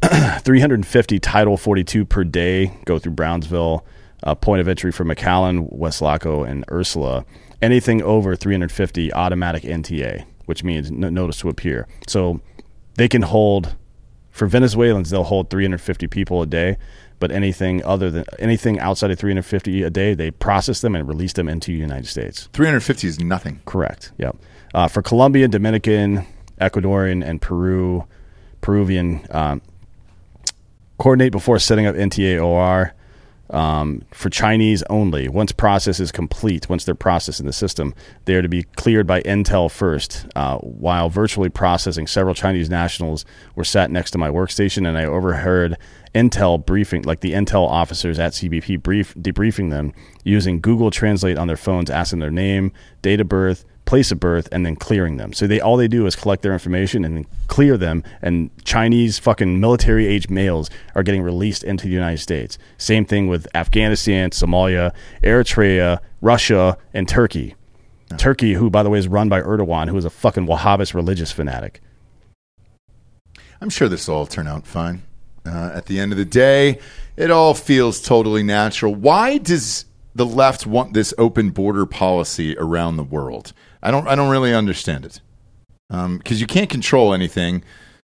350 0.42 1.20
Title 1.20 1.58
42 1.58 2.06
per 2.06 2.24
day 2.24 2.74
go 2.86 3.00
through 3.00 3.14
Brownsville. 3.14 3.86
Uh, 4.24 4.34
point 4.34 4.62
of 4.62 4.70
entry 4.70 4.90
for 4.92 5.04
McAllen, 5.04 5.78
Weslaco, 5.78 6.48
and 6.48 6.64
Ursula. 6.72 7.26
Anything 7.62 8.02
over 8.02 8.38
350 8.38 9.14
automatic 9.14 9.64
NTA, 9.64 10.26
which 10.46 10.64
means 10.64 10.90
no 10.92 11.10
notice 11.10 11.40
to 11.40 11.50
appear. 11.50 11.88
So 12.08 12.40
they 12.96 13.10
can 13.10 13.24
hold 13.24 13.76
for 14.34 14.48
Venezuelans, 14.48 15.12
they'll 15.12 15.24
hold 15.24 15.50
350 15.50 16.08
people 16.08 16.42
a 16.42 16.48
day. 16.48 16.78
But 17.20 17.32
anything 17.32 17.84
other 17.86 18.10
than 18.10 18.26
anything 18.40 18.80
outside 18.80 19.12
of 19.12 19.20
350 19.20 19.84
a 19.84 19.90
day, 19.90 20.14
they 20.14 20.32
process 20.32 20.82
them 20.82 20.96
and 20.96 21.08
release 21.08 21.34
them 21.34 21.48
into 21.48 21.72
the 21.72 21.78
United 21.78 22.08
States. 22.08 22.50
350 22.52 23.08
is 23.08 23.20
nothing. 23.20 23.62
Correct. 23.66 24.12
Yep. 24.18 24.36
Uh, 24.74 24.88
for 24.88 25.02
Colombian, 25.02 25.52
Dominican, 25.52 26.26
Ecuadorian, 26.60 27.24
and 27.24 27.42
Peru, 27.42 28.06
Peruvian, 28.62 29.26
um, 29.30 29.62
coordinate 31.04 31.34
before 31.34 31.60
setting 31.60 31.86
up 31.86 31.98
NTAOR. 31.98 32.92
Um, 33.50 34.04
for 34.12 34.30
Chinese 34.30 34.84
only, 34.90 35.28
once 35.28 35.52
process 35.52 36.00
is 36.00 36.14
complete, 36.14 36.70
once 36.70 36.86
they're 36.86 36.96
processed 36.96 37.42
in 37.42 37.46
the 37.46 37.52
system, 37.52 37.94
they 38.24 38.36
are 38.36 38.42
to 38.42 38.48
be 38.48 38.64
cleared 38.64 39.06
by 39.06 39.22
Intel 39.24 39.70
first. 39.70 40.26
Uh, 40.34 40.60
while 40.60 41.10
virtually 41.10 41.50
processing, 41.50 42.08
several 42.08 42.34
Chinese 42.34 42.70
nationals 42.70 43.26
were 43.54 43.66
sat 43.66 43.92
next 43.92 44.12
to 44.12 44.18
my 44.18 44.30
workstation, 44.30 44.88
and 44.88 44.98
I 44.98 45.04
overheard 45.04 45.78
Intel 46.16 46.66
briefing, 46.66 47.02
like 47.02 47.20
the 47.20 47.34
Intel 47.34 47.68
officers 47.68 48.18
at 48.18 48.32
CBP, 48.32 48.82
brief 48.82 49.14
debriefing 49.16 49.72
them 49.72 49.92
using 50.24 50.62
Google 50.62 50.90
Translate 50.90 51.38
on 51.38 51.48
their 51.48 51.58
phones, 51.58 51.90
asking 51.90 52.20
their 52.20 52.32
name, 52.32 52.72
date 53.02 53.20
of 53.20 53.28
birth, 53.28 53.66
place 53.86 54.12
of 54.12 54.20
birth, 54.20 54.48
and 54.52 54.66
then 54.66 54.76
clearing 54.76 55.18
them. 55.18 55.34
So 55.34 55.48
they 55.48 55.60
all 55.60 55.78
they 55.78 55.88
do 55.88 56.06
is 56.06 56.16
collect 56.16 56.42
their 56.42 56.54
information 56.54 57.04
and 57.04 57.18
then 57.18 57.26
clear 57.48 57.78
them. 57.78 58.04
And 58.22 58.50
Chinese 58.64 59.20
fucking 59.20 59.60
military 59.60 60.08
age 60.08 60.30
males 60.30 60.70
are 60.96 61.04
getting 61.04 61.22
released 61.22 61.64
into 61.64 61.88
the 61.88 61.94
United 61.94 62.20
States. 62.20 62.58
Same 62.78 63.06
thing 63.06 63.28
with 63.28 63.48
Afghanistan, 63.56 64.32
Somalia, 64.32 64.94
Eritrea, 65.24 66.00
Russia, 66.22 66.78
and 66.94 67.08
Turkey. 67.08 67.56
Turkey, 68.18 68.54
who 68.54 68.70
by 68.70 68.84
the 68.84 68.90
way 68.90 69.00
is 69.00 69.08
run 69.08 69.30
by 69.30 69.42
Erdogan, 69.42 69.90
who 69.90 69.98
is 69.98 70.06
a 70.06 70.10
fucking 70.10 70.46
Wahhabist 70.46 70.94
religious 70.94 71.32
fanatic. 71.32 71.82
I'm 73.62 73.70
sure 73.70 73.88
this 73.88 74.08
will 74.08 74.16
all 74.16 74.26
turn 74.26 74.48
out 74.48 74.68
fine. 74.68 75.04
Uh, 75.46 75.72
at 75.74 75.88
the 75.88 76.00
end 76.00 76.12
of 76.12 76.18
the 76.18 76.26
day, 76.26 76.80
it 77.18 77.32
all 77.32 77.54
feels 77.54 78.02
totally 78.02 78.44
natural. 78.44 78.94
Why 78.94 79.38
does 79.38 79.86
the 80.16 80.26
left 80.26 80.66
want 80.66 80.94
this 80.94 81.14
open 81.18 81.50
border 81.50 81.86
policy 81.86 82.58
around 82.58 82.98
the 82.98 83.04
world? 83.04 83.54
I 83.84 83.92
don't. 83.92 84.08
I 84.08 84.16
don't 84.16 84.32
really 84.32 84.54
understand 84.56 85.06
it. 85.06 85.22
Because 85.90 86.42
you 86.42 86.48
can't 86.48 86.72
control 86.72 87.14
anything. 87.14 87.64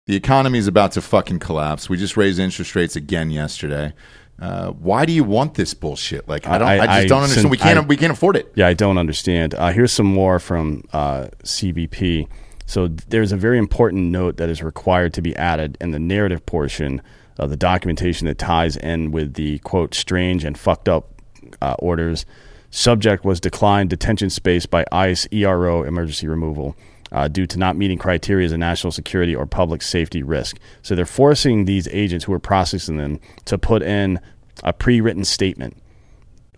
The 0.08 0.16
economy 0.16 0.60
is 0.60 0.68
about 0.68 0.92
to 0.94 1.02
fucking 1.02 1.40
collapse. 1.40 1.88
We 1.88 1.96
just 1.96 2.18
raised 2.18 2.40
interest 2.40 2.76
rates 2.76 2.96
again 2.98 3.30
yesterday. 3.30 3.94
Uh, 4.42 4.72
why 4.72 5.06
do 5.06 5.14
you 5.14 5.24
want 5.24 5.54
this 5.54 5.74
bullshit? 5.74 6.28
Like 6.28 6.48
I 6.48 6.58
don't. 6.58 6.68
I, 6.68 6.74
I- 6.74 6.78
just 6.78 6.90
I- 6.92 7.06
don't 7.06 7.24
understand. 7.24 7.52
We 7.52 7.58
can't. 7.58 7.88
We 7.88 7.96
can't 7.96 8.12
afford 8.12 8.36
it. 8.36 8.52
Yeah, 8.56 8.68
I 8.68 8.74
don't 8.74 8.98
understand. 8.98 9.54
Uh, 9.54 9.72
here's 9.72 9.94
some 9.94 10.08
more 10.08 10.40
from 10.40 10.84
uh, 10.92 11.28
CBP. 11.44 12.28
So 12.66 12.88
there's 12.88 13.32
a 13.32 13.38
very 13.38 13.58
important 13.58 14.12
note 14.12 14.38
that 14.38 14.50
is 14.50 14.62
required 14.62 15.14
to 15.16 15.22
be 15.22 15.36
added 15.36 15.78
in 15.82 15.92
the 15.92 16.00
narrative 16.00 16.46
portion 16.46 17.02
of 17.38 17.50
the 17.50 17.58
documentation 17.58 18.28
that 18.28 18.38
ties 18.38 18.78
in 18.78 19.12
with 19.12 19.34
the 19.36 19.60
quote 19.60 19.94
strange 19.96 20.44
and 20.44 20.58
fucked 20.58 20.88
up 20.90 21.22
uh, 21.62 21.76
orders. 21.80 22.26
Subject 22.72 23.26
was 23.26 23.40
declined 23.40 23.90
detention 23.90 24.30
space 24.30 24.66
by 24.66 24.86
ICE 24.92 25.28
ERO 25.32 25.84
emergency 25.84 26.28
removal 26.28 26.76
uh, 27.12 27.28
due 27.28 27.48
to 27.48 27.58
not 27.58 27.76
meeting 27.76 27.98
criteria 27.98 28.46
as 28.46 28.52
a 28.52 28.58
national 28.58 28.92
security 28.92 29.36
or 29.36 29.46
public 29.46 29.82
safety 29.82 30.22
risk. 30.22 30.60
So 30.82 30.96
they're 30.96 31.06
forcing 31.06 31.66
these 31.66 31.88
agents 31.88 32.26
who 32.26 32.34
are 32.34 32.40
processing 32.40 32.98
them 32.98 33.20
to 33.46 33.58
put 33.58 33.82
in 33.82 34.20
a 34.64 34.74
pre-written 34.74 35.26
statement 35.26 35.78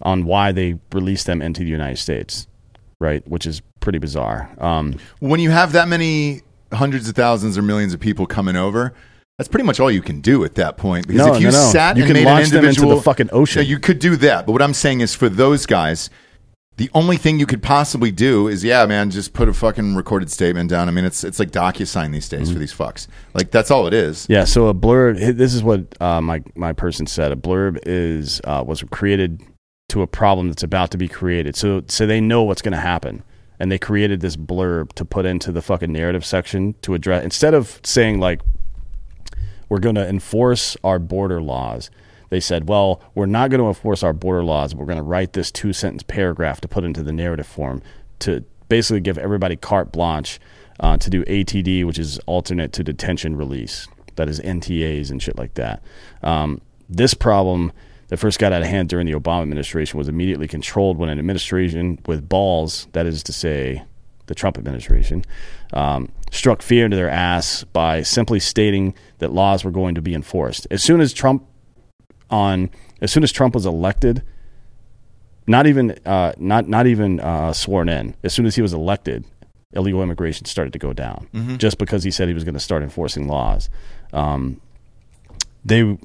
on 0.02 0.26
why 0.26 0.52
they 0.52 0.80
released 0.92 1.28
them 1.28 1.42
into 1.42 1.64
the 1.64 1.70
United 1.70 1.98
States, 1.98 2.48
right? 3.00 3.26
Which 3.28 3.46
is 3.46 3.62
pretty 3.80 4.00
bizarre. 4.00 4.50
Um, 4.58 4.98
when 5.20 5.40
you 5.40 5.52
have 5.52 5.72
that 5.74 5.88
many 5.88 6.42
hundreds 6.74 7.08
of 7.08 7.16
thousands 7.16 7.58
or 7.58 7.62
millions 7.62 7.94
of 7.94 8.00
people 8.00 8.26
coming 8.26 8.56
over, 8.56 8.94
that's 9.42 9.50
pretty 9.50 9.66
much 9.66 9.80
all 9.80 9.90
you 9.90 10.04
can 10.04 10.22
do 10.22 10.46
at 10.46 10.54
that 10.54 10.78
point. 10.78 11.08
Because 11.08 11.26
No, 11.26 11.34
if 11.34 11.42
you 11.42 11.48
no, 11.48 11.54
no. 11.54 11.72
sat 11.72 11.98
You 11.98 12.04
and 12.04 12.14
can 12.14 12.24
made 12.24 12.26
launch 12.26 12.46
an 12.46 12.52
them 12.52 12.58
into 12.60 12.68
individual, 12.70 12.96
the 12.98 13.02
fucking 13.02 13.30
ocean. 13.32 13.66
You 13.66 13.80
could 13.80 13.98
do 13.98 14.16
that. 14.18 14.46
But 14.46 14.52
what 14.52 14.62
I'm 14.62 14.76
saying 14.76 15.02
is, 15.02 15.16
for 15.16 15.30
those 15.30 15.66
guys, 15.66 16.12
the 16.78 16.92
only 16.94 17.18
thing 17.18 17.40
you 17.40 17.48
could 17.48 17.64
possibly 17.64 18.12
do 18.12 18.48
is, 18.48 18.64
yeah, 18.64 18.86
man, 18.86 19.10
just 19.10 19.34
put 19.34 19.50
a 19.50 19.54
fucking 19.54 19.96
recorded 19.96 20.30
statement 20.30 20.70
down. 20.70 20.88
I 20.88 20.92
mean, 20.92 21.06
it's 21.06 21.24
it's 21.24 21.40
like 21.40 21.50
DocuSign 21.50 22.12
these 22.12 22.30
days 22.30 22.52
for 22.52 22.60
these 22.60 22.72
fucks. 22.72 23.08
Like 23.34 23.50
that's 23.50 23.72
all 23.72 23.88
it 23.88 23.96
is. 23.96 24.28
Yeah, 24.30 24.44
so 24.44 24.68
a 24.68 24.76
blurb. 24.76 25.18
This 25.36 25.56
is 25.56 25.64
what 25.64 26.00
uh, 26.00 26.22
my 26.22 26.44
my 26.54 26.72
person 26.72 27.08
said. 27.08 27.32
A 27.32 27.36
blurb 27.36 27.80
is 27.88 28.42
uh, 28.44 28.64
was 28.64 28.84
created 28.92 29.42
to 29.90 30.04
a 30.04 30.08
problem 30.08 30.50
that's 30.50 30.62
about 30.62 30.92
to 30.92 31.00
be 31.00 31.08
created. 31.08 31.56
So 31.56 31.82
so 31.88 32.06
they 32.06 32.22
know 32.22 32.44
what's 32.44 32.62
going 32.62 32.74
to 32.74 32.80
happen, 32.80 33.24
and 33.60 33.72
they 33.72 33.80
created 33.80 34.22
this 34.22 34.38
blurb 34.38 34.94
to 34.94 35.04
put 35.04 35.26
into 35.26 35.52
the 35.52 35.64
fucking 35.64 35.92
narrative 35.92 36.24
section 36.24 36.76
to 36.84 36.94
address 36.94 37.24
instead 37.24 37.56
of 37.56 37.82
saying 37.84 38.20
like 38.20 38.40
we're 39.72 39.80
going 39.80 39.96
to 39.96 40.06
enforce 40.06 40.76
our 40.84 41.00
border 41.00 41.42
laws. 41.42 41.90
They 42.28 42.42
said, 42.42 42.68
well, 42.68 43.02
we're 43.16 43.26
not 43.26 43.52
going 43.52 43.62
to 43.62 43.70
enforce 43.70 44.04
our 44.04 44.12
border 44.12 44.44
laws. 44.44 44.76
We're 44.76 44.86
going 44.86 44.98
to 44.98 45.02
write 45.04 45.32
this 45.32 45.50
two 45.50 45.72
sentence 45.72 46.04
paragraph 46.04 46.60
to 46.60 46.68
put 46.68 46.84
into 46.84 47.02
the 47.04 47.14
narrative 47.14 47.48
form 47.48 47.82
to 48.20 48.44
basically 48.68 49.00
give 49.00 49.18
everybody 49.18 49.56
carte 49.56 49.94
blanche 49.94 50.42
uh, 50.82 50.98
to 50.98 51.10
do 51.10 51.24
ATD, 51.24 51.86
which 51.86 51.98
is 51.98 52.20
alternate 52.26 52.74
to 52.74 52.84
detention 52.84 53.38
release. 53.38 53.88
That 54.18 54.28
is 54.28 54.42
NTAs 54.42 55.10
and 55.10 55.24
shit 55.24 55.38
like 55.38 55.54
that. 55.54 55.82
Um, 56.22 56.60
this 56.90 57.14
problem 57.14 57.72
that 58.10 58.18
first 58.18 58.40
got 58.40 58.52
out 58.52 58.64
of 58.64 58.68
hand 58.68 58.90
during 58.90 59.08
the 59.08 59.14
Obama 59.14 59.44
administration 59.44 59.98
was 59.98 60.10
immediately 60.10 60.50
controlled 60.50 60.98
when 60.98 61.08
an 61.08 61.18
administration 61.18 61.98
with 62.08 62.28
balls, 62.28 62.90
that 62.92 63.06
is 63.06 63.24
to 63.24 63.32
say, 63.32 63.86
the 64.26 64.36
Trump 64.36 64.58
administration, 64.58 65.24
um, 65.72 66.12
struck 66.32 66.62
fear 66.62 66.86
into 66.86 66.98
their 66.98 67.10
ass 67.10 67.64
by 67.66 68.02
simply 68.02 68.40
stating 68.40 68.96
that 69.20 69.32
laws 69.32 69.64
were 69.64 69.72
going 69.72 69.94
to 69.96 70.02
be 70.02 70.16
enforced. 70.16 70.66
As 70.72 70.82
soon 70.82 71.00
as 71.02 71.14
Trump 71.14 71.46
on 72.30 72.70
as 73.02 73.12
soon 73.12 73.24
as 73.24 73.32
Trump 73.32 73.54
was 73.54 73.66
elected, 73.66 74.24
not 75.46 75.68
even 75.68 75.92
uh, 76.06 76.34
not 76.38 76.68
not 76.68 76.88
even 76.88 77.20
uh, 77.20 77.54
sworn 77.54 77.90
in. 77.90 78.16
As 78.24 78.34
soon 78.34 78.46
as 78.46 78.56
he 78.56 78.62
was 78.62 78.74
elected, 78.74 79.26
illegal 79.74 80.02
immigration 80.02 80.46
started 80.46 80.74
to 80.74 80.80
go 80.80 80.94
down, 80.94 81.28
just 81.60 81.78
because 81.78 82.04
he 82.04 82.12
said 82.12 82.28
he 82.28 82.34
was 82.34 82.44
going 82.44 82.54
to 82.54 82.60
start 82.60 82.82
enforcing 82.84 83.28
laws. 83.28 83.70
Um, 84.14 84.62
they 85.66 85.98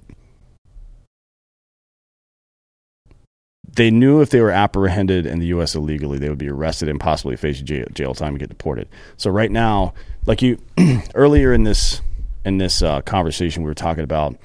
they 3.76 3.90
knew 3.90 4.20
if 4.20 4.30
they 4.30 4.40
were 4.40 4.50
apprehended 4.50 5.26
in 5.26 5.38
the 5.38 5.46
U.S. 5.46 5.74
illegally, 5.74 6.18
they 6.18 6.28
would 6.28 6.38
be 6.38 6.48
arrested 6.48 6.88
and 6.88 6.98
possibly 6.98 7.36
face 7.36 7.60
jail, 7.60 7.86
jail 7.92 8.14
time 8.14 8.30
and 8.30 8.38
get 8.38 8.48
deported. 8.48 8.88
So 9.16 9.30
right 9.30 9.50
now, 9.50 9.94
like 10.26 10.42
you 10.42 10.58
earlier 11.14 11.52
in 11.52 11.62
this 11.62 12.00
in 12.44 12.58
this 12.58 12.82
uh, 12.82 13.02
conversation, 13.02 13.62
we 13.62 13.68
were 13.68 13.74
talking 13.74 14.04
about 14.04 14.36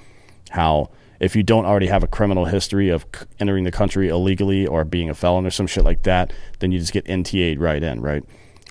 how 0.50 0.90
if 1.22 1.36
you 1.36 1.44
don't 1.44 1.66
already 1.66 1.88
have 1.88 2.04
a 2.04 2.08
criminal 2.08 2.46
history 2.46 2.90
of 2.90 3.06
entering 3.40 3.64
the 3.64 3.72
country 3.72 4.10
illegally 4.10 4.66
or 4.66 4.84
being 4.84 5.10
a 5.10 5.14
felon 5.14 5.46
or 5.46 5.52
some 5.52 5.68
shit 5.68 5.84
like 5.84 6.04
that, 6.04 6.34
then 6.60 6.72
you 6.72 6.80
just 6.80 6.92
get 6.92 7.06
NTA'd 7.06 7.60
right 7.60 7.82
in, 7.82 8.02
right? 8.02 8.24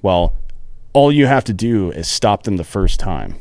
Well, 0.03 0.35
all 0.93 1.13
you 1.13 1.27
have 1.27 1.45
to 1.45 1.53
do 1.53 1.93
is 1.93 2.09
stop 2.09 2.43
them 2.43 2.57
the 2.57 2.65
first 2.65 2.99
time 2.99 3.37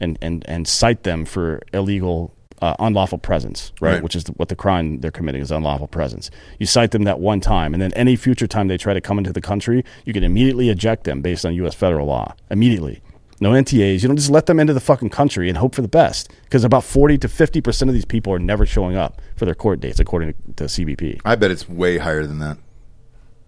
and, 0.00 0.18
and, 0.22 0.44
and 0.48 0.66
cite 0.66 1.02
them 1.02 1.26
for 1.26 1.60
illegal, 1.74 2.33
uh, 2.62 2.74
unlawful 2.78 3.18
presence, 3.18 3.72
right? 3.80 3.94
Right. 3.94 4.02
Which 4.02 4.16
is 4.16 4.26
what 4.36 4.48
the 4.48 4.56
crime 4.56 5.00
they're 5.00 5.10
committing 5.10 5.42
is 5.42 5.50
unlawful 5.50 5.88
presence. 5.88 6.30
You 6.58 6.66
cite 6.66 6.92
them 6.92 7.04
that 7.04 7.20
one 7.20 7.40
time, 7.40 7.74
and 7.74 7.82
then 7.82 7.92
any 7.94 8.16
future 8.16 8.46
time 8.46 8.68
they 8.68 8.78
try 8.78 8.94
to 8.94 9.00
come 9.00 9.18
into 9.18 9.32
the 9.32 9.40
country, 9.40 9.84
you 10.04 10.12
can 10.12 10.24
immediately 10.24 10.68
eject 10.70 11.04
them 11.04 11.22
based 11.22 11.44
on 11.44 11.54
U.S. 11.54 11.74
federal 11.74 12.06
law. 12.06 12.34
Immediately. 12.50 13.02
No 13.40 13.50
NTAs. 13.50 14.02
You 14.02 14.08
don't 14.08 14.16
just 14.16 14.30
let 14.30 14.46
them 14.46 14.60
into 14.60 14.72
the 14.72 14.80
fucking 14.80 15.10
country 15.10 15.48
and 15.48 15.58
hope 15.58 15.74
for 15.74 15.82
the 15.82 15.88
best. 15.88 16.30
Because 16.44 16.64
about 16.64 16.84
40 16.84 17.18
to 17.18 17.28
50% 17.28 17.88
of 17.88 17.94
these 17.94 18.04
people 18.04 18.32
are 18.32 18.38
never 18.38 18.64
showing 18.64 18.96
up 18.96 19.20
for 19.36 19.44
their 19.44 19.54
court 19.54 19.80
dates, 19.80 19.98
according 19.98 20.34
to 20.56 20.64
CBP. 20.64 21.20
I 21.24 21.34
bet 21.34 21.50
it's 21.50 21.68
way 21.68 21.98
higher 21.98 22.26
than 22.26 22.38
that. 22.38 22.58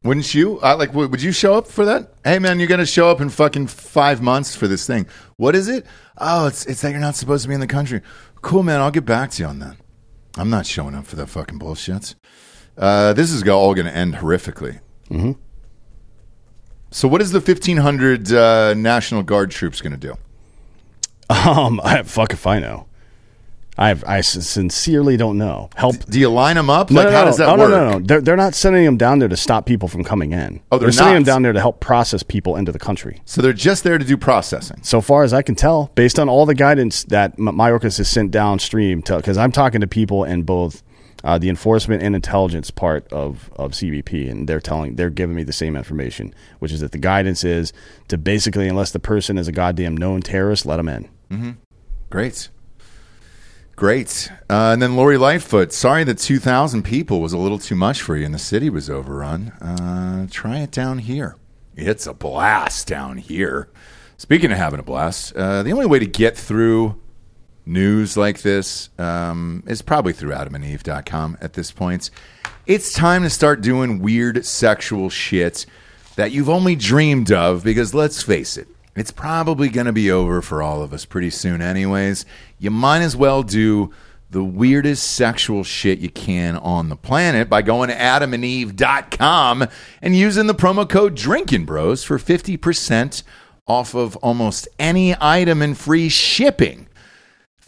Wouldn't 0.07 0.35
you? 0.35 0.61
I, 0.61 0.75
like, 0.75 0.95
would 0.95 1.21
you 1.21 1.33
show 1.33 1.55
up 1.55 1.67
for 1.67 1.85
that? 1.85 2.13
Hey, 2.23 2.39
man, 2.39 2.61
you're 2.61 2.69
going 2.69 2.79
to 2.79 2.87
show 2.87 3.09
up 3.09 3.21
in 3.21 3.29
fucking 3.29 3.67
five 3.67 4.23
months 4.23 4.55
for 4.55 4.69
this 4.69 4.87
thing. 4.87 5.07
What 5.37 5.57
is 5.57 5.67
it? 5.69 5.85
Oh, 6.19 6.47
it's 6.47 6.65
it's 6.67 6.81
that 6.83 6.93
you're 6.93 7.01
not 7.01 7.17
supposed 7.17 7.43
to 7.43 7.49
be 7.49 7.55
in 7.55 7.61
the 7.61 7.67
country. 7.67 8.03
Cool, 8.43 8.63
man. 8.63 8.81
I'll 8.81 8.91
get 8.91 9.05
back 9.05 9.31
to 9.33 9.43
you 9.43 9.49
on 9.49 9.59
that. 9.61 9.77
I'm 10.37 10.51
not 10.51 10.67
showing 10.67 10.95
up 10.95 11.07
for 11.07 11.17
that 11.17 11.29
fucking 11.29 11.59
bullshit. 11.59 12.15
Uh, 12.77 13.13
this 13.13 13.31
is 13.33 13.47
all 13.49 13.75
going 13.75 13.87
to 13.87 13.95
end 13.97 14.17
horrifically. 14.17 14.81
Mm-hmm. 15.11 15.33
So, 16.91 17.09
what 17.09 17.21
is 17.21 17.33
the 17.33 17.41
1,500 17.41 18.33
uh, 18.33 18.75
National 18.75 19.23
Guard 19.23 19.51
troops 19.51 19.81
going 19.81 19.99
to 19.99 19.99
do? 19.99 20.15
Um, 21.29 21.81
I, 21.85 22.03
fuck 22.03 22.33
if 22.33 22.47
I 22.47 22.59
know. 22.59 22.86
I 23.79 23.95
I 24.07 24.21
sincerely 24.23 25.17
don't 25.17 25.39
know. 25.39 25.69
Help. 25.77 25.97
Do 26.07 26.19
you 26.19 26.31
line 26.31 26.57
them 26.57 26.71
up? 26.71 26.91
No, 26.91 27.03
Like, 27.03 27.11
no, 27.11 27.17
how 27.17 27.21
no, 27.21 27.27
does 27.27 27.37
that 27.39 27.47
no, 27.47 27.57
work? 27.63 27.71
no, 27.71 27.91
no, 27.91 27.99
no. 27.99 28.05
They're, 28.05 28.21
they're 28.21 28.37
not 28.37 28.55
sending 28.55 28.85
them 28.85 28.97
down 28.97 29.19
there 29.19 29.29
to 29.29 29.37
stop 29.37 29.67
people 29.67 29.89
from 29.89 30.03
coming 30.05 30.33
in. 30.33 30.61
Oh, 30.73 30.79
they're 30.79 30.91
sending 30.93 31.13
not? 31.13 31.19
them 31.19 31.25
down 31.25 31.43
there 31.43 31.53
to 31.53 31.61
help 31.61 31.81
process 31.81 32.23
people 32.23 32.57
into 32.57 32.73
the 32.73 32.79
country. 32.79 33.21
So 33.27 33.43
they're 33.43 33.53
just 33.53 33.85
there 33.85 33.99
to 33.99 34.05
do 34.05 34.17
processing. 34.17 34.79
So 34.83 35.01
far 35.01 35.25
as 35.25 35.33
I 35.33 35.43
can 35.43 35.55
tell, 35.55 35.91
based 35.95 36.19
on 36.19 36.29
all 36.29 36.47
the 36.47 36.55
guidance 36.55 37.05
that 37.05 37.37
Mayorkas 37.37 37.99
has 37.99 38.09
sent 38.09 38.31
downstream, 38.31 39.01
because 39.01 39.37
I'm 39.37 39.53
talking 39.53 39.81
to 39.83 39.87
people 39.87 40.25
in 40.25 40.43
both 40.45 40.83
uh, 41.25 41.37
the 41.39 41.49
enforcement 41.49 42.03
and 42.03 42.15
intelligence 42.15 42.71
part 42.71 43.11
of, 43.13 43.51
of 43.57 43.73
CBP, 43.73 44.31
and 44.31 44.49
they're 44.49 44.61
telling, 44.61 44.95
they're 44.97 45.11
giving 45.11 45.35
me 45.35 45.43
the 45.43 45.53
same 45.53 45.75
information, 45.77 46.33
which 46.61 46.71
is 46.73 46.81
that 46.81 46.93
the 46.93 46.99
guidance 46.99 47.43
is 47.43 47.73
to 48.09 48.17
basically, 48.17 48.69
unless 48.69 48.93
the 48.93 49.01
person 49.01 49.37
is 49.37 49.49
a 49.49 49.53
goddamn 49.53 49.97
known 49.97 50.21
terrorist, 50.23 50.65
let 50.67 50.77
them 50.77 50.89
in. 50.89 51.57
Great. 52.11 52.49
Great. 53.77 54.31
Uh, 54.49 54.73
and 54.73 54.81
then 54.81 54.97
Lori 54.97 55.19
Lightfoot, 55.19 55.71
sorry 55.71 56.03
that 56.05 56.17
2,000 56.17 56.83
people 56.83 57.21
was 57.21 57.35
a 57.35 57.39
little 57.39 57.59
too 57.59 57.75
much 57.75 58.01
for 58.01 58.17
you 58.17 58.25
and 58.25 58.35
the 58.35 58.39
city 58.39 58.71
was 58.71 58.89
overrun. 58.89 59.49
Uh, 59.61 60.27
try 60.31 60.61
it 60.61 60.71
down 60.71 60.99
here. 60.99 61.37
It's 61.77 62.07
a 62.07 62.15
blast 62.15 62.87
down 62.87 63.19
here. 63.19 63.69
Speaking 64.17 64.51
of 64.51 64.57
having 64.57 64.81
a 64.81 64.83
blast, 64.83 65.37
uh, 65.37 65.63
the 65.63 65.73
only 65.73 65.85
way 65.85 65.99
to 65.99 66.07
get 66.07 66.39
through 66.39 66.99
news 67.67 68.17
like 68.17 68.41
this 68.41 68.89
um, 68.99 69.63
is 69.67 69.83
probably 69.83 70.15
through 70.15 70.31
adamandeve.com 70.31 71.37
at 71.43 71.53
this 71.53 71.71
point. 71.71 72.11
It's 72.65 72.95
time 72.95 73.25
to 73.25 73.31
start 73.31 73.61
doing 73.61 73.99
weird 73.99 74.47
sexual 74.47 75.11
shit 75.11 75.67
that 76.15 76.33
you've 76.33 76.49
only 76.49 76.77
dreamed 76.77 77.31
of 77.31 77.63
because 77.63 77.93
let's 77.93 78.23
face 78.23 78.57
it, 78.57 78.69
it's 78.97 79.11
probably 79.11 79.69
going 79.69 79.87
to 79.87 79.93
be 79.93 80.11
over 80.11 80.43
for 80.43 80.63
all 80.63 80.83
of 80.83 80.93
us 80.93 81.05
pretty 81.05 81.31
soon, 81.31 81.61
anyways. 81.61 82.25
You 82.59 82.71
might 82.71 83.03
as 83.03 83.15
well 83.15 83.43
do 83.43 83.93
the 84.31 84.43
weirdest 84.43 85.13
sexual 85.13 85.63
shit 85.63 85.99
you 85.99 86.11
can 86.11 86.57
on 86.57 86.89
the 86.89 86.97
planet 86.97 87.49
by 87.49 87.63
going 87.63 87.89
to 87.91 87.95
adamandeve.com 87.95 89.67
and 90.03 90.17
using 90.17 90.47
the 90.47 90.55
promo 90.55 90.89
code 90.89 91.15
Drinkin' 91.15 91.65
Bros 91.65 92.03
for 92.03 92.19
50% 92.19 93.23
off 93.69 93.95
of 93.95 94.17
almost 94.17 94.69
any 94.79 95.15
item 95.21 95.63
and 95.63 95.77
free 95.77 96.09
shipping. 96.09 96.89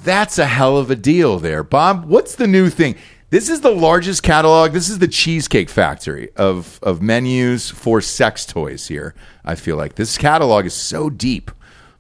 That's 0.03 0.39
a 0.39 0.47
hell 0.47 0.77
of 0.79 0.91
a 0.91 0.97
deal 0.97 1.39
there. 1.39 1.63
Bob, 1.63 2.07
what's 2.07 2.35
the 2.35 2.47
new 2.47 2.71
thing? 2.71 2.97
This 3.31 3.51
is 3.51 3.61
the 3.61 3.71
largest 3.71 4.23
catalog. 4.23 4.73
This 4.73 4.89
is 4.89 5.01
the 5.01 5.09
Cheesecake 5.09 5.69
Factory 5.69 6.31
of, 6.37 6.79
of 6.83 7.03
menus 7.03 7.69
for 7.71 8.01
sex 8.01 8.47
toys 8.47 8.89
here. 8.89 9.15
I 9.45 9.55
feel 9.55 9.77
like 9.77 9.97
this 9.97 10.17
catalog 10.17 10.65
is 10.65 10.73
so 10.73 11.11
deep 11.11 11.51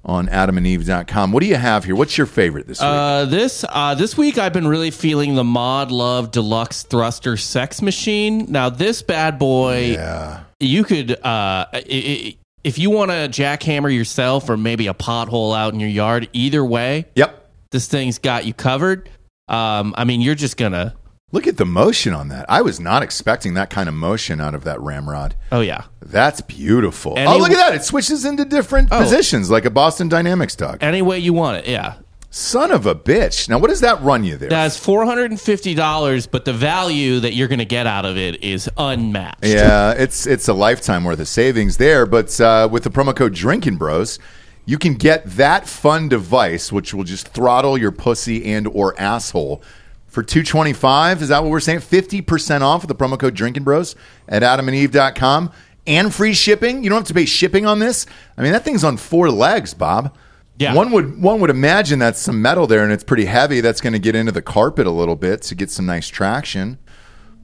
on 0.06 0.28
adamandeve.com. 0.28 1.32
What 1.32 1.42
do 1.42 1.46
you 1.46 1.56
have 1.56 1.84
here? 1.84 1.94
What's 1.94 2.16
your 2.16 2.26
favorite 2.26 2.66
this 2.66 2.80
week? 2.80 2.86
Uh, 2.86 3.26
this 3.26 3.62
uh, 3.68 3.94
this 3.94 4.16
week 4.16 4.38
I've 4.38 4.54
been 4.54 4.66
really 4.66 4.90
feeling 4.90 5.34
the 5.34 5.44
Mod 5.44 5.90
Love 5.90 6.30
Deluxe 6.30 6.84
Thruster 6.84 7.36
Sex 7.36 7.82
Machine. 7.82 8.46
Now 8.50 8.70
this 8.70 9.02
bad 9.02 9.38
boy, 9.38 9.92
yeah. 9.92 10.44
you 10.60 10.82
could 10.82 11.10
uh, 11.22 11.66
if 11.74 12.78
you 12.78 12.88
want 12.88 13.10
to 13.10 13.28
jackhammer 13.28 13.94
yourself 13.94 14.48
or 14.48 14.56
maybe 14.56 14.86
a 14.86 14.94
pothole 14.94 15.54
out 15.54 15.74
in 15.74 15.80
your 15.80 15.90
yard. 15.90 16.30
Either 16.32 16.64
way, 16.64 17.04
Yep. 17.16 17.50
this 17.70 17.86
thing's 17.86 18.18
got 18.18 18.46
you 18.46 18.54
covered. 18.54 19.10
Um, 19.46 19.94
I 19.98 20.04
mean, 20.04 20.22
you're 20.22 20.34
just 20.34 20.56
gonna. 20.56 20.94
Look 21.30 21.46
at 21.46 21.58
the 21.58 21.66
motion 21.66 22.14
on 22.14 22.28
that. 22.28 22.46
I 22.48 22.62
was 22.62 22.80
not 22.80 23.02
expecting 23.02 23.52
that 23.54 23.68
kind 23.68 23.86
of 23.88 23.94
motion 23.94 24.40
out 24.40 24.54
of 24.54 24.64
that 24.64 24.80
ramrod. 24.80 25.34
Oh 25.52 25.60
yeah, 25.60 25.84
That's 26.00 26.40
beautiful. 26.40 27.14
Any- 27.18 27.26
oh, 27.30 27.36
look 27.36 27.50
at 27.50 27.56
that. 27.56 27.74
It 27.74 27.84
switches 27.84 28.24
into 28.24 28.44
different 28.46 28.88
Oh. 28.90 28.98
positions 29.02 29.50
like 29.50 29.64
a 29.66 29.70
Boston 29.70 30.08
Dynamics 30.08 30.56
dog. 30.56 30.78
any 30.80 31.02
way 31.02 31.18
you 31.18 31.34
want 31.34 31.58
it. 31.58 31.68
Yeah, 31.68 31.94
Son 32.30 32.70
of 32.70 32.84
a 32.86 32.94
bitch. 32.94 33.48
Now, 33.48 33.58
what 33.58 33.68
does 33.68 33.80
that 33.80 34.02
run 34.02 34.22
you 34.24 34.36
there? 34.38 34.48
that's 34.48 34.76
four 34.78 35.04
hundred 35.04 35.30
and 35.30 35.40
fifty 35.40 35.74
dollars, 35.74 36.26
but 36.26 36.44
the 36.46 36.52
value 36.54 37.20
that 37.20 37.34
you're 37.34 37.48
gonna 37.48 37.64
get 37.66 37.86
out 37.86 38.04
of 38.06 38.16
it 38.16 38.42
is 38.42 38.68
unmatched. 38.78 39.44
Yeah, 39.44 39.92
it's 39.92 40.26
it's 40.26 40.48
a 40.48 40.54
lifetime 40.54 41.04
worth 41.04 41.20
of 41.20 41.28
savings 41.28 41.76
there. 41.76 42.06
But 42.06 42.38
uh, 42.40 42.68
with 42.70 42.84
the 42.84 42.90
promo 42.90 43.14
code 43.14 43.34
Drinkin' 43.34 43.76
Bros, 43.76 44.18
you 44.64 44.78
can 44.78 44.94
get 44.94 45.24
that 45.36 45.66
fun 45.66 46.08
device, 46.08 46.70
which 46.72 46.92
will 46.94 47.04
just 47.04 47.28
throttle 47.28 47.76
your 47.78 47.92
pussy 47.92 48.44
and 48.52 48.66
or 48.66 48.94
asshole 48.98 49.62
for 50.08 50.22
two 50.22 50.42
twenty 50.42 50.72
five. 50.72 51.22
Is 51.22 51.28
that 51.28 51.42
what 51.42 51.50
we're 51.50 51.60
saying? 51.60 51.80
Fifty 51.80 52.20
percent 52.20 52.64
off 52.64 52.82
with 52.82 52.88
the 52.88 52.94
promo 53.04 53.18
code 53.18 53.34
Drinkin' 53.34 53.62
Bros 53.62 53.94
at 54.28 54.42
AdamandEve.com 54.42 55.52
and 55.86 56.14
free 56.14 56.34
shipping. 56.34 56.82
You 56.82 56.90
don't 56.90 56.98
have 56.98 57.08
to 57.08 57.14
pay 57.14 57.24
shipping 57.24 57.66
on 57.66 57.78
this. 57.78 58.06
I 58.36 58.42
mean, 58.42 58.52
that 58.52 58.64
thing's 58.64 58.84
on 58.84 58.96
four 58.96 59.30
legs, 59.30 59.74
Bob. 59.74 60.14
Yeah. 60.58 60.74
One 60.74 60.90
would 60.90 61.22
one 61.22 61.40
would 61.40 61.50
imagine 61.50 61.98
that's 61.98 62.20
some 62.20 62.42
metal 62.42 62.66
there, 62.66 62.82
and 62.82 62.92
it's 62.92 63.04
pretty 63.04 63.26
heavy. 63.26 63.60
That's 63.60 63.80
going 63.80 63.92
to 63.92 63.98
get 63.98 64.16
into 64.16 64.32
the 64.32 64.42
carpet 64.42 64.86
a 64.86 64.90
little 64.90 65.16
bit 65.16 65.42
to 65.42 65.54
get 65.54 65.70
some 65.70 65.86
nice 65.86 66.08
traction. 66.08 66.78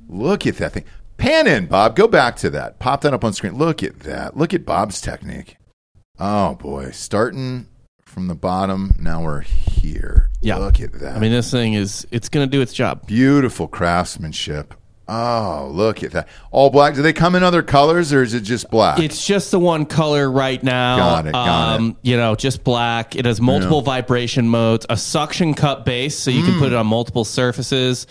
Look 0.08 0.46
at 0.46 0.56
that 0.56 0.72
thing. 0.72 0.84
Pan 1.16 1.46
in, 1.46 1.66
Bob. 1.66 1.94
Go 1.94 2.08
back 2.08 2.34
to 2.36 2.50
that. 2.50 2.80
Pop 2.80 3.02
that 3.02 3.14
up 3.14 3.24
on 3.24 3.32
screen. 3.32 3.56
Look 3.56 3.82
at 3.82 4.00
that. 4.00 4.36
Look 4.36 4.52
at 4.52 4.66
Bob's 4.66 5.00
technique. 5.00 5.56
Oh 6.18 6.54
boy, 6.56 6.90
starting 6.90 7.68
from 8.14 8.28
the 8.28 8.34
bottom. 8.36 8.92
Now 8.98 9.22
we're 9.24 9.40
here. 9.40 10.30
Yeah. 10.40 10.56
Look 10.58 10.80
at 10.80 10.92
that. 11.00 11.16
I 11.16 11.18
mean, 11.18 11.32
this 11.32 11.50
thing 11.50 11.74
is 11.74 12.06
it's 12.12 12.28
going 12.28 12.48
to 12.48 12.50
do 12.50 12.62
its 12.62 12.72
job. 12.72 13.06
beautiful 13.08 13.66
craftsmanship. 13.66 14.72
Oh, 15.06 15.68
look 15.70 16.02
at 16.02 16.12
that. 16.12 16.28
All 16.50 16.70
black. 16.70 16.94
Do 16.94 17.02
they 17.02 17.12
come 17.12 17.34
in 17.34 17.42
other 17.42 17.62
colors 17.62 18.12
or 18.12 18.22
is 18.22 18.32
it 18.32 18.40
just 18.40 18.70
black? 18.70 19.00
It's 19.00 19.26
just 19.26 19.50
the 19.50 19.58
one 19.58 19.84
color 19.84 20.30
right 20.30 20.62
now. 20.62 20.96
Got 20.96 21.26
it, 21.26 21.32
got 21.32 21.76
um, 21.76 21.96
You 22.02 22.16
know, 22.16 22.34
just 22.36 22.64
black. 22.64 23.14
It 23.16 23.26
has 23.26 23.40
multiple 23.40 23.82
vibration 23.82 24.48
modes, 24.48 24.86
a 24.88 24.96
suction 24.96 25.52
cup 25.52 25.84
base, 25.84 26.16
so 26.16 26.30
you 26.30 26.42
Mm. 26.42 26.46
can 26.46 26.58
put 26.60 26.72
it 26.72 26.76
on 26.76 26.86
multiple 26.86 27.24
surfaces 27.24 28.06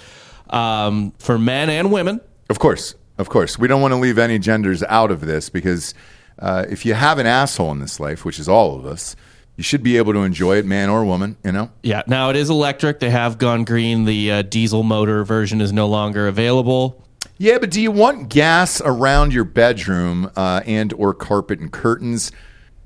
um, 0.52 1.14
for 1.18 1.40
men 1.40 1.70
and 1.72 1.92
women. 1.92 2.20
Of 2.50 2.60
course, 2.60 2.94
of 3.18 3.30
course. 3.30 3.58
We 3.58 3.68
don't 3.68 3.82
want 3.82 3.94
to 3.94 4.00
leave 4.00 4.20
any 4.20 4.38
genders 4.38 4.84
out 4.84 5.10
of 5.10 5.22
this 5.22 5.50
because 5.50 5.96
uh, 6.38 6.66
if 6.70 6.86
you 6.86 6.94
have 6.94 7.18
an 7.18 7.26
asshole 7.26 7.72
in 7.72 7.80
this 7.80 8.00
life, 8.00 8.24
which 8.26 8.38
is 8.38 8.48
all 8.50 8.76
of 8.78 8.86
us, 8.86 9.16
you 9.56 9.64
should 9.64 9.84
be 9.84 9.98
able 9.98 10.14
to 10.14 10.20
enjoy 10.20 10.58
it, 10.58 10.66
man 10.66 10.90
or 10.90 11.06
woman. 11.06 11.38
You 11.44 11.52
know. 11.52 11.72
Yeah, 11.84 12.04
now 12.08 12.30
it 12.30 12.36
is 12.36 12.50
electric. 12.50 13.00
They 13.00 13.10
have 13.10 13.38
gone 13.38 13.64
green. 13.64 14.06
The 14.06 14.32
uh, 14.32 14.42
diesel 14.44 14.84
motor 14.84 15.24
version 15.24 15.62
is 15.62 15.72
no 15.72 15.88
longer 15.88 16.28
available. 16.28 17.04
Yeah, 17.38 17.58
but 17.58 17.72
do 17.72 17.82
you 17.82 17.92
want 17.92 18.30
gas 18.30 18.82
around 18.82 19.34
your 19.34 19.44
bedroom 19.44 20.32
uh, 20.36 20.62
and 20.66 20.94
or 20.94 21.14
carpet 21.14 21.60
and 21.60 21.72
curtains? 21.72 22.32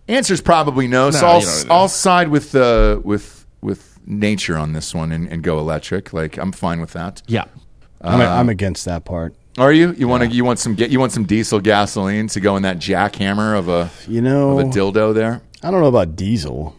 Answer's 0.07 0.41
probably 0.41 0.87
no. 0.87 1.11
so 1.11 1.21
No, 1.21 1.27
I'll, 1.27 1.71
I'll 1.71 1.87
side 1.89 2.29
with 2.29 2.55
uh, 2.55 3.01
with 3.03 3.45
with 3.61 3.99
nature 4.05 4.57
on 4.57 4.73
this 4.73 4.95
one 4.95 5.11
and, 5.11 5.27
and 5.27 5.43
go 5.43 5.59
electric. 5.59 6.13
Like 6.13 6.37
I'm 6.37 6.51
fine 6.51 6.79
with 6.79 6.93
that. 6.93 7.21
Yeah. 7.27 7.45
I'm, 7.99 8.21
I'm 8.21 8.49
against 8.49 8.85
that 8.85 9.05
part. 9.05 9.35
Are 9.57 9.73
you? 9.73 9.93
You 9.93 10.07
want 10.07 10.23
to? 10.23 10.29
You 10.29 10.45
want 10.45 10.59
some? 10.59 10.75
Get 10.75 10.91
you 10.91 10.99
want 10.99 11.11
some 11.11 11.25
diesel 11.25 11.59
gasoline 11.59 12.27
to 12.27 12.39
go 12.39 12.55
in 12.57 12.63
that 12.63 12.77
jackhammer 12.77 13.57
of 13.57 13.69
a 13.69 13.89
You 14.07 14.21
know, 14.21 14.59
of 14.59 14.67
a 14.67 14.69
dildo 14.69 15.15
there? 15.15 15.41
I 15.63 15.71
don't 15.71 15.81
know 15.81 15.87
about 15.87 16.15
diesel, 16.15 16.75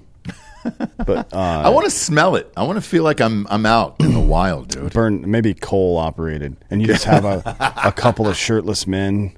but 1.05 1.33
uh, 1.33 1.63
I 1.65 1.69
want 1.71 1.85
to 1.87 1.91
smell 1.91 2.37
it. 2.37 2.51
I 2.57 2.63
want 2.65 2.77
to 2.77 2.89
feel 2.89 3.03
like 3.05 3.21
I'm 3.21 3.47
I'm 3.49 3.67
out 3.67 3.97
in 4.01 4.13
the 4.15 4.21
wild, 4.21 4.69
dude. 4.69 4.93
burn 4.95 5.29
maybe 5.31 5.55
coal 5.55 5.97
operated, 5.97 6.57
and 6.71 6.81
you 6.81 6.87
just 6.89 7.05
have 7.05 7.25
a, 7.25 7.43
a 7.85 7.93
couple 7.93 8.29
of 8.29 8.37
shirtless 8.37 8.87
men 8.87 9.37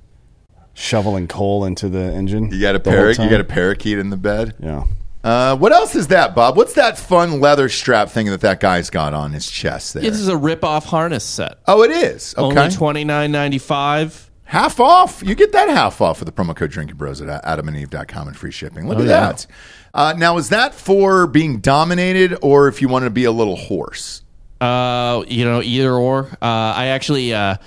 shoveling 0.74 1.26
coal 1.28 1.64
into 1.64 1.88
the 1.88 2.00
engine. 2.12 2.50
You 2.52 2.60
got 2.60 2.74
a 2.74 2.78
the 2.78 2.90
whole 2.90 2.98
parakeet. 2.98 3.18
You 3.24 3.30
time. 3.30 3.30
got 3.30 3.40
a 3.40 3.44
parakeet 3.44 3.98
in 3.98 4.10
the 4.10 4.16
bed. 4.16 4.54
yeah. 4.58 4.84
Uh, 5.22 5.54
what 5.54 5.70
else 5.70 5.94
is 5.94 6.06
that, 6.06 6.34
Bob? 6.34 6.56
What's 6.56 6.72
that 6.74 6.96
fun 6.96 7.40
leather 7.40 7.68
strap 7.68 8.08
thing 8.08 8.24
that 8.28 8.40
that 8.40 8.58
guy's 8.58 8.88
got 8.88 9.12
on 9.12 9.32
his 9.32 9.50
chest 9.50 9.92
there? 9.92 10.02
This 10.02 10.18
is 10.18 10.28
a 10.28 10.36
rip-off 10.36 10.86
harness 10.86 11.24
set. 11.24 11.58
oh, 11.66 11.82
it 11.82 11.90
is. 11.90 12.34
Okay, 12.38 12.58
Only 12.58 12.74
twenty 12.74 13.04
nine 13.04 13.30
ninety 13.30 13.58
five. 13.58 14.29
Half 14.50 14.80
off. 14.80 15.22
You 15.24 15.36
get 15.36 15.52
that 15.52 15.68
half 15.68 16.00
off 16.00 16.18
with 16.18 16.26
the 16.26 16.32
promo 16.32 16.56
code 16.56 16.72
Drinkin' 16.72 16.96
Bros 16.96 17.20
at 17.22 17.44
adamandeve.com 17.44 18.26
and 18.26 18.36
free 18.36 18.50
shipping. 18.50 18.88
Look 18.88 18.98
Oh, 18.98 19.02
at 19.02 19.06
yeah. 19.06 19.20
that. 19.20 19.46
Uh, 19.94 20.14
now, 20.18 20.38
is 20.38 20.48
that 20.48 20.74
for 20.74 21.28
being 21.28 21.60
dominated, 21.60 22.36
or 22.42 22.66
if 22.66 22.82
you 22.82 22.88
want 22.88 23.04
to 23.04 23.10
be 23.10 23.22
a 23.22 23.30
little 23.30 23.54
horse? 23.54 24.22
Uh, 24.60 25.22
you 25.28 25.44
know, 25.44 25.62
either 25.62 25.92
or. 25.94 26.26
Uh, 26.42 26.46
I 26.74 26.86
actually 26.86 27.32
uh, 27.32 27.58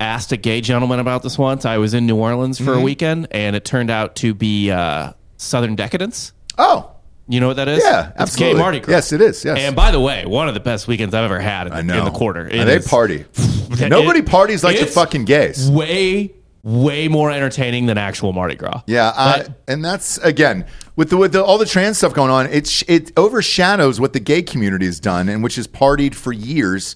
asked 0.00 0.32
a 0.32 0.36
gay 0.36 0.60
gentleman 0.60 0.98
about 0.98 1.22
this 1.22 1.38
once. 1.38 1.64
I 1.64 1.78
was 1.78 1.94
in 1.94 2.06
New 2.06 2.16
Orleans 2.16 2.58
Mm-hmm. 2.58 2.66
for 2.72 2.74
a 2.74 2.80
weekend, 2.80 3.28
and 3.30 3.54
it 3.54 3.64
turned 3.64 3.90
out 3.90 4.16
to 4.16 4.34
be 4.34 4.70
uh, 4.72 5.12
Southern 5.36 5.76
Decadence. 5.76 6.32
Oh, 6.58 6.90
You 7.28 7.40
know 7.40 7.48
what 7.48 7.56
that 7.56 7.66
is? 7.68 7.82
yeah, 7.82 8.10
it's 8.10 8.20
absolutely. 8.20 8.54
gay 8.54 8.58
Mardi 8.60 8.80
Gras. 8.80 8.92
Yes, 8.94 9.12
it 9.12 9.20
is. 9.20 9.44
Yes, 9.44 9.58
And 9.58 9.74
by 9.74 9.90
the 9.90 9.98
way, 10.00 10.24
one 10.26 10.46
of 10.48 10.54
the 10.54 10.60
best 10.60 10.86
weekends 10.86 11.12
I've 11.14 11.24
ever 11.24 11.40
had 11.40 11.66
in 11.66 11.72
the, 11.72 11.78
I 11.78 11.82
know 11.82 11.98
in 11.98 12.04
the 12.04 12.10
quarter. 12.12 12.46
It 12.46 12.64
they 12.64 12.76
is 12.76 12.86
party. 12.86 13.24
Nobody 13.88 14.20
it- 14.20 14.26
parties 14.26 14.62
like 14.62 14.76
the 14.76 14.82
it's 14.84 14.94
fucking 14.94 15.24
gays. 15.24 15.68
Way, 15.68 16.32
way 16.62 17.08
more 17.08 17.30
entertaining 17.32 17.86
than 17.86 17.98
actual 17.98 18.32
Mardi 18.32 18.54
Gras. 18.54 18.82
Yeah, 18.86 19.08
uh, 19.16 19.38
But- 19.42 19.52
and 19.66 19.84
that's 19.84 20.18
again 20.18 20.66
with 20.94 21.10
the 21.10 21.16
with 21.16 21.32
the, 21.32 21.42
all 21.44 21.58
the 21.58 21.66
trans 21.66 21.98
stuff 21.98 22.14
going 22.14 22.30
on. 22.30 22.46
It 22.46 22.84
it 22.88 23.10
overshadows 23.16 23.98
what 24.00 24.12
the 24.12 24.20
gay 24.20 24.42
community 24.42 24.86
has 24.86 25.00
done, 25.00 25.28
and 25.28 25.42
which 25.42 25.56
has 25.56 25.66
partied 25.66 26.14
for 26.14 26.32
years, 26.32 26.94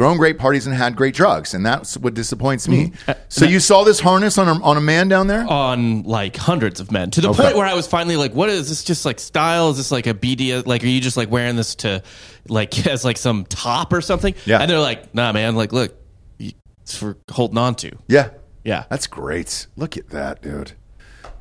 thrown 0.00 0.16
great 0.16 0.38
parties 0.38 0.66
and 0.66 0.74
had 0.74 0.96
great 0.96 1.14
drugs, 1.14 1.52
and 1.52 1.66
that's 1.66 1.94
what 1.98 2.14
disappoints 2.14 2.66
me. 2.66 2.90
Uh, 3.06 3.12
So 3.28 3.44
you 3.44 3.60
saw 3.60 3.84
this 3.84 4.00
harness 4.00 4.38
on 4.38 4.48
a, 4.48 4.54
on 4.64 4.78
a 4.78 4.80
man 4.80 5.08
down 5.08 5.26
there? 5.26 5.46
on 5.46 6.04
like 6.04 6.36
hundreds 6.36 6.80
of 6.80 6.90
men 6.90 7.10
to 7.10 7.20
the 7.20 7.28
Okay. 7.28 7.42
point 7.42 7.56
where 7.58 7.66
I 7.66 7.74
was 7.74 7.86
finally 7.86 8.16
like, 8.16 8.32
what 8.32 8.48
is 8.48 8.70
this 8.70 8.82
just 8.82 9.04
like 9.04 9.20
style? 9.20 9.68
Is 9.68 9.76
this 9.76 9.92
like 9.92 10.06
a 10.06 10.14
BD? 10.14 10.64
Like, 10.66 10.82
are 10.82 10.86
you 10.86 11.02
just 11.02 11.18
like 11.18 11.30
wearing 11.30 11.56
this 11.56 11.74
to 11.76 12.02
like 12.48 12.86
as 12.86 13.04
like 13.04 13.18
some 13.18 13.44
top 13.44 13.92
or 13.92 14.00
something? 14.00 14.34
Yeah. 14.46 14.60
And 14.60 14.70
they're 14.70 14.78
like, 14.80 15.14
nah, 15.14 15.32
man, 15.32 15.54
like, 15.54 15.74
look, 15.74 15.94
it's 16.38 16.96
for 16.96 17.18
holding 17.30 17.58
on 17.58 17.74
to. 17.74 17.92
Yeah, 18.08 18.30
Yeah. 18.64 18.84
that's 18.88 19.06
great. 19.06 19.66
Look 19.76 19.98
at 19.98 20.08
that, 20.08 20.40
dude. 20.40 20.72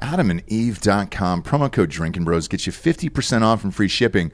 AdamandEve.com 0.01 1.43
promo 1.43 1.72
code 1.72 1.89
Drinkin' 1.89 2.26
Bros 2.26 2.49
gets 2.49 2.66
you 2.66 2.74
fifty 2.74 3.07
percent 3.07 3.45
off 3.45 3.64
and 3.64 3.74
free 3.74 3.88
shipping. 3.88 4.34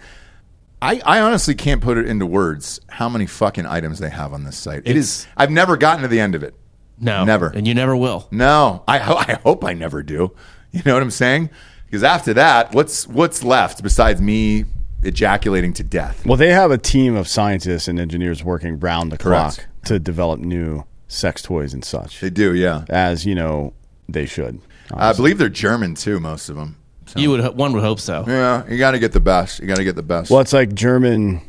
I, 0.82 1.02
I 1.06 1.20
honestly 1.22 1.56
can't 1.56 1.82
put 1.82 1.98
it 1.98 2.06
into 2.08 2.26
words 2.26 2.80
how 2.90 3.10
many 3.10 3.26
fucking 3.26 3.66
items 3.66 4.00
they 4.00 4.10
have 4.10 4.34
on 4.34 4.44
this 4.44 4.58
site. 4.58 4.84
It 4.86 4.96
is. 4.96 5.22
It's- 5.24 5.34
I've 5.38 5.52
never 5.52 5.78
gotten 5.78 6.02
to 6.04 6.08
the 6.08 6.20
end 6.20 6.36
of 6.36 6.44
it. 6.44 6.54
No. 7.00 7.24
Never. 7.26 7.48
And 7.48 7.68
you 7.68 7.74
never 7.74 7.96
will. 7.96 8.28
No, 8.32 8.84
I, 8.88 9.00
ho- 9.00 9.18
I 9.18 9.34
hope 9.44 9.64
I 9.66 9.74
never 9.74 10.02
do. 10.04 10.32
You 10.72 10.82
know 10.86 10.94
what 10.94 11.04
I'm 11.04 11.12
saying? 11.12 11.50
Because 11.86 12.04
after 12.04 12.34
that, 12.34 12.74
what's 12.74 13.08
what's 13.08 13.44
left 13.44 13.82
besides 13.82 14.22
me 14.22 14.66
ejaculating 15.04 15.72
to 15.74 15.84
death? 15.84 16.26
Well, 16.26 16.38
they 16.38 16.52
have 16.52 16.72
a 16.72 16.78
team 16.78 17.16
of 17.16 17.28
scientists 17.28 17.88
and 17.88 18.00
engineers 18.00 18.44
working 18.44 18.80
round 18.80 19.12
the 19.12 19.18
Correct. 19.18 19.56
clock 19.58 19.68
to 19.86 20.00
develop 20.00 20.40
new 20.42 20.84
sex 21.08 21.42
toys 21.42 21.74
and 21.74 21.86
such, 21.86 22.20
They 22.20 22.30
do, 22.30 22.54
yeah. 22.56 22.84
as 22.90 23.26
you 23.26 23.36
know 23.36 23.74
they 24.10 24.26
should. 24.26 24.60
I 24.92 25.14
believe 25.14 25.38
they're 25.38 25.48
German 25.50 25.96
too, 25.96 26.20
most 26.20 26.50
of 26.50 26.56
them. 26.56 26.78
So, 27.08 27.20
You 27.20 27.30
would, 27.32 27.40
ho- 27.40 27.52
one 27.52 27.74
would 27.74 27.84
hope 27.84 28.00
so. 28.00 28.24
yeah, 28.28 28.68
you 28.68 28.78
got 28.78 28.92
to 28.92 29.00
get 29.00 29.12
the 29.12 29.20
best. 29.20 29.60
You 29.60 29.68
got 29.68 29.78
to 29.78 29.84
get 29.84 29.96
the 29.96 30.02
best. 30.04 30.32
Well, 30.32 30.40
it's 30.42 30.54
like 30.54 30.74
German 30.74 31.42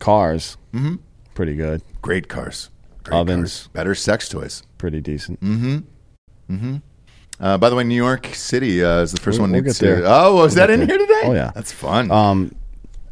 cars. 0.00 0.56
Mm-hmm. 0.72 0.96
Pretty 1.34 1.54
good, 1.54 1.82
Great 2.02 2.28
cars, 2.28 2.70
Great 3.04 3.16
Ovens. 3.16 3.40
cars. 3.40 3.68
better 3.72 3.94
sex 3.94 4.28
toys. 4.28 4.62
pretty 4.78 5.00
decent. 5.00 5.38
Hmm. 5.40 5.78
Uh, 7.40 7.58
by 7.58 7.68
the 7.68 7.74
way, 7.76 7.82
New 7.84 7.94
York 7.96 8.26
City 8.34 8.84
uh, 8.84 8.98
is 9.00 9.10
the 9.12 9.18
1st 9.18 9.26
We'll- 9.32 9.40
one 9.40 9.50
we'll 9.52 9.62
to 9.62 9.66
get 9.68 9.76
there. 9.76 10.02
Oh, 10.04 10.36
was 10.36 10.54
We'll 10.54 10.66
that 10.66 10.70
in 10.72 10.80
there. 10.80 10.88
here 10.88 10.98
today? 10.98 11.20
Oh, 11.24 11.32
yeah. 11.32 11.50
that's 11.54 11.72
fun. 11.72 12.10
Um, 12.10 12.54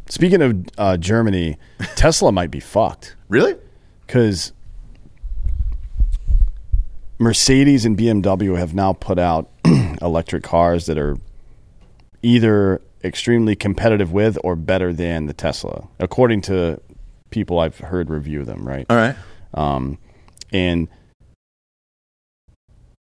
speaking 0.09 0.41
of 0.43 0.65
uh, 0.79 0.97
Germany, 0.97 1.57
Tesla 1.97 2.31
might 2.33 2.51
be 2.51 2.61
fucked 2.61 3.17
really? 3.29 3.57
because 4.07 4.53
Mercedes 7.19 7.85
and 7.85 7.97
BMW 7.97 8.57
have 8.59 8.75
now 8.75 8.93
put 8.93 9.19
out 9.19 9.49
electric 10.03 10.43
cars 10.43 10.87
that 10.87 10.99
are 10.99 11.17
either 12.23 12.81
extremely 13.05 13.57
competitive 13.57 14.13
with 14.13 14.39
or 14.45 14.57
better 14.57 14.93
than 14.93 15.27
the 15.27 15.33
Tesla, 15.33 15.89
according 15.99 16.41
to 16.43 16.81
people 17.31 17.59
I've 17.59 17.79
heard 17.79 18.11
review 18.11 18.45
them. 18.45 18.67
Right. 18.67 18.87
All 18.89 18.97
right. 18.97 19.17
Um, 19.55 19.99
and 20.53 20.89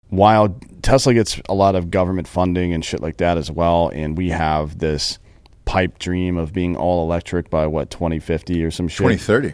while 0.09 0.59
Tesla 0.82 1.13
gets 1.13 1.39
a 1.47 1.53
lot 1.53 1.76
of 1.76 1.91
government 1.91 2.28
funding 2.28 2.74
and 2.74 2.84
shit 2.84 3.01
like 3.01 3.17
that 3.17 3.38
as 3.38 3.49
well, 3.49 3.89
and 3.93 4.17
we 4.17 4.30
have 4.30 4.80
this 4.80 5.19
pipe 5.65 5.99
dream 5.99 6.38
of 6.38 6.51
being 6.51 6.76
all 6.76 7.03
electric 7.03 7.49
by 7.49 7.67
what 7.67 7.89
2050 7.89 8.63
or 8.63 8.71
some 8.71 8.87
shit. 8.87 8.97
2030, 8.97 9.54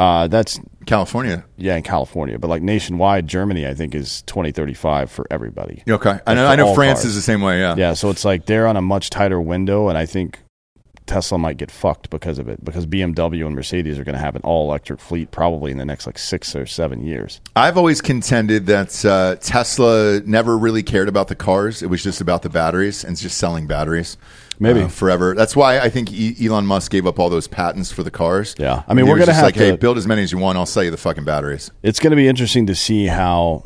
Uh, 0.00 0.26
that's 0.28 0.58
California. 0.86 1.44
yeah 1.58 1.76
in 1.76 1.82
California, 1.82 2.38
but 2.38 2.48
like 2.48 2.62
nationwide, 2.62 3.26
Germany 3.26 3.66
I 3.66 3.74
think 3.74 3.94
is 3.94 4.22
2035 4.22 5.10
for 5.10 5.26
everybody. 5.30 5.82
Okay, 5.86 6.18
I 6.26 6.34
know. 6.34 6.46
I 6.46 6.56
know 6.56 6.74
France 6.74 7.00
cars. 7.00 7.10
is 7.10 7.14
the 7.16 7.22
same 7.22 7.42
way. 7.42 7.60
Yeah. 7.60 7.74
Yeah, 7.76 7.92
so 7.92 8.08
it's 8.08 8.24
like 8.24 8.46
they're 8.46 8.66
on 8.66 8.78
a 8.78 8.82
much 8.82 9.10
tighter 9.10 9.38
window, 9.40 9.88
and 9.90 9.98
I 9.98 10.06
think 10.06 10.40
Tesla 11.10 11.38
might 11.38 11.56
get 11.56 11.70
fucked 11.70 12.08
because 12.08 12.38
of 12.38 12.48
it 12.48 12.64
because 12.64 12.86
BMW 12.86 13.44
and 13.44 13.54
Mercedes 13.54 13.98
are 13.98 14.04
going 14.04 14.14
to 14.14 14.20
have 14.20 14.36
an 14.36 14.42
all 14.42 14.68
electric 14.68 15.00
fleet 15.00 15.32
probably 15.32 15.72
in 15.72 15.76
the 15.76 15.84
next 15.84 16.06
like 16.06 16.18
six 16.18 16.54
or 16.54 16.66
seven 16.66 17.04
years. 17.04 17.40
I've 17.56 17.76
always 17.76 18.00
contended 18.00 18.66
that 18.66 19.04
uh, 19.04 19.34
Tesla 19.40 20.20
never 20.20 20.56
really 20.56 20.84
cared 20.84 21.08
about 21.08 21.26
the 21.28 21.34
cars. 21.34 21.82
It 21.82 21.90
was 21.90 22.02
just 22.02 22.20
about 22.20 22.42
the 22.42 22.48
batteries 22.48 23.02
and 23.02 23.12
it's 23.14 23.22
just 23.22 23.38
selling 23.38 23.66
batteries. 23.66 24.16
Maybe. 24.60 24.82
uh, 24.82 24.88
forever. 24.88 25.34
That's 25.34 25.56
why 25.56 25.78
I 25.80 25.88
think 25.88 26.12
e- 26.12 26.36
Elon 26.46 26.66
Musk 26.66 26.92
gave 26.92 27.06
up 27.06 27.18
all 27.18 27.30
those 27.30 27.48
patents 27.48 27.90
for 27.90 28.02
the 28.02 28.10
cars. 28.10 28.54
Yeah. 28.58 28.82
I 28.86 28.94
mean, 28.94 29.06
we're 29.08 29.16
was 29.16 29.24
gonna 29.26 29.34
have 29.34 29.44
like, 29.44 29.56
hey, 29.56 29.70
to- 29.72 29.76
build 29.78 29.96
as 29.98 30.06
many 30.06 30.22
as 30.22 30.30
you 30.30 30.38
want. 30.38 30.58
I'll 30.58 30.66
sell 30.66 30.84
you 30.84 30.90
the 30.90 30.96
fucking 30.98 31.24
batteries. 31.24 31.70
it's 31.82 31.98
going 31.98 32.10
to 32.10 32.16
be 32.16 32.28
interesting 32.28 32.66
to 32.66 32.74
see 32.74 33.06
how 33.06 33.64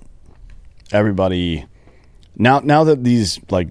everybody 0.93 1.67
now 2.37 2.61
now 2.61 2.85
that 2.85 3.03
these 3.05 3.41
like 3.51 3.69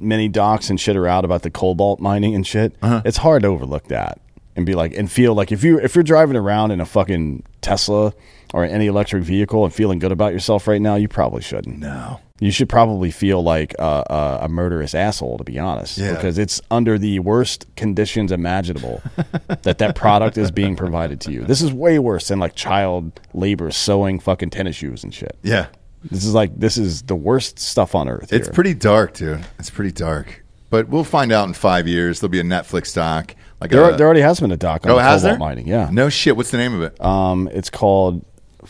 many 0.00 0.28
docs 0.28 0.70
and 0.70 0.80
shit 0.80 0.96
are 0.96 1.06
out 1.06 1.24
about 1.24 1.42
the 1.42 1.50
cobalt 1.50 2.00
mining 2.00 2.34
and 2.34 2.46
shit 2.46 2.74
Uh-huh. 2.82 3.02
it's 3.04 3.18
hard 3.18 3.42
to 3.42 3.48
overlook 3.48 3.84
that 3.88 4.20
and 4.56 4.64
be 4.66 4.74
like 4.74 4.94
and 4.94 5.10
feel 5.10 5.34
like 5.34 5.52
if 5.52 5.62
you 5.62 5.78
if 5.78 5.94
you're 5.94 6.02
driving 6.02 6.36
around 6.36 6.70
in 6.70 6.80
a 6.80 6.86
fucking 6.86 7.42
tesla 7.60 8.12
or 8.54 8.64
any 8.64 8.86
electric 8.86 9.22
vehicle 9.22 9.64
and 9.64 9.74
feeling 9.74 9.98
good 9.98 10.12
about 10.12 10.32
yourself 10.32 10.66
right 10.66 10.80
now 10.80 10.94
you 10.96 11.08
probably 11.08 11.42
shouldn't 11.42 11.78
No, 11.78 12.20
You 12.40 12.50
should 12.50 12.68
probably 12.68 13.10
feel 13.10 13.42
like 13.42 13.74
uh, 13.78 13.82
uh, 13.82 14.38
a 14.42 14.48
murderous 14.48 14.94
asshole, 14.94 15.38
to 15.38 15.44
be 15.44 15.58
honest, 15.58 15.98
Yeah. 15.98 16.14
because 16.14 16.38
it's 16.38 16.60
under 16.70 16.98
the 16.98 17.18
worst 17.20 17.66
conditions 17.76 18.32
imaginable 18.32 19.02
that 19.62 19.78
that 19.78 19.94
product 19.94 20.38
is 20.38 20.50
being 20.50 20.74
provided 20.74 21.20
to 21.22 21.32
you. 21.32 21.44
This 21.44 21.60
is 21.60 21.72
way 21.72 21.98
worse 21.98 22.28
than 22.28 22.38
like 22.38 22.54
child 22.54 23.20
labor 23.34 23.70
sewing 23.70 24.18
fucking 24.20 24.50
tennis 24.50 24.76
shoes 24.76 25.04
and 25.04 25.12
shit. 25.14 25.36
Yeah. 25.42 25.66
This 26.02 26.24
is 26.24 26.32
like 26.32 26.58
this 26.58 26.78
is 26.78 27.02
the 27.02 27.14
worst 27.14 27.58
stuff 27.58 27.94
on 27.94 28.08
earth. 28.08 28.32
It's 28.32 28.46
here. 28.46 28.54
pretty 28.54 28.72
dark, 28.72 29.12
dude. 29.14 29.44
It's 29.58 29.68
pretty 29.68 29.92
dark. 29.92 30.42
But 30.70 30.88
we'll 30.88 31.04
find 31.04 31.32
out 31.32 31.46
in 31.46 31.52
five 31.52 31.86
years. 31.86 32.20
There'll 32.20 32.30
be 32.30 32.40
a 32.40 32.44
Netflix 32.44 32.94
doc. 32.94 33.34
Like 33.60 33.70
There, 33.70 33.90
a, 33.90 33.96
there 33.96 34.06
already 34.06 34.22
has 34.22 34.40
been 34.40 34.52
a 34.52 34.56
doc 34.56 34.86
on 34.86 34.92
oh, 34.92 34.96
cobalt 34.96 35.22
there? 35.22 35.36
mining. 35.36 35.68
Yeah. 35.68 35.90
No 35.92 36.08
shit. 36.08 36.36
What's 36.36 36.50
the 36.50 36.56
name 36.56 36.72
of 36.72 36.80
it? 36.82 36.98
Um, 37.04 37.50
it's 37.52 37.68
called 37.68 38.24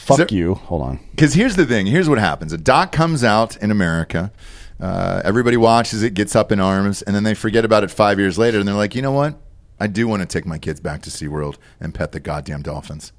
"Fuck 0.06 0.16
there- 0.18 0.27
You." 0.31 0.55
Hold 0.55 0.82
on. 0.82 1.01
Because 1.10 1.35
here's 1.35 1.56
the 1.56 1.66
thing. 1.66 1.86
Here's 1.86 2.09
what 2.09 2.18
happens. 2.18 2.52
A 2.52 2.59
doc 2.59 2.93
comes 2.93 3.22
out 3.24 3.56
in 3.59 3.70
America. 3.70 4.32
Uh, 4.81 5.20
everybody 5.24 5.56
watches 5.56 6.02
it, 6.02 6.14
gets 6.14 6.35
up 6.35 6.51
in 6.51 6.59
arms, 6.60 7.02
and 7.02 7.14
then 7.14 7.22
they 7.22 7.35
forget 7.35 7.64
about 7.64 7.85
it 7.85 7.90
five 7.90 8.18
years 8.18 8.39
later, 8.39 8.59
and 8.59 8.66
they're 8.66 8.74
like, 8.74 8.94
you 8.94 9.02
know 9.02 9.12
what? 9.12 9.35
I 9.78 9.86
do 9.86 10.09
want 10.09 10.20
to 10.22 10.27
take 10.27 10.47
my 10.47 10.59
kids 10.59 10.81
back 10.81 11.02
to 11.02 11.10
SeaWorld 11.10 11.56
and 11.81 11.94
pet 11.94 12.12
the 12.12 12.20
goddamn 12.20 12.62
dolphins. 12.62 13.12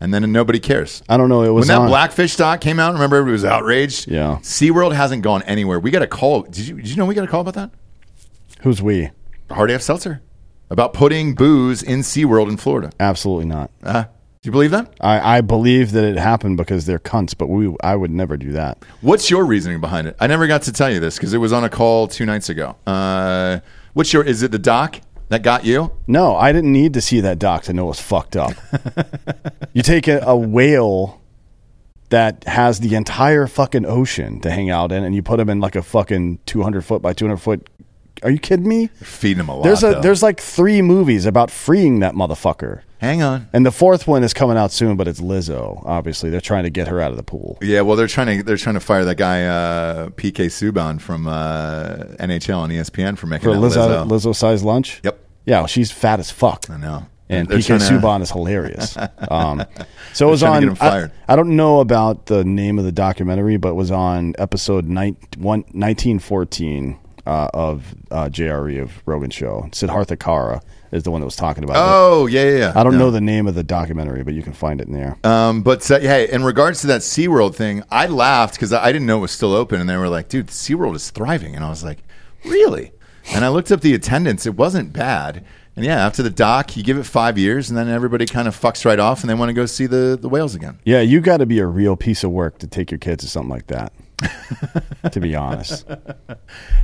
And 0.00 0.14
then 0.14 0.30
nobody 0.32 0.58
cares. 0.60 1.02
I 1.08 1.16
don't 1.16 1.28
know. 1.28 1.42
It 1.42 1.50
was 1.50 1.68
When 1.68 1.76
that 1.76 1.82
on- 1.82 1.88
Blackfish 1.88 2.36
doc 2.36 2.60
came 2.60 2.78
out, 2.80 2.94
remember 2.94 3.16
everybody 3.16 3.32
was 3.32 3.44
outraged? 3.44 4.08
Yeah. 4.08 4.38
SeaWorld 4.42 4.94
hasn't 4.94 5.22
gone 5.22 5.42
anywhere. 5.42 5.78
We 5.78 5.90
got 5.90 6.02
a 6.02 6.06
call. 6.06 6.42
Did 6.42 6.66
you, 6.68 6.76
did 6.76 6.88
you 6.88 6.96
know 6.96 7.04
we 7.06 7.14
got 7.14 7.24
a 7.24 7.28
call 7.28 7.40
about 7.42 7.54
that? 7.54 7.70
Who's 8.62 8.80
we? 8.80 9.10
Hard 9.50 9.70
AF 9.70 9.82
Seltzer. 9.82 10.22
About 10.70 10.94
putting 10.94 11.34
booze 11.34 11.82
in 11.82 12.00
SeaWorld 12.00 12.48
in 12.48 12.56
Florida. 12.56 12.90
Absolutely 13.00 13.46
not. 13.46 13.70
Uh, 13.82 14.04
do 14.42 14.48
you 14.48 14.52
believe 14.52 14.70
that? 14.70 14.94
I, 15.02 15.36
I 15.36 15.40
believe 15.42 15.92
that 15.92 16.02
it 16.02 16.16
happened 16.16 16.56
because 16.56 16.86
they're 16.86 16.98
cunts, 16.98 17.36
but 17.36 17.48
we 17.48 17.74
I 17.82 17.94
would 17.94 18.10
never 18.10 18.38
do 18.38 18.52
that. 18.52 18.78
What's 19.02 19.28
your 19.28 19.44
reasoning 19.44 19.82
behind 19.82 20.06
it? 20.06 20.16
I 20.18 20.28
never 20.28 20.46
got 20.46 20.62
to 20.62 20.72
tell 20.72 20.90
you 20.90 20.98
this 20.98 21.16
because 21.16 21.34
it 21.34 21.38
was 21.38 21.52
on 21.52 21.62
a 21.62 21.68
call 21.68 22.08
two 22.08 22.24
nights 22.24 22.48
ago. 22.48 22.74
Uh, 22.86 23.60
what's 23.92 24.14
your? 24.14 24.24
Is 24.24 24.42
it 24.42 24.50
the 24.50 24.58
doc 24.58 25.02
that 25.28 25.42
got 25.42 25.66
you? 25.66 25.92
No, 26.06 26.36
I 26.36 26.52
didn't 26.52 26.72
need 26.72 26.94
to 26.94 27.02
see 27.02 27.20
that 27.20 27.38
doc 27.38 27.64
to 27.64 27.74
know 27.74 27.84
it 27.84 27.88
was 27.88 28.00
fucked 28.00 28.34
up. 28.34 28.54
you 29.74 29.82
take 29.82 30.08
a, 30.08 30.20
a 30.20 30.34
whale 30.34 31.20
that 32.08 32.44
has 32.44 32.80
the 32.80 32.94
entire 32.94 33.46
fucking 33.46 33.84
ocean 33.84 34.40
to 34.40 34.50
hang 34.50 34.70
out 34.70 34.90
in, 34.90 35.04
and 35.04 35.14
you 35.14 35.22
put 35.22 35.38
him 35.38 35.50
in 35.50 35.60
like 35.60 35.76
a 35.76 35.82
fucking 35.82 36.38
two 36.46 36.62
hundred 36.62 36.86
foot 36.86 37.02
by 37.02 37.12
two 37.12 37.26
hundred 37.26 37.42
foot. 37.42 37.68
Are 38.22 38.30
you 38.30 38.38
kidding 38.38 38.66
me? 38.66 38.86
Feeding 39.02 39.36
them 39.36 39.50
a 39.50 39.56
lot. 39.56 39.64
There's 39.64 39.82
a 39.82 39.90
though. 39.90 40.00
there's 40.00 40.22
like 40.22 40.40
three 40.40 40.80
movies 40.80 41.26
about 41.26 41.50
freeing 41.50 42.00
that 42.00 42.14
motherfucker, 42.14 42.80
Hang 43.00 43.22
on. 43.22 43.48
and 43.52 43.64
the 43.64 43.70
fourth 43.72 44.06
one 44.06 44.22
is 44.22 44.34
coming 44.34 44.56
out 44.58 44.72
soon, 44.72 44.96
but 44.96 45.08
it's 45.08 45.20
Lizzo. 45.20 45.82
Obviously, 45.86 46.28
they're 46.28 46.40
trying 46.40 46.64
to 46.64 46.70
get 46.70 46.86
her 46.88 47.00
out 47.00 47.10
of 47.10 47.16
the 47.16 47.22
pool. 47.22 47.56
Yeah, 47.62 47.80
well, 47.80 47.96
they're 47.96 48.06
trying 48.06 48.38
to 48.38 48.42
they're 48.42 48.56
trying 48.58 48.74
to 48.74 48.80
fire 48.80 49.04
that 49.06 49.16
guy 49.16 49.44
uh, 49.44 50.08
PK 50.10 50.46
Subban 50.46 51.00
from 51.00 51.26
uh, 51.26 52.04
NHL 52.18 52.64
and 52.64 52.72
ESPN 52.72 53.16
for 53.16 53.26
making 53.26 53.44
For 53.44 53.54
that 53.54 53.60
Lizzo, 53.60 54.04
Lizzo. 54.06 54.08
Lizzo 54.08 54.36
sized 54.36 54.64
lunch. 54.64 55.00
Yep. 55.02 55.18
Yeah, 55.46 55.58
well, 55.60 55.66
she's 55.66 55.90
fat 55.90 56.20
as 56.20 56.30
fuck. 56.30 56.68
I 56.68 56.76
know. 56.76 57.06
and 57.30 57.48
They're 57.48 57.58
PK 57.58 57.66
trying 57.66 57.78
to- 57.80 57.84
Subban 57.86 58.20
is 58.22 58.30
hilarious. 58.30 58.96
Um, 59.30 59.64
so 60.12 60.26
it 60.28 60.30
was 60.30 60.42
on. 60.42 60.66
get 60.66 60.76
fired. 60.76 61.12
I, 61.28 61.32
I 61.32 61.36
don't 61.36 61.54
know 61.56 61.78
about 61.80 62.26
the 62.26 62.44
name 62.44 62.78
of 62.78 62.84
the 62.84 62.90
documentary, 62.92 63.56
but 63.58 63.70
it 63.70 63.74
was 63.74 63.90
on 63.92 64.34
episode 64.38 64.86
nine, 64.86 65.16
one, 65.38 65.60
1914 65.72 66.98
uh, 67.26 67.48
of 67.54 67.94
uh, 68.10 68.24
JRE 68.28 68.82
of 68.82 69.02
Rogan 69.06 69.30
Show. 69.30 69.68
Siddhartha 69.72 70.16
Kara 70.16 70.60
is 70.92 71.02
the 71.04 71.10
one 71.10 71.20
that 71.20 71.24
was 71.24 71.36
talking 71.36 71.64
about 71.64 71.76
it. 71.76 71.80
Oh 71.82 72.26
yeah, 72.26 72.42
yeah. 72.44 72.56
yeah. 72.58 72.72
I 72.74 72.82
don't 72.82 72.94
No. 72.94 73.06
know 73.06 73.10
the 73.10 73.20
name 73.20 73.46
of 73.46 73.54
the 73.54 73.62
documentary, 73.62 74.22
but 74.24 74.34
you 74.34 74.42
can 74.42 74.52
find 74.52 74.80
it 74.80 74.88
in 74.88 74.94
there. 74.94 75.16
Um, 75.24 75.62
but 75.62 75.88
uh, 75.90 76.00
hey, 76.00 76.28
in 76.30 76.42
regards 76.44 76.80
to 76.82 76.86
that 76.88 77.00
SeaWorld 77.02 77.54
thing, 77.54 77.82
I 77.90 78.06
laughed 78.06 78.54
because 78.54 78.72
I 78.72 78.84
I 78.86 78.92
didn't 78.92 79.06
know 79.06 79.18
it 79.18 79.22
was 79.22 79.30
still 79.32 79.52
open, 79.54 79.80
and 79.80 79.88
they 79.88 79.96
were 79.96 80.08
like, 80.08 80.28
"Dude, 80.28 80.48
SeaWorld 80.48 80.94
is 80.96 81.10
thriving," 81.10 81.54
and 81.54 81.64
I 81.64 81.68
was 81.70 81.84
like, 81.84 81.98
"Really?" 82.44 82.92
And 83.32 83.44
I 83.44 83.48
looked 83.48 83.70
up 83.70 83.80
the 83.82 83.94
attendance; 83.94 84.46
it 84.46 84.56
wasn't 84.56 84.92
bad. 84.92 85.44
And 85.76 85.84
yeah, 85.84 86.04
after 86.04 86.22
the 86.22 86.30
doc, 86.30 86.76
you 86.76 86.82
give 86.82 86.98
it 86.98 87.04
five 87.04 87.38
years, 87.38 87.70
and 87.70 87.78
then 87.78 87.88
everybody 87.88 88.26
kind 88.26 88.48
of 88.48 88.58
fucks 88.60 88.84
right 88.84 88.98
off, 88.98 89.20
and 89.22 89.30
they 89.30 89.34
want 89.34 89.50
to 89.50 89.54
go 89.54 89.66
see 89.66 89.86
the 89.86 90.18
the 90.20 90.28
whales 90.28 90.54
again. 90.54 90.78
yeah, 90.84 91.00
you 91.00 91.20
got 91.20 91.36
to 91.36 91.46
be 91.46 91.60
a 91.60 91.66
real 91.66 91.96
piece 91.96 92.24
of 92.24 92.30
work 92.32 92.58
to 92.58 92.66
take 92.66 92.90
your 92.90 92.98
kids 92.98 93.22
to 93.24 93.30
something 93.30 93.50
like 93.50 93.68
that. 93.68 93.92
to 95.12 95.20
be 95.20 95.34
honest, 95.34 95.86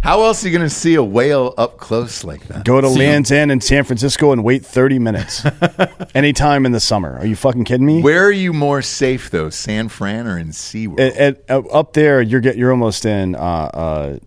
How 0.02 0.22
else 0.22 0.44
are 0.44 0.48
you 0.48 0.56
going 0.56 0.68
to 0.68 0.74
see 0.74 0.94
a 0.94 1.02
whale 1.02 1.54
up 1.58 1.78
close 1.78 2.24
like 2.24 2.46
that? 2.48 2.64
go 2.64 2.80
to 2.80 2.88
Land's 2.88 3.30
End 3.32 3.50
in 3.52 3.60
San 3.60 3.84
Francisco 3.84 4.32
and 4.32 4.42
wait 4.44 4.64
30 4.64 4.98
minutes 4.98 5.44
anytime 6.14 6.64
in 6.66 6.72
the 6.72 6.80
summer. 6.80 7.18
Are 7.18 7.26
you 7.26 7.36
fucking 7.36 7.64
kidding 7.64 7.86
me? 7.86 8.02
Where 8.02 8.24
are 8.24 8.30
you 8.32 8.52
more 8.52 8.82
safe 8.82 9.30
though, 9.30 9.50
San 9.50 9.88
Fran 9.88 10.26
or 10.26 10.38
in 10.38 10.48
SeaWorld? 10.48 11.00
at, 11.00 11.16
at, 11.16 11.50
uh, 11.50 11.60
up 11.68 11.92
there 11.92 12.20
you're 12.22 12.40
get 12.40 12.56
you're 12.56 12.70
almost 12.70 13.04
in 13.04 13.34
uh, 13.34 13.38
uh, 13.38 14.18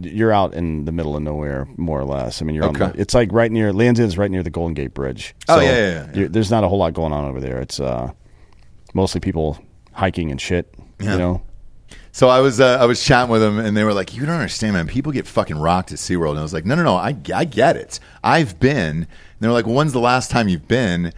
you're 0.00 0.32
out 0.32 0.54
in 0.54 0.84
the 0.86 0.92
middle 0.92 1.14
of 1.16 1.22
nowhere 1.22 1.68
more 1.76 2.00
or 2.00 2.04
less 2.04 2.40
i 2.40 2.44
mean 2.44 2.54
you're 2.56 2.64
on 2.64 2.72
the, 2.72 2.92
it's 2.96 3.12
like 3.12 3.30
right 3.32 3.50
near 3.52 3.72
lands 3.72 4.00
End 4.00 4.08
is 4.08 4.16
right 4.16 4.30
near 4.30 4.42
the 4.42 4.48
golden 4.50 4.72
gate 4.72 4.94
bridge 4.94 5.34
Oh, 5.48 5.60
yeah, 5.60 5.66
yeah, 5.68 5.76
yeah, 6.14 6.20
yeah. 6.22 6.26
there's 6.30 6.50
not 6.50 6.64
a 6.64 6.68
whole 6.68 6.78
lot 6.78 6.94
going 6.94 7.12
on 7.12 7.24
over 7.26 7.40
there 7.40 7.60
it's 7.60 7.80
uh, 7.80 8.10
mostly 8.94 9.20
people 9.20 9.58
hiking 9.92 10.30
and 10.30 10.40
shit 10.40 10.72
Yeah. 11.00 11.12
you 11.12 11.18
know 11.18 11.42
So 12.12 12.28
I 12.28 12.40
was 12.40 12.60
uh, 12.60 12.78
I 12.80 12.86
was 12.86 13.02
chatting 13.04 13.30
with 13.30 13.40
them, 13.40 13.58
and 13.58 13.76
they 13.76 13.84
were 13.84 13.94
like, 13.94 14.14
"You 14.14 14.26
don't 14.26 14.34
understand, 14.34 14.72
man. 14.74 14.86
People 14.88 15.12
get 15.12 15.26
fucking 15.26 15.56
rocked 15.58 15.92
at 15.92 15.98
SeaWorld." 15.98 16.30
And 16.30 16.40
I 16.40 16.42
was 16.42 16.52
like, 16.52 16.64
"No, 16.66 16.74
no, 16.74 16.82
no. 16.82 16.96
I, 16.96 17.16
I 17.34 17.44
get 17.44 17.76
it. 17.76 18.00
I've 18.24 18.58
been." 18.58 18.96
And 18.96 19.06
they 19.38 19.46
were 19.48 19.54
like, 19.54 19.66
well, 19.66 19.76
"When's 19.76 19.92
the 19.92 20.00
last 20.00 20.30
time 20.30 20.48
you've 20.48 20.66
been?" 20.68 21.12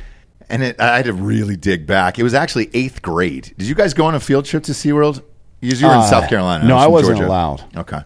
And 0.51 0.63
it, 0.63 0.79
I 0.81 0.97
had 0.97 1.07
to 1.07 1.15
really 1.15 1.57
dig 1.57 1.87
back. 1.87 2.19
It 2.19 2.23
was 2.25 2.35
actually 2.35 2.69
eighth 2.75 3.01
grade. 3.01 3.55
Did 3.57 3.67
you 3.69 3.75
guys 3.75 3.95
go 3.95 4.05
on 4.05 4.15
a 4.15 4.21
field 4.21 4.45
trip 4.45 4.65
to 4.65 4.73
SeaWorld? 4.73 5.23
You 5.63 5.71
you 5.75 5.87
were 5.87 5.93
in 5.95 5.99
Uh, 6.01 6.07
South 6.11 6.29
Carolina. 6.29 6.65
no, 6.67 6.75
was 6.77 6.85
I 6.85 6.87
wasn't 6.89 7.17
Georgia. 7.19 7.29
allowed. 7.31 7.77
Okay. 7.77 8.01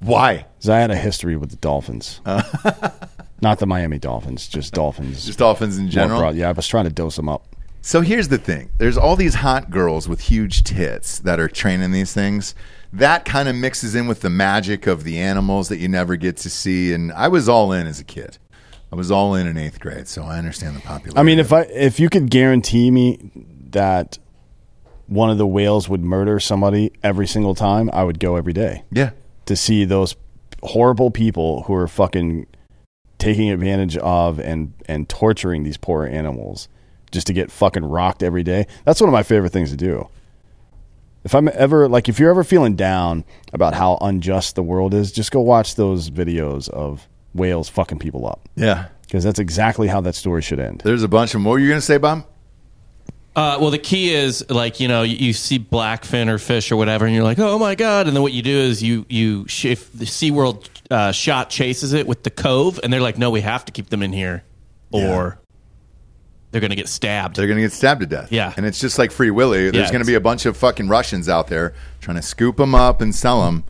Why? 0.00 0.46
Because 0.56 0.68
i 0.70 0.78
had 0.78 0.90
a 0.90 0.96
history 0.96 1.36
with 1.36 1.50
the 1.50 1.56
dolphins 1.56 2.20
not 3.40 3.58
the 3.58 3.66
miami 3.66 3.98
dolphins 3.98 4.46
just 4.46 4.72
dolphins 4.74 5.26
Just 5.26 5.38
dolphins 5.40 5.76
in 5.78 5.90
general. 5.90 6.20
broad. 6.20 6.36
yeah 6.36 6.48
i 6.48 6.52
was 6.52 6.68
trying 6.68 6.84
to 6.84 6.90
dose 6.90 7.16
them 7.16 7.28
up 7.28 7.56
So 7.82 8.00
here's 8.00 8.28
the 8.28 8.38
thing: 8.38 8.70
there's 8.78 8.96
all 8.96 9.16
these 9.16 9.34
hot 9.34 9.70
girls 9.70 10.08
with 10.08 10.20
huge 10.20 10.62
tits 10.62 11.18
that 11.20 11.40
are 11.40 11.48
training 11.48 11.90
these 11.90 12.12
things. 12.12 12.54
That 12.92 13.24
kind 13.24 13.48
of 13.48 13.56
mixes 13.56 13.94
in 13.94 14.06
with 14.06 14.20
the 14.20 14.30
magic 14.30 14.86
of 14.86 15.02
the 15.02 15.18
animals 15.18 15.68
that 15.68 15.78
you 15.78 15.88
never 15.88 16.14
get 16.16 16.36
to 16.38 16.50
see. 16.50 16.92
And 16.92 17.10
I 17.12 17.28
was 17.28 17.48
all 17.48 17.72
in 17.72 17.86
as 17.86 17.98
a 17.98 18.04
kid. 18.04 18.38
I 18.92 18.96
was 18.96 19.10
all 19.10 19.34
in 19.34 19.46
in 19.46 19.56
eighth 19.56 19.80
grade, 19.80 20.06
so 20.06 20.22
I 20.22 20.38
understand 20.38 20.76
the 20.76 20.80
popularity. 20.80 21.18
I 21.18 21.22
mean, 21.22 21.38
if 21.38 21.52
I 21.52 21.62
if 21.62 21.98
you 21.98 22.08
could 22.08 22.30
guarantee 22.30 22.90
me 22.90 23.18
that 23.70 24.18
one 25.06 25.30
of 25.30 25.38
the 25.38 25.46
whales 25.46 25.88
would 25.88 26.02
murder 26.02 26.38
somebody 26.38 26.92
every 27.02 27.26
single 27.26 27.54
time, 27.54 27.90
I 27.92 28.04
would 28.04 28.20
go 28.20 28.36
every 28.36 28.52
day 28.52 28.84
yeah, 28.92 29.10
to 29.46 29.56
see 29.56 29.84
those 29.84 30.14
horrible 30.62 31.10
people 31.10 31.64
who 31.64 31.74
are 31.74 31.88
fucking 31.88 32.46
taking 33.18 33.50
advantage 33.50 33.96
of 33.96 34.38
and 34.38 34.72
and 34.86 35.08
torturing 35.08 35.64
these 35.64 35.78
poor 35.78 36.06
animals 36.06 36.68
just 37.12 37.26
to 37.28 37.32
get 37.32 37.52
fucking 37.52 37.84
rocked 37.84 38.22
every 38.22 38.42
day. 38.42 38.66
That's 38.84 39.00
one 39.00 39.08
of 39.08 39.12
my 39.12 39.22
favorite 39.22 39.50
things 39.50 39.70
to 39.70 39.76
do. 39.76 40.08
If 41.24 41.34
I'm 41.36 41.48
ever 41.54 41.88
like 41.88 42.08
if 42.08 42.18
you're 42.18 42.30
ever 42.30 42.42
feeling 42.42 42.74
down 42.74 43.24
about 43.52 43.74
how 43.74 43.98
unjust 44.00 44.56
the 44.56 44.62
world 44.62 44.92
is, 44.92 45.12
just 45.12 45.30
go 45.30 45.40
watch 45.40 45.76
those 45.76 46.10
videos 46.10 46.68
of 46.68 47.06
whales 47.32 47.68
fucking 47.68 47.98
people 47.98 48.26
up 48.26 48.48
yeah. 48.56 48.88
because 49.02 49.22
that's 49.24 49.38
exactly 49.38 49.86
how 49.86 50.00
that 50.00 50.14
story 50.14 50.42
should 50.42 50.58
end. 50.58 50.82
There's 50.84 51.04
a 51.04 51.08
bunch 51.08 51.30
of 51.30 51.34
them. 51.34 51.44
What 51.44 51.52
were 51.52 51.58
you 51.60 51.68
going 51.68 51.80
to 51.80 51.86
say, 51.86 51.98
Bob? 51.98 52.26
Uh, 53.34 53.56
well, 53.60 53.70
the 53.70 53.78
key 53.78 54.12
is 54.12 54.44
like 54.50 54.78
you 54.78 54.88
know 54.88 55.02
you, 55.02 55.16
you 55.16 55.32
see 55.32 55.58
blackfin 55.58 56.28
or 56.28 56.38
fish 56.38 56.70
or 56.70 56.76
whatever, 56.76 57.06
and 57.06 57.14
you're 57.14 57.24
like, 57.24 57.38
oh 57.38 57.58
my 57.58 57.74
god, 57.74 58.06
and 58.06 58.14
then 58.14 58.22
what 58.22 58.32
you 58.32 58.42
do 58.42 58.56
is 58.56 58.82
you 58.82 59.06
you 59.08 59.46
sh- 59.48 59.66
if 59.66 59.90
the 59.92 60.04
SeaWorld 60.04 60.68
uh, 60.90 61.12
shot 61.12 61.48
chases 61.48 61.94
it 61.94 62.06
with 62.06 62.24
the 62.24 62.30
cove, 62.30 62.78
and 62.82 62.92
they're 62.92 63.00
like, 63.00 63.16
no, 63.16 63.30
we 63.30 63.40
have 63.40 63.64
to 63.64 63.72
keep 63.72 63.88
them 63.88 64.02
in 64.02 64.12
here, 64.12 64.44
or 64.90 65.38
they're 66.52 66.60
gonna 66.60 66.76
get 66.76 66.88
stabbed. 66.88 67.34
They're 67.36 67.46
going 67.48 67.56
to 67.56 67.62
get 67.62 67.72
stabbed 67.72 68.02
to 68.02 68.06
death. 68.06 68.30
Yeah. 68.30 68.52
and 68.56 68.64
it's 68.64 68.78
just 68.78 68.98
like 68.98 69.10
Free 69.10 69.30
Willy. 69.30 69.70
There's 69.70 69.90
going 69.90 70.02
to 70.02 70.06
be 70.06 70.14
a 70.14 70.20
bunch 70.20 70.46
of 70.46 70.56
fucking 70.56 70.86
Russians 70.88 71.28
out 71.28 71.48
there 71.48 71.74
trying 72.00 72.16
to 72.16 72.22
scoop 72.22 72.56
them 72.58 72.74
up 72.74 73.00
and 73.00 73.14
sell 73.14 73.44
them. 73.44 73.64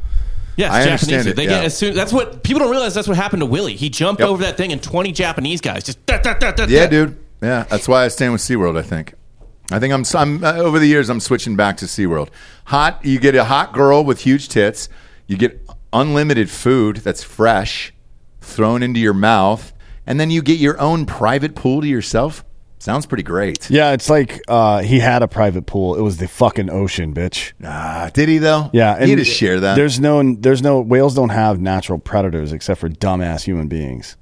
Yeah, 0.56 0.72
I 0.72 0.84
Japanese. 0.84 1.26
it, 1.26 1.36
They 1.36 1.44
yeah. 1.44 1.50
get 1.50 1.64
as 1.64 1.76
soon. 1.78 1.94
That's 1.94 2.12
what 2.12 2.42
people 2.42 2.60
don't 2.60 2.70
realize. 2.70 2.92
That's 2.94 3.08
what 3.08 3.16
happened 3.16 3.40
to 3.40 3.46
Willie. 3.46 3.74
He 3.74 3.88
jumped 3.88 4.20
Yep. 4.20 4.28
over 4.28 4.42
that 4.42 4.56
thing, 4.58 4.70
and 4.72 4.82
twenty 4.82 5.10
Japanese 5.12 5.60
guys 5.62 5.84
just. 5.84 6.04
Da, 6.04 6.18
da, 6.18 6.34
da, 6.34 6.66
Yeah, 6.68 6.86
dude. 6.86 7.16
Yeah, 7.40 7.62
that's 7.64 7.88
why 7.88 8.04
I 8.04 8.08
stand 8.08 8.32
with 8.32 8.42
SeaWorld, 8.42 8.76
I 8.78 8.82
think. 8.82 9.14
I 9.70 9.78
think 9.78 9.94
I'm, 9.94 10.04
I'm 10.14 10.44
uh, 10.44 10.52
over 10.54 10.78
the 10.78 10.86
years 10.86 11.08
I'm 11.08 11.20
switching 11.20 11.56
back 11.56 11.78
to 11.78 11.86
SeaWorld. 11.86 12.28
Hot, 12.66 13.02
you 13.04 13.18
get 13.18 13.34
a 13.34 13.44
hot 13.44 13.72
girl 13.72 14.04
with 14.04 14.20
huge 14.20 14.48
tits. 14.48 14.88
You 15.26 15.36
get 15.38 15.66
unlimited 15.92 16.50
food 16.50 16.96
that's 16.98 17.22
fresh 17.24 17.92
thrown 18.40 18.82
into 18.82 19.00
your 19.00 19.14
mouth, 19.14 19.72
and 20.06 20.20
then 20.20 20.30
you 20.30 20.42
get 20.42 20.58
your 20.58 20.78
own 20.80 21.06
private 21.06 21.54
pool 21.54 21.80
to 21.80 21.86
yourself. 21.86 22.44
Sounds 22.82 23.06
pretty 23.06 23.22
great. 23.22 23.70
Yeah, 23.70 23.92
it's 23.92 24.10
like 24.10 24.42
uh, 24.48 24.82
he 24.82 24.98
had 24.98 25.22
a 25.22 25.28
private 25.28 25.66
pool. 25.66 25.94
It 25.94 26.00
was 26.00 26.16
the 26.16 26.26
fucking 26.26 26.68
ocean, 26.68 27.14
bitch. 27.14 27.52
Ah, 27.62 28.10
did 28.12 28.28
he 28.28 28.38
though? 28.38 28.70
Yeah, 28.72 29.00
he 29.04 29.10
had 29.10 29.18
to 29.20 29.24
share 29.24 29.60
that. 29.60 29.76
There's 29.76 30.00
no, 30.00 30.34
there's 30.34 30.62
no 30.62 30.80
whales 30.80 31.14
don't 31.14 31.28
have 31.28 31.60
natural 31.60 32.00
predators 32.00 32.52
except 32.52 32.80
for 32.80 32.88
dumbass 32.88 33.44
human 33.44 33.68
beings. 33.68 34.16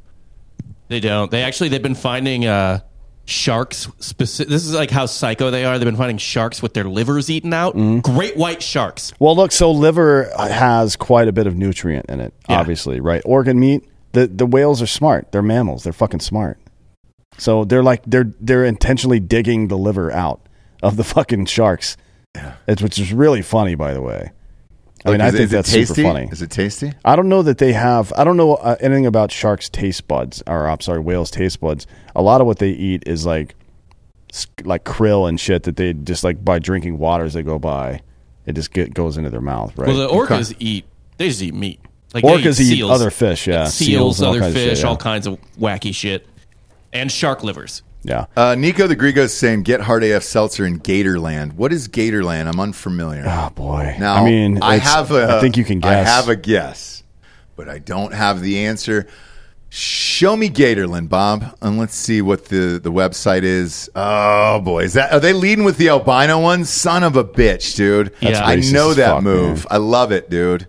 They 0.89 1.01
don't. 1.01 1.31
They 1.31 1.43
actually 1.43 1.71
they've 1.71 1.83
been 1.83 1.95
finding 1.95 2.45
uh, 2.45 2.81
sharks. 3.25 3.87
Speci- 3.99 4.47
this 4.47 4.67
is 4.67 4.75
like 4.75 4.91
how 4.91 5.07
psycho 5.07 5.51
they 5.51 5.65
are. 5.65 5.79
They've 5.79 5.87
been 5.87 5.97
finding 5.97 6.19
sharks 6.19 6.61
with 6.61 6.75
their 6.75 6.85
livers 6.85 7.31
eaten 7.31 7.55
out. 7.55 7.75
Mm-hmm. 7.77 8.01
Great 8.15 8.37
white 8.37 8.63
sharks. 8.63 9.15
Well, 9.19 9.35
look, 9.37 9.53
so 9.53 9.71
liver 9.71 10.31
has 10.37 10.97
quite 10.97 11.29
a 11.29 11.33
bit 11.33 11.47
of 11.47 11.57
nutrient 11.57 12.11
in 12.11 12.21
it, 12.21 12.35
Yeah. 12.47 12.61
obviously, 12.61 13.01
right? 13.01 13.23
Organ 13.25 13.59
meat. 13.59 13.89
The 14.13 14.27
the 14.27 14.45
whales 14.45 14.83
are 14.83 14.87
smart. 14.87 15.33
They're 15.33 15.41
mammals. 15.41 15.83
They're 15.85 15.95
fucking 15.95 16.21
smart. 16.21 16.59
So 17.39 17.65
they're 17.65 17.83
like 17.83 18.03
they're 18.07 18.33
they're 18.41 18.65
intentionally 18.65 19.21
digging 19.21 19.69
the 19.69 19.79
liver 19.79 20.13
out 20.13 20.41
of 20.83 20.97
the 20.97 21.05
fucking 21.15 21.47
sharks. 21.47 21.97
It's, 22.69 22.81
which 22.81 22.99
is 22.99 23.13
really 23.13 23.43
funny, 23.43 23.75
by 23.75 23.93
the 23.93 24.03
way. 24.03 24.31
I 25.05 25.11
mean, 25.11 25.21
I 25.21 25.31
think 25.31 25.45
it 25.45 25.47
that's 25.51 25.73
tasty? 25.73 25.95
super 25.95 26.09
funny. 26.09 26.29
Is 26.31 26.43
it 26.43 26.51
tasty? 26.51 26.93
I 27.05 27.17
don't 27.17 27.29
know 27.29 27.43
that 27.43 27.59
they 27.59 27.73
have. 27.73 28.13
I 28.17 28.25
don't 28.25 28.37
know 28.37 28.55
uh, 28.55 28.77
anything 28.81 29.07
about 29.07 29.33
sharks' 29.33 29.69
taste 29.69 30.07
buds, 30.07 30.43
or 30.47 30.69
I'm 30.69 30.81
sorry, 30.81 31.01
whales' 31.01 31.31
taste 31.31 31.61
buds. 31.61 31.87
A 32.15 32.23
lot 32.23 32.41
of 32.41 32.47
what 32.47 32.59
they 32.59 32.71
eat 32.71 33.05
is 33.07 33.25
like, 33.25 33.55
like 34.63 34.85
krill 34.85 35.27
and 35.29 35.41
shit 35.41 35.63
that 35.63 35.77
they 35.77 35.95
just 35.95 36.23
like 36.23 36.45
by 36.45 36.59
drinking 36.59 36.99
water 36.99 37.25
as 37.25 37.33
they 37.33 37.43
go 37.43 37.59
by, 37.59 38.03
it 38.45 38.53
just 38.53 38.73
get, 38.73 38.93
goes 38.93 39.17
into 39.17 39.31
their 39.31 39.41
mouth. 39.41 39.77
Right? 39.79 39.89
Well, 39.89 39.97
the 39.97 40.09
orcas 40.09 40.55
eat. 40.59 40.85
They 41.17 41.29
just 41.29 41.43
eat 41.43 41.55
meat. 41.55 41.81
Like 42.13 42.25
Orcas 42.25 42.61
eat 42.61 42.77
seals. 42.77 42.91
other 42.91 43.11
fish, 43.11 43.47
yeah. 43.47 43.65
Seals, 43.65 44.19
Seals 44.19 44.23
other 44.23 44.53
fish, 44.53 44.79
shit, 44.79 44.79
yeah. 44.81 44.89
all 44.89 44.97
kinds 44.97 45.27
of 45.29 45.39
wacky 45.59 45.95
shit, 45.95 46.27
and 46.93 47.11
shark 47.13 47.43
livers. 47.45 47.83
yeah. 48.03 48.27
Uh, 48.37 48.55
Nico 48.55 48.87
the 48.87 48.97
Grigo 48.97 49.19
is 49.19 49.37
saying, 49.37 49.63
get 49.63 49.81
hard 49.83 50.03
AF 50.05 50.23
seltzer 50.23 50.65
in 50.67 50.81
Gatorland. 50.81 51.53
What 51.55 51.73
is 51.73 51.87
Gatorland? 51.89 52.47
I'm 52.49 52.59
unfamiliar. 52.61 53.25
Oh 53.27 53.51
boy. 53.55 53.97
Now, 53.99 54.17
I 54.17 54.25
mean, 54.25 54.63
I 54.63 54.77
have 54.79 55.11
a. 55.13 55.37
I 55.37 55.41
think 55.41 55.57
you 55.57 55.65
can 55.65 55.81
guess. 55.81 56.07
I 56.07 56.11
have 56.11 56.29
a 56.29 56.37
guess, 56.37 57.03
but 57.57 57.69
I 57.69 57.79
don't 57.79 58.13
have 58.15 58.41
the 58.41 58.65
answer. 58.67 59.07
Show 59.73 60.37
me 60.37 60.51
Gatorland, 60.51 61.09
Bob, 61.09 61.57
and 61.63 61.79
let's 61.79 61.95
see 61.95 62.23
what 62.23 62.47
the, 62.47 62.81
the 62.83 62.91
website 62.91 63.45
is. 63.45 63.89
Oh 63.95 64.61
boy, 64.61 64.83
is 64.83 64.95
that 64.95 65.13
are 65.13 65.21
they 65.21 65.33
leading 65.33 65.65
with 65.65 65.77
the 65.77 65.91
albino 65.91 66.41
one? 66.41 66.65
Son 66.65 67.05
of 67.05 67.15
a 67.17 67.23
bitch, 67.23 67.77
dude! 67.77 68.13
That's 68.21 68.41
I 68.41 68.57
know 68.73 68.95
that 68.95 69.15
fuck, 69.15 69.23
move. 69.23 69.59
man. 69.59 69.67
I 69.71 69.77
love 69.77 70.11
it, 70.11 70.29
dude. 70.29 70.67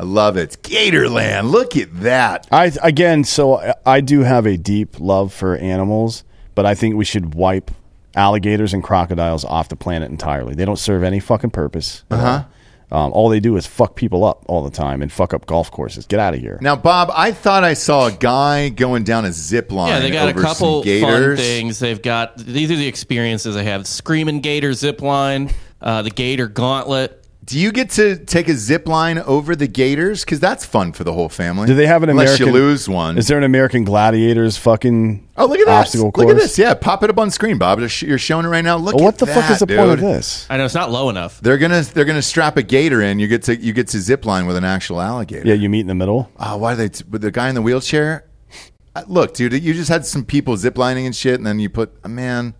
I 0.00 0.04
love 0.04 0.38
it. 0.38 0.56
Gatorland. 0.62 1.50
Look 1.50 1.76
at 1.76 2.00
that. 2.00 2.46
I 2.50 2.72
again, 2.82 3.22
so 3.24 3.58
I- 3.58 3.74
I 3.84 4.00
do 4.00 4.20
have 4.20 4.46
a 4.46 4.56
deep 4.56 4.98
love 4.98 5.30
for 5.32 5.56
animals, 5.56 6.24
but 6.54 6.64
I 6.64 6.74
think 6.74 6.96
we 6.96 7.04
should 7.04 7.34
wipe 7.34 7.70
alligators 8.16 8.72
and 8.72 8.82
crocodiles 8.82 9.44
off 9.44 9.68
the 9.68 9.76
planet 9.76 10.10
entirely. 10.10 10.54
They 10.54 10.64
don't 10.64 10.78
serve 10.78 11.02
any 11.02 11.20
fucking 11.20 11.50
purpose. 11.50 12.02
Uh 12.10 12.16
huh. 12.16 12.44
Um, 12.92 13.12
all 13.12 13.28
they 13.28 13.40
do 13.40 13.56
is 13.56 13.66
fuck 13.66 13.94
people 13.94 14.24
up 14.24 14.42
all 14.48 14.64
the 14.64 14.70
time 14.70 15.00
and 15.02 15.12
fuck 15.12 15.32
up 15.34 15.44
golf 15.46 15.70
courses. 15.70 16.06
Get 16.06 16.18
out 16.18 16.32
of 16.34 16.40
here. 16.40 16.58
Now, 16.60 16.74
Bob, 16.76 17.10
I 17.14 17.30
thought 17.30 17.62
I 17.62 17.74
saw 17.74 18.06
a 18.06 18.10
guy 18.12 18.70
going 18.70 19.04
down 19.04 19.26
a 19.26 19.32
zip 19.32 19.70
line. 19.70 19.90
Yeah, 19.90 20.00
they 20.00 20.10
got 20.10 20.28
a 20.28 20.30
over 20.30 20.40
couple 20.40 20.80
some 20.82 20.84
gators. 20.86 21.38
fun 21.38 21.44
things. 21.46 21.78
They've 21.78 22.00
got 22.02 22.38
these 22.38 22.70
are 22.70 22.76
the 22.76 22.88
experiences 22.88 23.54
they 23.54 23.64
have: 23.64 23.86
Screaming 23.86 24.40
Gator 24.40 24.72
zip 24.72 25.02
line, 25.02 25.50
uh, 25.82 26.00
the 26.02 26.10
Gator 26.10 26.48
Gauntlet. 26.48 27.18
Do 27.50 27.58
you 27.58 27.72
get 27.72 27.90
to 27.90 28.16
take 28.16 28.48
a 28.48 28.54
zip 28.54 28.86
line 28.86 29.18
over 29.18 29.56
the 29.56 29.66
gators? 29.66 30.24
Because 30.24 30.38
that's 30.38 30.64
fun 30.64 30.92
for 30.92 31.02
the 31.02 31.12
whole 31.12 31.28
family. 31.28 31.66
Do 31.66 31.74
they 31.74 31.88
have 31.88 32.04
an 32.04 32.08
Unless 32.08 32.38
American? 32.38 32.46
you 32.46 32.52
lose 32.52 32.88
one. 32.88 33.18
Is 33.18 33.26
there 33.26 33.38
an 33.38 33.42
American 33.42 33.82
Gladiators 33.82 34.56
fucking? 34.56 35.28
oh, 35.36 35.46
look 35.46 35.58
at 35.58 35.66
that! 35.66 35.80
obstacle 35.80 36.12
course? 36.12 36.26
Look 36.28 36.36
at 36.36 36.40
this. 36.40 36.56
Yeah, 36.56 36.74
pop 36.74 37.02
it 37.02 37.10
up 37.10 37.18
on 37.18 37.28
screen, 37.32 37.58
Bob. 37.58 37.80
You're 37.80 37.88
showing 37.88 38.46
it 38.46 38.50
right 38.50 38.62
now. 38.62 38.76
Look 38.76 38.94
Well, 38.94 39.06
what 39.06 39.14
at 39.14 39.18
the 39.18 39.26
fuck 39.26 39.50
is 39.50 39.58
the 39.58 39.66
point 39.66 39.80
of 39.80 39.98
this? 39.98 40.46
I 40.48 40.58
know 40.58 40.64
it's 40.64 40.76
not 40.76 40.92
low 40.92 41.10
enough. 41.10 41.40
They're 41.40 41.58
gonna 41.58 41.82
they're 41.82 42.04
gonna 42.04 42.22
strap 42.22 42.56
a 42.56 42.62
gator 42.62 43.02
in. 43.02 43.18
You 43.18 43.26
get 43.26 43.42
to 43.42 43.56
you 43.56 43.72
get 43.72 43.88
to 43.88 43.98
zip 43.98 44.24
line 44.24 44.46
with 44.46 44.54
an 44.54 44.64
actual 44.64 45.00
alligator. 45.00 45.48
Yeah, 45.48 45.54
you 45.54 45.68
meet 45.68 45.80
in 45.80 45.88
the 45.88 45.94
middle. 45.96 46.30
Oh, 46.38 46.56
why 46.56 46.74
are 46.74 46.76
they? 46.76 46.90
T- 46.90 47.02
with 47.10 47.22
the 47.22 47.32
guy 47.32 47.48
in 47.48 47.56
the 47.56 47.62
wheelchair? 47.62 48.26
Uh, 48.94 49.02
Look, 49.08 49.34
dude, 49.34 49.54
you 49.54 49.74
just 49.74 49.88
had 49.88 50.06
some 50.06 50.24
people 50.24 50.54
ziplining 50.54 51.04
and 51.04 51.16
shit, 51.16 51.34
and 51.34 51.44
then 51.44 51.58
you 51.58 51.68
put 51.68 51.92
a 52.04 52.08
man. 52.08 52.54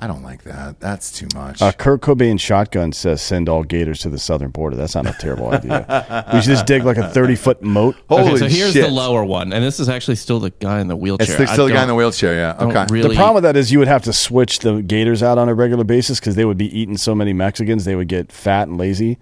I 0.00 0.06
don't 0.06 0.22
like 0.22 0.44
that. 0.44 0.78
That's 0.78 1.10
too 1.10 1.26
much. 1.34 1.60
Uh, 1.60 1.72
Kurt 1.72 2.02
Cobain 2.02 2.38
shotgun 2.38 2.92
says 2.92 3.20
send 3.20 3.48
all 3.48 3.64
gators 3.64 3.98
to 4.00 4.08
the 4.08 4.18
southern 4.18 4.50
border. 4.50 4.76
That's 4.76 4.94
not 4.94 5.06
a 5.06 5.12
terrible 5.18 5.52
idea. 5.52 6.26
We 6.32 6.40
should 6.40 6.50
just 6.50 6.66
dig 6.66 6.84
like 6.84 6.98
a 6.98 7.08
thirty 7.08 7.34
foot 7.34 7.62
moat. 7.62 7.96
Holy 8.08 8.22
okay, 8.22 8.36
so 8.36 8.48
here's 8.48 8.74
shit! 8.74 8.84
the 8.84 8.90
lower 8.90 9.24
one, 9.24 9.52
and 9.52 9.64
this 9.64 9.80
is 9.80 9.88
actually 9.88 10.14
still 10.14 10.38
the 10.38 10.50
guy 10.50 10.80
in 10.80 10.86
the 10.86 10.96
wheelchair. 10.96 11.26
It's 11.26 11.36
the, 11.36 11.42
I 11.50 11.52
still 11.52 11.66
the 11.66 11.72
guy 11.72 11.82
in 11.82 11.88
the 11.88 11.96
wheelchair. 11.96 12.34
Yeah. 12.34 12.56
Okay. 12.60 12.86
Really, 12.90 13.08
The 13.08 13.14
problem 13.16 13.34
with 13.34 13.42
that 13.42 13.56
is 13.56 13.72
you 13.72 13.80
would 13.80 13.88
have 13.88 14.02
to 14.04 14.12
switch 14.12 14.60
the 14.60 14.82
gators 14.82 15.20
out 15.20 15.36
on 15.36 15.48
a 15.48 15.54
regular 15.54 15.84
basis 15.84 16.20
because 16.20 16.36
they 16.36 16.44
would 16.44 16.58
be 16.58 16.78
eating 16.78 16.96
so 16.96 17.14
many 17.14 17.32
Mexicans 17.32 17.84
they 17.84 17.96
would 17.96 18.08
get 18.08 18.30
fat 18.30 18.68
and 18.68 18.78
lazy. 18.78 19.18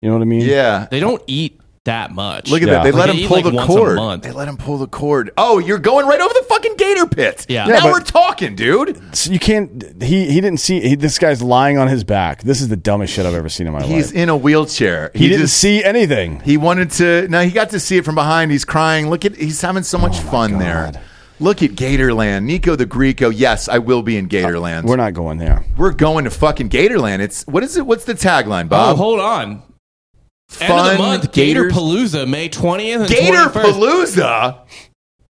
You 0.00 0.08
know 0.08 0.14
what 0.14 0.22
I 0.22 0.26
mean? 0.26 0.42
Yeah. 0.42 0.86
they 0.90 1.00
don't 1.00 1.22
eat 1.26 1.60
that 1.88 2.12
much. 2.12 2.50
Look 2.50 2.62
at 2.62 2.68
Yeah. 2.68 2.74
that. 2.74 2.84
They 2.84 2.92
Like, 2.92 3.00
let 3.00 3.06
they 3.08 3.12
him 3.18 3.24
eat, 3.24 3.28
pull 3.28 3.36
like, 3.38 3.44
the 3.44 3.50
once 3.52 3.70
a 3.70 3.76
cord. 3.76 3.96
month. 3.96 4.22
They 4.22 4.30
let 4.32 4.48
him 4.48 4.56
pull 4.56 4.78
the 4.78 4.86
cord. 4.86 5.30
Oh, 5.36 5.58
you're 5.58 5.78
going 5.78 6.06
right 6.06 6.20
over 6.20 6.32
the 6.32 6.46
fucking 6.48 6.76
gator 6.76 7.06
pit. 7.06 7.44
Yeah. 7.48 7.66
Now 7.66 7.74
Yeah, 7.74 7.80
but- 7.82 7.92
we're 7.92 8.00
talking, 8.00 8.54
dude. 8.54 9.00
So 9.16 9.30
you 9.32 9.38
can't. 9.38 10.02
He 10.02 10.30
he 10.30 10.40
didn't 10.40 10.60
see. 10.60 10.80
He, 10.80 10.94
this 10.94 11.18
guy's 11.18 11.42
lying 11.42 11.76
on 11.78 11.88
his 11.88 12.04
back. 12.04 12.42
This 12.42 12.60
is 12.60 12.68
the 12.68 12.76
dumbest 12.76 13.12
shit 13.12 13.26
I've 13.26 13.34
ever 13.34 13.48
seen 13.48 13.66
in 13.66 13.72
my 13.72 13.80
life. 13.80 13.88
He's 13.88 14.06
life. 14.12 14.22
in 14.22 14.28
a 14.28 14.36
wheelchair. 14.36 15.10
He, 15.14 15.28
didn't 15.28 15.42
just- 15.42 15.58
see 15.58 15.82
anything. 15.84 16.40
He 16.44 16.56
wanted 16.56 16.90
to. 16.92 17.26
No, 17.28 17.42
he 17.42 17.50
got 17.50 17.70
to 17.70 17.80
see 17.80 17.96
it 17.98 18.04
from 18.04 18.14
behind. 18.14 18.50
He's 18.50 18.64
crying. 18.64 19.10
Look 19.10 19.24
at. 19.24 19.34
He's 19.36 19.60
having 19.60 19.82
so 19.82 19.98
much 19.98 20.18
oh 20.18 20.30
fun 20.30 20.58
there. 20.58 20.92
Look 21.40 21.62
at 21.62 21.70
Gatorland. 21.70 22.44
Nico 22.44 22.74
the 22.74 22.84
Greco. 22.84 23.26
Oh, 23.26 23.30
yes, 23.30 23.68
I 23.68 23.78
will 23.78 24.02
be 24.02 24.16
in 24.16 24.24
uh, 24.24 24.28
Gatorland. 24.28 24.84
We're 24.84 24.96
not 24.96 25.14
going 25.14 25.38
there. 25.38 25.64
We're 25.76 25.92
going 25.92 26.24
to 26.24 26.30
fucking 26.30 26.68
Gatorland. 26.68 27.20
It's 27.20 27.46
what 27.46 27.62
is 27.62 27.76
it? 27.76 27.86
What's 27.86 28.04
the 28.04 28.14
tagline, 28.14 28.68
Bob? 28.68 28.72
oh, 28.72 28.90
Bob? 28.90 28.96
hold 28.96 29.20
on. 29.20 29.62
End 30.60 30.68
Fun 30.68 30.90
of 30.90 30.92
the 30.96 30.98
month, 31.02 31.32
Gator 31.32 31.68
Palooza, 31.68 32.26
May 32.26 32.48
twentieth 32.48 33.02
and 33.02 33.10
Gator 33.10 33.50
Palooza. 33.50 34.66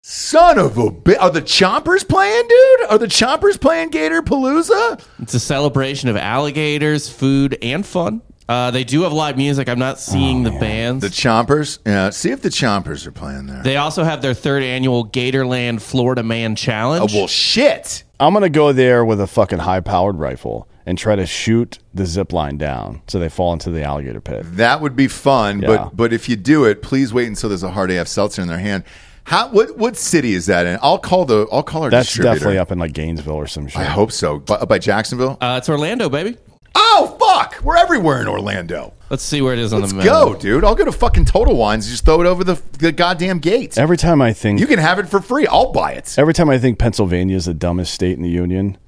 Son 0.02 0.58
of 0.58 0.78
a 0.78 0.90
bit. 0.90 1.18
Are 1.18 1.28
the 1.30 1.42
Chompers 1.42 2.08
playing, 2.08 2.46
dude? 2.48 2.80
Are 2.90 2.98
the 2.98 3.08
Chompers 3.08 3.60
playing 3.60 3.90
Gator 3.90 4.22
Palooza? 4.22 5.02
It's 5.20 5.34
a 5.34 5.40
celebration 5.40 6.08
of 6.08 6.16
alligators, 6.16 7.08
food, 7.10 7.58
and 7.60 7.84
fun. 7.84 8.22
Uh, 8.48 8.70
they 8.70 8.84
do 8.84 9.02
have 9.02 9.12
live 9.12 9.36
music. 9.36 9.68
I'm 9.68 9.78
not 9.78 9.98
seeing 9.98 10.44
the 10.44 10.50
bands. 10.52 11.02
The 11.02 11.10
Chompers. 11.10 11.80
Yeah. 11.84 12.08
See 12.10 12.30
if 12.30 12.40
the 12.40 12.48
Chompers 12.48 13.04
are 13.06 13.12
playing 13.12 13.46
there. 13.46 13.62
they 13.62 13.76
also 13.76 14.04
have 14.04 14.22
their 14.22 14.32
third 14.34 14.62
annual 14.62 15.04
Gatorland 15.06 15.82
Florida 15.82 16.22
Man 16.22 16.54
Challenge. 16.56 17.12
oh 17.12 17.18
well, 17.18 17.26
shit. 17.26 18.04
I'm 18.20 18.32
gonna 18.32 18.48
go 18.48 18.72
there 18.72 19.04
with 19.04 19.20
a 19.20 19.26
fucking 19.26 19.58
high 19.58 19.80
powered 19.80 20.16
rifle 20.16 20.66
and 20.88 20.96
try 20.98 21.14
to 21.14 21.26
shoot 21.26 21.78
the 21.94 22.06
zip 22.06 22.32
line 22.32 22.56
down 22.56 23.02
so 23.06 23.18
they 23.18 23.28
fall 23.28 23.52
into 23.52 23.70
the 23.70 23.82
alligator 23.82 24.20
pit. 24.20 24.42
That 24.56 24.80
would 24.80 24.96
be 24.96 25.06
fun, 25.08 25.60
Yeah. 25.60 25.68
but 25.68 25.96
but 25.96 26.12
if 26.12 26.28
you 26.28 26.36
do 26.36 26.64
it, 26.64 26.82
please 26.82 27.12
wait 27.12 27.28
until 27.28 27.48
there's 27.50 27.62
a 27.62 27.70
hard 27.72 27.90
AF 27.90 28.08
seltzer 28.08 28.42
in 28.42 28.48
their 28.48 28.58
hand. 28.58 28.84
How 29.24 29.48
what 29.50 29.76
what 29.76 29.96
city 29.96 30.32
is 30.32 30.46
that 30.46 30.64
in? 30.66 30.78
I'll 30.82 30.98
call 30.98 31.24
the 31.26 31.46
I'll 31.52 31.62
call 31.62 31.82
our 31.84 31.90
That's 31.90 32.06
distributor. 32.08 32.34
definitely 32.36 32.58
up 32.58 32.72
in 32.72 32.78
like 32.78 32.94
Gainesville 32.94 33.34
or 33.34 33.46
some 33.46 33.68
shit. 33.68 33.80
I 33.80 33.84
hope 33.84 34.10
so. 34.12 34.38
By, 34.38 34.64
by 34.64 34.78
Jacksonville. 34.78 35.36
uh, 35.40 35.56
it's 35.58 35.68
Orlando, 35.68 36.08
baby. 36.08 36.38
oh 36.74 37.16
fuck, 37.20 37.62
we're 37.62 37.76
everywhere 37.76 38.20
in 38.22 38.28
Orlando. 38.28 38.94
Let's 39.10 39.22
see 39.22 39.40
where 39.42 39.52
it 39.54 39.58
is 39.58 39.72
on 39.72 39.80
the 39.82 39.86
map. 39.88 39.96
Let's 39.96 40.06
the 40.06 40.12
map. 40.12 40.34
go, 40.34 40.34
dude. 40.38 40.64
I'll 40.64 40.74
go 40.74 40.84
to 40.84 40.92
fucking 40.92 41.24
Total 41.26 41.56
Wines. 41.56 41.88
Just 41.88 42.04
throw 42.04 42.20
it 42.22 42.26
over 42.26 42.42
the 42.44 42.60
the 42.78 42.92
goddamn 42.92 43.38
gate. 43.38 43.76
Every 43.76 43.96
time 43.98 44.22
I 44.22 44.32
think 44.32 44.60
You 44.60 44.66
can 44.66 44.78
have 44.78 44.98
it 44.98 45.08
for 45.08 45.20
free. 45.20 45.46
I'll 45.46 45.72
buy 45.72 45.92
it. 45.92 46.14
every 46.18 46.32
time 46.34 46.48
I 46.48 46.58
think 46.58 46.78
Pennsylvania 46.78 47.36
is 47.36 47.44
the 47.46 47.54
dumbest 47.54 47.92
state 47.92 48.16
in 48.16 48.22
the 48.22 48.28
union, 48.30 48.78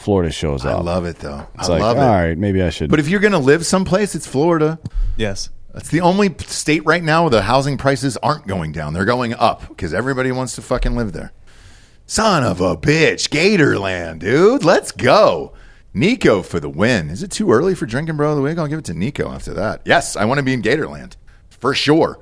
Florida 0.00 0.32
shows 0.32 0.64
up. 0.64 0.78
I 0.78 0.80
love 0.80 1.04
it 1.04 1.16
though. 1.18 1.46
It's 1.56 1.68
I 1.68 1.72
like, 1.72 1.82
love 1.82 1.98
it. 1.98 2.00
all 2.00 2.08
right, 2.08 2.38
maybe 2.38 2.62
I 2.62 2.70
should. 2.70 2.90
But 2.90 3.00
if 3.00 3.08
you're 3.08 3.20
gonna 3.20 3.38
live 3.38 3.66
someplace, 3.66 4.14
it's 4.14 4.26
Florida. 4.26 4.78
Yes. 5.18 5.50
It's 5.74 5.90
the 5.90 6.00
only 6.00 6.34
state 6.38 6.84
right 6.86 7.02
now 7.02 7.24
where 7.24 7.30
the 7.30 7.42
housing 7.42 7.76
prices 7.76 8.16
aren't 8.16 8.46
going 8.46 8.72
down. 8.72 8.94
They're 8.94 9.04
going 9.04 9.34
up 9.34 9.68
because 9.68 9.92
everybody 9.92 10.32
wants 10.32 10.54
to 10.54 10.62
fucking 10.62 10.96
live 10.96 11.12
there. 11.12 11.32
Son 12.06 12.42
of 12.42 12.60
a 12.62 12.76
bitch. 12.76 13.28
Gatorland, 13.28 14.20
dude. 14.20 14.64
Let's 14.64 14.90
go. 14.90 15.52
Nico 15.92 16.42
for 16.42 16.58
the 16.60 16.70
win. 16.70 17.10
Is 17.10 17.22
it 17.22 17.30
too 17.30 17.52
early 17.52 17.74
for 17.74 17.84
Drinkin' 17.84 18.16
Bro 18.16 18.30
of 18.30 18.36
the 18.36 18.42
Week? 18.42 18.56
I'll 18.58 18.66
give 18.68 18.78
it 18.78 18.84
to 18.86 18.94
Nico 18.94 19.30
after 19.30 19.52
that. 19.54 19.82
Yes, 19.84 20.16
I 20.16 20.24
want 20.24 20.38
to 20.38 20.42
be 20.42 20.54
in 20.54 20.62
Gatorland. 20.62 21.16
For 21.50 21.74
sure. 21.74 22.18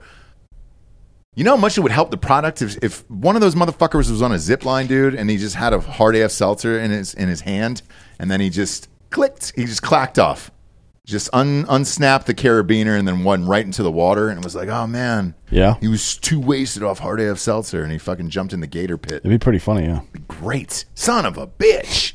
You 1.39 1.44
know 1.44 1.52
how 1.55 1.60
much 1.60 1.78
it 1.78 1.82
would 1.82 1.93
help 1.93 2.10
the 2.10 2.16
product 2.16 2.62
if, 2.62 2.77
if 2.82 3.09
one 3.09 3.36
of 3.36 3.40
those 3.40 3.55
motherfuckers 3.55 4.10
was 4.10 4.23
on 4.23 4.32
a 4.32 4.40
zip 4.40 4.65
line, 4.65 4.89
dude, 4.89 5.15
and 5.15 5.31
he 5.31 5.36
just 5.36 5.55
had 5.55 5.73
a 5.73 5.78
hard 5.78 6.16
AF 6.16 6.32
seltzer 6.32 6.81
in 6.81 6.90
his 6.90 7.15
in 7.15 7.28
his 7.28 7.43
hand, 7.43 7.82
and 8.19 8.28
then 8.28 8.40
he 8.40 8.51
just 8.51 8.89
clicked, 9.10 9.52
he 9.55 9.65
just 9.65 9.81
clacked 9.81 10.19
off 10.19 10.51
just 11.06 11.31
un, 11.32 11.65
unsnapped 11.69 12.27
the 12.27 12.35
carabiner 12.35 12.98
and 12.98 13.06
then 13.06 13.23
went 13.23 13.47
right 13.47 13.65
into 13.65 13.85
the 13.85 13.90
water 13.90 14.28
and 14.28 14.43
was 14.43 14.56
like, 14.56 14.69
oh 14.69 14.86
man, 14.89 15.35
Yeah. 15.48 15.77
he 15.81 15.86
was 15.89 16.19
too 16.19 16.40
wasted 16.40 16.82
off 16.82 16.98
hard 16.98 17.20
AF 17.20 17.39
seltzer 17.39 17.82
and 17.85 17.90
he 17.93 17.98
fucking 17.98 18.28
jumped 18.31 18.52
in 18.52 18.59
the 18.60 18.66
gator 18.66 18.98
pit. 18.98 19.12
It'd 19.24 19.31
be 19.31 19.39
pretty 19.39 19.59
funny, 19.60 19.86
yeah. 19.86 20.01
Great, 20.27 20.85
son 20.94 21.24
of 21.24 21.39
a 21.39 21.47
bitch. 21.47 22.12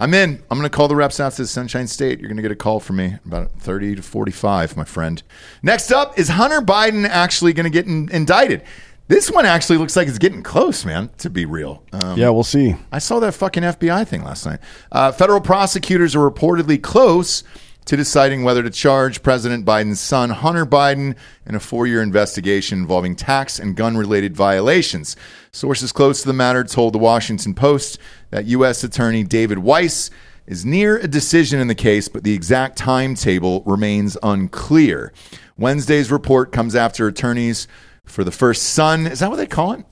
I'm 0.00 0.14
in. 0.14 0.42
I'm 0.50 0.58
going 0.58 0.68
to 0.68 0.74
call 0.74 0.88
the 0.88 0.96
reps 0.96 1.20
out 1.20 1.32
to 1.32 1.42
the 1.42 1.46
Sunshine 1.48 1.86
State. 1.86 2.20
You're 2.20 2.28
going 2.28 2.38
to 2.38 2.42
get 2.42 2.50
a 2.50 2.56
call 2.56 2.80
from 2.80 2.96
me 2.96 3.16
about 3.26 3.52
30 3.60 3.96
to 3.96 4.02
45, 4.02 4.74
my 4.74 4.84
friend. 4.84 5.22
Next 5.62 5.92
up 5.92 6.18
is 6.18 6.28
Hunter 6.28 6.62
Biden 6.62 7.06
actually 7.06 7.52
going 7.52 7.64
to 7.64 7.70
get 7.70 7.86
in, 7.86 8.08
indicted. 8.10 8.62
This 9.08 9.30
one 9.30 9.44
actually 9.44 9.76
looks 9.76 9.96
like 9.96 10.08
it's 10.08 10.16
getting 10.18 10.42
close, 10.42 10.86
man. 10.86 11.10
To 11.18 11.28
be 11.28 11.44
real, 11.44 11.82
um, 11.92 12.16
Yeah, 12.16 12.30
we'll 12.30 12.44
see. 12.44 12.76
I 12.90 12.98
saw 12.98 13.20
that 13.20 13.34
fucking 13.34 13.62
FBI 13.62 14.06
thing 14.06 14.24
last 14.24 14.46
night. 14.46 14.60
Uh, 14.90 15.12
federal 15.12 15.42
prosecutors 15.42 16.16
are 16.16 16.30
reportedly 16.30 16.80
close 16.80 17.44
to 17.86 17.96
deciding 17.96 18.44
whether 18.44 18.62
to 18.62 18.70
charge 18.70 19.22
President 19.22 19.66
Biden's 19.66 20.00
son, 20.00 20.30
Hunter 20.30 20.64
Biden, 20.64 21.16
in 21.44 21.56
a 21.56 21.60
four 21.60 21.86
year 21.86 22.02
investigation 22.02 22.78
involving 22.78 23.16
tax 23.16 23.58
and 23.58 23.76
gun 23.76 23.96
related 23.96 24.34
violations. 24.36 25.16
Sources 25.52 25.90
close 25.92 26.22
to 26.22 26.28
the 26.28 26.32
matter 26.34 26.62
told 26.62 26.94
the 26.94 26.98
Washington 26.98 27.54
Post 27.54 27.98
that 28.30 28.44
U.S. 28.46 28.84
Attorney 28.84 29.24
David 29.24 29.58
Weiss 29.58 30.10
is 30.46 30.64
near 30.64 30.96
a 30.98 31.08
decision 31.08 31.60
in 31.60 31.68
the 31.68 31.74
case, 31.74 32.08
but 32.08 32.24
the 32.24 32.34
exact 32.34 32.76
timetable 32.76 33.62
remains 33.66 34.16
unclear. 34.22 35.12
Wednesday's 35.56 36.10
report 36.10 36.52
comes 36.52 36.74
after 36.74 37.06
attorneys 37.06 37.68
for 38.04 38.24
the 38.24 38.30
first 38.30 38.62
son. 38.62 39.06
Is 39.06 39.20
that 39.20 39.30
what 39.30 39.36
they 39.36 39.46
call 39.46 39.72
it? 39.72 39.84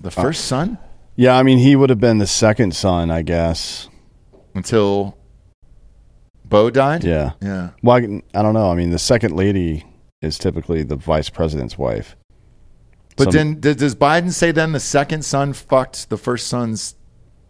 The 0.00 0.08
uh, 0.08 0.10
first 0.10 0.46
son? 0.46 0.78
Yeah, 1.16 1.36
I 1.36 1.42
mean, 1.42 1.58
he 1.58 1.74
would 1.74 1.90
have 1.90 2.00
been 2.00 2.18
the 2.18 2.26
second 2.26 2.74
son, 2.74 3.10
I 3.10 3.22
guess. 3.22 3.88
Until 4.54 5.18
Bo 6.44 6.70
died? 6.70 7.04
Yeah. 7.04 7.32
Yeah. 7.40 7.70
Well, 7.82 7.96
I, 7.96 8.22
I 8.38 8.42
don't 8.42 8.54
know. 8.54 8.70
I 8.70 8.74
mean, 8.74 8.90
the 8.90 8.98
second 8.98 9.36
lady 9.36 9.84
is 10.22 10.38
typically 10.38 10.82
the 10.82 10.96
vice 10.96 11.30
president's 11.30 11.76
wife. 11.78 12.16
But 13.18 13.24
Some- 13.24 13.60
then 13.60 13.60
does, 13.60 13.94
Biden 13.94 14.32
say 14.32 14.50
then 14.52 14.72
the 14.72 14.80
second 14.80 15.24
son 15.24 15.52
fucked 15.52 16.08
the 16.08 16.16
first 16.16 16.46
son's 16.46 16.94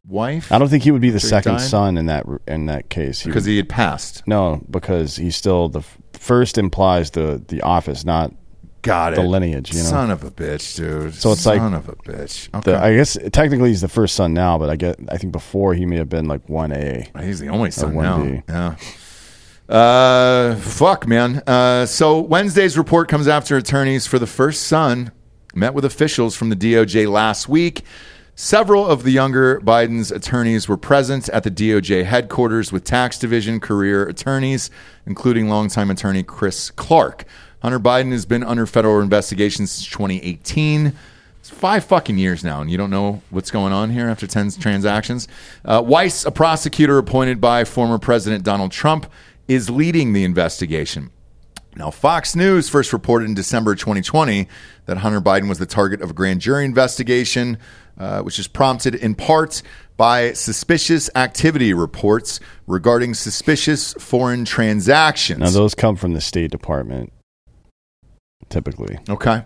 wife? 0.07 0.51
I 0.51 0.59
don't 0.59 0.69
think 0.69 0.83
he 0.83 0.91
would 0.91 1.03
be 1.03 1.11
the 1.11 1.21
second 1.21 1.53
died? 1.59 1.61
son 1.61 1.97
in 1.99 2.07
that 2.07 2.27
in 2.49 2.67
that 2.67 2.89
case. 2.89 3.21
He 3.21 3.29
because 3.29 3.45
would- 3.45 3.51
he 3.51 3.57
had 3.59 3.69
passed. 3.69 4.23
no, 4.27 4.61
because 4.71 5.17
he's 5.17 5.37
still 5.37 5.69
the 5.69 5.83
first 6.15 6.59
implies 6.59 7.11
the 7.13 7.43
the 7.49 7.61
office, 7.63 8.05
not 8.05 8.33
Got 8.83 9.13
it. 9.13 9.17
the 9.17 9.23
lineage. 9.23 9.73
You 9.75 9.83
know, 9.83 9.89
Son 9.89 10.11
of 10.11 10.23
a 10.25 10.31
bitch, 10.31 10.77
dude. 10.77 11.13
So 11.15 11.33
it's 11.33 11.43
Son 11.43 11.59
like- 11.73 11.81
of 11.81 11.89
a 11.89 11.97
bitch. 11.97 12.49
Okay. 12.55 12.73
the, 12.73 12.83
I 12.83 12.95
guess 12.97 13.19
technically 13.33 13.69
he's 13.71 13.81
the 13.83 13.89
first 13.89 14.15
son 14.15 14.33
now, 14.35 14.57
but 14.57 14.71
I 14.71 14.77
get 14.77 14.99
I 15.11 15.19
think 15.19 15.33
before 15.33 15.75
he 15.75 15.85
may 15.85 15.97
have 15.97 16.09
been 16.09 16.27
like 16.27 16.49
one 16.49 16.73
A. 16.73 17.09
He's 17.21 17.41
the 17.41 17.49
only 17.49 17.71
son 17.71 17.95
now. 17.95 18.19
1B. 18.19 18.43
Yeah. 18.49 18.77
Uh, 19.69 20.55
fuck, 20.57 21.07
man. 21.07 21.43
Uh, 21.47 21.85
so 21.85 22.21
Wednesday's 22.21 22.79
report 22.79 23.09
comes 23.09 23.29
after 23.29 23.57
attorneys 23.57 24.07
for 24.07 24.19
the 24.19 24.27
first 24.27 24.63
son 24.63 25.13
met 25.55 25.75
with 25.75 25.85
officials 25.85 26.37
from 26.37 26.51
the 26.51 26.57
DOJ 26.57 27.11
last 27.11 27.49
week. 27.49 27.83
Several 28.35 28.87
of 28.87 29.03
the 29.03 29.11
younger 29.11 29.61
Biden's 29.61 30.13
attorneys 30.13 30.69
were 30.69 30.77
present 30.77 31.29
at 31.31 31.43
the 31.43 31.51
DOJ 31.51 32.05
headquarters 32.05 32.71
with 32.71 32.85
tax 32.85 33.19
division 33.19 33.59
career 33.59 34.07
attorneys, 34.07 34.71
including 35.07 35.49
longtime 35.49 35.91
attorney 35.91 36.23
Chris 36.23 36.71
Clark. 36.71 37.25
Hunter 37.63 37.81
Biden 37.81 38.13
has 38.13 38.27
been 38.27 38.45
under 38.45 38.65
federal 38.65 39.01
investigation 39.01 39.67
since 39.67 39.89
2018. 39.89 40.93
It's 41.41 41.51
five 41.51 41.85
fucking 41.85 42.19
years 42.19 42.45
now, 42.45 42.61
and 42.61 42.71
you 42.71 42.77
don't 42.77 42.91
know 42.91 43.23
what's 43.31 43.51
going 43.51 43.73
on 43.73 43.91
here 43.91 44.09
after 44.09 44.27
10 44.29 44.53
transactions. 44.53 45.27
Uh, 45.65 45.83
Weiss, 45.85 46.25
a 46.25 46.31
prosecutor 46.31 46.99
appointed 46.99 47.41
by 47.41 47.65
former 47.65 47.99
President 47.99 48.45
Donald 48.45 48.71
Trump, 48.71 49.11
is 49.49 49.69
leading 49.69 50.13
the 50.13 50.23
investigation. 50.23 51.11
Now, 51.79 51.93
Fox 51.93 52.35
News 52.35 52.69
first 52.69 52.93
reported 52.93 53.27
in 53.27 53.35
December 53.35 53.77
2020 53.77 54.49
that 54.87 54.97
Hunter 54.99 55.21
Biden 55.21 55.49
was 55.49 55.61
the 55.61 55.67
target 55.67 56.03
of 56.03 56.11
a 56.11 56.13
grand 56.13 56.41
jury 56.41 56.65
investigation, 56.65 57.57
uh, 57.97 58.21
which 58.23 58.41
is 58.41 58.49
prompted 58.49 58.97
in 58.97 59.15
part 59.15 59.63
by 59.97 60.33
suspicious 60.33 61.09
activity 61.15 61.73
reports 61.73 62.41
regarding 62.67 63.15
suspicious 63.15 63.95
foreign 63.95 64.45
transactions. 64.45 65.39
Now 65.39 65.51
those 65.51 65.77
come 65.77 65.95
from 65.95 66.15
the 66.15 66.21
State 66.21 66.51
Department, 66.51 67.13
typically. 68.49 68.99
Okay. 69.09 69.45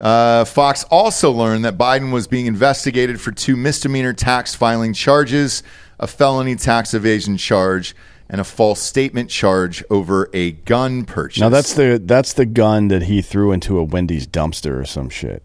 Uh, 0.00 0.44
Fox 0.44 0.82
also 0.90 1.30
learned 1.30 1.64
that 1.64 1.78
Biden 1.78 2.12
was 2.12 2.26
being 2.26 2.46
investigated 2.46 3.20
for 3.20 3.30
two 3.30 3.56
misdemeanor 3.56 4.12
tax 4.12 4.52
filing 4.52 4.92
charges, 4.92 5.62
a 6.00 6.08
felony 6.08 6.56
tax 6.56 6.92
evasion 6.92 7.36
charge, 7.36 7.94
and 8.32 8.40
a 8.40 8.44
false 8.44 8.80
statement 8.80 9.28
charge 9.28 9.84
over 9.90 10.30
a 10.32 10.52
gun 10.52 11.04
purchase. 11.04 11.40
Now 11.40 11.50
that's 11.50 11.74
the 11.74 12.00
that's 12.02 12.32
the 12.32 12.46
gun 12.46 12.88
that 12.88 13.02
he 13.02 13.20
threw 13.20 13.52
into 13.52 13.78
a 13.78 13.84
Wendy's 13.84 14.26
dumpster 14.26 14.80
or 14.80 14.86
some 14.86 15.10
shit. 15.10 15.44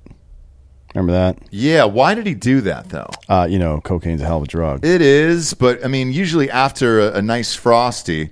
Remember 0.95 1.11
that? 1.11 1.37
yeah. 1.51 1.83
Why 1.83 2.15
did 2.15 2.25
he 2.25 2.33
do 2.33 2.61
that 2.61 2.89
though? 2.89 3.09
Uh, 3.27 3.45
you 3.47 3.59
know, 3.59 3.81
cocaine's 3.81 4.21
a 4.21 4.25
hell 4.25 4.37
of 4.37 4.43
a 4.43 4.47
drug. 4.47 4.85
It 4.85 5.01
is, 5.01 5.53
but 5.53 5.83
I 5.83 5.89
mean, 5.89 6.11
usually 6.11 6.49
after 6.49 7.01
a, 7.01 7.17
a 7.17 7.21
nice 7.21 7.53
frosty, 7.53 8.29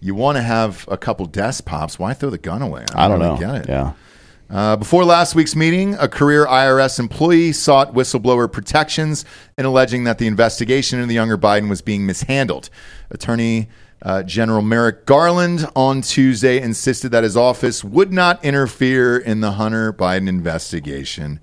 you 0.00 0.14
want 0.14 0.36
to 0.36 0.42
have 0.42 0.86
a 0.90 0.96
couple 0.96 1.26
desk 1.26 1.66
pops. 1.66 1.98
Why 1.98 2.14
throw 2.14 2.30
the 2.30 2.38
gun 2.38 2.62
away? 2.62 2.86
I 2.94 3.06
don't 3.08 3.18
know. 3.20 3.36
really 3.36 3.40
Get 3.40 3.54
it? 3.56 3.68
Yeah. 3.68 3.92
Uh, 4.50 4.76
before 4.76 5.04
last 5.04 5.34
week's 5.34 5.54
meeting, 5.54 5.94
a 5.96 6.08
career 6.08 6.46
IRS 6.46 6.98
employee 6.98 7.52
sought 7.52 7.92
whistleblower 7.92 8.50
protections 8.50 9.26
in 9.58 9.66
alleging 9.66 10.04
that 10.04 10.16
the 10.16 10.26
investigation 10.26 10.98
into 10.98 11.06
the 11.06 11.14
younger 11.14 11.36
Biden 11.36 11.68
was 11.68 11.82
being 11.82 12.06
mishandled. 12.06 12.70
Attorney 13.10 13.68
uh, 14.02 14.22
General 14.22 14.62
Merrick 14.62 15.06
Garland 15.06 15.68
on 15.74 16.02
Tuesday 16.02 16.60
insisted 16.60 17.10
that 17.10 17.24
his 17.24 17.36
office 17.36 17.82
would 17.82 18.12
not 18.12 18.44
interfere 18.44 19.16
in 19.18 19.40
the 19.40 19.52
Hunter 19.52 19.92
Biden 19.92 20.28
investigation. 20.28 21.40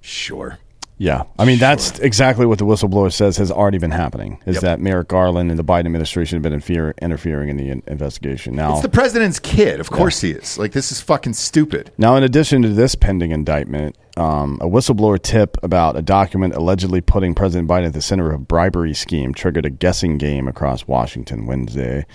Sure. 0.00 0.58
Yeah, 0.98 1.24
I 1.38 1.44
mean 1.44 1.58
that's 1.58 1.98
exactly 1.98 2.46
what 2.46 2.58
the 2.58 2.64
whistleblower 2.64 3.12
says 3.12 3.36
has 3.36 3.50
already 3.50 3.76
been 3.76 3.90
happening. 3.90 4.40
Is 4.46 4.54
Yep. 4.54 4.62
that 4.62 4.80
Merrick 4.80 5.08
Garland 5.08 5.50
and 5.50 5.58
the 5.58 5.64
Biden 5.64 5.84
administration 5.84 6.36
have 6.36 6.42
been 6.42 6.54
interfere, 6.54 6.94
interfering 7.02 7.50
in 7.50 7.58
the 7.58 7.68
in- 7.68 7.82
investigation? 7.86 8.54
Now, 8.54 8.72
It's 8.74 8.82
the 8.82 8.88
president's 8.88 9.38
kid. 9.38 9.78
Of 9.78 9.90
course 9.90 10.22
he 10.22 10.30
is. 10.30 10.56
Like, 10.56 10.72
this 10.72 10.90
is 10.90 11.02
fucking 11.02 11.34
stupid. 11.34 11.90
now 11.98 12.16
in 12.16 12.22
addition 12.22 12.62
to 12.62 12.70
this 12.70 12.94
pending 12.94 13.30
indictment, 13.32 13.98
um, 14.16 14.58
a 14.60 14.66
whistleblower 14.66 15.20
tip 15.20 15.56
about 15.62 15.96
a 15.96 16.02
document 16.02 16.54
allegedly 16.54 17.00
putting 17.00 17.34
President 17.34 17.68
Biden 17.68 17.86
at 17.86 17.92
the 17.92 18.02
center 18.02 18.28
of 18.28 18.34
a 18.34 18.42
bribery 18.42 18.94
scheme 18.94 19.34
triggered 19.34 19.66
a 19.66 19.70
guessing 19.70 20.18
game 20.18 20.48
across 20.48 20.86
Washington 20.86 21.46
Wednesday. 21.46 22.06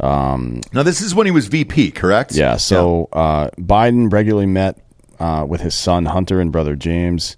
Um, 0.00 0.60
Now, 0.72 0.82
this 0.82 1.00
is 1.00 1.14
when 1.14 1.26
he 1.26 1.32
was 1.32 1.46
VP, 1.48 1.92
correct? 1.92 2.32
Yeah. 2.32 2.56
So 2.56 3.08
Uh, 3.12 3.50
Biden 3.58 4.12
regularly 4.12 4.46
met 4.46 4.78
uh, 5.18 5.46
with 5.48 5.60
his 5.62 5.74
son 5.74 6.04
Hunter 6.06 6.40
and 6.40 6.52
brother 6.52 6.76
James. 6.76 7.36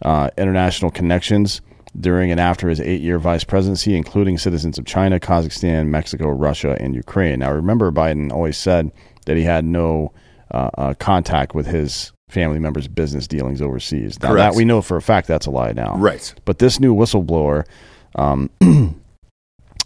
Uh, 0.00 0.30
international 0.38 0.92
connections 0.92 1.60
during 1.98 2.30
and 2.30 2.38
after 2.38 2.68
his 2.68 2.80
eight-year 2.80 3.18
vice 3.18 3.42
presidency, 3.42 3.96
including 3.96 4.38
citizens 4.38 4.78
of 4.78 4.84
China, 4.84 5.18
Kazakhstan, 5.18 5.88
Mexico, 5.88 6.28
Russia, 6.28 6.76
and 6.78 6.94
Ukraine. 6.94 7.40
Now, 7.40 7.50
remember, 7.52 7.90
Biden 7.90 8.30
always 8.32 8.56
said 8.56 8.92
that 9.26 9.36
he 9.36 9.42
had 9.42 9.64
no 9.64 10.12
uh, 10.52 10.70
uh, 10.78 10.94
contact 10.94 11.54
with 11.54 11.66
his 11.66 12.12
family 12.28 12.58
members' 12.58 12.88
business 12.88 13.26
dealings 13.26 13.62
overseas. 13.62 14.20
Now, 14.22 14.30
Correct. 14.30 14.52
that 14.52 14.56
we 14.56 14.64
know 14.64 14.82
for 14.82 14.96
a 14.96 15.02
fact 15.02 15.26
that's 15.28 15.46
a 15.46 15.50
lie 15.50 15.72
now. 15.72 15.96
Right. 15.96 16.32
But 16.44 16.58
this 16.58 16.78
new 16.78 16.94
whistleblower 16.94 17.66
um, 18.14 18.50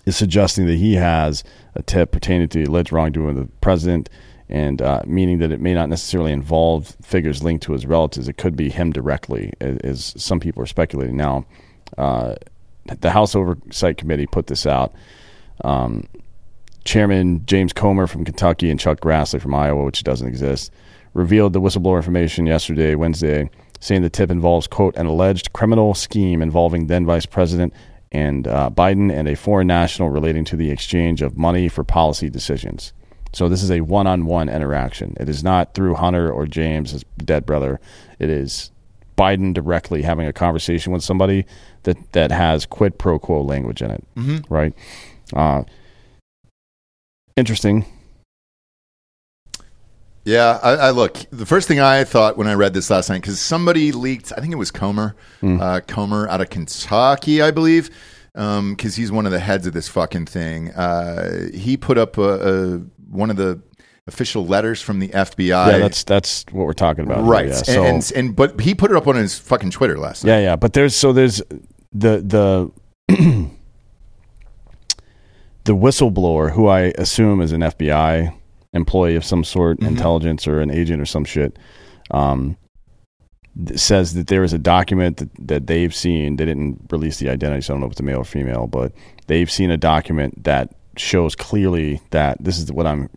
is 0.06 0.16
suggesting 0.16 0.66
that 0.66 0.76
he 0.76 0.94
has 0.94 1.44
a 1.74 1.82
tip 1.82 2.12
pertaining 2.12 2.48
to 2.48 2.58
the 2.58 2.70
alleged 2.70 2.92
wrongdoing 2.92 3.30
of 3.30 3.36
the 3.36 3.52
president, 3.60 4.10
and 4.48 4.82
uh, 4.82 5.02
meaning 5.06 5.38
that 5.38 5.52
it 5.52 5.60
may 5.60 5.72
not 5.72 5.88
necessarily 5.88 6.32
involve 6.32 6.96
figures 7.02 7.42
linked 7.42 7.64
to 7.64 7.72
his 7.72 7.86
relatives. 7.86 8.28
It 8.28 8.36
could 8.36 8.56
be 8.56 8.68
him 8.68 8.92
directly, 8.92 9.52
as 9.60 10.12
some 10.16 10.40
people 10.40 10.62
are 10.62 10.66
speculating 10.66 11.16
now. 11.16 11.46
Uh, 11.96 12.34
the 13.00 13.10
House 13.10 13.34
Oversight 13.34 13.96
Committee 13.96 14.26
put 14.26 14.48
this 14.48 14.66
out. 14.66 14.92
Um, 15.62 16.04
Chairman 16.84 17.46
James 17.46 17.72
Comer 17.72 18.06
from 18.06 18.24
Kentucky 18.24 18.70
and 18.70 18.80
Chuck 18.80 19.00
Grassley 19.00 19.40
from 19.40 19.54
Iowa, 19.54 19.84
which 19.84 20.02
doesn't 20.02 20.26
exist, 20.26 20.72
revealed 21.14 21.52
the 21.52 21.60
whistleblower 21.60 21.96
information 21.96 22.46
yesterday, 22.46 22.94
Wednesday, 22.94 23.50
saying 23.80 24.02
the 24.02 24.10
tip 24.10 24.30
involves, 24.30 24.66
quote, 24.66 24.96
an 24.96 25.06
alleged 25.06 25.52
criminal 25.52 25.94
scheme 25.94 26.40
involving 26.40 26.86
then 26.86 27.04
Vice 27.04 27.26
President 27.26 27.72
and 28.12 28.46
uh, 28.46 28.70
Biden 28.70 29.12
and 29.12 29.28
a 29.28 29.34
foreign 29.34 29.66
national 29.66 30.10
relating 30.10 30.44
to 30.44 30.56
the 30.56 30.70
exchange 30.70 31.22
of 31.22 31.36
money 31.36 31.68
for 31.68 31.82
policy 31.82 32.28
decisions. 32.28 32.92
So 33.32 33.48
this 33.48 33.62
is 33.62 33.70
a 33.70 33.80
one-on-one 33.80 34.48
interaction. 34.50 35.16
It 35.18 35.28
is 35.28 35.42
not 35.42 35.74
through 35.74 35.94
Hunter 35.94 36.30
or 36.30 36.46
James, 36.46 36.90
his 36.90 37.04
dead 37.18 37.46
brother. 37.46 37.80
It 38.18 38.28
is 38.28 38.70
Biden 39.16 39.54
directly 39.54 40.02
having 40.02 40.26
a 40.26 40.32
conversation 40.32 40.92
with 40.92 41.02
somebody 41.02 41.46
that 41.84 42.12
that 42.12 42.30
has 42.30 42.66
quid 42.66 42.98
pro 42.98 43.18
quo 43.18 43.42
language 43.42 43.80
in 43.82 43.90
it, 43.90 44.04
mm-hmm. 44.16 44.54
right? 44.54 44.74
Uh, 45.32 45.62
interesting. 47.36 47.86
Yeah, 50.24 50.60
I, 50.62 50.70
I 50.70 50.90
look. 50.90 51.16
The 51.30 51.46
first 51.46 51.66
thing 51.66 51.80
I 51.80 52.04
thought 52.04 52.36
when 52.36 52.46
I 52.46 52.54
read 52.54 52.74
this 52.74 52.90
last 52.90 53.08
night, 53.10 53.22
because 53.22 53.40
somebody 53.40 53.90
leaked, 53.92 54.32
I 54.36 54.40
think 54.40 54.52
it 54.52 54.56
was 54.56 54.70
Comer, 54.70 55.16
uh, 55.42 55.80
Comer 55.86 56.28
out 56.28 56.40
of 56.40 56.48
Kentucky, 56.50 57.42
I 57.42 57.50
believe, 57.50 57.90
because 58.32 58.94
he's 58.94 59.10
one 59.10 59.26
of 59.26 59.32
the 59.32 59.40
heads 59.40 59.66
of 59.66 59.72
this 59.72 59.88
fucking 59.88 60.26
thing. 60.26 60.70
Uh, 60.70 61.48
he 61.52 61.76
put 61.76 61.98
up 61.98 62.18
a, 62.18 62.76
a, 62.76 62.78
one 63.10 63.30
of 63.30 63.36
the 63.36 63.60
official 64.06 64.46
letters 64.46 64.80
from 64.80 65.00
the 65.00 65.08
FBI. 65.08 65.48
Yeah, 65.48 65.78
that's 65.78 66.04
that's 66.04 66.44
what 66.52 66.66
we're 66.66 66.72
talking 66.72 67.04
about, 67.04 67.24
right. 67.24 67.48
Yeah, 67.48 67.56
and, 67.56 67.66
so, 67.66 67.84
and 67.84 68.12
and 68.28 68.36
but 68.36 68.60
he 68.60 68.74
put 68.74 68.90
it 68.90 68.96
up 68.96 69.06
on 69.08 69.16
his 69.16 69.38
fucking 69.38 69.70
Twitter 69.70 69.98
last 69.98 70.24
night. 70.24 70.32
yeah, 70.32 70.40
yeah, 70.40 70.56
but 70.56 70.72
there's 70.72 70.94
so 70.94 71.12
there's 71.12 71.42
the 71.92 72.22
the 72.22 72.70
the 75.64 75.76
whistleblower 75.76 76.52
who 76.52 76.68
I 76.68 76.92
assume 76.96 77.40
is 77.40 77.52
an 77.52 77.60
FBI 77.62 78.34
employee 78.72 79.16
of 79.16 79.24
some 79.24 79.44
sort, 79.44 79.78
Mm-hmm. 79.78 79.88
intelligence 79.88 80.46
or 80.48 80.60
an 80.60 80.70
agent 80.70 81.00
or 81.00 81.06
some 81.06 81.24
shit. 81.24 81.58
Um, 82.10 82.56
says 83.76 84.14
that 84.14 84.28
there 84.28 84.42
is 84.44 84.54
a 84.54 84.58
document 84.58 85.18
that, 85.18 85.28
that 85.46 85.66
they've 85.66 85.94
seen. 85.94 86.36
They 86.36 86.46
didn't 86.46 86.86
release 86.90 87.18
the 87.18 87.28
identity, 87.28 87.60
so 87.60 87.72
I 87.72 87.74
don't 87.74 87.80
know 87.80 87.86
if 87.86 87.92
it's 87.92 88.00
a 88.00 88.04
male 88.04 88.20
or 88.20 88.24
female, 88.24 88.66
but 88.66 88.92
they've 89.26 89.50
seen 89.50 89.70
a 89.70 89.76
document 89.76 90.44
that 90.44 90.74
shows 90.96 91.34
clearly 91.34 92.00
that 92.10 92.42
this 92.42 92.58
is 92.58 92.72
what 92.72 92.86
I'm 92.86 93.10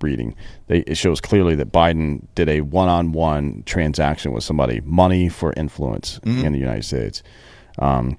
reading. 0.00 0.34
They, 0.68 0.78
it 0.80 0.96
shows 0.96 1.20
clearly 1.20 1.54
that 1.56 1.72
Biden 1.72 2.26
did 2.34 2.48
a 2.48 2.62
one-on-one 2.62 3.64
transaction 3.66 4.32
with 4.32 4.44
somebody, 4.44 4.80
money 4.80 5.28
for 5.28 5.52
influence 5.58 6.18
in 6.24 6.52
the 6.52 6.58
United 6.58 6.84
States. 6.84 7.22
Um, 7.78 8.16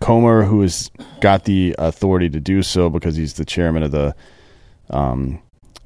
Comer, 0.00 0.44
who 0.44 0.62
has 0.62 0.90
got 1.20 1.44
the 1.44 1.74
authority 1.78 2.30
to 2.30 2.40
do 2.40 2.62
so 2.62 2.88
because 2.88 3.16
he's 3.16 3.34
the 3.34 3.44
chairman 3.44 3.82
of 3.82 3.90
the 3.90 4.14
um, 4.88 5.40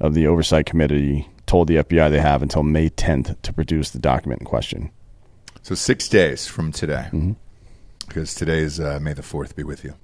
of 0.05 0.13
the 0.13 0.27
oversight 0.27 0.65
committee, 0.65 1.27
told 1.45 1.67
the 1.67 1.75
FBI 1.77 2.09
they 2.09 2.19
have 2.19 2.41
until 2.41 2.63
May 2.63 2.89
10th 2.89 3.41
to 3.41 3.53
produce 3.53 3.89
the 3.91 3.99
document 3.99 4.41
in 4.41 4.45
question. 4.47 4.91
So 5.61 5.75
six 5.75 6.07
days 6.07 6.47
from 6.47 6.71
today, 6.71 7.07
Mm-hmm. 7.11 7.33
because 8.07 8.33
today 8.35 8.59
is 8.59 8.79
uh, 8.79 8.99
May 9.01 9.13
the 9.13 9.23
Fourth. 9.23 9.55
Be 9.55 9.63
with 9.63 9.83
you. 9.83 9.95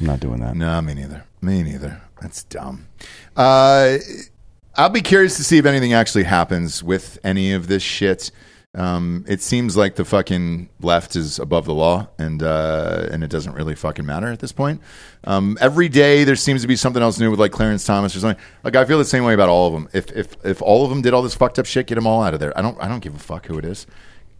I'm 0.00 0.06
not 0.06 0.20
doing 0.20 0.40
that. 0.40 0.56
No, 0.56 0.80
me 0.82 0.94
neither. 0.94 1.24
Me 1.42 1.62
neither. 1.62 2.00
That's 2.20 2.42
dumb. 2.44 2.86
Uh, 3.36 3.98
I'll 4.76 4.88
be 4.88 5.02
curious 5.02 5.36
to 5.36 5.44
see 5.44 5.58
if 5.58 5.66
anything 5.66 5.92
actually 5.92 6.24
happens 6.24 6.82
with 6.82 7.18
any 7.22 7.52
of 7.52 7.66
this 7.68 7.82
shit. 7.82 8.30
Um, 8.74 9.24
it 9.28 9.40
seems 9.40 9.76
like 9.76 9.94
the 9.94 10.04
fucking 10.04 10.68
left 10.80 11.14
is 11.14 11.38
above 11.38 11.64
the 11.64 11.74
law, 11.74 12.08
and 12.18 12.42
uh, 12.42 13.06
and 13.10 13.22
it 13.22 13.30
doesn't 13.30 13.52
really 13.52 13.76
fucking 13.76 14.04
matter 14.04 14.26
at 14.26 14.40
this 14.40 14.50
point. 14.50 14.80
Um, 15.22 15.56
every 15.60 15.88
day 15.88 16.24
there 16.24 16.34
seems 16.36 16.62
to 16.62 16.68
be 16.68 16.74
something 16.76 17.00
else 17.02 17.18
new 17.20 17.30
with 17.30 17.38
like 17.38 17.52
Clarence 17.52 17.84
Thomas 17.84 18.16
or 18.16 18.18
something. 18.20 18.42
Like 18.64 18.74
I 18.74 18.84
feel 18.84 18.98
the 18.98 19.04
same 19.04 19.24
way 19.24 19.32
about 19.34 19.48
all 19.48 19.68
of 19.68 19.72
them. 19.74 19.88
If 19.92 20.10
if 20.10 20.36
if 20.44 20.60
all 20.60 20.82
of 20.82 20.90
them 20.90 21.02
did 21.02 21.14
all 21.14 21.22
this 21.22 21.34
fucked 21.36 21.58
up 21.60 21.66
shit, 21.66 21.86
get 21.86 21.94
them 21.94 22.06
all 22.06 22.22
out 22.22 22.34
of 22.34 22.40
there. 22.40 22.56
I 22.58 22.62
don't 22.62 22.76
I 22.82 22.88
don't 22.88 23.00
give 23.00 23.14
a 23.14 23.18
fuck 23.20 23.46
who 23.46 23.58
it 23.58 23.64
is. 23.64 23.86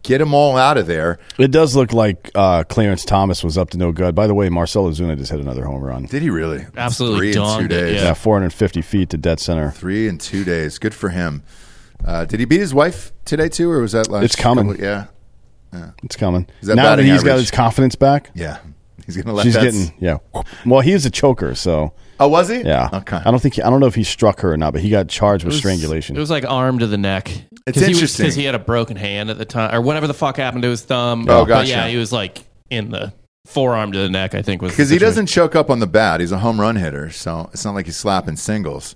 Get 0.03 0.19
them 0.19 0.35
all 0.35 0.55
out 0.55 0.77
of 0.77 0.85
there. 0.85 1.17
It 1.39 1.49
does 1.49 1.75
look 1.75 1.91
like 1.91 2.29
uh, 2.35 2.63
Clarence 2.65 3.05
Thomas 3.05 3.43
was 3.43 3.57
up 3.57 3.71
to 3.71 3.77
no 3.79 3.91
good. 3.91 4.13
By 4.13 4.27
the 4.27 4.35
way, 4.35 4.49
Marcell 4.49 4.87
Ozuna 4.87 5.17
just 5.17 5.31
hit 5.31 5.39
another 5.39 5.65
home 5.65 5.81
run. 5.81 6.05
Did 6.05 6.21
he 6.21 6.29
really? 6.29 6.63
Absolutely 6.77 7.17
three 7.17 7.27
in 7.29 7.33
two 7.33 7.39
donged 7.41 7.65
it, 7.65 7.67
days. 7.69 7.95
yeah. 7.95 8.07
Yeah, 8.09 8.13
450 8.13 8.81
feet 8.83 9.09
to 9.09 9.17
dead 9.17 9.39
center. 9.39 9.71
Three 9.71 10.07
in 10.07 10.19
two 10.19 10.43
days. 10.43 10.77
Good 10.77 10.93
for 10.93 11.09
him. 11.09 11.41
Uh, 12.05 12.23
did 12.25 12.39
he 12.39 12.45
beat 12.45 12.59
his 12.59 12.73
wife 12.73 13.11
today 13.25 13.49
too, 13.49 13.69
or 13.71 13.81
was 13.81 13.93
that 13.93 14.09
last? 14.09 14.23
It's 14.25 14.35
coming. 14.35 14.67
couple- 14.69 14.83
yeah, 14.83 15.07
It's 16.03 16.15
coming. 16.15 16.47
Is 16.61 16.67
that 16.67 16.75
now 16.75 16.83
that 16.83 16.95
batting 16.97 17.11
he's 17.11 17.23
got 17.23 17.37
his 17.39 17.51
confidence 17.51 17.95
back, 17.95 18.29
yeah. 18.35 18.59
He's 19.05 19.17
gonna 19.17 19.33
let. 19.33 19.43
she's 19.43 19.53
that 19.55 19.63
getting 19.63 19.93
yeah. 19.99 20.17
Well, 20.65 20.81
he 20.81 20.93
was 20.93 21.05
a 21.05 21.09
choker, 21.11 21.53
so 21.55 21.93
Oh, 22.19 22.27
was 22.27 22.47
he? 22.49 22.61
yeah. 22.61 22.89
Okay. 22.93 23.17
I 23.17 23.29
don't 23.29 23.39
think 23.41 23.55
he, 23.55 23.61
I 23.61 23.69
don't 23.69 23.79
know 23.79 23.85
if 23.87 23.93
he 23.95 24.03
struck 24.03 24.39
her 24.41 24.53
or 24.53 24.57
not, 24.57 24.71
but 24.73 24.81
he 24.81 24.89
got 24.89 25.07
charged 25.09 25.43
with 25.43 25.53
It 25.53 25.55
was- 25.55 25.59
strangulation. 25.59 26.15
It 26.15 26.19
was 26.19 26.29
like 26.29 26.45
arm 26.45 26.79
to 26.79 26.87
the 26.87 26.97
neck. 26.97 27.29
It's 27.67 27.79
he 27.79 27.85
interesting. 27.91 28.23
because 28.23 28.35
he 28.35 28.45
had 28.45 28.55
a 28.55 28.59
broken 28.59 28.95
hand 28.97 29.29
at 29.29 29.37
the 29.37 29.45
time, 29.45 29.73
or 29.75 29.81
whatever 29.81 30.07
the 30.07 30.13
fuck 30.13 30.37
happened 30.37 30.63
to 30.63 30.69
his 30.69 30.81
thumb. 30.83 31.21
Oh, 31.29 31.41
But 31.41 31.45
gotcha. 31.45 31.69
yeah, 31.69 31.87
he 31.87 31.97
was 31.97 32.11
like 32.11 32.43
in 32.69 32.89
the 32.91 33.11
forearm 33.45 33.91
to 33.91 33.97
the 33.99 34.09
neck. 34.09 34.33
I 34.33 34.41
think 34.41 34.61
was 34.61 34.71
Because 34.71 34.89
he 34.89 34.97
doesn't 34.97 35.25
choke 35.27 35.55
up 35.55 35.69
on 35.69 35.79
the 35.79 35.87
bat. 35.87 36.19
He's 36.19 36.31
a 36.31 36.39
home 36.39 36.59
run 36.61 36.75
hitter, 36.77 37.09
so 37.11 37.49
it's 37.53 37.65
not 37.65 37.75
like 37.75 37.85
he's 37.87 37.97
slapping 37.97 38.37
singles. 38.37 38.95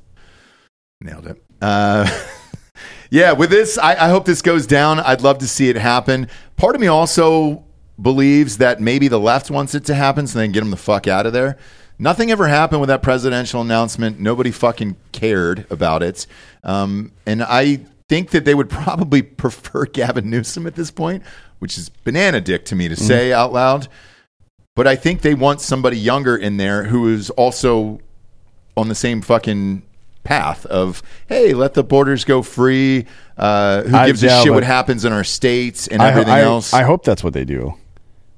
Nailed 1.02 1.28
it. 1.28 1.44
Uh, 1.62 2.08
yeah, 3.10 3.32
with 3.32 3.50
this, 3.50 3.78
I, 3.78 4.06
I 4.06 4.10
hope 4.10 4.26
this 4.26 4.42
goes 4.42 4.68
down. 4.68 5.00
I'd 5.00 5.22
love 5.22 5.40
to 5.40 5.48
see 5.48 5.70
it 5.70 5.76
happen. 5.76 6.28
Part 6.58 6.76
of 6.76 6.82
me 6.82 6.88
also 6.88 7.64
believes 8.02 8.58
that 8.58 8.80
maybe 8.80 9.08
the 9.08 9.20
left 9.20 9.50
wants 9.50 9.76
it 9.76 9.86
to 9.86 9.96
happen 9.96 10.28
so 10.28 10.40
they 10.40 10.46
can 10.46 10.52
get 10.52 10.64
him 10.64 10.72
the 10.72 10.78
fuck 10.78 11.08
out 11.08 11.26
of 11.26 11.34
there. 11.34 11.58
Nothing 11.98 12.32
ever 12.32 12.48
happened 12.48 12.80
with 12.80 12.88
that 12.88 13.02
presidential 13.02 13.62
announcement. 13.62 14.20
Nobody 14.20 14.52
fucking 14.52 14.96
cared 15.12 15.66
about 15.70 16.02
it. 16.02 16.28
Um, 16.64 17.12
and 17.26 17.44
I 17.44 17.82
think 18.08 18.30
that 18.30 18.46
they 18.46 18.56
would 18.56 18.70
probably 18.70 19.22
prefer 19.22 19.86
Gavin 19.94 20.30
Newsom 20.30 20.68
at 20.68 20.76
this 20.76 20.92
point, 20.92 21.24
which 21.60 21.78
is 21.78 21.90
banana 21.90 22.40
dick 22.42 22.64
to 22.66 22.76
me 22.76 22.88
to 22.88 22.96
say 22.96 23.34
out 23.34 23.52
loud. 23.52 23.88
But 24.76 24.88
I 24.88 24.96
think 24.96 25.22
they 25.22 25.34
want 25.34 25.60
somebody 25.60 25.98
younger 25.98 26.38
in 26.38 26.56
there 26.58 26.86
who 26.86 27.14
is 27.14 27.30
also 27.32 28.00
on 28.78 28.88
the 28.88 28.96
same 28.96 29.22
fucking 29.22 29.84
path 30.30 30.64
of 30.68 31.02
hey, 31.28 31.54
let 31.56 31.74
the 31.74 31.84
borders 31.84 32.24
go 32.24 32.44
free. 32.44 33.08
Uh, 33.36 33.82
who 33.82 33.98
I- 33.98 34.06
gives 34.06 34.24
a 34.24 34.30
shit 34.44 34.54
what 34.54 34.64
happens 34.64 35.04
in 35.04 35.12
our 35.12 35.24
states 35.24 35.88
and 35.88 36.04
I, 36.04 36.10
everything 36.12 36.34
I- 36.34 36.42
else? 36.42 36.72
I 36.72 36.84
hope 36.84 37.04
that's 37.04 37.24
what 37.24 37.34
they 37.34 37.46
do 37.46 37.74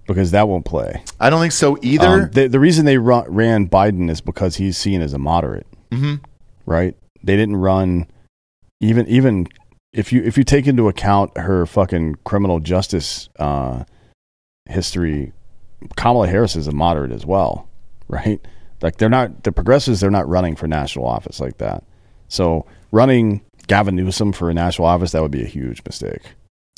because 0.08 0.32
that 0.32 0.48
won't 0.48 0.64
play. 0.64 1.04
I 1.20 1.30
don't 1.30 1.42
think 1.42 1.52
so 1.52 1.78
either. 1.82 2.08
Um, 2.08 2.32
the, 2.32 2.48
the 2.48 2.62
reason 2.62 2.86
they 2.86 2.98
ru- 2.98 3.26
ran 3.28 3.68
Biden 3.68 4.10
is 4.10 4.22
because 4.22 4.56
he's 4.56 4.78
seen 4.78 5.02
as 5.02 5.12
a 5.12 5.18
moderate, 5.18 5.68
mm-hmm. 5.92 6.16
right? 6.66 6.96
They 7.24 7.36
didn't 7.36 7.58
run 7.58 8.08
even 8.80 9.06
even 9.08 9.48
if 9.92 10.14
you 10.14 10.24
if 10.24 10.38
you 10.38 10.46
take 10.46 10.68
into 10.68 10.88
account 10.88 11.38
her 11.38 11.66
fucking 11.66 12.16
criminal 12.24 12.62
justice 12.62 13.28
uh, 13.38 13.84
history. 14.70 15.34
Kamala 15.98 16.28
Harris 16.28 16.56
is 16.56 16.68
a 16.68 16.72
moderate 16.72 17.12
as 17.12 17.26
well, 17.26 17.68
right? 18.08 18.40
Like 18.82 18.98
they're 18.98 19.10
not 19.10 19.44
the 19.44 19.52
progressives. 19.52 20.00
They're 20.00 20.12
not 20.12 20.28
running 20.28 20.56
for 20.56 20.68
national 20.68 21.06
office 21.06 21.40
like 21.40 21.58
that. 21.60 21.84
So 22.28 22.66
running 22.92 23.42
Gavin 23.68 23.96
Newsom 23.96 24.34
for 24.34 24.50
a 24.50 24.54
national 24.54 24.88
office 24.88 25.12
that 25.12 25.22
would 25.22 25.32
be 25.32 25.44
a 25.44 25.48
huge 25.48 25.82
mistake. 25.86 26.22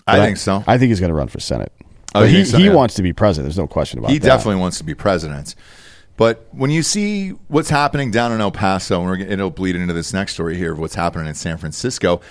I 0.05 0.17
But 0.17 0.25
think 0.25 0.37
so. 0.37 0.63
I 0.67 0.77
think 0.77 0.89
he's 0.89 0.99
going 0.99 1.09
to 1.11 1.15
run 1.15 1.27
for 1.29 1.39
Senate. 1.39 1.71
Oh, 2.15 2.23
he 2.23 2.43
so? 2.45 2.57
he 2.57 2.65
Yeah. 2.65 2.73
wants 2.73 2.95
to 2.95 3.01
be 3.01 3.13
president. 3.13 3.47
There's 3.47 3.57
no 3.57 3.67
question 3.67 3.99
about 3.99 4.11
he 4.11 4.19
that. 4.19 4.25
definitely 4.27 4.59
wants 4.61 4.77
to 4.79 4.83
be 4.83 4.93
president. 4.93 5.55
But 6.15 6.45
when 6.51 6.69
you 6.69 6.83
see 6.83 7.29
what's 7.47 7.69
happening 7.71 8.11
down 8.11 8.31
in 8.31 8.39
El 8.39 8.51
Paso, 8.51 9.03
and 9.07 9.21
it'll 9.23 9.49
bleed 9.49 9.75
into 9.75 9.93
this 9.93 10.13
next 10.13 10.33
story 10.33 10.55
here 10.57 10.71
of 10.73 10.77
what's 10.79 10.93
happening 10.93 11.27
in 11.27 11.33
San 11.33 11.57
Francisco, 11.57 12.21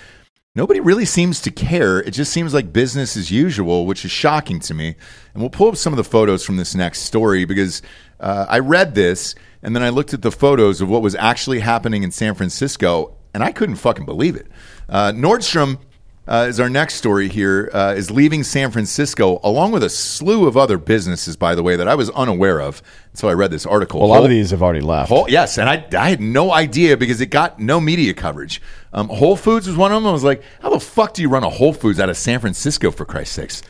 nobody 0.55 0.79
really 0.79 1.03
seems 1.03 1.41
to 1.41 1.51
care. 1.51 1.99
It 1.99 2.11
just 2.11 2.31
seems 2.31 2.53
like 2.53 2.71
business 2.71 3.17
as 3.17 3.29
usual, 3.29 3.85
which 3.85 4.05
is 4.05 4.11
shocking 4.11 4.59
to 4.61 4.73
me. 4.73 4.95
And 5.33 5.43
we'll 5.43 5.49
pull 5.49 5.67
up 5.67 5.75
some 5.75 5.91
of 5.91 5.97
the 5.97 6.03
photos 6.05 6.45
from 6.45 6.55
this 6.55 6.73
next 6.75 7.01
story 7.01 7.43
because 7.43 7.81
uh, 8.23 8.45
I 8.49 8.59
read 8.59 8.95
this 8.95 9.35
and 9.61 9.75
then 9.75 9.83
I 9.83 9.89
looked 9.89 10.13
at 10.13 10.21
the 10.23 10.31
photos 10.31 10.81
of 10.81 10.89
what 10.89 11.01
was 11.03 11.13
actually 11.15 11.59
happening 11.59 12.03
in 12.03 12.11
San 12.11 12.33
Francisco, 12.35 13.15
and 13.33 13.43
I 13.43 13.51
couldn't 13.51 13.75
fucking 13.77 14.05
believe 14.05 14.35
it. 14.35 14.47
Uh, 14.89 15.11
Nordstrom 15.13 15.77
uh, 16.27 16.45
is 16.49 16.59
our 16.59 16.69
next 16.69 16.95
story 16.95 17.27
here. 17.29 17.69
Uh, 17.73 17.93
is 17.97 18.09
leaving 18.11 18.43
San 18.43 18.71
Francisco 18.71 19.39
along 19.43 19.71
with 19.71 19.83
a 19.83 19.89
slew 19.89 20.47
of 20.47 20.55
other 20.57 20.77
businesses, 20.77 21.35
by 21.37 21.53
the 21.55 21.63
way, 21.63 21.75
that 21.77 21.87
I 21.87 21.95
was 21.95 22.09
unaware 22.11 22.59
of. 22.61 22.81
So 23.13 23.29
I 23.29 23.33
read 23.33 23.51
this 23.51 23.65
article. 23.65 23.99
Well, 24.01 24.07
a 24.07 24.11
lot 24.11 24.15
Whole- 24.17 24.25
of 24.25 24.31
these 24.31 24.51
have 24.51 24.61
already 24.63 24.81
left. 24.81 25.09
Whole, 25.09 25.29
yes, 25.29 25.57
and 25.57 25.69
I, 25.69 25.85
I 25.97 26.09
had 26.09 26.19
no 26.21 26.51
idea 26.51 26.97
because 26.97 27.21
it 27.21 27.27
got 27.27 27.59
no 27.59 27.79
media 27.79 28.13
coverage. 28.13 28.61
Um, 28.93 29.07
Whole 29.09 29.35
Foods 29.37 29.67
was 29.67 29.77
one 29.77 29.91
of 29.93 30.01
them. 30.01 30.09
I 30.09 30.13
was 30.13 30.23
like, 30.25 30.43
how 30.61 30.69
the 30.69 30.79
fuck 30.79 31.13
do 31.13 31.21
you 31.21 31.29
run 31.29 31.43
a 31.43 31.49
Whole 31.49 31.73
Foods 31.73 31.99
out 32.01 32.09
of 32.09 32.17
San 32.17 32.39
Francisco, 32.41 32.91
for 32.91 33.05
Christ's 33.05 33.35
sakes? 33.35 33.63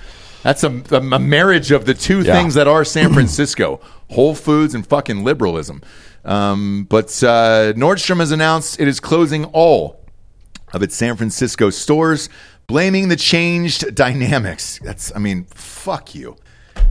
That's 0.44 0.64
a, 0.64 0.70
a, 0.92 0.98
a 0.98 1.20
marriage 1.20 1.72
of 1.72 1.86
the 1.86 1.94
two 1.94 2.22
Yeah. 2.22 2.34
things 2.34 2.54
that 2.56 2.68
are 2.68 2.84
San 2.84 3.14
Francisco 3.14 3.80
Whole 4.14 4.35
Foods 4.35 4.73
and 4.73 4.85
fucking 4.85 5.23
liberalism. 5.23 5.81
Um, 6.26 6.88
but 6.90 7.07
uh, 7.23 7.73
Nordstrom 7.73 8.19
has 8.19 8.31
announced 8.31 8.80
it 8.80 8.88
is 8.88 8.99
closing 8.99 9.45
all 9.45 9.99
of 10.72 10.81
its 10.81 10.95
San 10.95 11.15
Francisco 11.18 11.69
stores, 11.69 12.30
blaming 12.68 13.10
the 13.10 13.15
changed 13.15 13.94
dynamics. 13.94 14.80
That's, 14.84 15.14
I 15.15 15.19
mean, 15.19 15.45
fuck 15.45 16.15
you. 16.15 16.38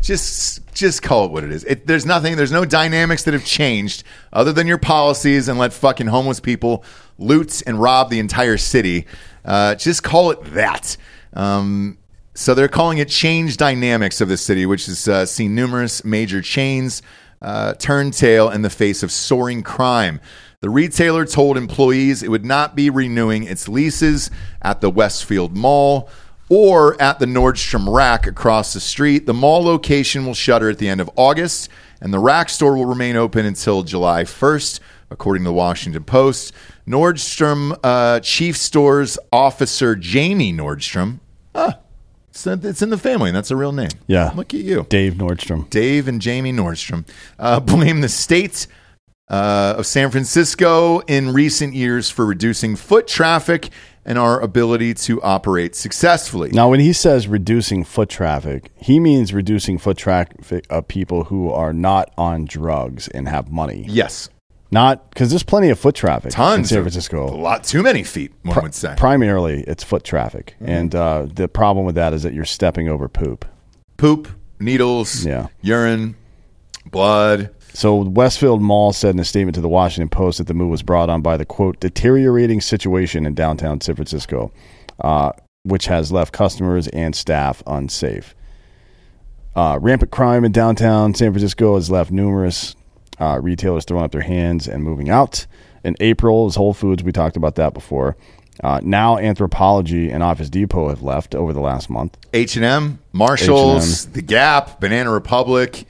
Just, 0.00 0.72
just 0.74 1.02
call 1.02 1.26
it 1.26 1.30
what 1.30 1.44
it 1.44 1.52
is. 1.52 1.64
It, 1.64 1.86
there's 1.86 2.04
nothing. 2.04 2.36
There's 2.36 2.52
no 2.52 2.64
dynamics 2.64 3.22
that 3.24 3.34
have 3.34 3.44
changed 3.44 4.04
other 4.32 4.52
than 4.52 4.66
your 4.66 4.78
policies 4.78 5.48
and 5.48 5.58
let 5.58 5.72
fucking 5.72 6.08
homeless 6.08 6.40
people 6.40 6.84
loot 7.18 7.62
and 7.66 7.80
rob 7.80 8.10
the 8.10 8.18
entire 8.18 8.58
city. 8.58 9.06
Uh, 9.44 9.74
just 9.76 10.02
call 10.02 10.30
it 10.32 10.42
that. 10.54 10.96
Um, 11.34 11.98
so 12.34 12.54
they're 12.54 12.68
calling 12.68 12.98
it 12.98 13.08
change 13.08 13.56
dynamics 13.56 14.20
of 14.20 14.28
the 14.28 14.36
city, 14.36 14.66
which 14.66 14.86
has 14.86 15.06
uh, 15.06 15.26
seen 15.26 15.54
numerous 15.54 16.04
major 16.04 16.40
chains 16.40 17.02
uh, 17.42 17.74
turn 17.74 18.10
tail 18.10 18.48
in 18.50 18.62
the 18.62 18.70
face 18.70 19.02
of 19.02 19.12
soaring 19.12 19.62
crime. 19.62 20.20
The 20.60 20.70
retailer 20.70 21.26
told 21.26 21.56
employees 21.56 22.22
it 22.22 22.30
would 22.30 22.44
not 22.44 22.76
be 22.76 22.88
renewing 22.88 23.42
its 23.44 23.68
leases 23.68 24.30
at 24.62 24.80
the 24.80 24.90
Westfield 24.90 25.56
Mall 25.56 26.08
or 26.48 27.00
at 27.02 27.18
the 27.18 27.26
Nordstrom 27.26 27.92
Rack 27.92 28.26
across 28.26 28.72
the 28.72 28.80
street. 28.80 29.26
The 29.26 29.34
mall 29.34 29.64
location 29.64 30.24
will 30.24 30.34
shutter 30.34 30.70
at 30.70 30.78
the 30.78 30.88
end 30.88 31.00
of 31.00 31.10
August, 31.16 31.68
and 32.00 32.14
the 32.14 32.18
Rack 32.18 32.48
store 32.48 32.76
will 32.76 32.86
remain 32.86 33.16
open 33.16 33.44
until 33.44 33.82
July 33.82 34.22
1st, 34.22 34.78
according 35.10 35.44
to 35.44 35.48
the 35.48 35.54
Washington 35.54 36.04
Post. 36.04 36.52
Nordstrom 36.86 37.76
uh, 37.82 38.20
Chief 38.20 38.56
Stores 38.56 39.18
Officer 39.32 39.96
Jamie 39.96 40.52
Nordstrom. 40.52 41.20
It's, 42.32 42.46
it's 42.46 42.80
in 42.80 42.88
the 42.88 42.96
family, 42.96 43.28
and 43.28 43.36
that's 43.36 43.50
a 43.50 43.56
real 43.56 43.72
name. 43.72 43.90
Yeah. 44.06 44.32
Look 44.34 44.54
at 44.54 44.60
you. 44.60 44.86
Dave 44.88 45.14
Nordstrom. 45.14 45.68
Dave 45.68 46.08
and 46.08 46.20
Jamie 46.20 46.52
Nordstrom 46.52 47.06
uh, 47.38 47.60
blame 47.60 48.00
the 48.00 48.08
state 48.08 48.66
uh, 49.28 49.74
of 49.76 49.86
San 49.86 50.10
Francisco 50.10 51.00
in 51.00 51.34
recent 51.34 51.74
years 51.74 52.08
for 52.08 52.24
reducing 52.24 52.74
foot 52.74 53.06
traffic 53.06 53.68
and 54.04 54.18
our 54.18 54.40
ability 54.40 54.94
to 54.94 55.22
operate 55.22 55.76
successfully. 55.76 56.50
Now, 56.52 56.70
when 56.70 56.80
he 56.80 56.92
says 56.94 57.28
reducing 57.28 57.84
foot 57.84 58.08
traffic, 58.08 58.70
he 58.76 58.98
means 58.98 59.34
reducing 59.34 59.76
foot 59.76 59.98
traffic 59.98 60.66
of 60.70 60.88
people 60.88 61.24
who 61.24 61.50
are 61.50 61.72
not 61.74 62.12
on 62.16 62.46
drugs 62.46 63.08
and 63.08 63.28
have 63.28 63.52
money. 63.52 63.84
Yes, 63.88 64.30
Not 64.72 65.10
because 65.10 65.28
there's 65.30 65.42
plenty 65.42 65.68
of 65.68 65.78
foot 65.78 65.94
traffic 65.94 66.26
in 66.26 66.30
tons. 66.32 66.70
San 66.70 66.78
of- 66.78 66.84
Francisco. 66.84 67.28
a 67.28 67.36
lot 67.36 67.62
too 67.62 67.82
many 67.82 68.02
feet. 68.02 68.32
One 68.42 68.62
would 68.62 68.74
say. 68.74 68.94
Primarily, 68.96 69.62
it's 69.68 69.84
foot 69.84 70.02
traffic, 70.02 70.54
Mm-hmm. 70.60 70.68
and 70.70 70.94
uh, 70.94 71.26
the 71.32 71.46
problem 71.46 71.84
with 71.86 71.94
that 71.96 72.12
is 72.14 72.22
that 72.24 72.32
you're 72.32 72.44
stepping 72.46 72.88
over 72.88 73.08
poop. 73.08 73.44
Poop, 73.98 74.28
needles, 74.58 75.24
Yeah. 75.26 75.48
urine, 75.60 76.16
blood. 76.90 77.50
So 77.74 77.96
Westfield 78.02 78.60
Mall 78.60 78.92
said 78.92 79.14
in 79.14 79.20
a 79.20 79.24
statement 79.24 79.54
to 79.54 79.60
the 79.60 79.68
Washington 79.68 80.08
Post 80.08 80.38
that 80.38 80.46
the 80.46 80.54
move 80.54 80.70
was 80.70 80.82
brought 80.82 81.08
on 81.08 81.22
by 81.22 81.36
the 81.36 81.44
quote 81.46 81.78
deteriorating 81.80 82.60
situation 82.60 83.24
in 83.26 83.34
downtown 83.34 83.80
San 83.80 83.94
Francisco, 83.94 84.52
uh, 85.00 85.32
which 85.64 85.86
has 85.86 86.10
left 86.12 86.32
customers 86.32 86.88
and 86.88 87.14
staff 87.14 87.62
unsafe. 87.66 88.34
Uh, 89.54 89.78
rampant 89.82 90.10
crime 90.10 90.44
in 90.44 90.52
downtown 90.52 91.14
San 91.14 91.30
Francisco 91.32 91.74
has 91.74 91.90
left 91.90 92.10
numerous 92.10 92.74
uh, 93.20 93.38
retailers 93.42 93.84
throwing 93.84 94.04
up 94.04 94.12
their 94.12 94.20
hands 94.22 94.68
and 94.68 94.82
moving 94.82 95.08
out. 95.10 95.46
In 95.84 95.96
April, 96.00 96.46
is 96.46 96.54
Whole 96.54 96.74
Foods. 96.74 97.02
We 97.02 97.12
talked 97.12 97.36
about 97.36 97.56
that 97.56 97.74
before. 97.74 98.16
Uh, 98.62 98.80
now, 98.82 99.16
Anthropologie 99.16 100.12
and 100.12 100.22
Office 100.22 100.48
Depot 100.50 100.88
have 100.88 101.02
left 101.02 101.34
over 101.34 101.52
the 101.52 101.60
last 101.60 101.90
month. 101.90 102.16
H 102.32 102.54
and 102.56 102.64
M, 102.64 102.98
Marshalls, 103.12 104.02
H&M. 104.04 104.12
The 104.12 104.22
Gap, 104.22 104.80
Banana 104.80 105.10
Republic. 105.10 105.86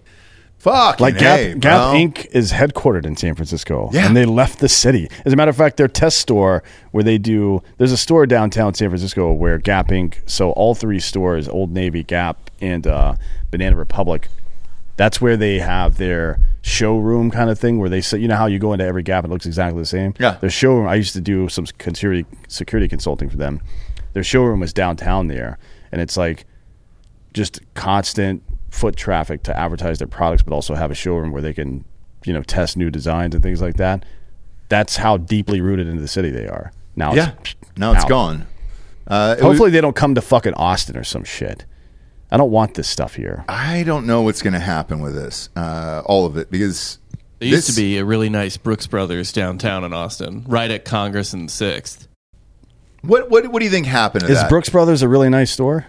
Fuck, 0.59 1.01
Like 1.01 1.19
Gap, 1.19 1.59
Gap. 1.59 1.95
Inc. 1.97 2.25
is 2.31 2.53
headquartered 2.53 3.05
in 3.05 3.17
San 3.17 3.35
Francisco, 3.35 3.91
Yeah. 3.93 4.07
and 4.07 4.17
they 4.17 4.25
left 4.25 4.61
the 4.61 4.69
city. 4.69 5.09
As 5.25 5.33
a 5.33 5.37
matter 5.37 5.51
of 5.51 5.57
fact, 5.57 5.77
their 5.77 5.89
test 5.89 6.19
store 6.19 6.63
where 6.93 7.03
they 7.03 7.19
do 7.19 7.61
there's 7.79 7.91
a 7.91 7.97
store 7.97 8.27
downtown 8.27 8.73
San 8.73 8.89
Francisco 8.89 9.33
where 9.33 9.59
Gap 9.59 9.89
Inc. 9.89 10.19
So 10.31 10.53
all 10.53 10.77
three 10.77 11.01
stores, 11.01 11.49
Old 11.49 11.73
Navy, 11.73 12.05
Gap, 12.05 12.49
and 12.61 12.87
uh, 12.87 13.17
Banana 13.51 13.75
Republic, 13.75 14.29
that's 15.03 15.21
where 15.21 15.37
they 15.37 15.59
have 15.59 15.97
their 15.99 16.39
showroom 16.63 17.29
kind 17.33 17.51
of 17.51 17.59
thing 17.59 17.79
where 17.79 17.89
they 17.89 18.01
say 18.01 18.19
you 18.19 18.29
know 18.29 18.37
how 18.37 18.47
you 18.47 18.61
go 18.61 18.73
into 18.73 18.85
every 18.85 19.03
Gap 19.03 19.25
and 19.25 19.33
it 19.33 19.35
looks 19.35 19.47
exactly 19.47 19.81
the 19.83 19.87
same. 19.87 20.15
Yeah. 20.21 20.37
their 20.41 20.49
showroom. 20.51 20.87
I 20.87 20.95
used 20.95 21.13
to 21.15 21.21
do 21.21 21.49
some 21.49 21.67
security 21.67 22.25
security 22.47 22.87
consulting 22.89 23.29
for 23.29 23.37
them. 23.37 23.61
Their 24.13 24.23
showroom 24.23 24.61
was 24.61 24.73
downtown 24.73 25.27
there, 25.27 25.59
and 25.91 26.01
it's 26.01 26.17
like 26.17 26.45
just 27.35 27.61
constant 27.75 28.43
foot 28.71 28.95
traffic 28.95 29.43
to 29.45 29.59
advertise 29.59 29.99
their 29.99 30.07
products, 30.09 30.43
but 30.45 30.55
also 30.55 30.75
have 30.75 30.91
a 30.91 30.95
showroom 30.95 31.33
where 31.33 31.43
they 31.43 31.53
can, 31.53 31.85
you 32.25 32.33
know, 32.33 32.43
test 32.43 32.77
new 32.77 32.91
designs 32.91 33.35
and 33.35 33.43
things 33.43 33.61
like 33.61 33.77
that. 33.79 34.05
That's 34.69 34.97
how 34.99 35.17
deeply 35.17 35.61
rooted 35.61 35.89
into 35.89 36.01
the 36.01 36.09
city 36.09 36.31
they 36.31 36.47
are. 36.47 36.71
Now, 36.95 37.13
Yeah, 37.15 37.33
it's, 37.41 37.55
now 37.77 37.93
it's 37.93 38.05
out. 38.05 38.09
gone. 38.09 38.47
Uh, 39.07 39.31
Hopefully, 39.37 39.67
was- 39.69 39.73
they 39.73 39.81
don't 39.81 39.97
come 39.97 40.15
to 40.15 40.23
fucking 40.23 40.55
Austin 40.55 40.97
or 40.97 41.05
some 41.05 41.25
shit. 41.25 41.65
I 42.33 42.39
don't 42.39 42.51
want 42.51 42.75
this 42.75 42.89
stuff 42.89 43.15
here. 43.15 43.45
I 43.49 43.83
don't 43.85 44.07
know 44.07 44.23
what's 44.23 44.41
going 44.43 44.55
to 44.55 44.59
happen 44.59 45.01
with 45.01 45.15
this, 45.15 45.51
uh, 45.55 46.03
all 46.07 46.25
of 46.27 46.37
it, 46.39 46.51
because 46.51 46.99
There 47.39 47.49
used 47.51 47.69
this- 47.69 47.75
to 47.77 47.81
be 47.81 47.99
a 47.99 48.05
really 48.05 48.31
nice 48.31 48.57
Brooks 48.57 48.87
Brothers 48.87 49.33
downtown 49.33 49.85
in 49.85 49.93
Austin, 49.93 50.45
right 50.49 50.71
at 50.71 50.85
Congress 50.85 51.33
and 51.35 51.51
Sixth. 51.51 52.09
What 53.03 53.31
what 53.31 53.49
what 53.49 53.59
do 53.59 53.65
you 53.65 53.71
think 53.71 53.87
happened 53.87 54.25
to 54.25 54.31
Is 54.33 54.39
that? 54.41 54.49
Brooks 54.49 54.69
Brothers 54.71 55.03
a 55.03 55.09
really 55.09 55.29
nice 55.29 55.51
store? 55.51 55.87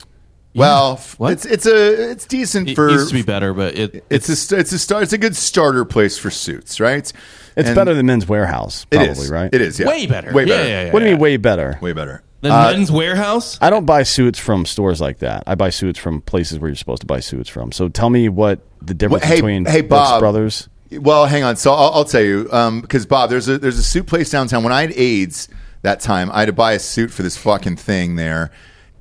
Well, 0.55 0.97
What? 1.17 1.31
it's 1.33 1.45
it's 1.45 1.65
a 1.65 2.11
it's 2.11 2.25
decent 2.25 2.69
It 2.69 2.75
for 2.75 2.89
used 2.89 3.07
to 3.09 3.13
be 3.15 3.21
better, 3.23 3.53
but 3.53 3.75
it 3.77 4.03
it's 4.09 4.27
a 4.51 4.57
it's 4.57 4.71
a 4.71 4.79
start 4.79 5.03
it's 5.03 5.13
a 5.13 5.17
good 5.17 5.35
starter 5.35 5.85
place 5.85 6.17
for 6.17 6.29
suits, 6.29 6.79
right? 6.79 7.11
It's 7.55 7.69
And 7.69 7.75
better 7.75 7.93
than 7.93 8.05
Men's 8.07 8.25
Wearhouse, 8.25 8.85
probably, 8.89 9.09
is, 9.11 9.29
right? 9.29 9.53
It 9.53 9.61
is, 9.61 9.79
yeah, 9.79 9.87
way 9.87 10.07
better. 10.07 10.33
way 10.33 10.45
better, 10.45 10.67
yeah, 10.67 10.85
yeah. 10.85 10.91
What 10.91 10.99
do 10.99 11.05
you 11.05 11.11
mean, 11.11 11.19
way 11.21 11.37
better? 11.37 11.77
way 11.81 11.93
better. 11.93 12.21
The 12.43 12.53
Uh, 12.53 12.71
Men's 12.71 12.91
Wearhouse. 12.91 13.57
I 13.61 13.69
don't 13.69 13.85
buy 13.85 14.03
suits 14.03 14.37
from 14.37 14.65
stores 14.65 14.99
like 15.01 15.19
that. 15.19 15.43
I 15.47 15.55
buy 15.55 15.69
suits 15.69 15.97
from 15.97 16.21
places 16.21 16.59
where 16.59 16.69
you're 16.69 16.75
supposed 16.75 17.01
to 17.01 17.07
buy 17.07 17.19
suits 17.21 17.49
from. 17.49 17.71
So 17.71 17.87
tell 17.89 18.09
me 18.09 18.29
what 18.29 18.59
the 18.81 18.93
difference 18.93 19.23
Well, 19.23 19.29
hey- 19.29 19.35
between 19.37 19.65
hey, 19.65 19.81
Brooks 19.81 20.09
Bob. 20.09 20.19
Brothers. 20.19 20.69
Well, 20.91 21.25
hang 21.25 21.43
on. 21.43 21.55
So 21.55 21.73
I'll, 21.73 21.91
I'll 21.93 22.05
tell 22.05 22.21
you 22.21 22.43
because 22.81 23.05
Bob, 23.05 23.29
there's 23.31 23.47
a 23.47 23.57
there's 23.57 23.79
a 23.79 23.83
suit 23.83 24.05
place 24.05 24.29
downtown. 24.29 24.63
When 24.63 24.73
I 24.73 24.81
had 24.81 24.91
AIDS 24.91 25.49
that 25.81 25.99
time, 26.01 26.29
I 26.33 26.39
had 26.41 26.45
to 26.45 26.53
buy 26.53 26.73
a 26.73 26.79
suit 26.79 27.09
for 27.11 27.23
this 27.23 27.35
fucking 27.37 27.77
thing 27.77 28.15
there. 28.17 28.51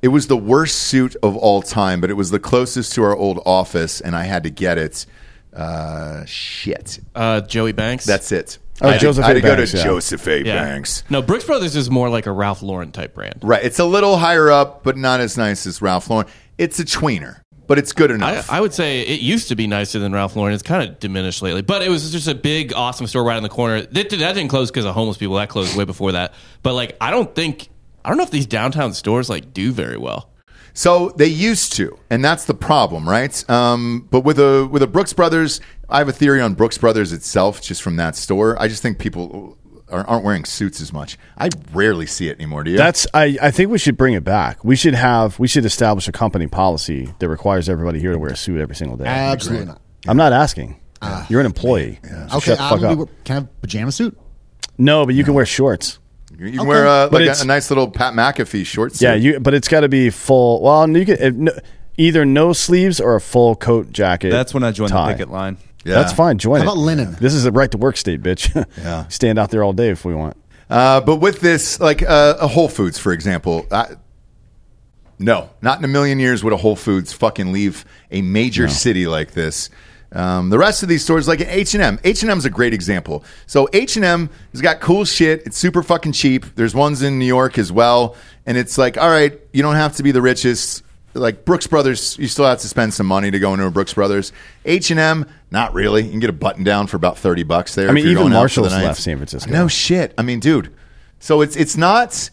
It 0.01 0.09
was 0.09 0.27
the 0.29 0.37
worst 0.37 0.79
suit 0.79 1.15
of 1.23 1.37
all 1.37 1.63
time, 1.63 2.01
but 2.01 2.11
it 2.11 2.15
was 2.15 2.31
the 2.31 2.41
closest 2.41 2.93
to 2.95 3.03
our 3.05 3.15
old 3.15 3.41
office, 3.45 4.01
and 4.01 4.17
I 4.17 4.25
had 4.25 4.43
to 4.45 4.51
get 4.51 4.79
it. 4.79 5.05
Uh, 5.55 6.25
shit, 6.25 6.99
Uh, 7.15 7.41
Joey 7.43 7.73
Banks. 7.73 8.05
that's 8.07 8.33
it. 8.33 8.59
Oh, 8.81 8.89
I 8.89 8.93
had 8.93 9.01
to- 9.01 9.07
Joseph 9.07 9.25
I 9.25 9.29
had 9.29 9.37
A. 9.37 9.41
to 9.41 9.47
go 9.47 9.57
to 9.65 9.77
yeah. 9.77 9.85
Joseph 9.85 10.27
A. 10.27 10.45
yeah. 10.45 10.65
Banks. 10.65 11.05
No, 11.11 11.23
Brooks 11.23 11.45
Brothers 11.45 11.77
is 11.77 11.91
more 11.91 12.09
like 12.09 12.27
a 12.27 12.33
Ralph 12.33 12.63
Lauren 12.63 12.91
type 12.93 13.15
brand. 13.15 13.41
Right, 13.43 13.63
it's 13.63 13.79
a 13.79 13.85
little 13.85 14.17
higher 14.17 14.51
up, 14.51 14.83
but 14.83 14.97
not 14.97 15.21
as 15.21 15.37
nice 15.37 15.67
as 15.67 15.81
Ralph 15.83 16.09
Lauren. 16.11 16.27
It's 16.59 16.79
a 16.81 16.85
tweener, 16.85 17.41
but 17.67 17.79
it's 17.79 17.93
good 17.93 18.11
I, 18.11 18.15
enough. 18.15 18.51
I 18.51 18.61
would 18.61 18.73
say 18.75 19.03
it 19.03 19.21
used 19.21 19.49
to 19.49 19.57
be 19.57 19.67
nicer 19.67 19.99
than 19.99 20.13
Ralph 20.13 20.35
Lauren. 20.37 20.55
It's 20.55 20.63
kind 20.63 20.89
of 20.89 20.99
diminished 20.99 21.43
lately, 21.43 21.63
but 21.63 21.83
it 21.83 21.91
was 21.91 22.11
just 22.11 22.27
a 22.29 22.35
big, 22.35 22.73
awesome 22.73 23.07
store 23.07 23.25
right 23.25 23.37
on 23.37 23.43
the 23.43 23.49
corner. 23.49 23.83
That, 23.83 24.11
that 24.11 24.33
didn't 24.35 24.49
close 24.49 24.71
because 24.71 24.85
of 24.85 24.95
homeless 24.95 25.17
people. 25.19 25.37
That 25.37 25.49
closed 25.49 25.77
way 25.77 25.85
before 25.85 26.13
that. 26.13 26.35
But 26.63 26.75
like, 26.75 26.97
I 27.01 27.11
don't 27.11 27.33
think 27.35 27.69
I 28.05 28.09
don't 28.09 28.19
know 28.19 28.25
if 28.25 28.31
these 28.31 28.47
downtown 28.47 28.95
stores 28.95 29.31
like 29.31 29.53
do 29.55 29.71
very 29.73 29.97
well. 29.97 30.29
So 30.75 31.11
they 31.17 31.27
used 31.27 31.75
to, 31.75 31.99
and 32.11 32.25
that's 32.25 32.45
the 32.47 32.55
problem, 32.55 33.09
right? 33.09 33.51
Um, 33.51 34.09
but 34.11 34.21
with 34.21 34.39
a 34.39 34.67
with 34.71 34.83
a 34.83 34.87
Brooks 34.87 35.13
Brothers, 35.13 35.61
I 35.89 35.99
have 35.99 36.09
a 36.09 36.13
theory 36.13 36.41
on 36.41 36.55
Brooks 36.55 36.79
Brothers 36.79 37.13
itself, 37.13 37.61
just 37.61 37.83
from 37.83 37.97
that 37.97 38.17
store. 38.17 38.61
I 38.61 38.69
just 38.69 38.83
think 38.83 38.99
people 38.99 39.59
are, 39.91 40.07
aren't 40.07 40.25
wearing 40.25 40.45
suits 40.47 40.81
as 40.81 40.91
much. 40.93 41.19
I 41.37 41.51
rarely 41.75 42.07
see 42.07 42.29
it 42.29 42.39
anymore. 42.39 42.65
Do 42.65 42.71
you? 42.71 42.79
That's 42.79 43.07
I, 43.13 43.37
I 43.43 43.51
think 43.51 43.71
we 43.71 43.79
should 43.79 43.99
bring 43.99 44.15
it 44.15 44.25
back. 44.25 44.65
We 44.65 44.75
should 44.77 44.95
have 44.95 45.39
we 45.39 45.47
should 45.49 45.67
establish 45.67 46.09
a 46.09 46.13
company 46.13 46.47
policy 46.47 47.13
that 47.19 47.29
requires 47.29 47.69
everybody 47.69 48.01
here 48.01 48.13
to 48.13 48.19
wear 48.19 48.31
a 48.33 48.37
suit 48.37 48.59
every 48.61 48.75
single 48.77 48.97
day. 48.97 49.05
Absolutely 49.05 49.67
not. 49.67 49.81
I'm 50.09 50.17
not 50.17 50.33
asking. 50.33 50.79
You're 51.29 51.41
an 51.41 51.47
employee. 51.47 51.99
So 52.03 52.37
Okay, 52.37 52.41
shut 52.41 52.59
the 52.59 52.65
fuck 52.65 52.83
I'm- 52.83 53.01
up. 53.03 53.09
can 53.25 53.33
I 53.37 53.41
have 53.41 53.45
a 53.45 53.61
pajama 53.61 53.93
suit? 53.93 54.17
No, 54.79 55.05
but 55.05 55.15
you 55.15 55.23
can 55.25 55.35
wear 55.35 55.45
shorts. 55.45 55.99
You 56.47 56.59
can 56.59 56.67
wear 56.67 56.87
uh, 56.87 57.09
like 57.11 57.27
a, 57.27 57.43
a 57.43 57.45
nice 57.45 57.71
little 57.71 57.91
Pat 57.91 58.15
McAfee 58.15 58.67
short 58.67 58.93
suit. 58.93 59.05
Yeah, 59.05 59.15
you 59.15 59.41
but 59.41 59.55
it's 59.55 59.69
got 59.69 59.81
to 59.81 59.89
be 59.89 60.11
full. 60.11 60.63
Well, 60.63 60.89
you 60.89 61.05
can 61.05 61.17
if, 61.21 61.35
no, 61.35 61.53
either 61.97 62.25
no 62.25 62.53
sleeves 62.53 63.01
or 63.01 63.15
a 63.15 63.21
full 63.21 63.57
coat 63.57 63.93
jacket. 63.93 64.31
That's 64.31 64.55
when 64.55 64.63
I 64.63 64.73
joined 64.73 64.91
tie. 64.91 65.09
the 65.09 65.15
picket 65.15 65.31
line. 65.31 65.59
Yeah. 65.85 65.95
That's 65.95 66.13
fine. 66.13 66.39
Join 66.39 66.61
How 66.61 66.63
it. 66.63 66.67
about 66.69 66.79
linen? 66.79 67.17
This 67.21 67.35
is 67.35 67.45
a 67.45 67.53
right 67.53 67.71
to 67.73 67.79
work 67.79 67.97
state, 67.97 68.23
bitch. 68.23 68.53
Yeah. 68.79 69.09
Stand 69.09 69.39
out 69.39 69.51
there 69.51 69.63
all 69.63 69.73
day 69.73 69.91
if 69.91 70.05
we 70.05 70.15
want. 70.15 70.37
Uh, 70.71 71.01
but 71.01 71.17
with 71.17 71.41
this, 71.41 71.81
like 71.81 72.03
uh, 72.03 72.37
a 72.41 72.49
Whole 72.49 72.69
Foods, 72.69 72.99
for 72.99 73.13
example, 73.13 73.67
I, 73.71 73.97
no, 75.19 75.51
not 75.61 75.79
in 75.79 75.85
a 75.85 75.89
million 75.89 76.19
years 76.19 76.43
would 76.43 76.53
a 76.53 76.57
Whole 76.57 76.77
Foods 76.77 77.13
fucking 77.13 77.53
leave 77.53 77.85
a 78.11 78.23
major 78.23 78.69
city 78.69 79.07
like 79.07 79.33
this. 79.33 79.71
Um, 80.15 80.51
the 80.51 80.59
rest 80.59 80.83
of 80.83 80.89
these 80.89 81.03
stores, 81.03 81.27
like 81.27 81.41
H 81.41 81.75
and 81.75 81.83
M, 81.83 81.99
H 82.05 82.23
and 82.23 82.31
M 82.31 82.37
is 82.39 82.45
a 82.45 82.51
great 82.51 82.75
example. 82.75 83.25
So 83.47 83.69
H 83.73 83.97
and 83.97 84.05
M 84.05 84.29
has 84.53 84.61
got 84.61 84.81
cool 84.81 85.05
shit. 85.05 85.43
It's 85.47 85.57
super 85.57 85.83
fucking 85.83 86.13
cheap. 86.13 86.45
There's 86.55 86.75
ones 86.75 87.03
in 87.03 87.19
New 87.19 87.25
York 87.27 87.57
as 87.59 87.73
well, 87.73 88.15
and 88.45 88.57
it's 88.59 88.77
like, 88.77 88.99
all 88.99 89.09
right, 89.09 89.39
you 89.53 89.63
don't 89.63 89.77
have 89.77 89.97
to 89.97 90.03
be 90.03 90.13
the 90.13 90.23
richest. 90.23 90.83
Like 91.15 91.45
Brooks 91.45 91.67
Brothers, 91.67 92.17
you 92.19 92.27
still 92.27 92.47
have 92.47 92.59
to 92.61 92.69
spend 92.69 92.95
some 92.95 93.07
money 93.07 93.31
to 93.31 93.39
go 93.39 93.53
into 93.53 93.67
a 93.67 93.71
Brooks 93.71 93.93
Brothers. 93.93 94.33
H 94.65 94.91
and 94.91 94.99
M, 95.01 95.27
not 95.51 95.75
really. 95.75 96.03
You 96.05 96.11
can 96.11 96.21
get 96.21 96.31
a 96.31 96.35
button 96.35 96.65
down 96.65 96.87
for 96.87 96.97
about 96.97 97.19
thirty 97.19 97.43
bucks 97.43 97.75
there. 97.75 97.89
I 97.89 97.93
mean, 97.93 98.05
even 98.07 98.15
going 98.17 98.27
out 98.33 98.51
for 98.51 98.61
Marshalls 98.61 98.73
left 98.73 99.01
San 99.01 99.17
Francisco. 99.19 99.51
No 99.51 99.69
shit. 99.69 100.15
I 100.17 100.23
mean, 100.23 100.41
dude. 100.41 100.75
So 101.21 101.41
it's 101.43 101.55
it's 101.57 101.77
not 101.77 102.31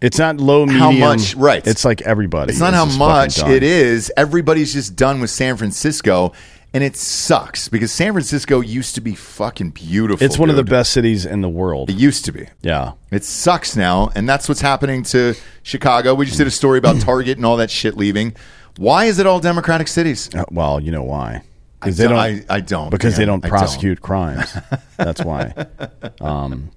It's 0.00 0.18
not 0.18 0.38
low 0.38 0.64
medium. 0.66 0.80
How 0.80 0.92
much- 0.92 1.34
right. 1.34 1.66
It's 1.66 1.84
like 1.84 2.00
everybody. 2.02 2.50
it's 2.52 2.60
not 2.60 2.74
how 2.74 2.84
much 2.86 3.38
it 3.38 3.62
is. 3.62 4.10
Everybody's 4.16 4.72
just 4.72 4.96
done 4.96 5.20
with 5.20 5.30
San 5.30 5.56
Francisco, 5.58 6.32
and 6.74 6.84
it 6.84 6.96
sucks 6.96 7.68
because 7.68 7.92
San 7.92 8.12
Francisco 8.12 8.60
used 8.60 8.94
to 8.96 9.00
be 9.00 9.14
fucking 9.14 9.70
beautiful. 9.70 10.24
It's 10.24 10.38
one 10.38 10.50
of 10.50 10.56
the 10.56 10.64
best 10.64 10.92
cities 10.92 11.24
in 11.24 11.40
the 11.40 11.48
world. 11.48 11.88
It 11.88 11.96
used 11.96 12.24
to 12.26 12.32
be. 12.32 12.48
Yeah. 12.62 12.92
It 13.10 13.24
sucks 13.24 13.76
now, 13.76 14.10
and 14.14 14.28
that's 14.28 14.48
what's 14.48 14.60
happening 14.60 15.02
to 15.04 15.34
Chicago. 15.62 16.14
We 16.14 16.26
just 16.26 16.36
did 16.38 16.46
a 16.46 16.50
story 16.50 16.78
about 16.78 17.00
Target 17.00 17.36
and 17.38 17.46
all 17.46 17.56
that 17.58 17.70
shit 17.70 17.96
leaving. 17.96 18.34
Why 18.76 19.04
is 19.06 19.18
it 19.20 19.26
all 19.26 19.40
Democratic 19.40 19.88
cities? 19.88 20.28
Uh, 20.34 20.44
Well, 20.50 20.80
you 20.80 20.90
know 20.90 21.04
why? 21.04 21.42
Because 21.80 21.96
they 21.96 22.08
don't-. 22.08 22.18
I- 22.18 22.44
I 22.50 22.60
don't, 22.60 22.90
Because 22.90 23.16
they 23.16 23.24
don't 23.24 23.44
I 23.44 23.48
don't. 23.48 23.56
prosecute 23.58 24.00
crimes. 24.02 24.52
That's 24.96 25.22
why. 25.24 25.54
Um, 26.20 26.70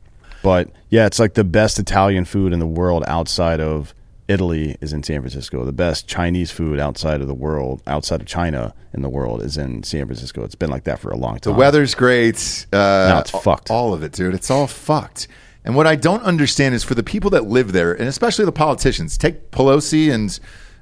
but 0.43 0.69
yeah, 0.89 1.05
it's 1.07 1.19
like 1.19 1.33
the 1.33 1.43
best 1.43 1.79
Italian 1.79 2.25
food 2.25 2.53
in 2.53 2.59
the 2.59 2.67
world 2.67 3.03
outside 3.07 3.59
of 3.59 3.93
Italy 4.27 4.77
is 4.81 4.93
in 4.93 5.03
San 5.03 5.21
Francisco. 5.21 5.63
The 5.63 5.71
best 5.71 6.07
Chinese 6.07 6.51
food 6.51 6.79
outside 6.79 7.21
of 7.21 7.27
the 7.27 7.33
world, 7.33 7.81
outside 7.87 8.19
of 8.21 8.27
China 8.27 8.73
in 8.93 9.01
the 9.01 9.09
world, 9.09 9.41
is 9.41 9.57
in 9.57 9.83
San 9.83 10.05
Francisco. 10.05 10.43
It's 10.43 10.55
been 10.55 10.69
like 10.69 10.83
that 10.83 10.99
for 10.99 11.09
a 11.11 11.17
long 11.17 11.39
time. 11.39 11.53
The 11.53 11.57
weather's 11.59 11.95
great. 11.95 12.65
Uh, 12.73 12.77
Now 12.77 13.19
it's 13.19 13.31
fucked. 13.31 13.71
All 13.71 13.93
of 13.93 14.03
it, 14.03 14.11
dude. 14.11 14.33
It's 14.33 14.51
all 14.51 14.67
fucked. 14.67 15.27
And 15.63 15.75
what 15.75 15.87
I 15.87 15.95
don't 15.95 16.23
understand 16.23 16.75
is 16.75 16.83
for 16.83 16.95
the 16.95 17.03
people 17.03 17.29
that 17.31 17.45
live 17.45 17.71
there, 17.73 17.93
and 17.93 18.07
especially 18.07 18.45
the 18.45 18.51
politicians. 18.53 19.17
Take 19.17 19.51
Pelosi 19.51 20.11
and 20.13 20.37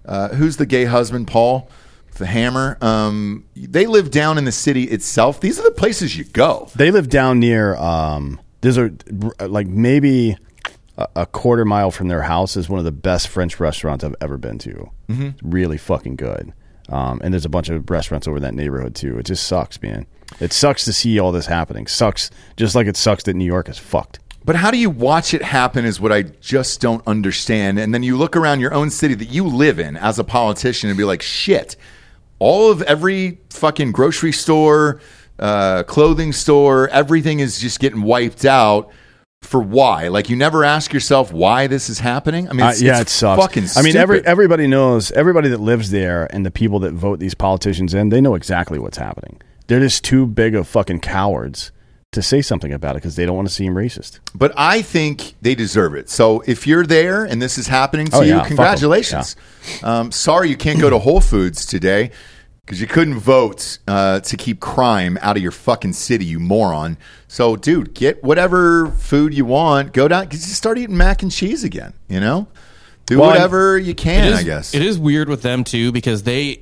uh, 0.05 0.29
who's 0.29 0.57
the 0.57 0.65
gay 0.65 0.85
husband, 0.85 1.27
Paul, 1.27 1.69
the 2.17 2.25
hammer. 2.27 2.77
Um, 2.81 3.45
they 3.55 3.87
live 3.87 4.11
down 4.11 4.37
in 4.37 4.45
the 4.45 4.51
city 4.51 4.83
itself. 4.83 5.39
These 5.39 5.59
are 5.59 5.63
the 5.63 5.71
places 5.71 6.15
you 6.17 6.23
go. 6.23 6.69
They 6.75 6.91
live 6.91 7.09
down 7.09 7.39
near. 7.39 7.75
Um, 7.75 8.39
there's 8.61 8.77
a 8.77 8.91
like 9.47 9.67
maybe 9.67 10.37
a, 10.97 11.25
quarter 11.25 11.65
mile 11.65 11.91
from 11.91 12.07
their 12.07 12.21
house 12.21 12.55
is 12.55 12.69
one 12.69 12.79
of 12.79 12.85
the 12.85 12.91
best 12.91 13.27
French 13.27 13.59
restaurants 13.59 14.03
I've 14.03 14.15
ever 14.21 14.37
been 14.37 14.57
to. 14.59 14.89
Mm-hmm. 15.09 15.23
It's 15.27 15.43
really 15.43 15.77
fucking 15.77 16.15
good. 16.15 16.53
Um, 16.89 17.19
and 17.23 17.33
there's 17.33 17.45
a 17.45 17.49
bunch 17.49 17.69
of 17.69 17.89
restaurants 17.89 18.27
over 18.27 18.37
in 18.37 18.43
that 18.43 18.53
neighborhood 18.53 18.95
too. 18.95 19.17
It 19.17 19.25
just 19.25 19.45
sucks, 19.47 19.81
man. 19.81 20.05
It 20.39 20.53
sucks 20.53 20.85
to 20.85 20.93
see 20.93 21.19
all 21.19 21.31
this 21.31 21.47
happening. 21.47 21.87
Sucks 21.87 22.29
just 22.57 22.75
like 22.75 22.87
it 22.87 22.95
sucks 22.95 23.23
that 23.23 23.33
New 23.35 23.45
York 23.45 23.69
is 23.69 23.77
fucked. 23.77 24.19
But 24.43 24.55
how 24.55 24.69
do 24.69 24.77
you 24.77 24.91
watch 24.91 25.33
it 25.33 25.41
happen 25.41 25.85
is 25.85 25.99
what 25.99 26.11
I 26.11 26.21
just 26.21 26.79
don't 26.79 27.05
understand. 27.07 27.79
And 27.79 27.93
then 27.93 28.03
you 28.03 28.15
look 28.15 28.35
around 28.35 28.59
your 28.59 28.73
own 28.73 28.91
city 28.91 29.15
that 29.15 29.29
you 29.29 29.47
live 29.47 29.79
in 29.79 29.97
as 29.97 30.19
a 30.19 30.23
politician 30.23 30.89
and 30.89 30.97
be 30.97 31.03
like, 31.03 31.23
shit, 31.23 31.75
all 32.37 32.71
of 32.71 32.83
every 32.83 33.39
fucking 33.49 33.91
grocery 33.91 34.31
store, 34.31 35.01
uh, 35.39 35.81
clothing 35.83 36.31
store. 36.31 36.89
Everything 36.89 37.39
is 37.39 37.59
just 37.59 37.79
getting 37.79 38.03
wiped 38.03 38.45
out. 38.45 38.91
For 39.41 39.61
why? 39.61 40.07
Like 40.07 40.29
you 40.29 40.35
never 40.35 40.63
ask 40.63 40.91
yourself 40.91 41.31
why 41.31 41.67
this 41.67 41.89
is 41.89 41.99
happening. 41.99 42.49
I 42.49 42.53
mean, 42.53 42.61
Uh, 42.65 42.73
yeah, 42.79 42.99
it's 43.01 43.11
it 43.11 43.15
sucks. 43.15 43.41
Fucking. 43.41 43.65
I 43.75 43.81
mean, 43.83 43.95
every 43.95 44.25
everybody 44.25 44.65
knows. 44.67 45.11
Everybody 45.11 45.49
that 45.49 45.59
lives 45.59 45.91
there 45.91 46.27
and 46.33 46.45
the 46.45 46.51
people 46.51 46.79
that 46.79 46.93
vote 46.93 47.19
these 47.19 47.35
politicians 47.35 47.93
in, 47.93 48.09
they 48.09 48.21
know 48.21 48.35
exactly 48.35 48.79
what's 48.79 48.97
happening. 48.97 49.39
They're 49.67 49.79
just 49.79 50.03
too 50.03 50.25
big 50.25 50.55
of 50.55 50.67
fucking 50.67 50.99
cowards 51.01 51.71
to 52.11 52.21
say 52.21 52.41
something 52.41 52.71
about 52.71 52.91
it 52.91 52.99
because 52.99 53.17
they 53.17 53.25
don't 53.25 53.35
want 53.35 53.47
to 53.47 53.53
seem 53.53 53.73
racist. 53.75 54.19
but 54.33 54.53
I 54.55 54.81
think 54.81 55.35
they 55.41 55.53
deserve 55.53 55.95
it. 55.95 56.09
So 56.09 56.41
if 56.47 56.65
you're 56.65 56.85
there 56.85 57.25
and 57.25 57.41
this 57.41 57.57
is 57.57 57.67
happening 57.67 58.07
to 58.07 58.17
Oh, 58.17 58.21
you, 58.21 58.35
yeah, 58.35 58.45
congratulations. 58.47 59.35
Um, 59.83 60.11
sorry 60.11 60.49
you 60.49 60.55
can't 60.55 60.79
go 60.79 60.89
to 60.89 60.97
Whole 60.97 61.19
Foods 61.19 61.65
today 61.65 62.11
because 62.65 62.81
you 62.81 62.87
couldn't 62.87 63.19
vote 63.19 63.77
uh, 63.87 64.19
to 64.21 64.37
keep 64.37 64.59
crime 64.59 65.19
out 65.21 65.37
of 65.37 65.43
your 65.43 65.51
fucking 65.51 65.93
city, 65.93 66.25
you 66.25 66.39
moron. 66.39 66.97
So, 67.27 67.55
dude, 67.55 67.93
get 67.93 68.23
whatever 68.23 68.87
food 68.87 69.33
you 69.35 69.45
want. 69.45 69.93
Go 69.93 70.07
down. 70.07 70.29
Just 70.29 70.51
start 70.53 70.77
eating 70.79 70.97
mac 70.97 71.21
and 71.21 71.31
cheese 71.31 71.63
again. 71.63 71.93
You 72.09 72.19
know, 72.19 72.47
do 73.05 73.19
Well, 73.19 73.29
whatever 73.29 73.77
you 73.77 73.93
can. 73.93 74.33
Is- 74.33 74.39
I 74.39 74.43
guess. 74.43 74.73
it 74.73 74.81
is 74.81 74.97
weird 74.97 75.29
with 75.29 75.41
them 75.41 75.63
too 75.63 75.91
because 75.91 76.23
they. 76.23 76.61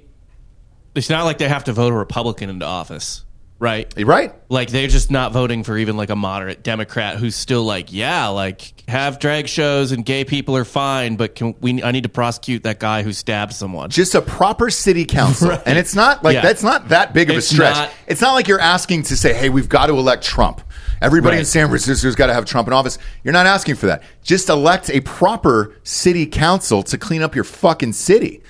It's 0.96 1.10
not 1.10 1.24
like 1.24 1.40
they 1.40 1.48
have 1.48 1.64
to 1.64 1.74
vote 1.74 1.92
a 1.92 1.96
Republican 1.96 2.50
into 2.52 2.66
office, 2.66 3.24
right? 3.64 3.92
Right. 3.98 4.34
Like 4.50 4.70
they're 4.70 4.88
just 4.88 5.10
not 5.10 5.32
voting 5.32 5.64
for 5.64 5.78
even 5.78 5.98
like 5.98 6.10
a 6.10 6.16
moderate 6.16 6.62
Democrat 6.64 7.16
who's 7.18 7.36
still 7.36 7.64
like, 7.64 7.92
yeah, 7.94 8.28
like 8.28 8.84
have 8.90 9.18
drag 9.20 9.48
shows 9.48 9.92
and 9.92 10.06
gay 10.06 10.26
people 10.26 10.56
are 10.58 10.66
fine, 10.66 11.16
but 11.16 11.34
can 11.36 11.56
we? 11.62 11.82
I 11.82 11.92
need 11.92 12.04
to 12.04 12.10
prosecute 12.10 12.64
that 12.64 12.80
guy 12.80 13.02
who 13.04 13.14
stabbed 13.14 13.54
someone. 13.54 13.90
just 13.90 14.14
a 14.14 14.22
proper 14.22 14.70
city 14.70 15.06
council. 15.06 15.50
Right. 15.54 15.62
And 15.66 15.78
it's 15.78 15.96
not 15.96 16.24
like 16.24 16.36
Yeah. 16.36 16.42
that's 16.42 16.62
not 16.64 16.90
that 16.90 17.14
big 17.14 17.30
of 17.30 17.38
a 17.38 17.42
stretch. 17.42 17.76
not- 17.76 17.90
it's 18.06 18.22
not 18.22 18.34
like 18.34 18.48
you're 18.48 18.60
asking 18.60 19.04
to 19.04 19.18
say, 19.18 19.34
"Hey, 19.34 19.50
we've 19.50 19.70
got 19.70 19.88
to 19.88 19.94
elect 19.94 20.24
Trump." 20.24 20.62
Everybody 21.02 21.38
in 21.38 21.46
San 21.46 21.68
Francisco's 21.68 22.16
got 22.16 22.28
to 22.28 22.34
have 22.34 22.46
Trump 22.46 22.68
in 22.68 22.74
office. 22.74 22.98
You're 23.24 23.34
not 23.34 23.46
asking 23.46 23.76
for 23.76 23.88
that. 23.88 24.04
Just 24.24 24.48
elect 24.50 24.90
a 24.90 25.00
proper 25.02 25.76
city 25.84 26.26
council 26.26 26.82
to 26.84 26.98
clean 26.98 27.22
up 27.22 27.36
your 27.36 27.44
fucking 27.44 27.92
city. 27.94 28.42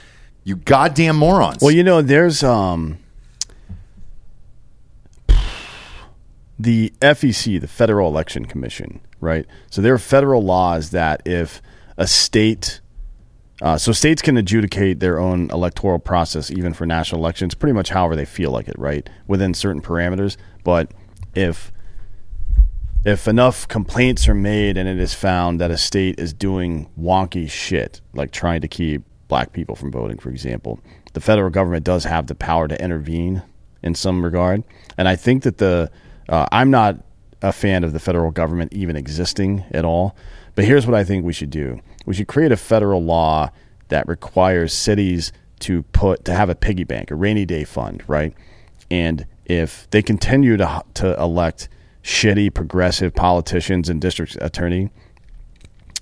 You 0.44 0.58
goddamn 0.58 1.16
morons. 1.16 1.60
Well, 1.62 1.72
you 1.72 1.84
know, 1.84 2.02
there's 2.02 2.44
um 2.44 2.98
the 6.60 6.94
FEC, 7.02 7.60
the 7.60 7.68
Federal 7.68 8.08
Election 8.08 8.46
Commission, 8.46 9.02
right? 9.20 9.46
So 9.70 9.82
there 9.82 9.94
are 9.94 10.00
federal 10.00 10.44
laws 10.44 10.92
that 10.92 11.22
if 11.26 11.62
a 11.98 12.08
state 12.08 12.80
uh, 13.62 13.78
so 13.78 13.92
states 13.92 14.22
can 14.22 14.36
adjudicate 14.36 15.00
their 15.00 15.20
own 15.20 15.50
electoral 15.52 16.00
process 16.00 16.52
even 16.52 16.74
for 16.74 16.86
national 16.86 17.22
elections 17.22 17.54
pretty 17.54 17.72
much 17.72 17.90
however 17.90 18.16
they 18.16 18.26
feel 18.26 18.52
like 18.52 18.68
it, 18.68 18.78
right? 18.78 19.10
Within 19.28 19.54
certain 19.54 19.82
parameters, 19.82 20.38
but 20.64 20.92
if 21.36 21.72
if 23.06 23.28
enough 23.28 23.68
complaints 23.68 24.28
are 24.28 24.36
made 24.36 24.78
and 24.78 24.88
it 24.88 24.98
is 24.98 25.14
found 25.14 25.60
that 25.60 25.72
a 25.72 25.78
state 25.78 26.20
is 26.20 26.34
doing 26.34 26.90
wonky 27.00 27.50
shit, 27.50 28.00
like 28.14 28.32
trying 28.32 28.62
to 28.62 28.68
keep 28.68 29.04
black 29.28 29.52
people 29.52 29.76
from 29.76 29.92
voting, 29.92 30.18
for 30.18 30.30
example, 30.30 30.80
the 31.12 31.20
federal 31.20 31.50
government 31.50 31.84
does 31.84 32.06
have 32.06 32.28
the 32.28 32.36
power 32.36 32.68
to 32.68 32.82
intervene 32.82 33.44
in 33.82 33.94
some 33.94 34.24
regard. 34.24 34.64
And 34.98 35.08
I 35.08 35.16
think 35.16 35.44
that 35.44 35.58
the 35.58 35.92
uh, 36.30 36.48
I'm 36.52 36.72
not 36.72 36.98
a 37.42 37.52
fan 37.52 37.84
of 37.84 37.94
the 37.94 38.00
federal 38.00 38.32
government 38.32 38.74
even 38.74 38.96
existing 38.96 39.66
at 39.72 39.86
all. 39.86 40.16
But 40.56 40.66
here's 40.66 40.88
what 40.88 40.96
I 40.96 41.04
think 41.04 41.26
we 41.26 41.34
should 41.34 41.50
do: 41.50 41.82
we 42.06 42.14
should 42.14 42.28
create 42.28 42.52
a 42.52 42.58
federal 42.58 43.04
law 43.04 43.50
that 43.90 44.08
requires 44.08 44.74
cities 44.74 45.32
to 45.60 45.84
put 45.84 46.26
to 46.26 46.34
have 46.34 46.50
a 46.50 46.56
piggy 46.56 46.84
bank, 46.84 47.12
a 47.12 47.16
rainy 47.16 47.46
day 47.46 47.64
fund, 47.64 48.04
right? 48.08 48.34
And 48.90 49.26
if 49.46 49.90
they 49.92 50.02
continue 50.02 50.58
to 50.58 50.84
to 50.96 51.20
elect 51.20 51.70
shitty 52.04 52.54
progressive 52.54 53.14
politicians 53.14 53.90
and 53.90 54.02
district 54.02 54.38
attorney, 54.42 54.90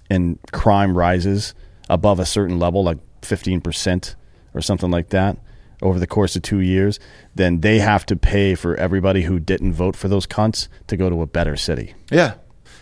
and 0.09 0.39
crime 0.51 0.97
rises 0.97 1.53
above 1.89 2.19
a 2.19 2.25
certain 2.25 2.59
level, 2.59 2.83
like 2.83 2.97
fifteen 3.21 3.61
percent 3.61 4.15
or 4.53 4.61
something 4.61 4.91
like 4.91 5.09
that, 5.09 5.37
over 5.81 5.99
the 5.99 6.07
course 6.07 6.35
of 6.35 6.41
two 6.43 6.59
years, 6.59 6.99
then 7.35 7.61
they 7.61 7.79
have 7.79 8.05
to 8.07 8.15
pay 8.15 8.55
for 8.55 8.75
everybody 8.75 9.23
who 9.23 9.39
didn't 9.39 9.73
vote 9.73 9.95
for 9.95 10.07
those 10.07 10.25
cunts 10.27 10.67
to 10.87 10.97
go 10.97 11.09
to 11.09 11.21
a 11.21 11.25
better 11.27 11.55
city. 11.55 11.93
yeah. 12.11 12.35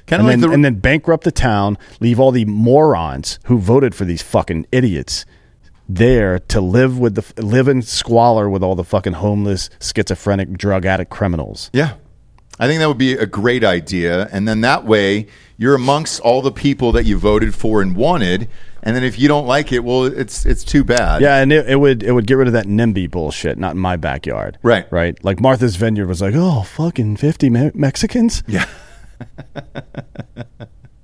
Kind 0.08 0.22
And 0.22 0.22
of 0.22 0.26
like 0.34 0.40
then, 0.42 0.50
the 0.50 0.54
and 0.56 0.66
then 0.66 0.76
bankrupt 0.80 1.24
the 1.24 1.32
town, 1.32 1.78
leave 2.00 2.20
all 2.20 2.32
the 2.32 2.46
morons 2.46 3.38
who 3.46 3.60
voted 3.60 3.94
for 3.94 4.06
these 4.06 4.24
fucking 4.24 4.66
idiots 4.72 5.24
there 5.88 6.40
to 6.40 6.60
live 6.62 6.98
with 6.98 7.14
the 7.14 7.44
live 7.44 7.68
in 7.68 7.84
squalor 7.84 8.50
with 8.50 8.64
all 8.64 8.74
the 8.76 8.84
fucking 8.84 9.14
homeless, 9.14 9.70
schizophrenic, 9.80 10.58
drug 10.58 10.86
addict 10.88 11.12
criminals. 11.12 11.70
Yeah. 11.74 11.94
I 12.60 12.68
think 12.68 12.80
that 12.80 12.88
would 12.88 12.98
be 12.98 13.14
a 13.14 13.26
great 13.28 13.64
idea. 13.64 14.28
And 14.32 14.48
then 14.48 14.62
that 14.62 14.84
way 14.84 15.28
you're 15.58 15.76
amongst 15.76 16.20
all 16.22 16.42
the 16.42 16.52
people 16.52 16.92
that 16.94 17.06
you 17.06 17.18
voted 17.20 17.54
for 17.54 17.80
and 17.82 17.96
wanted. 17.96 18.50
And 18.84 18.96
then 18.96 19.04
if 19.04 19.20
you 19.20 19.28
don't 19.28 19.46
like 19.46 19.72
it, 19.72 19.84
well, 19.84 20.06
it's 20.06 20.46
it's 20.46 20.64
too 20.64 20.84
bad. 20.84 21.22
Yeah, 21.22 21.38
and 21.38 21.52
it, 21.52 21.70
it 21.70 21.76
would 21.76 22.04
it 22.04 22.12
would 22.12 22.28
get 22.28 22.36
rid 22.36 22.48
of 22.48 22.54
that 22.54 22.66
NIMBY 22.66 23.12
bullshit, 23.12 23.58
not 23.58 23.74
in 23.74 23.80
my 23.80 23.96
backyard. 23.96 24.58
Right. 24.64 24.92
right. 24.92 25.22
Like 25.24 25.40
Martha's 25.40 25.76
Vineyard 25.76 26.08
was 26.08 26.22
like, 26.22 26.34
oh, 26.36 26.64
fucking 26.64 27.18
fifty 27.18 27.50
Me- 27.50 27.72
Mexicans. 27.74 28.44
Yeah. 28.48 28.66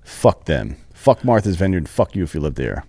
Fuck 0.03 0.45
them. 0.45 0.77
Fuck 0.93 1.23
Martha's 1.23 1.55
Vineyard. 1.55 1.89
Fuck 1.89 2.15
you 2.15 2.23
if 2.23 2.33
you 2.33 2.41
live 2.41 2.55
there. 2.55 2.85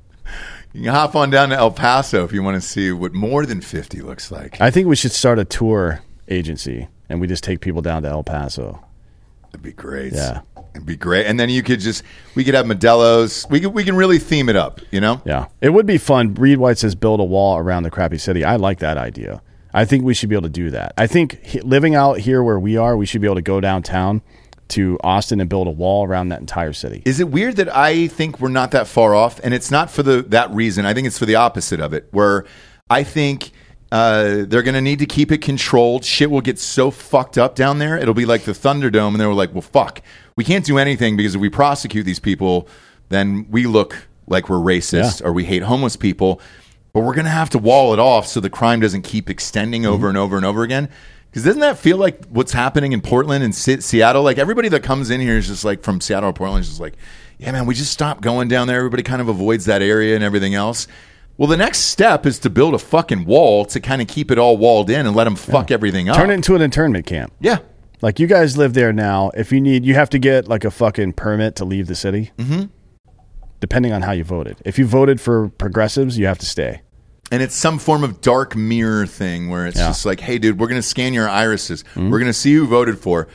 You 0.73 0.83
can 0.83 0.93
hop 0.93 1.17
on 1.17 1.31
down 1.31 1.51
to 1.51 1.57
El 1.57 1.71
Paso 1.71 2.25
if 2.25 2.33
you 2.33 2.43
want 2.43 2.57
to 2.57 2.61
see 2.61 2.93
what 2.93 3.15
more 3.15 3.47
than 3.47 3.61
50 3.61 4.01
looks 4.03 4.31
like. 4.31 4.61
I 4.61 4.71
think 4.71 4.87
we 4.87 4.97
should 4.97 5.13
start 5.13 5.39
a 5.39 5.45
tour 5.45 6.01
agency, 6.29 6.89
and 7.09 7.21
we 7.21 7.27
just 7.27 7.45
take 7.45 7.61
people 7.61 7.83
down 7.83 8.03
to 8.03 8.09
El 8.09 8.25
Paso. 8.25 8.85
It'd 9.57 9.65
be 9.65 9.73
great. 9.73 10.13
Yeah. 10.13 10.43
It'd 10.75 10.85
be 10.85 10.97
great. 10.97 11.25
And 11.25 11.41
then 11.41 11.49
you 11.49 11.63
could 11.63 11.81
just, 11.81 12.03
we 12.35 12.45
could 12.45 12.53
have 12.53 12.67
Modelo's. 12.67 13.47
We, 13.49 13.61
could, 13.61 13.73
we 13.73 13.85
can 13.85 13.97
really 13.97 14.19
theme 14.19 14.51
it 14.51 14.57
up, 14.57 14.83
you 14.91 15.01
know? 15.01 15.23
Yeah, 15.25 15.47
it 15.63 15.71
would 15.71 15.87
be 15.87 15.97
fun. 15.97 16.35
Reed 16.35 16.59
White 16.59 16.77
says 16.77 16.95
build 16.95 17.21
a 17.21 17.25
wall 17.25 17.57
around 17.57 17.85
the 17.85 17.91
crappy 17.91 18.19
city. 18.19 18.45
I 18.45 18.57
like 18.57 18.81
that 18.81 18.99
idea. 18.99 19.41
I 19.73 19.87
think 19.87 20.05
we 20.05 20.13
should 20.13 20.29
be 20.29 20.35
able 20.35 20.43
to 20.43 20.51
do 20.51 20.71
that. 20.73 20.93
I 20.99 21.07
think 21.07 21.61
living 21.63 21.95
out 21.95 22.19
here 22.19 22.43
where 22.43 22.59
we 22.59 22.77
are, 22.77 22.99
we 22.99 23.07
should 23.07 23.23
be 23.23 23.27
able 23.27 23.37
to 23.37 23.43
go 23.43 23.63
downtown 23.63 24.21
to 24.69 24.99
Austin 25.03 25.41
and 25.41 25.49
build 25.49 25.67
a 25.67 25.71
wall 25.71 26.07
around 26.07 26.29
that 26.29 26.41
entire 26.41 26.75
city. 26.75 27.03
Is 27.07 27.19
it 27.19 27.31
weird 27.31 27.57
that 27.57 27.75
I 27.75 28.09
think 28.09 28.39
we're 28.39 28.51
not 28.51 28.73
that 28.73 28.87
far 28.87 29.15
off? 29.15 29.41
And 29.43 29.55
it's 29.55 29.71
not 29.71 29.91
for 29.91 30.03
the 30.03 30.21
that 30.29 30.51
reason. 30.51 30.85
I 30.85 30.93
think 30.93 31.07
it's 31.07 31.19
for 31.19 31.25
the 31.25 31.37
opposite 31.37 31.81
of 31.81 31.95
it, 31.95 32.09
where 32.11 32.45
I 32.91 33.03
think 33.03 33.53
uh, 33.93 34.45
they're 34.47 34.63
going 34.63 34.75
to 34.75 34.81
need 34.81 34.99
to 34.99 35.07
keep 35.07 35.31
it 35.31 35.39
controlled. 35.39 36.05
Shit 36.05 36.31
will 36.31 36.41
get 36.41 36.59
so 36.59 36.91
fucked 36.91 37.39
up 37.39 37.55
down 37.55 37.79
there. 37.79 37.97
It'll 37.97 38.15
be 38.15 38.27
like 38.27 38.43
the 38.43 38.53
Thunderdome, 38.53 39.09
and 39.13 39.21
they 39.21 39.27
were 39.27 39.35
like, 39.35 39.53
"Well, 39.55 39.63
fuck, 39.63 40.03
we 40.37 40.45
can't 40.45 40.65
do 40.65 40.79
anything 40.79 41.17
because 41.17 41.35
if 41.35 41.41
we 41.41 41.49
prosecute 41.49 42.05
these 42.05 42.19
people, 42.19 42.69
then 43.09 43.47
we 43.51 43.67
look 43.67 44.09
like 44.27 44.49
we're 44.49 44.57
racist 44.57 45.21
Yeah. 45.21 45.29
or 45.29 45.33
we 45.33 45.45
hate 45.45 45.63
homeless 45.63 45.97
people." 45.97 46.41
But 46.93 47.01
we're 47.03 47.15
going 47.15 47.27
to 47.27 47.31
have 47.31 47.51
to 47.51 47.59
wall 47.59 47.93
it 47.93 47.99
off 47.99 48.27
so 48.27 48.41
the 48.41 48.49
crime 48.49 48.81
doesn't 48.81 49.03
keep 49.03 49.29
extending 49.29 49.85
over 49.85 50.09
and 50.09 50.17
over 50.17 50.37
and 50.39 50.47
over 50.47 50.63
again. 50.63 50.89
Because 51.31 51.45
doesn't 51.45 51.61
that 51.61 51.77
feel 51.79 51.99
like 51.99 52.25
what's 52.31 52.53
happening 52.53 52.93
in 52.93 53.03
Portland 53.03 53.45
and 53.45 53.55
Se- 53.55 53.81
Seattle? 53.81 54.23
Like 54.23 54.39
everybody 54.39 54.71
that 54.71 54.83
comes 54.83 55.11
in 55.11 55.21
here 55.21 55.37
is 55.37 55.47
just 55.47 55.63
like 55.63 55.83
from 55.83 56.01
Seattle 56.01 56.31
or 56.31 56.33
Portland 56.33 56.63
is 56.63 56.69
just 56.71 56.81
like, 56.81 56.95
yeah, 57.39 57.53
man, 57.53 57.67
we 57.67 57.75
just 57.75 57.93
stopped 57.93 58.23
going 58.23 58.49
down 58.49 58.67
there. 58.67 58.79
Everybody 58.79 59.03
kind 59.03 59.21
of 59.21 59.29
avoids 59.29 59.67
that 59.67 59.83
area 59.83 60.15
and 60.15 60.25
everything 60.25 60.55
else. 60.55 60.89
Well, 61.39 61.49
the 61.49 61.57
next 61.57 61.81
step 61.81 62.25
is 62.25 62.39
to 62.41 62.51
build 62.51 62.75
a 62.75 62.79
fucking 62.79 63.27
wall 63.27 63.65
to 63.67 63.81
kind 63.81 64.01
of 64.01 64.09
keep 64.09 64.31
it 64.31 64.39
all 64.39 64.57
walled 64.57 64.89
in 64.89 65.07
and 65.07 65.15
let 65.15 65.25
them 65.25 65.37
fuck 65.37 65.71
everything 65.71 66.09
up. 66.09 66.17
Turn 66.17 66.31
it 66.31 66.35
into 66.35 66.55
an 66.55 66.63
internment 66.63 67.07
camp. 67.07 67.33
yeah. 67.41 67.59
Like 68.03 68.21
you 68.21 68.27
guys 68.27 68.59
live 68.59 68.75
there 68.75 68.93
now. 68.93 69.31
If 69.35 69.53
you 69.53 69.61
need, 69.61 69.87
you 69.87 69.95
have 69.95 70.11
to 70.11 70.19
get 70.19 70.49
like 70.49 70.65
a 70.65 70.71
fucking 70.71 71.15
permit 71.15 71.57
to 71.57 71.65
leave 71.65 71.87
the 71.87 71.95
city. 71.95 72.31
Mm-hmm. 72.37 72.65
Depending 73.61 73.93
on 73.93 74.03
how 74.03 74.13
you 74.13 74.23
voted. 74.23 74.59
If 74.67 74.79
you 74.79 74.87
voted 74.87 75.19
for 75.21 75.49
progressives, 75.49 76.19
you 76.19 76.27
have 76.27 76.39
to 76.39 76.47
stay. 76.47 76.83
And 77.33 77.43
it's 77.43 77.55
some 77.57 77.79
form 77.79 78.05
of 78.05 78.21
dark 78.21 78.55
mirror 78.55 79.07
thing 79.07 79.49
where 79.49 79.67
it's 79.67 79.79
Yeah. 79.79 79.89
just 79.89 80.05
like, 80.05 80.21
hey, 80.21 80.39
dude, 80.39 80.61
we're 80.61 80.69
going 80.69 80.79
to 80.81 80.87
scan 80.87 81.15
your 81.15 81.29
irises. 81.29 81.85
We're 81.97 82.11
going 82.19 82.27
to 82.27 82.33
see 82.35 82.55
who 82.55 82.67
voted 82.67 82.99
for. 82.99 83.29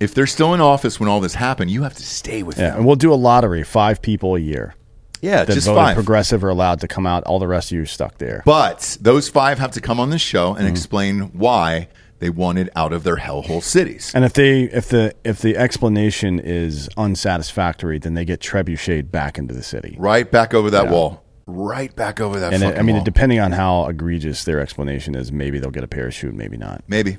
If 0.00 0.14
they're 0.14 0.26
still 0.26 0.52
in 0.52 0.60
office 0.60 0.98
when 1.00 1.08
all 1.08 1.20
this 1.20 1.34
happened, 1.34 1.70
you 1.70 1.84
have 1.84 1.94
to 1.94 2.02
stay 2.02 2.42
with 2.42 2.58
Yeah, 2.58 2.70
them. 2.70 2.76
and 2.78 2.86
we'll 2.86 2.96
do 2.96 3.12
a 3.12 3.16
lottery. 3.16 3.62
Five 3.62 4.02
people 4.02 4.34
a 4.34 4.40
year 4.40 4.74
Yeah, 5.20 5.44
that 5.44 5.52
just 5.54 5.66
voted 5.66 5.82
five. 5.82 5.94
progressive 5.94 6.44
are 6.44 6.48
allowed 6.48 6.80
to 6.80 6.88
come 6.88 7.06
out. 7.06 7.24
All 7.24 7.38
the 7.38 7.48
rest 7.48 7.70
of 7.72 7.76
you 7.76 7.82
are 7.82 7.86
stuck 7.86 8.18
there. 8.18 8.42
But 8.44 8.96
those 9.00 9.28
five 9.28 9.58
have 9.58 9.72
to 9.72 9.80
come 9.80 9.98
on 10.00 10.10
the 10.10 10.18
show 10.18 10.50
Mm-hmm. 10.52 10.60
and 10.60 10.68
explain 10.68 11.20
why 11.32 11.88
they 12.20 12.30
wanted 12.30 12.68
out 12.74 12.92
of 12.92 13.04
their 13.04 13.16
hellhole 13.16 13.62
cities. 13.62 14.10
And 14.14 14.24
if 14.24 14.32
they 14.32 14.62
if 14.64 14.88
the 14.88 15.14
if 15.24 15.40
the 15.40 15.56
explanation 15.56 16.40
is 16.40 16.88
unsatisfactory, 16.96 17.98
then 17.98 18.14
they 18.14 18.24
get 18.24 18.40
trebucheted 18.40 19.10
back 19.10 19.38
into 19.38 19.54
the 19.54 19.62
city. 19.62 19.96
Right 19.98 20.30
back 20.30 20.54
over 20.54 20.70
that 20.70 20.88
wall. 20.88 21.24
Right 21.46 21.94
back 21.96 22.20
over 22.20 22.38
that 22.40 22.52
And 22.52 22.62
it, 22.62 22.78
I 22.78 22.82
mean, 22.82 22.96
wall. 22.96 23.04
depending 23.04 23.40
on 23.40 23.52
how 23.52 23.86
egregious 23.86 24.44
their 24.44 24.60
explanation 24.60 25.14
is, 25.14 25.32
maybe 25.32 25.58
they'll 25.58 25.70
get 25.70 25.84
a 25.84 25.88
parachute, 25.88 26.34
maybe 26.34 26.56
not. 26.58 26.82
Maybe. 26.88 27.16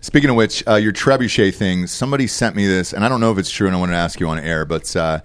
Speaking 0.00 0.30
of 0.30 0.36
which, 0.36 0.66
uh, 0.66 0.76
your 0.76 0.92
trebuchet 0.94 1.54
thing, 1.54 1.86
somebody 1.86 2.26
sent 2.26 2.56
me 2.56 2.66
this, 2.66 2.94
and 2.94 3.04
I 3.04 3.08
don't 3.10 3.20
know 3.20 3.32
if 3.32 3.36
it's 3.38 3.50
true, 3.50 3.66
and 3.66 3.76
I 3.76 3.78
want 3.78 3.92
to 3.92 3.96
ask 3.96 4.18
you 4.18 4.28
on 4.28 4.38
air, 4.38 4.64
but 4.64 4.96
uh, 4.96 5.20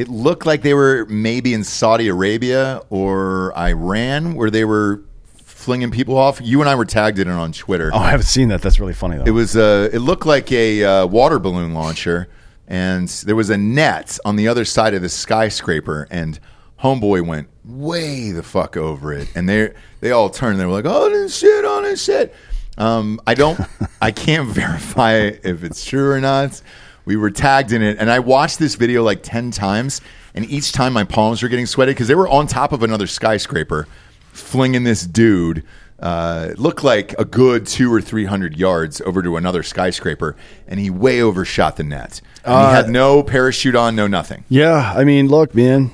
it 0.00 0.08
looked 0.08 0.46
like 0.46 0.62
they 0.62 0.72
were 0.72 1.04
maybe 1.10 1.52
in 1.52 1.62
Saudi 1.62 2.08
Arabia 2.08 2.80
or 2.88 3.52
Iran, 3.54 4.34
where 4.34 4.50
they 4.50 4.64
were 4.64 5.02
flinging 5.44 5.90
people 5.90 6.16
off. 6.16 6.40
You 6.42 6.62
and 6.62 6.70
I 6.70 6.74
were 6.74 6.86
tagged 6.86 7.18
in 7.18 7.28
it 7.28 7.32
on 7.32 7.52
Twitter. 7.52 7.90
Oh, 7.92 7.98
I 7.98 8.10
haven't 8.10 8.24
seen 8.24 8.48
that. 8.48 8.62
That's 8.62 8.80
really 8.80 8.94
funny 8.94 9.18
though. 9.18 9.24
It 9.24 9.32
was 9.32 9.58
uh, 9.58 9.90
it 9.92 9.98
looked 9.98 10.24
like 10.24 10.50
a 10.52 10.82
uh, 10.82 11.06
water 11.06 11.38
balloon 11.38 11.74
launcher, 11.74 12.28
and 12.66 13.08
there 13.08 13.36
was 13.36 13.50
a 13.50 13.58
net 13.58 14.18
on 14.24 14.36
the 14.36 14.48
other 14.48 14.64
side 14.64 14.94
of 14.94 15.02
the 15.02 15.10
skyscraper, 15.10 16.08
and 16.10 16.40
homeboy 16.82 17.26
went 17.26 17.48
way 17.66 18.32
the 18.32 18.42
fuck 18.42 18.78
over 18.78 19.12
it, 19.12 19.28
and 19.34 19.46
they 19.46 19.74
they 20.00 20.12
all 20.12 20.30
turned. 20.30 20.52
And 20.52 20.60
they 20.60 20.64
were 20.64 20.72
like, 20.72 20.86
"Oh, 20.86 21.10
this 21.10 21.36
shit 21.36 21.66
on 21.66 21.82
this 21.82 22.02
shit." 22.02 22.34
Um, 22.78 23.20
I 23.26 23.34
don't, 23.34 23.60
I 24.00 24.12
can't 24.12 24.48
verify 24.64 25.16
if 25.16 25.62
it's 25.62 25.84
true 25.84 26.10
or 26.10 26.20
not. 26.20 26.62
We 27.04 27.16
were 27.16 27.30
tagged 27.30 27.72
in 27.72 27.82
it, 27.82 27.98
and 27.98 28.10
I 28.10 28.18
watched 28.18 28.58
this 28.58 28.74
video 28.74 29.02
like 29.02 29.22
ten 29.22 29.50
times, 29.50 30.00
and 30.34 30.48
each 30.50 30.72
time 30.72 30.92
my 30.92 31.04
palms 31.04 31.42
were 31.42 31.48
getting 31.48 31.66
sweaty 31.66 31.92
because 31.92 32.08
they 32.08 32.14
were 32.14 32.28
on 32.28 32.46
top 32.46 32.72
of 32.72 32.82
another 32.82 33.06
skyscraper, 33.06 33.86
flinging 34.32 34.84
this 34.84 35.06
dude. 35.06 35.64
Uh, 35.98 36.54
looked 36.56 36.82
like 36.82 37.12
a 37.18 37.26
good 37.26 37.66
two 37.66 37.92
or 37.92 38.00
three 38.00 38.24
hundred 38.24 38.56
yards 38.56 39.02
over 39.02 39.22
to 39.22 39.36
another 39.36 39.62
skyscraper, 39.62 40.34
and 40.66 40.80
he 40.80 40.88
way 40.88 41.20
overshot 41.20 41.76
the 41.76 41.82
net. 41.82 42.22
And 42.44 42.68
he 42.68 42.74
had 42.74 42.88
no 42.88 43.22
parachute 43.22 43.74
on, 43.74 43.96
no 43.96 44.06
nothing. 44.06 44.44
yeah, 44.48 44.94
I 44.96 45.04
mean, 45.04 45.28
look, 45.28 45.54
man. 45.54 45.90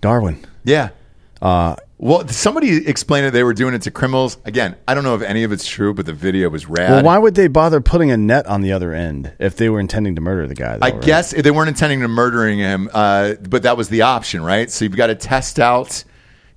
Darwin. 0.00 0.44
Yeah. 0.64 0.90
Uh, 1.40 1.76
well, 2.02 2.26
somebody 2.26 2.88
explained 2.88 3.26
it. 3.26 3.30
They 3.30 3.44
were 3.44 3.54
doing 3.54 3.74
it 3.74 3.82
to 3.82 3.92
criminals. 3.92 4.36
Again, 4.44 4.74
I 4.88 4.94
don't 4.94 5.04
know 5.04 5.14
if 5.14 5.22
any 5.22 5.44
of 5.44 5.52
it's 5.52 5.64
true, 5.64 5.94
but 5.94 6.04
the 6.04 6.12
video 6.12 6.48
was 6.48 6.66
rad. 6.66 6.90
Well, 6.90 7.04
why 7.04 7.16
would 7.16 7.36
they 7.36 7.46
bother 7.46 7.80
putting 7.80 8.10
a 8.10 8.16
net 8.16 8.44
on 8.46 8.60
the 8.62 8.72
other 8.72 8.92
end 8.92 9.32
if 9.38 9.54
they 9.54 9.68
were 9.68 9.78
intending 9.78 10.16
to 10.16 10.20
murder 10.20 10.48
the 10.48 10.56
guy? 10.56 10.78
though, 10.78 10.86
I 10.86 10.90
right? 10.90 11.00
guess 11.00 11.30
they 11.30 11.50
weren't 11.52 11.68
intending 11.68 12.00
to 12.00 12.08
murdering 12.08 12.58
him, 12.58 12.90
uh, 12.92 13.34
but 13.48 13.62
that 13.62 13.76
was 13.76 13.88
the 13.88 14.02
option, 14.02 14.42
right? 14.42 14.68
So 14.68 14.84
you've 14.84 14.96
got 14.96 15.06
to 15.06 15.14
test 15.14 15.60
out 15.60 16.02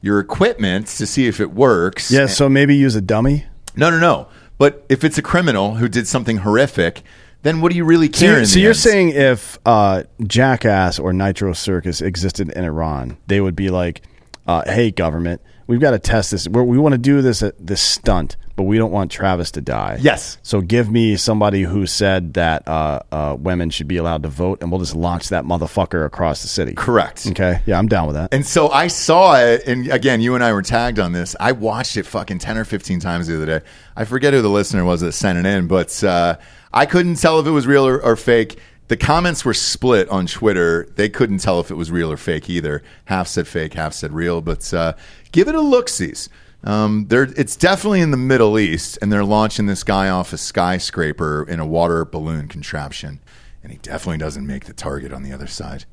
your 0.02 0.20
equipment 0.20 0.88
to 0.88 1.06
see 1.06 1.28
if 1.28 1.40
it 1.40 1.52
works. 1.52 2.10
Yeah, 2.12 2.26
so 2.26 2.50
maybe 2.50 2.76
use 2.76 2.96
a 2.96 3.02
dummy. 3.02 3.46
No, 3.76 3.92
no, 3.92 4.00
no. 4.00 4.28
But 4.58 4.84
if 4.90 5.04
it's 5.04 5.20
a 5.20 5.22
criminal 5.22 5.76
who 5.76 5.88
did 5.88 6.08
something 6.08 6.38
horrific, 6.38 7.04
then 7.44 7.62
what 7.62 7.72
do 7.72 7.78
you 7.78 7.86
really 7.86 8.08
So, 8.12 8.20
care? 8.20 8.30
you're, 8.32 8.40
in 8.40 8.46
so 8.48 8.58
you're 8.60 8.70
end? 8.70 8.78
saying 8.78 9.10
if 9.10 9.60
uh, 9.64 10.04
Jackass 10.26 10.98
or 10.98 11.14
Nitro 11.14 11.54
Circus 11.54 12.02
existed 12.02 12.50
in 12.50 12.64
Iran, 12.64 13.18
they 13.28 13.40
would 13.42 13.56
be 13.56 13.70
like, 13.70 14.02
uh, 14.48 14.64
"Hey, 14.66 14.92
government, 14.92 15.42
we've 15.68 15.80
got 15.80 15.92
to 15.92 16.00
test 16.00 16.32
this. 16.32 16.48
We're, 16.48 16.64
we 16.64 16.78
want 16.78 16.94
to 16.94 16.98
do 17.00 17.22
this 17.22 17.44
this 17.60 17.82
stunt, 17.82 18.38
but 18.56 18.64
we 18.64 18.78
don't 18.78 18.92
want 18.92 19.12
Travis 19.12 19.52
to 19.52 19.62
die. 19.62 19.98
Yes. 20.00 20.38
So 20.44 20.62
give 20.62 20.90
me 20.90 21.16
somebody 21.18 21.64
who 21.64 21.86
said 21.86 22.36
that 22.36 22.68
uh, 22.68 23.02
uh, 23.12 23.36
women 23.40 23.70
should 23.70 23.88
be 23.88 23.98
allowed 23.98 24.24
to 24.24 24.30
vote, 24.30 24.60
and 24.62 24.72
we'll 24.72 24.80
just 24.80 24.96
launch 24.96 25.30
that 25.30 25.44
motherfucker 25.46 26.06
across 26.06 26.42
the 26.42 26.48
city. 26.48 26.74
correct? 26.74 27.28
Okay. 27.28 27.62
Yeah, 27.66 27.78
I'm 27.78 27.88
down 27.88 28.08
with 28.08 28.16
that. 28.16 28.34
And 28.34 28.46
so 28.46 28.70
I 28.70 28.88
saw 28.88 29.36
it, 29.40 29.64
and 29.68 29.88
again, 29.92 30.22
you 30.22 30.36
and 30.36 30.44
I 30.44 30.54
were 30.54 30.62
tagged 30.62 31.00
on 31.00 31.12
this. 31.14 31.36
I 31.40 31.52
watched 31.52 31.98
it 31.98 32.06
fucking 32.06 32.40
10 32.40 32.58
or 32.58 32.66
15 32.66 33.00
times 33.00 33.28
the 33.28 33.36
other 33.36 33.46
day. 33.60 33.66
I 33.96 34.06
forget 34.06 34.34
who 34.34 34.42
the 34.42 34.50
listener 34.50 34.86
was 34.86 35.02
that 35.02 35.14
sent 35.14 35.38
it 35.38 35.46
in, 35.46 35.68
but 35.68 36.04
uh, 36.04 36.38
I 36.74 36.86
couldn't 36.86 37.16
tell 37.16 37.40
if 37.40 37.48
it 37.48 37.52
was 37.52 37.66
real 37.66 37.88
or, 37.88 38.02
or 38.02 38.16
fake. 38.16 38.60
The 38.88 38.98
comments 38.98 39.44
were 39.44 39.54
split 39.54 40.08
on 40.10 40.28
Twitter. 40.28 40.88
They 40.96 41.10
couldn't 41.10 41.40
tell 41.40 41.60
if 41.60 41.72
it 41.72 41.76
was 41.76 41.90
real 41.90 42.12
or 42.12 42.18
fake 42.18 42.50
either. 42.50 42.84
Half 43.06 43.28
said 43.28 43.48
fake, 43.48 43.74
half 43.74 43.94
said 43.94 44.14
real. 44.14 44.42
But 44.42 44.72
uh, 44.74 44.94
give 45.32 45.48
it 45.48 45.56
a 45.56 45.62
look, 45.62 45.90
sees. 45.90 46.30
Um, 46.64 47.08
it's 47.10 47.56
definitely 47.56 48.02
in 48.02 48.12
the 48.12 48.18
Middle 48.18 48.58
East, 48.58 48.98
and 49.02 49.12
they're 49.12 49.24
launching 49.24 49.68
this 49.68 49.84
guy 49.84 50.10
off 50.10 50.34
a 50.34 50.38
skyscraper 50.38 51.44
in 51.48 51.60
a 51.60 51.66
water 51.66 52.06
balloon 52.06 52.48
contraption. 52.48 53.20
And 53.64 53.72
he 53.72 53.78
definitely 53.80 54.18
doesn't 54.18 54.46
make 54.46 54.66
the 54.66 54.74
target 54.74 55.12
on 55.12 55.24
the 55.24 55.32
other 55.32 55.48
side. 55.48 55.86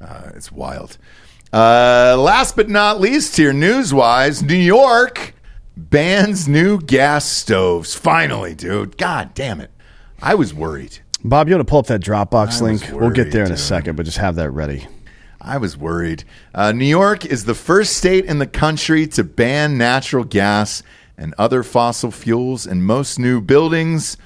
Uh, 0.00 0.30
it's 0.34 0.50
wild. 0.50 0.98
Uh, 1.52 2.16
last 2.18 2.56
but 2.56 2.68
not 2.68 3.00
least, 3.00 3.36
here, 3.36 3.52
news 3.52 3.92
wise, 3.92 4.42
New 4.42 4.54
York 4.54 5.34
bans 5.76 6.46
new 6.46 6.78
gas 6.80 7.24
stoves. 7.24 7.94
Finally, 7.94 8.54
dude. 8.54 8.96
God 8.98 9.34
damn 9.34 9.60
it. 9.60 9.70
I 10.22 10.34
was 10.34 10.52
worried. 10.52 10.98
Bob, 11.22 11.48
you 11.48 11.54
want 11.54 11.66
to 11.66 11.70
pull 11.70 11.80
up 11.80 11.86
that 11.86 12.00
Dropbox 12.00 12.60
I 12.60 12.64
link? 12.64 12.88
we'll 12.92 13.10
get 13.10 13.30
there 13.32 13.44
in 13.44 13.52
a 13.52 13.56
second, 13.56 13.96
but 13.96 14.04
just 14.06 14.18
have 14.18 14.36
that 14.36 14.50
ready. 14.50 14.86
I 15.40 15.56
was 15.58 15.76
worried. 15.76 16.24
Uh, 16.54 16.72
New 16.72 16.84
York 16.86 17.24
is 17.24 17.44
the 17.44 17.54
first 17.54 17.96
state 17.96 18.24
in 18.26 18.38
the 18.38 18.46
country 18.46 19.06
to 19.08 19.24
ban 19.24 19.78
natural 19.78 20.24
gas 20.24 20.82
and 21.16 21.34
other 21.38 21.62
fossil 21.62 22.10
fuels 22.10 22.66
in 22.66 22.82
most 22.82 23.18
new 23.18 23.40
buildings. 23.40 24.16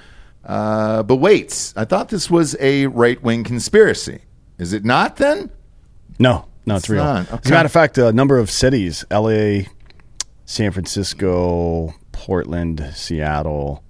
Uh, 0.43 1.03
but 1.03 1.15
wait, 1.17 1.73
I 1.75 1.85
thought 1.85 2.09
this 2.09 2.29
was 2.29 2.55
a 2.59 2.87
right 2.87 3.21
wing 3.21 3.43
conspiracy. 3.43 4.21
Is 4.57 4.73
it 4.73 4.85
not 4.85 5.17
then? 5.17 5.49
No, 6.19 6.45
no, 6.65 6.75
it's, 6.75 6.85
It's 6.85 6.89
real. 6.89 7.03
not. 7.03 7.31
As 7.31 7.47
a 7.47 7.53
matter 7.53 7.65
of 7.65 7.71
fact, 7.71 7.97
a 7.97 8.11
number 8.13 8.37
of 8.37 8.49
cities, 8.51 9.03
LA, 9.09 9.63
San 10.45 10.71
Francisco, 10.71 11.93
Portland, 12.11 12.91
Seattle, 12.93 13.83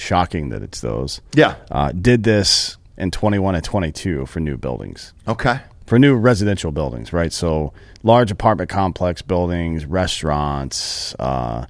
shocking 0.00 0.48
that 0.48 0.62
it's 0.62 0.80
those, 0.80 1.20
Yeah. 1.34 1.54
uh, 1.70 1.92
did 1.92 2.24
this 2.24 2.76
in 2.96 3.10
21 3.10 3.54
and 3.54 3.64
22 3.64 4.26
for 4.26 4.40
new 4.40 4.56
buildings. 4.56 5.12
Okay. 5.28 5.60
For 5.86 5.98
new 5.98 6.14
residential 6.16 6.70
buildings, 6.72 7.12
right? 7.12 7.32
So 7.32 7.72
large 8.02 8.30
apartment 8.30 8.70
complex 8.70 9.22
buildings, 9.22 9.84
restaurants, 9.84 11.14
uh, 11.18 11.66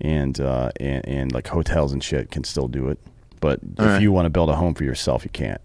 and, 0.00 0.38
uh, 0.40 0.70
and 0.78 1.06
and 1.08 1.32
like 1.32 1.48
hotels 1.48 1.92
and 1.92 2.04
shit 2.04 2.30
can 2.30 2.44
still 2.44 2.68
do 2.68 2.88
it. 2.88 2.98
But 3.40 3.60
if 3.78 3.84
right. 3.84 4.00
you 4.02 4.12
want 4.12 4.26
to 4.26 4.30
build 4.30 4.50
a 4.50 4.54
home 4.56 4.74
for 4.74 4.84
yourself, 4.84 5.24
you 5.24 5.30
can't. 5.30 5.60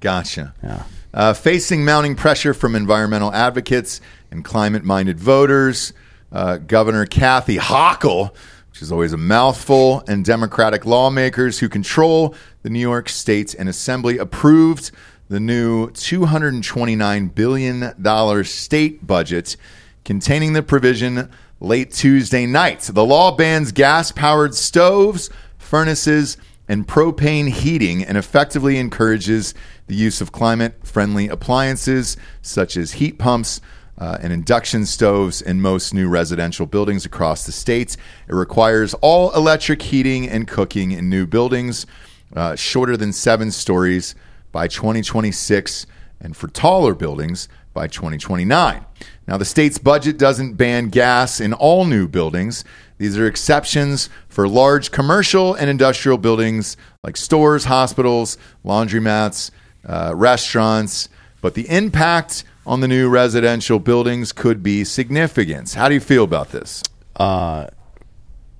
Gotcha. 0.00 0.54
Yeah. 0.62 0.82
Uh, 1.14 1.32
facing 1.32 1.84
mounting 1.84 2.14
pressure 2.14 2.52
from 2.52 2.74
environmental 2.74 3.32
advocates 3.32 4.00
and 4.30 4.44
climate 4.44 4.84
minded 4.84 5.18
voters, 5.18 5.92
uh, 6.32 6.58
Governor 6.58 7.06
Kathy 7.06 7.56
Hochul, 7.56 8.34
which 8.76 8.82
is 8.82 8.92
always 8.92 9.14
a 9.14 9.16
mouthful, 9.16 10.04
and 10.06 10.22
Democratic 10.22 10.84
lawmakers 10.84 11.60
who 11.60 11.66
control 11.66 12.34
the 12.60 12.68
New 12.68 12.78
York 12.78 13.08
State 13.08 13.54
and 13.54 13.70
Assembly 13.70 14.18
approved 14.18 14.90
the 15.30 15.40
new 15.40 15.88
$229 15.92 17.34
billion 17.34 18.44
state 18.44 19.06
budget 19.06 19.56
containing 20.04 20.52
the 20.52 20.62
provision 20.62 21.30
late 21.58 21.90
Tuesday 21.90 22.44
night. 22.44 22.80
The 22.80 23.02
law 23.02 23.34
bans 23.34 23.72
gas 23.72 24.12
powered 24.12 24.54
stoves, 24.54 25.30
furnaces, 25.56 26.36
and 26.68 26.86
propane 26.86 27.48
heating 27.48 28.04
and 28.04 28.18
effectively 28.18 28.76
encourages 28.76 29.54
the 29.86 29.94
use 29.94 30.20
of 30.20 30.32
climate 30.32 30.86
friendly 30.86 31.28
appliances 31.28 32.18
such 32.42 32.76
as 32.76 32.92
heat 32.92 33.18
pumps. 33.18 33.62
Uh, 33.98 34.18
and 34.20 34.32
induction 34.32 34.84
stoves 34.84 35.40
in 35.40 35.60
most 35.60 35.94
new 35.94 36.08
residential 36.08 36.66
buildings 36.66 37.06
across 37.06 37.46
the 37.46 37.52
state. 37.52 37.96
It 38.28 38.34
requires 38.34 38.94
all 38.94 39.34
electric 39.34 39.80
heating 39.82 40.28
and 40.28 40.46
cooking 40.46 40.92
in 40.92 41.08
new 41.08 41.26
buildings 41.26 41.86
uh, 42.34 42.56
shorter 42.56 42.96
than 42.96 43.12
seven 43.12 43.50
stories 43.50 44.14
by 44.52 44.68
2026, 44.68 45.86
and 46.20 46.36
for 46.36 46.48
taller 46.48 46.94
buildings 46.94 47.48
by 47.72 47.86
2029. 47.86 48.84
Now, 49.28 49.36
the 49.36 49.44
state's 49.44 49.78
budget 49.78 50.18
doesn't 50.18 50.54
ban 50.54 50.88
gas 50.88 51.40
in 51.40 51.52
all 51.52 51.84
new 51.84 52.08
buildings. 52.08 52.64
These 52.98 53.18
are 53.18 53.26
exceptions 53.26 54.08
for 54.28 54.48
large 54.48 54.90
commercial 54.90 55.54
and 55.54 55.68
industrial 55.68 56.16
buildings 56.16 56.76
like 57.02 57.16
stores, 57.16 57.64
hospitals, 57.64 58.38
laundromats, 58.64 59.50
uh, 59.84 60.12
restaurants. 60.14 61.08
But 61.42 61.54
the 61.54 61.68
impact 61.68 62.44
on 62.66 62.80
the 62.80 62.88
new 62.88 63.08
residential 63.08 63.78
buildings 63.78 64.32
could 64.32 64.62
be 64.62 64.84
significant. 64.84 65.72
How 65.72 65.88
do 65.88 65.94
you 65.94 66.00
feel 66.00 66.24
about 66.24 66.50
this? 66.50 66.82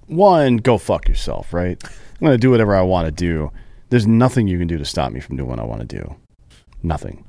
one, 0.06 0.56
go 0.58 0.78
fuck 0.78 1.08
yourself, 1.08 1.52
right? 1.52 1.82
I'm 1.84 2.20
going 2.20 2.32
to 2.32 2.38
do 2.38 2.50
whatever 2.50 2.74
I 2.76 2.82
want 2.82 3.06
to 3.06 3.12
do. 3.12 3.50
There's 3.90 4.06
nothing 4.06 4.48
you 4.48 4.58
can 4.58 4.68
do 4.68 4.78
to 4.78 4.84
stop 4.84 5.12
me 5.12 5.20
from 5.20 5.36
doing 5.36 5.48
what 5.48 5.58
I 5.58 5.64
want 5.64 5.80
to 5.80 5.86
do. 5.86 6.16
Nothing. 6.82 7.24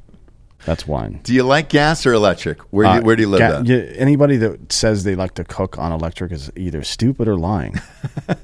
That's 0.66 0.88
one. 0.88 1.20
Do 1.24 1.34
you 1.34 1.44
like 1.44 1.70
gas 1.70 2.06
or 2.06 2.14
electric? 2.14 2.60
Where 2.74 2.86
do 2.88 2.94
you, 2.94 3.00
Uh, 3.00 3.02
where 3.02 3.16
do 3.16 3.22
you 3.24 3.30
live 3.30 3.66
ga- 3.66 3.90
at? 3.90 3.98
anybody 3.98 4.38
that 4.38 4.72
says 4.72 5.04
they 5.04 5.16
like 5.16 5.34
to 5.36 5.44
cook 5.44 5.78
on 5.78 5.92
electric 5.92 6.32
is 6.32 6.52
either 6.56 6.84
stupid 6.84 7.28
or 7.28 7.38
lying. 7.38 7.80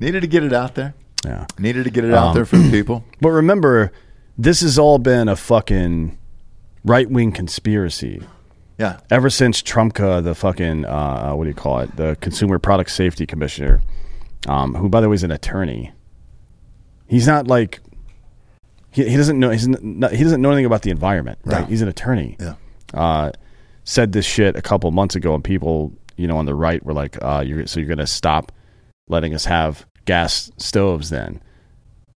Needed 0.00 0.20
to 0.22 0.26
get 0.26 0.42
it 0.44 0.52
out 0.52 0.74
there. 0.76 0.94
Yeah. 1.24 1.46
Needed 1.58 1.84
to 1.84 1.90
get 1.90 2.04
it 2.04 2.14
out 2.14 2.28
Um, 2.28 2.34
there 2.34 2.44
for 2.46 2.56
the 2.56 2.70
people. 2.70 3.04
But 3.20 3.30
remember, 3.30 3.92
this 4.38 4.62
has 4.62 4.78
all 4.78 4.98
been 4.98 5.28
a 5.28 5.36
fucking 5.36 6.16
right 6.84 7.10
wing 7.10 7.32
conspiracy. 7.32 8.22
Yeah. 8.78 8.98
ever 9.10 9.28
since 9.28 9.60
Trumka, 9.60 10.24
the 10.24 10.34
fucking 10.34 10.86
uh, 10.86 11.32
what 11.32 11.44
do 11.44 11.50
you 11.50 11.54
call 11.54 11.80
it, 11.80 11.94
the 11.96 12.16
Consumer 12.22 12.58
Product 12.58 12.90
Safety 12.90 13.26
Commissioner, 13.26 13.82
um, 14.48 14.74
who 14.74 14.88
by 14.88 15.02
the 15.02 15.08
way 15.08 15.14
is 15.14 15.22
an 15.22 15.30
attorney. 15.30 15.92
He's 17.06 17.26
not 17.26 17.46
like 17.46 17.80
he, 18.90 19.08
he 19.08 19.16
doesn't 19.16 19.38
know 19.38 19.50
he's 19.50 19.68
not, 19.68 20.12
he 20.12 20.24
doesn't 20.24 20.40
know 20.40 20.50
anything 20.50 20.64
about 20.64 20.82
the 20.82 20.90
environment, 20.90 21.38
right? 21.44 21.60
No. 21.60 21.66
He's 21.66 21.82
an 21.82 21.88
attorney. 21.88 22.36
Yeah. 22.40 22.54
Uh, 22.94 23.32
said 23.84 24.12
this 24.12 24.24
shit 24.24 24.56
a 24.56 24.62
couple 24.62 24.90
months 24.90 25.14
ago, 25.14 25.34
and 25.34 25.44
people, 25.44 25.92
you 26.16 26.26
know, 26.26 26.36
on 26.36 26.46
the 26.46 26.54
right 26.54 26.84
were 26.84 26.92
like, 26.94 27.22
uh, 27.22 27.42
"You're 27.46 27.66
so 27.66 27.80
you're 27.80 27.88
gonna 27.88 28.06
stop 28.06 28.52
letting 29.08 29.34
us 29.34 29.44
have 29.44 29.86
gas 30.06 30.50
stoves 30.56 31.10
then?" 31.10 31.42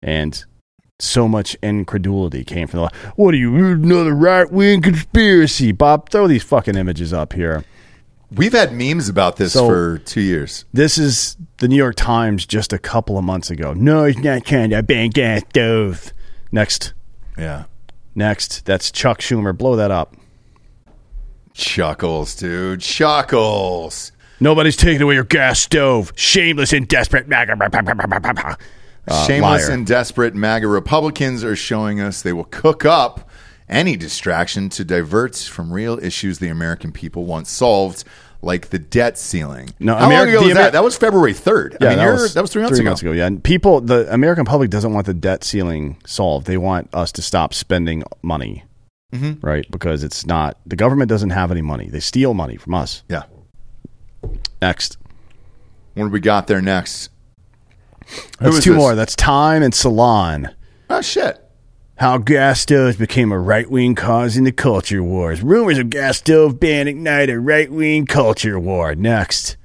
And 0.02 0.44
so 1.00 1.26
much 1.28 1.56
incredulity 1.62 2.44
came 2.44 2.66
from 2.68 2.80
the. 2.80 2.90
What 3.16 3.34
are 3.34 3.38
you, 3.38 3.54
another 3.56 4.14
right 4.14 4.50
wing 4.50 4.82
conspiracy? 4.82 5.72
Bob, 5.72 6.08
throw 6.10 6.26
these 6.28 6.42
fucking 6.42 6.76
images 6.76 7.12
up 7.12 7.32
here. 7.32 7.64
We've 8.32 8.52
had 8.52 8.72
memes 8.72 9.08
about 9.08 9.36
this 9.36 9.54
So- 9.54 9.66
for 9.66 9.98
two 9.98 10.20
years. 10.20 10.64
This 10.72 10.98
is 10.98 11.36
the 11.58 11.66
New 11.68 11.76
York 11.76 11.96
Times 11.96 12.46
just 12.46 12.72
a 12.72 12.78
couple 12.78 13.18
of 13.18 13.24
months 13.24 13.50
ago. 13.50 13.72
No, 13.74 14.04
it's 14.04 14.18
not 14.18 14.44
trying 14.44 14.70
to 14.70 14.82
ban 14.84 15.10
gas 15.10 15.42
stove. 15.50 16.12
Next, 16.52 16.92
Yeah. 17.36 17.64
next. 18.14 18.64
That's 18.66 18.90
Chuck 18.92 19.20
Schumer. 19.20 19.56
Blow 19.56 19.74
that 19.76 19.90
up. 19.90 20.14
Chuckles, 21.54 22.36
dude. 22.36 22.80
Chuckles. 22.80 24.12
Nobody's 24.38 24.76
taking 24.76 25.02
away 25.02 25.14
your 25.14 25.24
gas 25.24 25.60
stove. 25.60 26.12
Shameless 26.16 26.72
and 26.72 26.86
desperate. 26.88 27.26
Uh, 29.10 29.26
Shameless 29.26 29.66
liar. 29.68 29.74
and 29.74 29.86
desperate 29.86 30.34
MAGA 30.34 30.66
Republicans 30.68 31.42
are 31.44 31.56
showing 31.56 32.00
us 32.00 32.22
they 32.22 32.32
will 32.32 32.44
cook 32.44 32.84
up 32.84 33.28
any 33.68 33.96
distraction 33.96 34.68
to 34.70 34.84
divert 34.84 35.36
from 35.36 35.72
real 35.72 35.98
issues 36.02 36.38
the 36.38 36.48
American 36.48 36.92
people 36.92 37.24
want 37.26 37.46
solved, 37.46 38.04
like 38.42 38.70
the 38.70 38.78
debt 38.78 39.16
ceiling. 39.18 39.68
No, 39.78 39.94
How 39.94 40.08
Ameri- 40.08 40.18
long 40.18 40.28
ago 40.28 40.40
was 40.42 40.54
that? 40.54 40.60
Amer- 40.60 40.70
That 40.72 40.84
was 40.84 40.96
February 40.96 41.34
3rd. 41.34 41.76
I 41.80 41.88
mean, 41.88 41.98
that, 41.98 42.02
you're- 42.04 42.12
was, 42.12 42.34
that 42.34 42.40
was 42.42 42.50
three 42.52 42.62
months 42.62 42.78
ago. 42.78 43.12
Yeah, 43.12 43.26
and 43.26 43.42
people, 43.44 43.80
the 43.80 44.12
American 44.12 44.44
public 44.44 44.70
doesn't 44.70 44.92
want 44.92 45.06
the 45.06 45.14
debt 45.14 45.44
ceiling 45.44 45.98
solved. 46.06 46.46
They 46.46 46.56
want 46.56 46.88
us 46.94 47.12
to 47.12 47.22
stop 47.22 47.52
spending 47.54 48.02
money, 48.22 48.64
Mm-hmm. 49.12 49.44
right? 49.46 49.68
Because 49.70 50.02
it's 50.04 50.24
not 50.24 50.56
the 50.64 50.76
government 50.76 51.08
doesn't 51.08 51.30
have 51.30 51.50
any 51.50 51.62
money. 51.62 51.88
They 51.88 52.00
steal 52.00 52.32
money 52.32 52.56
from 52.56 52.74
us. 52.74 53.02
Yeah. 53.08 53.24
Next, 54.62 54.96
What 55.94 56.04
do 56.04 56.10
we 56.10 56.20
got 56.20 56.46
there 56.46 56.60
next? 56.62 57.09
That's 58.38 58.62
two 58.62 58.72
this? 58.72 58.78
more. 58.78 58.94
That's 58.94 59.16
Time 59.16 59.62
and 59.62 59.74
Salon. 59.74 60.50
Oh, 60.88 61.00
shit. 61.00 61.38
How 61.96 62.16
gas 62.16 62.60
stoves 62.60 62.96
became 62.96 63.30
a 63.30 63.38
right 63.38 63.70
wing 63.70 63.94
cause 63.94 64.36
in 64.36 64.44
the 64.44 64.52
culture 64.52 65.02
wars. 65.02 65.42
Rumors 65.42 65.78
of 65.78 65.90
gas 65.90 66.18
stove 66.18 66.58
ban 66.58 66.88
ignite 66.88 67.28
a 67.28 67.38
right 67.38 67.70
wing 67.70 68.06
culture 68.06 68.58
war. 68.58 68.94
Next. 68.94 69.58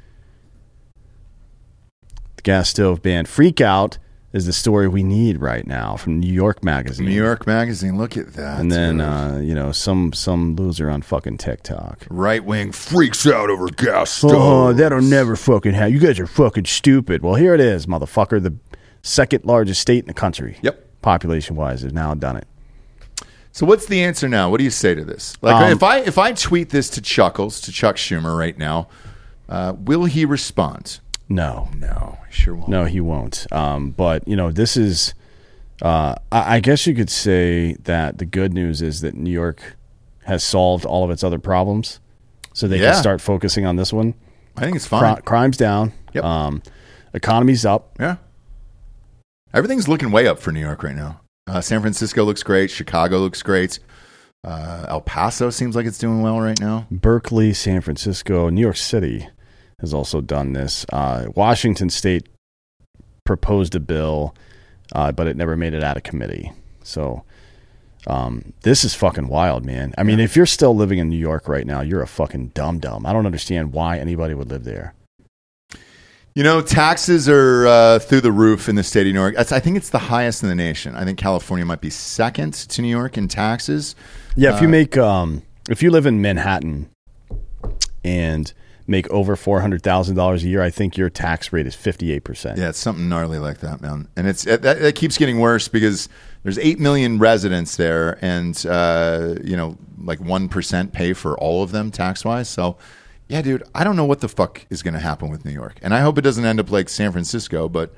The 2.36 2.42
gas 2.44 2.70
stove 2.70 3.02
ban 3.02 3.26
freak 3.26 3.62
out 3.62 3.98
is 4.36 4.46
the 4.46 4.52
story 4.54 4.86
we 4.90 5.02
need 5.02 5.40
right 5.40 5.66
now 5.66 5.96
from 5.96 6.20
New 6.20 6.32
York 6.32 6.62
Magazine. 6.62 7.06
New 7.06 7.14
York 7.14 7.48
Magazine. 7.48 7.98
Look 7.98 8.18
at 8.18 8.34
that. 8.34 8.60
And 8.60 8.70
then 8.70 9.00
uh, 9.00 9.40
you 9.42 9.56
know, 9.56 9.72
some 9.72 10.12
some 10.12 10.58
loser 10.58 10.90
on 10.90 11.02
fucking 11.02 11.38
TikTok. 11.38 12.06
right 12.10 12.44
wing 12.44 12.74
freaks 12.74 13.26
out 13.26 13.50
over 13.50 13.68
gas 13.70 14.22
Oh, 14.26 14.74
that'll 14.74 15.02
never 15.02 15.38
fucking 15.38 15.74
happen. 15.74 15.94
You 15.94 16.00
guys 16.00 16.20
are 16.20 16.28
fucking 16.28 16.66
stupid. 16.66 17.24
Well, 17.24 17.36
here 17.36 17.54
it 17.54 17.62
is, 17.62 17.86
motherfucker. 17.86 18.44
The 18.44 18.54
second 19.02 19.46
largest 19.46 19.80
state 19.80 20.00
in 20.00 20.08
the 20.08 20.14
country. 20.14 20.58
Yep. 20.62 21.02
Population 21.02 21.56
wise, 21.56 21.82
has 21.84 21.94
now 21.94 22.14
done 22.14 22.36
it. 22.36 22.48
So 23.54 23.66
what's 23.66 23.86
the 23.86 24.04
answer 24.04 24.28
now? 24.28 24.50
What 24.50 24.58
do 24.58 24.66
you 24.66 24.70
say 24.70 24.96
to 24.96 25.06
this? 25.06 25.38
Like 25.42 25.56
Um, 25.56 25.72
if 25.72 25.82
I 25.82 26.00
if 26.00 26.18
I 26.18 26.34
tweet 26.34 26.72
this 26.72 26.90
to 26.90 27.02
Chuckles 27.02 27.62
to 27.62 27.72
Chuck 27.72 27.96
Schumer 27.96 28.38
right 28.38 28.58
now, 28.58 28.90
uh, 29.48 29.76
will 29.78 30.04
he 30.06 30.26
respond? 30.26 31.00
No. 31.30 31.70
No, 31.76 32.18
sure 32.30 32.56
won't. 32.56 32.70
No, 32.70 32.86
he 32.86 33.00
won't. 33.02 33.46
Um, 33.52 33.92
but 33.92 34.28
you 34.28 34.36
know, 34.36 34.52
this 34.52 34.78
is. 34.78 35.14
Uh, 35.82 36.16
I, 36.32 36.56
I 36.56 36.60
guess 36.62 36.88
you 36.88 36.94
could 36.96 37.10
say 37.10 37.74
that 37.84 38.18
the 38.18 38.26
good 38.26 38.54
news 38.54 38.82
is 38.82 39.02
that 39.02 39.14
New 39.16 39.32
York 39.32 39.76
has 40.26 40.44
solved 40.44 40.86
all 40.86 41.04
of 41.04 41.12
its 41.12 41.24
other 41.24 41.40
problems, 41.40 42.00
so 42.54 42.68
they 42.68 42.80
Yeah. 42.80 42.94
can 42.94 43.02
start 43.02 43.22
focusing 43.22 43.66
on 43.66 43.76
this 43.76 43.92
one. 43.92 44.14
I 44.56 44.62
think 44.62 44.76
it's 44.78 44.88
Cri- 44.88 45.00
fine. 45.00 45.22
crime's 45.24 45.58
down. 45.58 45.92
Yep. 46.14 46.24
Um, 46.24 46.64
economy's 47.14 47.66
up. 47.66 47.96
Yeah, 48.00 48.16
everything's 49.54 49.88
looking 49.88 50.12
way 50.12 50.28
up 50.28 50.40
for 50.40 50.52
New 50.52 50.60
York 50.62 50.84
right 50.84 50.96
now. 50.96 51.22
Uh, 51.48 51.62
San 51.62 51.82
Francisco 51.82 52.24
looks 52.24 52.42
great. 52.44 52.72
Chicago 52.72 53.18
looks 53.20 53.44
great. 53.44 53.80
Uh, 54.44 54.86
El 54.90 55.02
Paso 55.02 55.50
seems 55.50 55.76
like 55.76 55.86
it's 55.86 55.98
doing 55.98 56.22
well 56.22 56.40
right 56.40 56.60
now. 56.60 56.88
Berkeley, 56.92 57.54
San 57.54 57.82
Francisco, 57.82 58.50
New 58.50 58.62
York 58.62 58.78
City 58.78 59.28
has 59.80 59.94
also 59.94 60.22
done 60.22 60.54
this. 60.54 60.86
Uh, 60.92 61.28
Washington 61.36 61.90
State 61.90 62.28
proposed 63.24 63.76
a 63.76 63.80
bill, 63.80 64.36
uh, 64.94 65.12
but 65.12 65.28
it 65.28 65.36
never 65.36 65.56
made 65.56 65.74
it 65.74 65.84
out 65.84 65.98
of 65.98 66.04
committee. 66.04 66.52
So 66.84 67.24
um, 68.08 68.54
this 68.62 68.84
is 68.84 68.94
fucking 68.94 69.28
wild, 69.28 69.66
man. 69.66 69.94
I 69.98 70.04
mean, 70.04 70.20
if 70.20 70.36
you're 70.36 70.46
still 70.46 70.76
living 70.76 71.00
in 71.00 71.10
New 71.10 71.18
York 71.18 71.48
right 71.48 71.66
now, 71.66 71.82
you're 71.82 72.04
a 72.04 72.08
fucking 72.08 72.50
dumb 72.50 72.80
dumb. 72.80 73.06
I 73.06 73.14
don't 73.14 73.26
understand 73.26 73.74
why 73.74 73.98
anybody 73.98 74.34
would 74.34 74.50
live 74.50 74.64
there. 74.64 74.94
You 76.36 76.44
know, 76.44 76.62
taxes 76.62 77.30
are 77.30 77.66
uh, 77.66 78.00
through 78.00 78.20
the 78.20 78.32
roof 78.32 78.68
in 78.68 78.76
the 78.76 78.84
state 78.84 79.08
of 79.08 79.14
New 79.14 79.20
York. 79.22 79.36
I 79.38 79.60
think 79.62 79.78
it's 79.78 79.90
the 79.90 80.00
highest 80.00 80.44
in 80.44 80.50
the 80.50 80.56
nation. 80.56 80.94
I 80.94 81.06
think 81.06 81.18
California 81.18 81.66
might 81.66 81.80
be 81.80 81.90
second 81.90 82.54
to 82.54 82.82
New 82.82 82.90
York 82.90 83.18
in 83.18 83.30
taxes. 83.30 83.96
Yeah, 84.36 84.54
if 84.54 84.62
you 84.62 84.68
Uh, 84.68 84.72
make 84.72 84.98
um, 84.98 85.44
if 85.70 85.82
you 85.82 85.92
live 85.92 86.06
in 86.06 86.22
Manhattan 86.22 86.90
and 88.04 88.54
make 88.88 89.10
over 89.10 89.36
four 89.36 89.62
hundred 89.62 89.82
thousand 89.82 90.16
dollars 90.16 90.44
a 90.44 90.48
year, 90.48 90.62
I 90.62 90.70
think 90.70 90.98
your 90.98 91.10
tax 91.10 91.52
rate 91.52 91.68
is 91.68 91.76
fifty 91.76 92.12
eight 92.12 92.24
percent. 92.24 92.58
Yeah, 92.58 92.70
it's 92.70 92.80
something 92.80 93.10
gnarly 93.10 93.40
like 93.40 93.60
that, 93.60 93.82
man. 93.82 94.08
And 94.16 94.28
it's 94.28 94.46
it, 94.46 94.62
that, 94.62 94.80
that 94.80 94.96
keeps 94.96 95.18
getting 95.18 95.40
worse 95.40 95.68
because 95.68 96.10
there's 96.44 96.60
eight 96.60 96.80
million 96.80 97.18
residents 97.18 97.76
there, 97.78 98.18
and 98.22 98.66
uh, 98.68 99.36
you 99.44 99.58
know, 99.58 99.78
like 99.98 100.20
one 100.20 100.50
percent 100.50 100.94
pay 100.94 101.14
for 101.14 101.38
all 101.40 101.64
of 101.64 101.72
them 101.72 101.92
tax 101.92 102.24
wise. 102.24 102.48
So, 102.48 102.78
yeah, 103.28 103.42
dude, 103.42 103.64
I 103.74 103.84
don't 103.84 103.96
know 103.96 104.06
what 104.06 104.22
the 104.22 104.30
fuck 104.30 104.66
is 104.70 104.84
going 104.84 104.94
to 104.94 105.00
happen 105.00 105.30
with 105.30 105.46
New 105.46 105.54
York, 105.54 105.80
and 105.82 105.94
I 105.94 106.02
hope 106.02 106.18
it 106.18 106.22
doesn't 106.22 106.46
end 106.46 106.60
up 106.60 106.70
like 106.70 106.90
San 106.90 107.12
Francisco. 107.12 107.68
But 107.68 107.94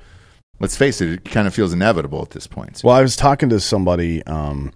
let's 0.60 0.76
face 0.76 1.00
it, 1.00 1.10
it 1.10 1.24
kind 1.24 1.46
of 1.46 1.54
feels 1.54 1.72
inevitable 1.72 2.22
at 2.22 2.30
this 2.30 2.46
point. 2.46 2.80
Well, 2.82 2.94
I 2.94 3.02
was 3.02 3.16
talking 3.16 3.50
to 3.50 3.60
somebody 3.60 4.24
um, 4.24 4.72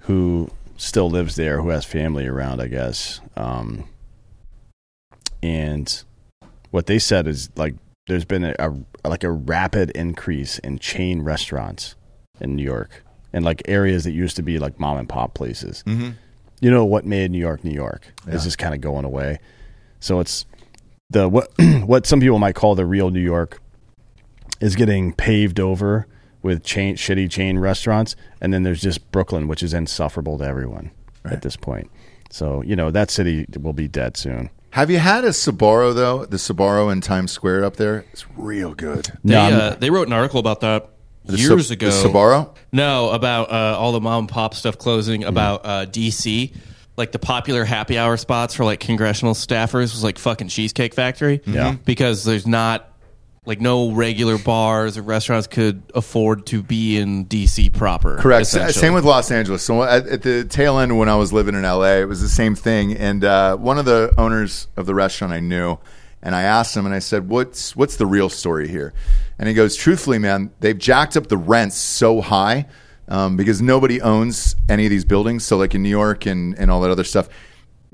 who 0.00 0.50
still 0.76 1.08
lives 1.08 1.36
there, 1.36 1.62
who 1.62 1.70
has 1.70 1.84
family 1.86 2.26
around, 2.26 2.60
I 2.60 2.68
guess. 2.68 3.20
Um, 3.36 3.88
and 5.44 6.02
what 6.70 6.86
they 6.86 6.98
said 6.98 7.26
is 7.26 7.50
like 7.56 7.74
there's 8.06 8.24
been 8.24 8.44
a, 8.44 8.54
a 8.58 9.08
like 9.08 9.22
a 9.24 9.30
rapid 9.30 9.90
increase 9.90 10.58
in 10.60 10.78
chain 10.78 11.20
restaurants 11.22 11.94
in 12.40 12.56
New 12.56 12.62
York 12.64 13.04
and 13.32 13.44
like 13.44 13.62
areas 13.68 14.04
that 14.04 14.12
used 14.12 14.36
to 14.36 14.42
be 14.42 14.58
like 14.58 14.80
mom 14.80 14.96
and 14.96 15.08
pop 15.08 15.34
places. 15.34 15.82
hmm 15.86 16.10
You 16.60 16.70
know 16.70 16.84
what 16.86 17.04
made 17.04 17.30
New 17.30 17.38
York 17.38 17.62
New 17.62 17.74
York 17.74 18.06
Yeah. 18.26 18.34
is 18.34 18.44
just 18.44 18.56
kind 18.58 18.74
of 18.74 18.80
going 18.80 19.04
away. 19.04 19.38
So 20.00 20.20
it's 20.20 20.46
the 21.10 21.28
what 21.28 21.50
what 21.84 22.06
some 22.06 22.20
people 22.20 22.38
might 22.38 22.54
call 22.54 22.74
the 22.74 22.86
real 22.86 23.10
New 23.10 23.20
York 23.20 23.60
is 24.60 24.76
getting 24.76 25.12
paved 25.12 25.60
over 25.60 26.06
with 26.42 26.62
chain 26.62 26.96
shitty 26.96 27.30
chain 27.30 27.58
restaurants, 27.58 28.16
and 28.40 28.52
then 28.52 28.62
there's 28.62 28.80
just 28.82 29.10
Brooklyn, 29.12 29.48
which 29.48 29.62
is 29.62 29.74
insufferable 29.74 30.38
to 30.38 30.44
everyone 30.44 30.90
Right. 31.24 31.34
at 31.34 31.42
this 31.42 31.56
point. 31.56 31.90
So 32.30 32.62
you 32.62 32.76
know 32.76 32.90
that 32.90 33.10
city 33.10 33.46
will 33.60 33.72
be 33.74 33.88
dead 33.88 34.16
soon. 34.16 34.50
Have 34.74 34.90
you 34.90 34.98
had 34.98 35.24
a 35.24 35.28
Sbarro 35.28 35.94
though? 35.94 36.24
The 36.24 36.36
Sbarro 36.36 36.90
in 36.90 37.00
Times 37.00 37.30
Square 37.30 37.64
up 37.64 37.76
there, 37.76 38.04
it's 38.12 38.24
real 38.36 38.74
good. 38.74 39.04
They, 39.22 39.34
No, 39.34 39.40
I'm- 39.40 39.60
uh, 39.60 39.74
they 39.76 39.88
wrote 39.90 40.08
an 40.08 40.12
article 40.12 40.40
about 40.40 40.62
that 40.62 40.88
The 41.24 41.38
years 41.38 41.68
Sab- 41.68 41.72
ago. 41.74 41.90
the 41.90 42.08
Sbarro. 42.08 42.48
No, 42.72 43.10
about 43.10 43.52
uh, 43.52 43.78
all 43.78 43.92
the 43.92 44.00
mom 44.00 44.20
and 44.24 44.28
pop 44.28 44.52
stuff 44.52 44.76
closing. 44.76 45.22
About 45.22 45.60
uh, 45.64 45.86
DC, 45.86 46.52
like 46.96 47.12
the 47.12 47.20
popular 47.20 47.64
happy 47.64 47.96
hour 47.98 48.16
spots 48.16 48.54
for 48.54 48.64
like 48.64 48.80
congressional 48.80 49.34
staffers 49.34 49.92
was 49.94 50.02
like 50.02 50.18
fucking 50.18 50.48
Cheesecake 50.48 50.92
Factory. 50.92 51.40
Yeah. 51.46 51.76
because 51.84 52.24
there's 52.24 52.46
not 52.46 52.90
like 53.46 53.60
no 53.60 53.90
regular 53.92 54.38
bars 54.38 54.96
or 54.96 55.02
restaurants 55.02 55.46
could 55.46 55.82
afford 55.94 56.46
to 56.46 56.62
be 56.62 56.96
in 56.96 57.26
DC 57.26 57.72
proper. 57.72 58.16
Correct. 58.16 58.46
Same 58.46 58.94
with 58.94 59.04
Los 59.04 59.30
Angeles. 59.30 59.62
So 59.62 59.82
at, 59.82 60.06
at 60.06 60.22
the 60.22 60.44
tail 60.44 60.78
end 60.78 60.98
when 60.98 61.08
I 61.08 61.16
was 61.16 61.32
living 61.32 61.54
in 61.54 61.62
LA, 61.62 61.96
it 61.96 62.08
was 62.08 62.22
the 62.22 62.28
same 62.28 62.54
thing. 62.54 62.96
And 62.96 63.24
uh, 63.24 63.56
one 63.56 63.78
of 63.78 63.84
the 63.84 64.14
owners 64.16 64.68
of 64.76 64.86
the 64.86 64.94
restaurant 64.94 65.32
I 65.32 65.40
knew, 65.40 65.78
and 66.22 66.34
I 66.34 66.42
asked 66.42 66.74
him, 66.74 66.86
and 66.86 66.94
I 66.94 67.00
said, 67.00 67.28
"What's 67.28 67.76
what's 67.76 67.96
the 67.96 68.06
real 68.06 68.30
story 68.30 68.66
here?" 68.66 68.94
And 69.38 69.46
he 69.46 69.54
goes, 69.54 69.76
"Truthfully, 69.76 70.18
man, 70.18 70.50
they've 70.60 70.78
jacked 70.78 71.16
up 71.16 71.26
the 71.26 71.36
rents 71.36 71.76
so 71.76 72.22
high 72.22 72.66
um, 73.08 73.36
because 73.36 73.60
nobody 73.60 74.00
owns 74.00 74.56
any 74.70 74.86
of 74.86 74.90
these 74.90 75.04
buildings. 75.04 75.44
So 75.44 75.58
like 75.58 75.74
in 75.74 75.82
New 75.82 75.90
York 75.90 76.24
and 76.24 76.58
and 76.58 76.70
all 76.70 76.80
that 76.80 76.90
other 76.90 77.04
stuff." 77.04 77.28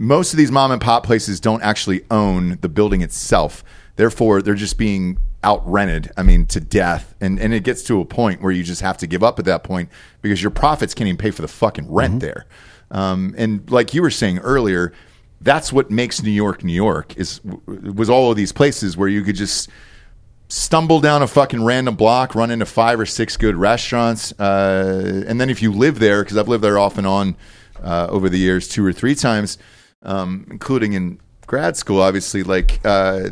most 0.03 0.33
of 0.33 0.39
these 0.39 0.51
mom 0.51 0.71
and 0.71 0.81
pop 0.81 1.05
places 1.05 1.41
don't 1.41 1.63
actually 1.63 2.03
own 2.11 2.57
the 2.63 2.71
building 2.71 3.03
itself. 3.03 3.63
Therefore, 3.97 4.41
they're 4.41 4.55
just 4.55 4.79
being 4.79 5.19
out 5.43 5.67
rented. 5.69 6.11
I 6.17 6.23
mean, 6.23 6.47
to 6.47 6.61
death, 6.61 7.15
and 7.21 7.39
and 7.39 7.55
it 7.55 7.65
gets 7.65 7.83
to 7.85 8.01
a 8.01 8.05
point 8.05 8.43
where 8.43 8.53
you 8.53 8.63
just 8.63 8.83
have 8.83 8.99
to 8.99 9.07
give 9.07 9.23
up 9.23 9.39
at 9.39 9.45
that 9.47 9.65
point 9.65 9.89
because 10.23 10.43
your 10.43 10.51
profits 10.51 10.95
can't 10.95 11.09
even 11.09 11.19
pay 11.19 11.31
for 11.31 11.43
the 11.43 11.49
fucking 11.49 11.91
rent 11.91 12.21
there. 12.21 12.47
Um, 12.91 13.35
and 13.39 13.71
like 13.71 13.95
you 13.95 14.03
were 14.03 14.11
saying 14.11 14.39
earlier, 14.41 14.93
that's 15.41 15.73
what 15.73 15.91
makes 15.91 16.23
New 16.23 16.31
York 16.31 16.63
New 16.65 16.73
York 16.73 17.17
is 17.17 17.41
was 17.67 18.11
all 18.11 18.31
of 18.31 18.37
these 18.37 18.53
places 18.53 18.97
where 18.97 19.09
you 19.09 19.23
could 19.23 19.37
just 19.37 19.71
stumble 20.49 21.01
down 21.01 21.23
a 21.23 21.29
fucking 21.29 21.65
random 21.65 21.95
block, 21.95 22.35
run 22.35 22.51
into 22.51 22.67
five 22.67 22.99
or 22.99 23.07
six 23.07 23.37
good 23.37 23.57
restaurants, 23.57 24.33
uh, 24.41 25.25
and 25.27 25.41
then 25.41 25.49
if 25.49 25.63
you 25.63 25.73
live 25.73 26.01
there, 26.01 26.23
because 26.23 26.37
I've 26.37 26.49
lived 26.49 26.65
there 26.65 26.79
off 26.79 26.99
and 26.99 27.07
on 27.07 27.37
uh, 27.83 28.09
over 28.11 28.29
the 28.29 28.39
years, 28.39 28.69
two 28.69 28.85
or 28.85 28.93
three 28.93 29.15
times, 29.15 29.59
um, 30.03 30.47
including 30.51 30.95
in 30.95 31.21
grad 31.47 31.77
school, 31.77 32.01
obviously, 32.03 32.43
like 32.43 32.81
uh, 32.85 33.31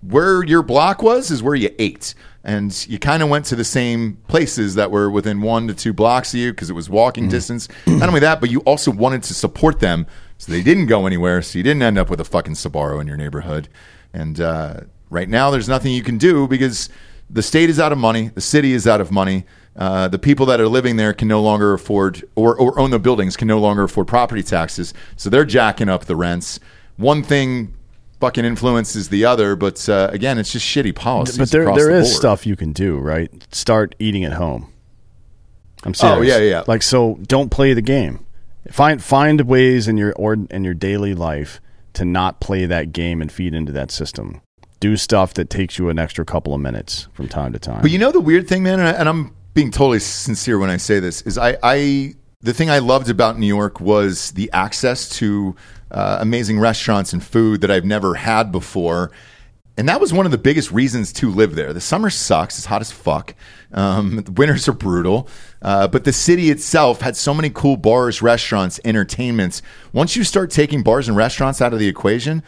where 0.00 0.44
your 0.44 0.62
block 0.62 1.02
was 1.02 1.30
is 1.30 1.42
where 1.42 1.54
you 1.54 1.70
ate. 1.78 2.14
And 2.44 2.86
you 2.88 2.98
kind 2.98 3.22
of 3.22 3.28
went 3.28 3.44
to 3.46 3.56
the 3.56 3.64
same 3.64 4.16
places 4.28 4.76
that 4.76 4.90
were 4.90 5.10
within 5.10 5.42
one 5.42 5.68
to 5.68 5.74
two 5.74 5.92
blocks 5.92 6.32
of 6.32 6.40
you 6.40 6.52
because 6.52 6.70
it 6.70 6.74
was 6.74 6.88
walking 6.88 7.28
distance. 7.28 7.68
Not 7.86 8.08
only 8.08 8.20
that, 8.20 8.40
but 8.40 8.50
you 8.50 8.60
also 8.60 8.90
wanted 8.90 9.22
to 9.24 9.34
support 9.34 9.80
them 9.80 10.06
So 10.38 10.52
they 10.52 10.62
didn't 10.62 10.86
go 10.86 11.06
anywhere. 11.06 11.42
So 11.42 11.58
you 11.58 11.64
didn't 11.64 11.82
end 11.82 11.98
up 11.98 12.08
with 12.08 12.20
a 12.20 12.24
fucking 12.24 12.54
Sbarro 12.54 13.00
in 13.00 13.06
your 13.06 13.16
neighborhood. 13.16 13.68
And 14.14 14.40
uh, 14.40 14.80
right 15.10 15.28
now, 15.28 15.50
there's 15.50 15.68
nothing 15.68 15.92
you 15.92 16.02
can 16.02 16.16
do 16.16 16.46
because 16.48 16.88
the 17.28 17.42
state 17.42 17.68
is 17.68 17.78
out 17.78 17.92
of 17.92 17.98
money, 17.98 18.28
the 18.28 18.40
city 18.40 18.72
is 18.72 18.86
out 18.86 19.00
of 19.00 19.10
money. 19.10 19.44
Uh, 19.76 20.08
the 20.08 20.18
people 20.18 20.46
that 20.46 20.60
are 20.60 20.68
living 20.68 20.96
there 20.96 21.12
can 21.12 21.28
no 21.28 21.40
longer 21.40 21.72
afford, 21.72 22.24
or, 22.34 22.56
or 22.56 22.78
own 22.80 22.90
the 22.90 22.98
buildings 22.98 23.36
can 23.36 23.46
no 23.46 23.60
longer 23.60 23.84
afford 23.84 24.08
property 24.08 24.42
taxes. 24.42 24.94
So 25.16 25.30
they're 25.30 25.44
jacking 25.44 25.88
up 25.88 26.06
the 26.06 26.16
rents. 26.16 26.58
One 26.96 27.22
thing 27.22 27.74
fucking 28.20 28.44
influences 28.44 29.08
the 29.08 29.24
other, 29.24 29.56
but 29.56 29.88
uh, 29.88 30.08
again, 30.12 30.38
it's 30.38 30.52
just 30.52 30.66
shitty 30.66 30.94
policies. 30.94 31.38
but 31.38 31.50
there 31.50 31.64
there 31.74 31.86
the 31.92 31.98
is 31.98 32.08
board. 32.08 32.16
stuff 32.16 32.46
you 32.46 32.56
can 32.56 32.72
do, 32.72 32.98
right? 32.98 33.30
Start 33.54 33.94
eating 33.98 34.24
at 34.24 34.32
home. 34.32 34.72
I'm 35.84 35.94
serious. 35.94 36.34
Oh, 36.34 36.38
yeah, 36.38 36.38
yeah. 36.38 36.64
Like 36.66 36.82
so, 36.82 37.18
don't 37.22 37.50
play 37.50 37.72
the 37.74 37.82
game. 37.82 38.24
Find 38.70 39.02
find 39.02 39.40
ways 39.42 39.88
in 39.88 39.96
your 39.96 40.12
or 40.14 40.36
in 40.50 40.64
your 40.64 40.74
daily 40.74 41.14
life 41.14 41.60
to 41.94 42.04
not 42.04 42.40
play 42.40 42.66
that 42.66 42.92
game 42.92 43.22
and 43.22 43.30
feed 43.30 43.54
into 43.54 43.72
that 43.72 43.90
system. 43.90 44.40
Do 44.80 44.96
stuff 44.96 45.34
that 45.34 45.50
takes 45.50 45.78
you 45.78 45.88
an 45.88 45.98
extra 45.98 46.24
couple 46.24 46.54
of 46.54 46.60
minutes 46.60 47.08
from 47.12 47.28
time 47.28 47.52
to 47.52 47.58
time. 47.58 47.82
But 47.82 47.90
you 47.90 47.98
know 47.98 48.12
the 48.12 48.20
weird 48.20 48.46
thing, 48.46 48.62
man, 48.62 48.78
and, 48.78 48.88
I, 48.88 48.92
and 48.92 49.08
I'm 49.08 49.34
being 49.54 49.70
totally 49.70 49.98
sincere 49.98 50.58
when 50.58 50.70
I 50.70 50.76
say 50.76 51.00
this 51.00 51.22
is 51.22 51.38
I, 51.38 51.56
I 51.62 52.14
the 52.40 52.54
thing 52.54 52.70
I 52.70 52.78
loved 52.78 53.10
about 53.10 53.38
New 53.38 53.46
York 53.46 53.80
was 53.80 54.30
the 54.32 54.50
access 54.52 55.08
to 55.18 55.56
uh, 55.90 56.18
amazing 56.20 56.60
restaurants 56.60 57.12
and 57.12 57.22
food 57.22 57.62
that 57.62 57.70
I've 57.70 57.84
never 57.84 58.14
had 58.14 58.52
before. 58.52 59.10
And 59.76 59.88
that 59.88 60.00
was 60.00 60.12
one 60.12 60.26
of 60.26 60.32
the 60.32 60.38
biggest 60.38 60.72
reasons 60.72 61.12
to 61.14 61.30
live 61.30 61.54
there. 61.54 61.72
The 61.72 61.80
summer 61.80 62.10
sucks; 62.10 62.58
it's 62.58 62.66
hot 62.66 62.80
as 62.80 62.90
fuck. 62.90 63.34
Um, 63.72 64.22
the 64.24 64.32
winters 64.32 64.66
are 64.66 64.72
brutal, 64.72 65.28
uh, 65.62 65.86
but 65.86 66.04
the 66.04 66.12
city 66.12 66.50
itself 66.50 67.00
had 67.00 67.16
so 67.16 67.32
many 67.32 67.48
cool 67.50 67.76
bars, 67.76 68.20
restaurants, 68.20 68.80
entertainments. 68.84 69.62
Once 69.92 70.16
you 70.16 70.24
start 70.24 70.50
taking 70.50 70.82
bars 70.82 71.06
and 71.06 71.16
restaurants 71.16 71.60
out 71.62 71.72
of 71.72 71.78
the 71.78 71.86
equation, 71.86 72.42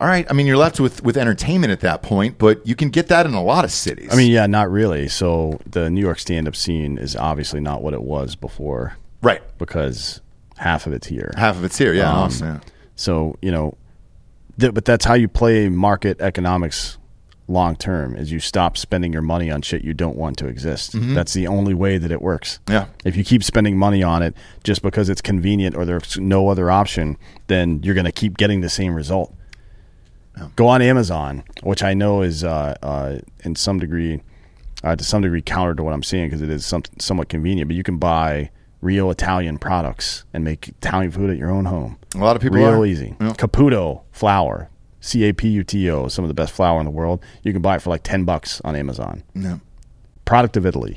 all 0.00 0.08
right. 0.08 0.26
I 0.30 0.32
mean, 0.32 0.46
you're 0.46 0.56
left 0.56 0.80
with 0.80 1.02
with 1.02 1.18
entertainment 1.18 1.72
at 1.72 1.80
that 1.80 2.02
point, 2.02 2.38
but 2.38 2.66
you 2.66 2.74
can 2.74 2.88
get 2.88 3.08
that 3.08 3.26
in 3.26 3.34
a 3.34 3.42
lot 3.42 3.66
of 3.66 3.70
cities. 3.70 4.08
I 4.10 4.16
mean, 4.16 4.32
yeah, 4.32 4.46
not 4.46 4.70
really. 4.70 5.08
So 5.08 5.60
the 5.66 5.90
New 5.90 6.00
York 6.00 6.20
stand-up 6.20 6.56
scene 6.56 6.96
is 6.96 7.16
obviously 7.16 7.60
not 7.60 7.82
what 7.82 7.92
it 7.92 8.02
was 8.02 8.34
before 8.34 8.96
right. 9.22 9.42
because 9.58 10.20
half 10.56 10.86
of 10.86 10.92
it's 10.92 11.06
here. 11.06 11.32
Half 11.36 11.56
of 11.56 11.64
it's 11.64 11.78
here, 11.78 11.94
yeah. 11.94 12.10
Um, 12.10 12.18
awesome, 12.18 12.46
yeah. 12.46 12.60
So 12.96 13.36
you 13.42 13.50
know, 13.50 13.76
th- 14.58 14.74
but 14.74 14.84
that's 14.84 15.04
how 15.04 15.14
you 15.14 15.28
play 15.28 15.68
market 15.68 16.20
economics 16.20 16.98
long 17.48 17.76
term. 17.76 18.16
Is 18.16 18.30
you 18.30 18.40
stop 18.40 18.76
spending 18.76 19.12
your 19.12 19.22
money 19.22 19.50
on 19.50 19.62
shit 19.62 19.82
you 19.82 19.94
don't 19.94 20.16
want 20.16 20.38
to 20.38 20.46
exist. 20.46 20.94
That's 21.14 21.32
the 21.32 21.46
only 21.46 21.74
way 21.74 21.98
that 21.98 22.12
it 22.12 22.22
works. 22.22 22.60
Mm-hmm. 22.66 22.72
Yeah. 22.72 22.86
If 23.04 23.16
you 23.16 23.24
keep 23.24 23.42
spending 23.42 23.76
money 23.76 24.02
on 24.02 24.22
it 24.22 24.34
just 24.64 24.82
because 24.82 25.08
it's 25.08 25.20
convenient 25.20 25.76
or 25.76 25.84
there's 25.84 26.18
no 26.18 26.48
other 26.48 26.70
option, 26.70 27.16
then 27.48 27.82
you're 27.82 27.94
going 27.94 28.06
to 28.06 28.12
keep 28.12 28.36
getting 28.36 28.60
the 28.60 28.68
same 28.68 28.94
result. 28.94 29.34
Go 30.56 30.66
on 30.68 30.80
Amazon, 30.80 31.44
which 31.62 31.82
I 31.82 31.92
know 31.94 32.22
is 32.22 32.42
uh, 32.42 32.74
uh, 32.82 33.18
in 33.44 33.54
some 33.54 33.78
degree, 33.78 34.22
uh, 34.82 34.96
to 34.96 35.04
some 35.04 35.20
degree, 35.20 35.42
counter 35.42 35.74
to 35.74 35.82
what 35.82 35.92
I'm 35.92 36.02
saying 36.02 36.28
because 36.28 36.40
it 36.40 36.48
is 36.48 36.64
some, 36.64 36.82
somewhat 36.98 37.28
convenient. 37.28 37.68
But 37.68 37.76
you 37.76 37.82
can 37.82 37.98
buy 37.98 38.50
real 38.82 39.10
Italian 39.10 39.56
products 39.56 40.24
and 40.34 40.44
make 40.44 40.68
Italian 40.68 41.10
food 41.10 41.30
at 41.30 41.38
your 41.38 41.50
own 41.50 41.64
home. 41.64 41.96
A 42.14 42.18
lot 42.18 42.36
of 42.36 42.42
people 42.42 42.58
real 42.58 42.82
are. 42.82 42.86
easy. 42.86 43.16
Yeah. 43.18 43.32
Caputo 43.32 44.02
flour, 44.10 44.68
C 45.00 45.24
A 45.24 45.32
P 45.32 45.48
U 45.48 45.64
T 45.64 45.88
O, 45.88 46.08
some 46.08 46.24
of 46.24 46.28
the 46.28 46.34
best 46.34 46.52
flour 46.52 46.78
in 46.80 46.84
the 46.84 46.90
world. 46.90 47.24
You 47.42 47.52
can 47.54 47.62
buy 47.62 47.76
it 47.76 47.82
for 47.82 47.88
like 47.88 48.02
ten 48.02 48.24
bucks 48.24 48.60
on 48.64 48.76
Amazon. 48.76 49.22
Yeah. 49.34 49.58
Product 50.26 50.56
of 50.58 50.66
Italy, 50.66 50.96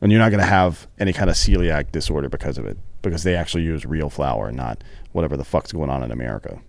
and 0.00 0.10
you're 0.10 0.20
not 0.20 0.30
going 0.30 0.40
to 0.40 0.46
have 0.46 0.86
any 0.98 1.12
kind 1.12 1.28
of 1.28 1.36
celiac 1.36 1.92
disorder 1.92 2.28
because 2.28 2.58
of 2.58 2.64
it, 2.66 2.78
because 3.02 3.22
they 3.22 3.36
actually 3.36 3.64
use 3.64 3.84
real 3.84 4.08
flour, 4.08 4.48
and 4.48 4.56
not 4.56 4.82
whatever 5.12 5.36
the 5.36 5.44
fuck's 5.44 5.72
going 5.72 5.90
on 5.90 6.02
in 6.02 6.10
America. 6.10 6.60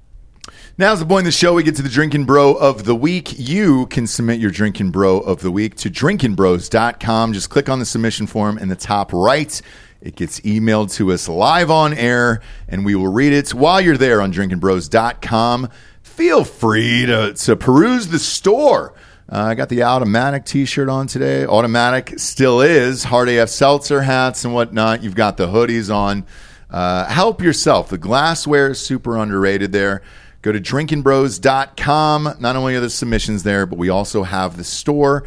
Now's 0.77 0.99
the 0.99 1.05
point 1.07 1.21
of 1.21 1.25
the 1.25 1.31
show. 1.31 1.53
We 1.53 1.63
get 1.63 1.75
to 1.77 1.81
the 1.81 1.89
Drinkin' 1.89 2.25
Bro 2.25 2.53
of 2.55 2.83
the 2.85 2.95
Week. 2.95 3.33
You 3.39 3.87
can 3.87 4.05
submit 4.05 4.39
your 4.39 4.51
Drinkin' 4.51 4.91
Bro 4.91 5.21
of 5.21 5.41
the 5.41 5.49
Week 5.49 5.73
to 5.77 5.89
drinkinbros.com. 5.89 7.33
Just 7.33 7.49
click 7.49 7.67
on 7.67 7.79
the 7.79 7.85
submission 7.85 8.27
form 8.27 8.57
in 8.57 8.67
the 8.69 8.75
top 8.75 9.11
right. 9.11 9.59
It 10.01 10.15
gets 10.15 10.39
emailed 10.41 10.93
to 10.95 11.11
us 11.11 11.27
live 11.27 11.71
on 11.71 11.93
air, 11.93 12.41
and 12.67 12.85
we 12.85 12.95
will 12.95 13.07
read 13.07 13.33
it 13.33 13.53
while 13.53 13.81
you're 13.81 13.97
there 13.97 14.21
on 14.21 14.31
drinkinbros.com. 14.31 15.69
Feel 16.03 16.43
free 16.43 17.05
to, 17.05 17.33
to 17.33 17.55
peruse 17.55 18.07
the 18.07 18.19
store. 18.19 18.93
Uh, 19.31 19.39
I 19.39 19.55
got 19.55 19.69
the 19.69 19.83
Automatic 19.83 20.45
t 20.45 20.65
shirt 20.65 20.87
on 20.87 21.07
today. 21.07 21.45
Automatic 21.45 22.19
still 22.19 22.61
is. 22.61 23.03
Hard 23.03 23.27
AF 23.29 23.49
Seltzer 23.49 24.01
hats 24.01 24.45
and 24.45 24.53
whatnot. 24.53 25.01
You've 25.01 25.15
got 25.15 25.37
the 25.37 25.47
hoodies 25.47 25.93
on. 25.93 26.25
Uh, 26.69 27.05
help 27.05 27.41
yourself. 27.41 27.89
The 27.89 27.97
glassware 27.97 28.71
is 28.71 28.79
super 28.79 29.17
underrated 29.17 29.71
there. 29.71 30.03
Go 30.43 30.51
to 30.51 30.59
drinkinbros.com. 30.59 32.35
Not 32.39 32.55
only 32.55 32.75
are 32.75 32.79
the 32.79 32.89
submissions 32.89 33.41
there, 33.41 33.65
but 33.65 33.79
we 33.79 33.89
also 33.89 34.21
have 34.21 34.57
the 34.57 34.63
store. 34.63 35.23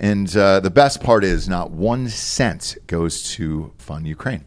And 0.00 0.34
uh, 0.36 0.60
the 0.60 0.70
best 0.70 1.02
part 1.02 1.24
is 1.24 1.48
not 1.48 1.70
one 1.70 2.08
cent 2.08 2.76
goes 2.86 3.22
to 3.34 3.72
fund 3.78 4.06
Ukraine. 4.06 4.44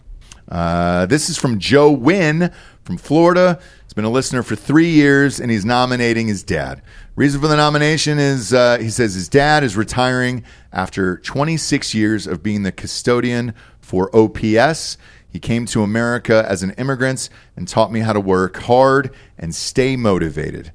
Uh, 0.48 1.06
this 1.06 1.30
is 1.30 1.38
from 1.38 1.60
Joe 1.60 1.92
Wynn 1.92 2.52
from 2.84 2.98
Florida. 2.98 3.60
He's 3.84 3.94
been 3.94 4.06
a 4.06 4.10
listener 4.10 4.44
for 4.44 4.56
three 4.56 4.90
years, 4.90 5.40
and 5.40 5.52
he's 5.52 5.66
nominating 5.66 6.28
his 6.28 6.44
dad. 6.44 6.82
Reason 7.16 7.42
for 7.42 7.48
the 7.48 7.56
nomination 7.56 8.20
is 8.20 8.54
uh, 8.54 8.78
he 8.78 8.90
says 8.90 9.14
his 9.14 9.28
dad 9.28 9.64
is 9.64 9.76
retiring 9.76 10.44
after 10.72 11.18
26 11.18 11.94
years 11.94 12.28
of 12.28 12.42
being 12.42 12.64
the 12.64 12.72
custodian 12.72 13.54
for 13.80 14.14
OPS. 14.16 14.98
He 15.30 15.40
came 15.40 15.66
to 15.68 15.84
America 15.84 16.46
as 16.48 16.64
an 16.64 16.72
immigrant 16.72 17.30
and 17.56 17.68
taught 17.68 17.92
me 17.92 18.02
how 18.02 18.14
to 18.14 18.20
work 18.20 18.58
hard 18.58 19.14
and 19.38 19.56
stay 19.56 19.96
motivated. 19.96 20.72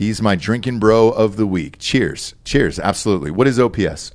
He's 0.00 0.22
my 0.22 0.34
drinking 0.34 0.78
bro 0.78 1.10
of 1.10 1.36
the 1.36 1.46
week. 1.46 1.76
Cheers. 1.78 2.34
Cheers. 2.42 2.78
Absolutely. 2.78 3.30
What 3.30 3.46
is 3.46 3.60
OPS? 3.60 4.12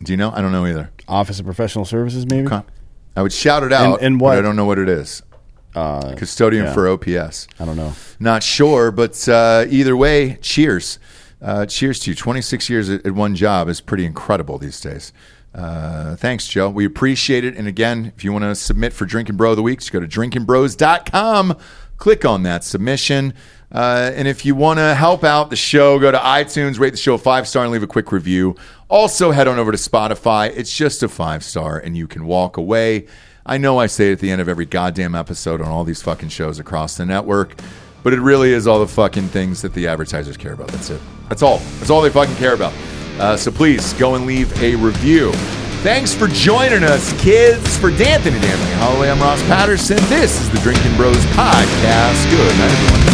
Do 0.00 0.12
you 0.12 0.16
know? 0.16 0.30
I 0.30 0.40
don't 0.40 0.52
know 0.52 0.64
either. 0.66 0.92
Office 1.08 1.40
of 1.40 1.46
Professional 1.46 1.84
Services, 1.84 2.24
maybe. 2.26 2.46
Okay. 2.46 2.62
I 3.16 3.22
would 3.22 3.32
shout 3.32 3.64
it 3.64 3.72
out, 3.72 3.94
And- 3.94 4.02
and 4.06 4.18
but 4.20 4.24
what- 4.26 4.38
I 4.38 4.40
don't 4.40 4.54
know 4.54 4.66
what 4.66 4.78
it 4.78 4.88
is. 4.88 5.22
Uh, 5.74 6.14
Custodian 6.14 6.66
yeah. 6.66 6.72
for 6.72 6.86
OPS. 6.86 7.48
I 7.58 7.64
don't 7.64 7.76
know. 7.76 7.92
Not 8.20 8.44
sure, 8.44 8.92
but 8.92 9.28
uh, 9.28 9.66
either 9.68 9.96
way, 9.96 10.38
cheers. 10.40 11.00
Uh, 11.42 11.66
cheers 11.66 11.98
to 11.98 12.12
you. 12.12 12.14
26 12.14 12.70
years 12.70 12.88
at, 12.88 13.04
at 13.04 13.12
one 13.12 13.34
job 13.34 13.68
is 13.68 13.80
pretty 13.80 14.04
incredible 14.06 14.58
these 14.58 14.80
days. 14.80 15.12
Uh, 15.52 16.14
thanks, 16.14 16.46
Joe. 16.46 16.70
We 16.70 16.84
appreciate 16.84 17.44
it. 17.44 17.56
And 17.56 17.66
again, 17.66 18.12
if 18.16 18.22
you 18.22 18.32
want 18.32 18.44
to 18.44 18.54
submit 18.54 18.92
for 18.92 19.06
Drinkin' 19.06 19.36
Bro 19.36 19.50
of 19.50 19.56
the 19.56 19.62
Week, 19.62 19.80
just 19.80 19.90
go 19.90 19.98
to 19.98 20.06
drinkinbros.com, 20.06 21.56
click 21.96 22.24
on 22.24 22.44
that 22.44 22.62
submission. 22.62 23.34
Uh, 23.72 24.10
and 24.14 24.26
if 24.26 24.44
you 24.44 24.54
want 24.54 24.78
to 24.78 24.94
help 24.94 25.22
out 25.22 25.50
the 25.50 25.56
show, 25.56 25.98
go 25.98 26.10
to 26.10 26.18
iTunes, 26.18 26.78
rate 26.78 26.90
the 26.90 26.96
show 26.96 27.16
five 27.16 27.46
star, 27.46 27.64
and 27.64 27.72
leave 27.72 27.82
a 27.82 27.86
quick 27.86 28.10
review. 28.10 28.56
Also, 28.88 29.30
head 29.30 29.46
on 29.46 29.58
over 29.58 29.70
to 29.70 29.78
Spotify. 29.78 30.52
It's 30.56 30.76
just 30.76 31.02
a 31.02 31.08
five 31.08 31.44
star, 31.44 31.78
and 31.78 31.96
you 31.96 32.08
can 32.08 32.24
walk 32.24 32.56
away. 32.56 33.06
I 33.46 33.58
know 33.58 33.78
I 33.78 33.86
say 33.86 34.08
it 34.10 34.12
at 34.12 34.18
the 34.18 34.30
end 34.30 34.40
of 34.40 34.48
every 34.48 34.66
goddamn 34.66 35.14
episode 35.14 35.60
on 35.60 35.68
all 35.68 35.84
these 35.84 36.02
fucking 36.02 36.28
shows 36.28 36.58
across 36.58 36.96
the 36.96 37.06
network, 37.06 37.54
but 38.02 38.12
it 38.12 38.20
really 38.20 38.52
is 38.52 38.66
all 38.66 38.80
the 38.80 38.88
fucking 38.88 39.28
things 39.28 39.62
that 39.62 39.72
the 39.74 39.86
advertisers 39.86 40.36
care 40.36 40.52
about. 40.52 40.68
That's 40.68 40.90
it. 40.90 41.00
That's 41.28 41.42
all. 41.42 41.58
That's 41.78 41.90
all 41.90 42.02
they 42.02 42.10
fucking 42.10 42.36
care 42.36 42.54
about. 42.54 42.72
Uh, 43.18 43.36
so 43.36 43.50
please 43.50 43.92
go 43.94 44.14
and 44.14 44.26
leave 44.26 44.50
a 44.62 44.74
review. 44.76 45.32
Thanks 45.82 46.12
for 46.12 46.26
joining 46.26 46.84
us, 46.84 47.18
kids. 47.22 47.76
For 47.78 47.90
D'Anthony 47.90 48.38
D'Anthony 48.40 48.72
Holloway, 48.72 49.10
I'm 49.10 49.18
Ross 49.20 49.42
Patterson. 49.44 49.96
This 50.08 50.38
is 50.40 50.50
the 50.50 50.58
Drinkin' 50.58 50.94
Bros 50.96 51.16
Podcast. 51.26 52.30
Good 52.30 52.58
night, 52.58 52.70
everyone. 52.70 53.09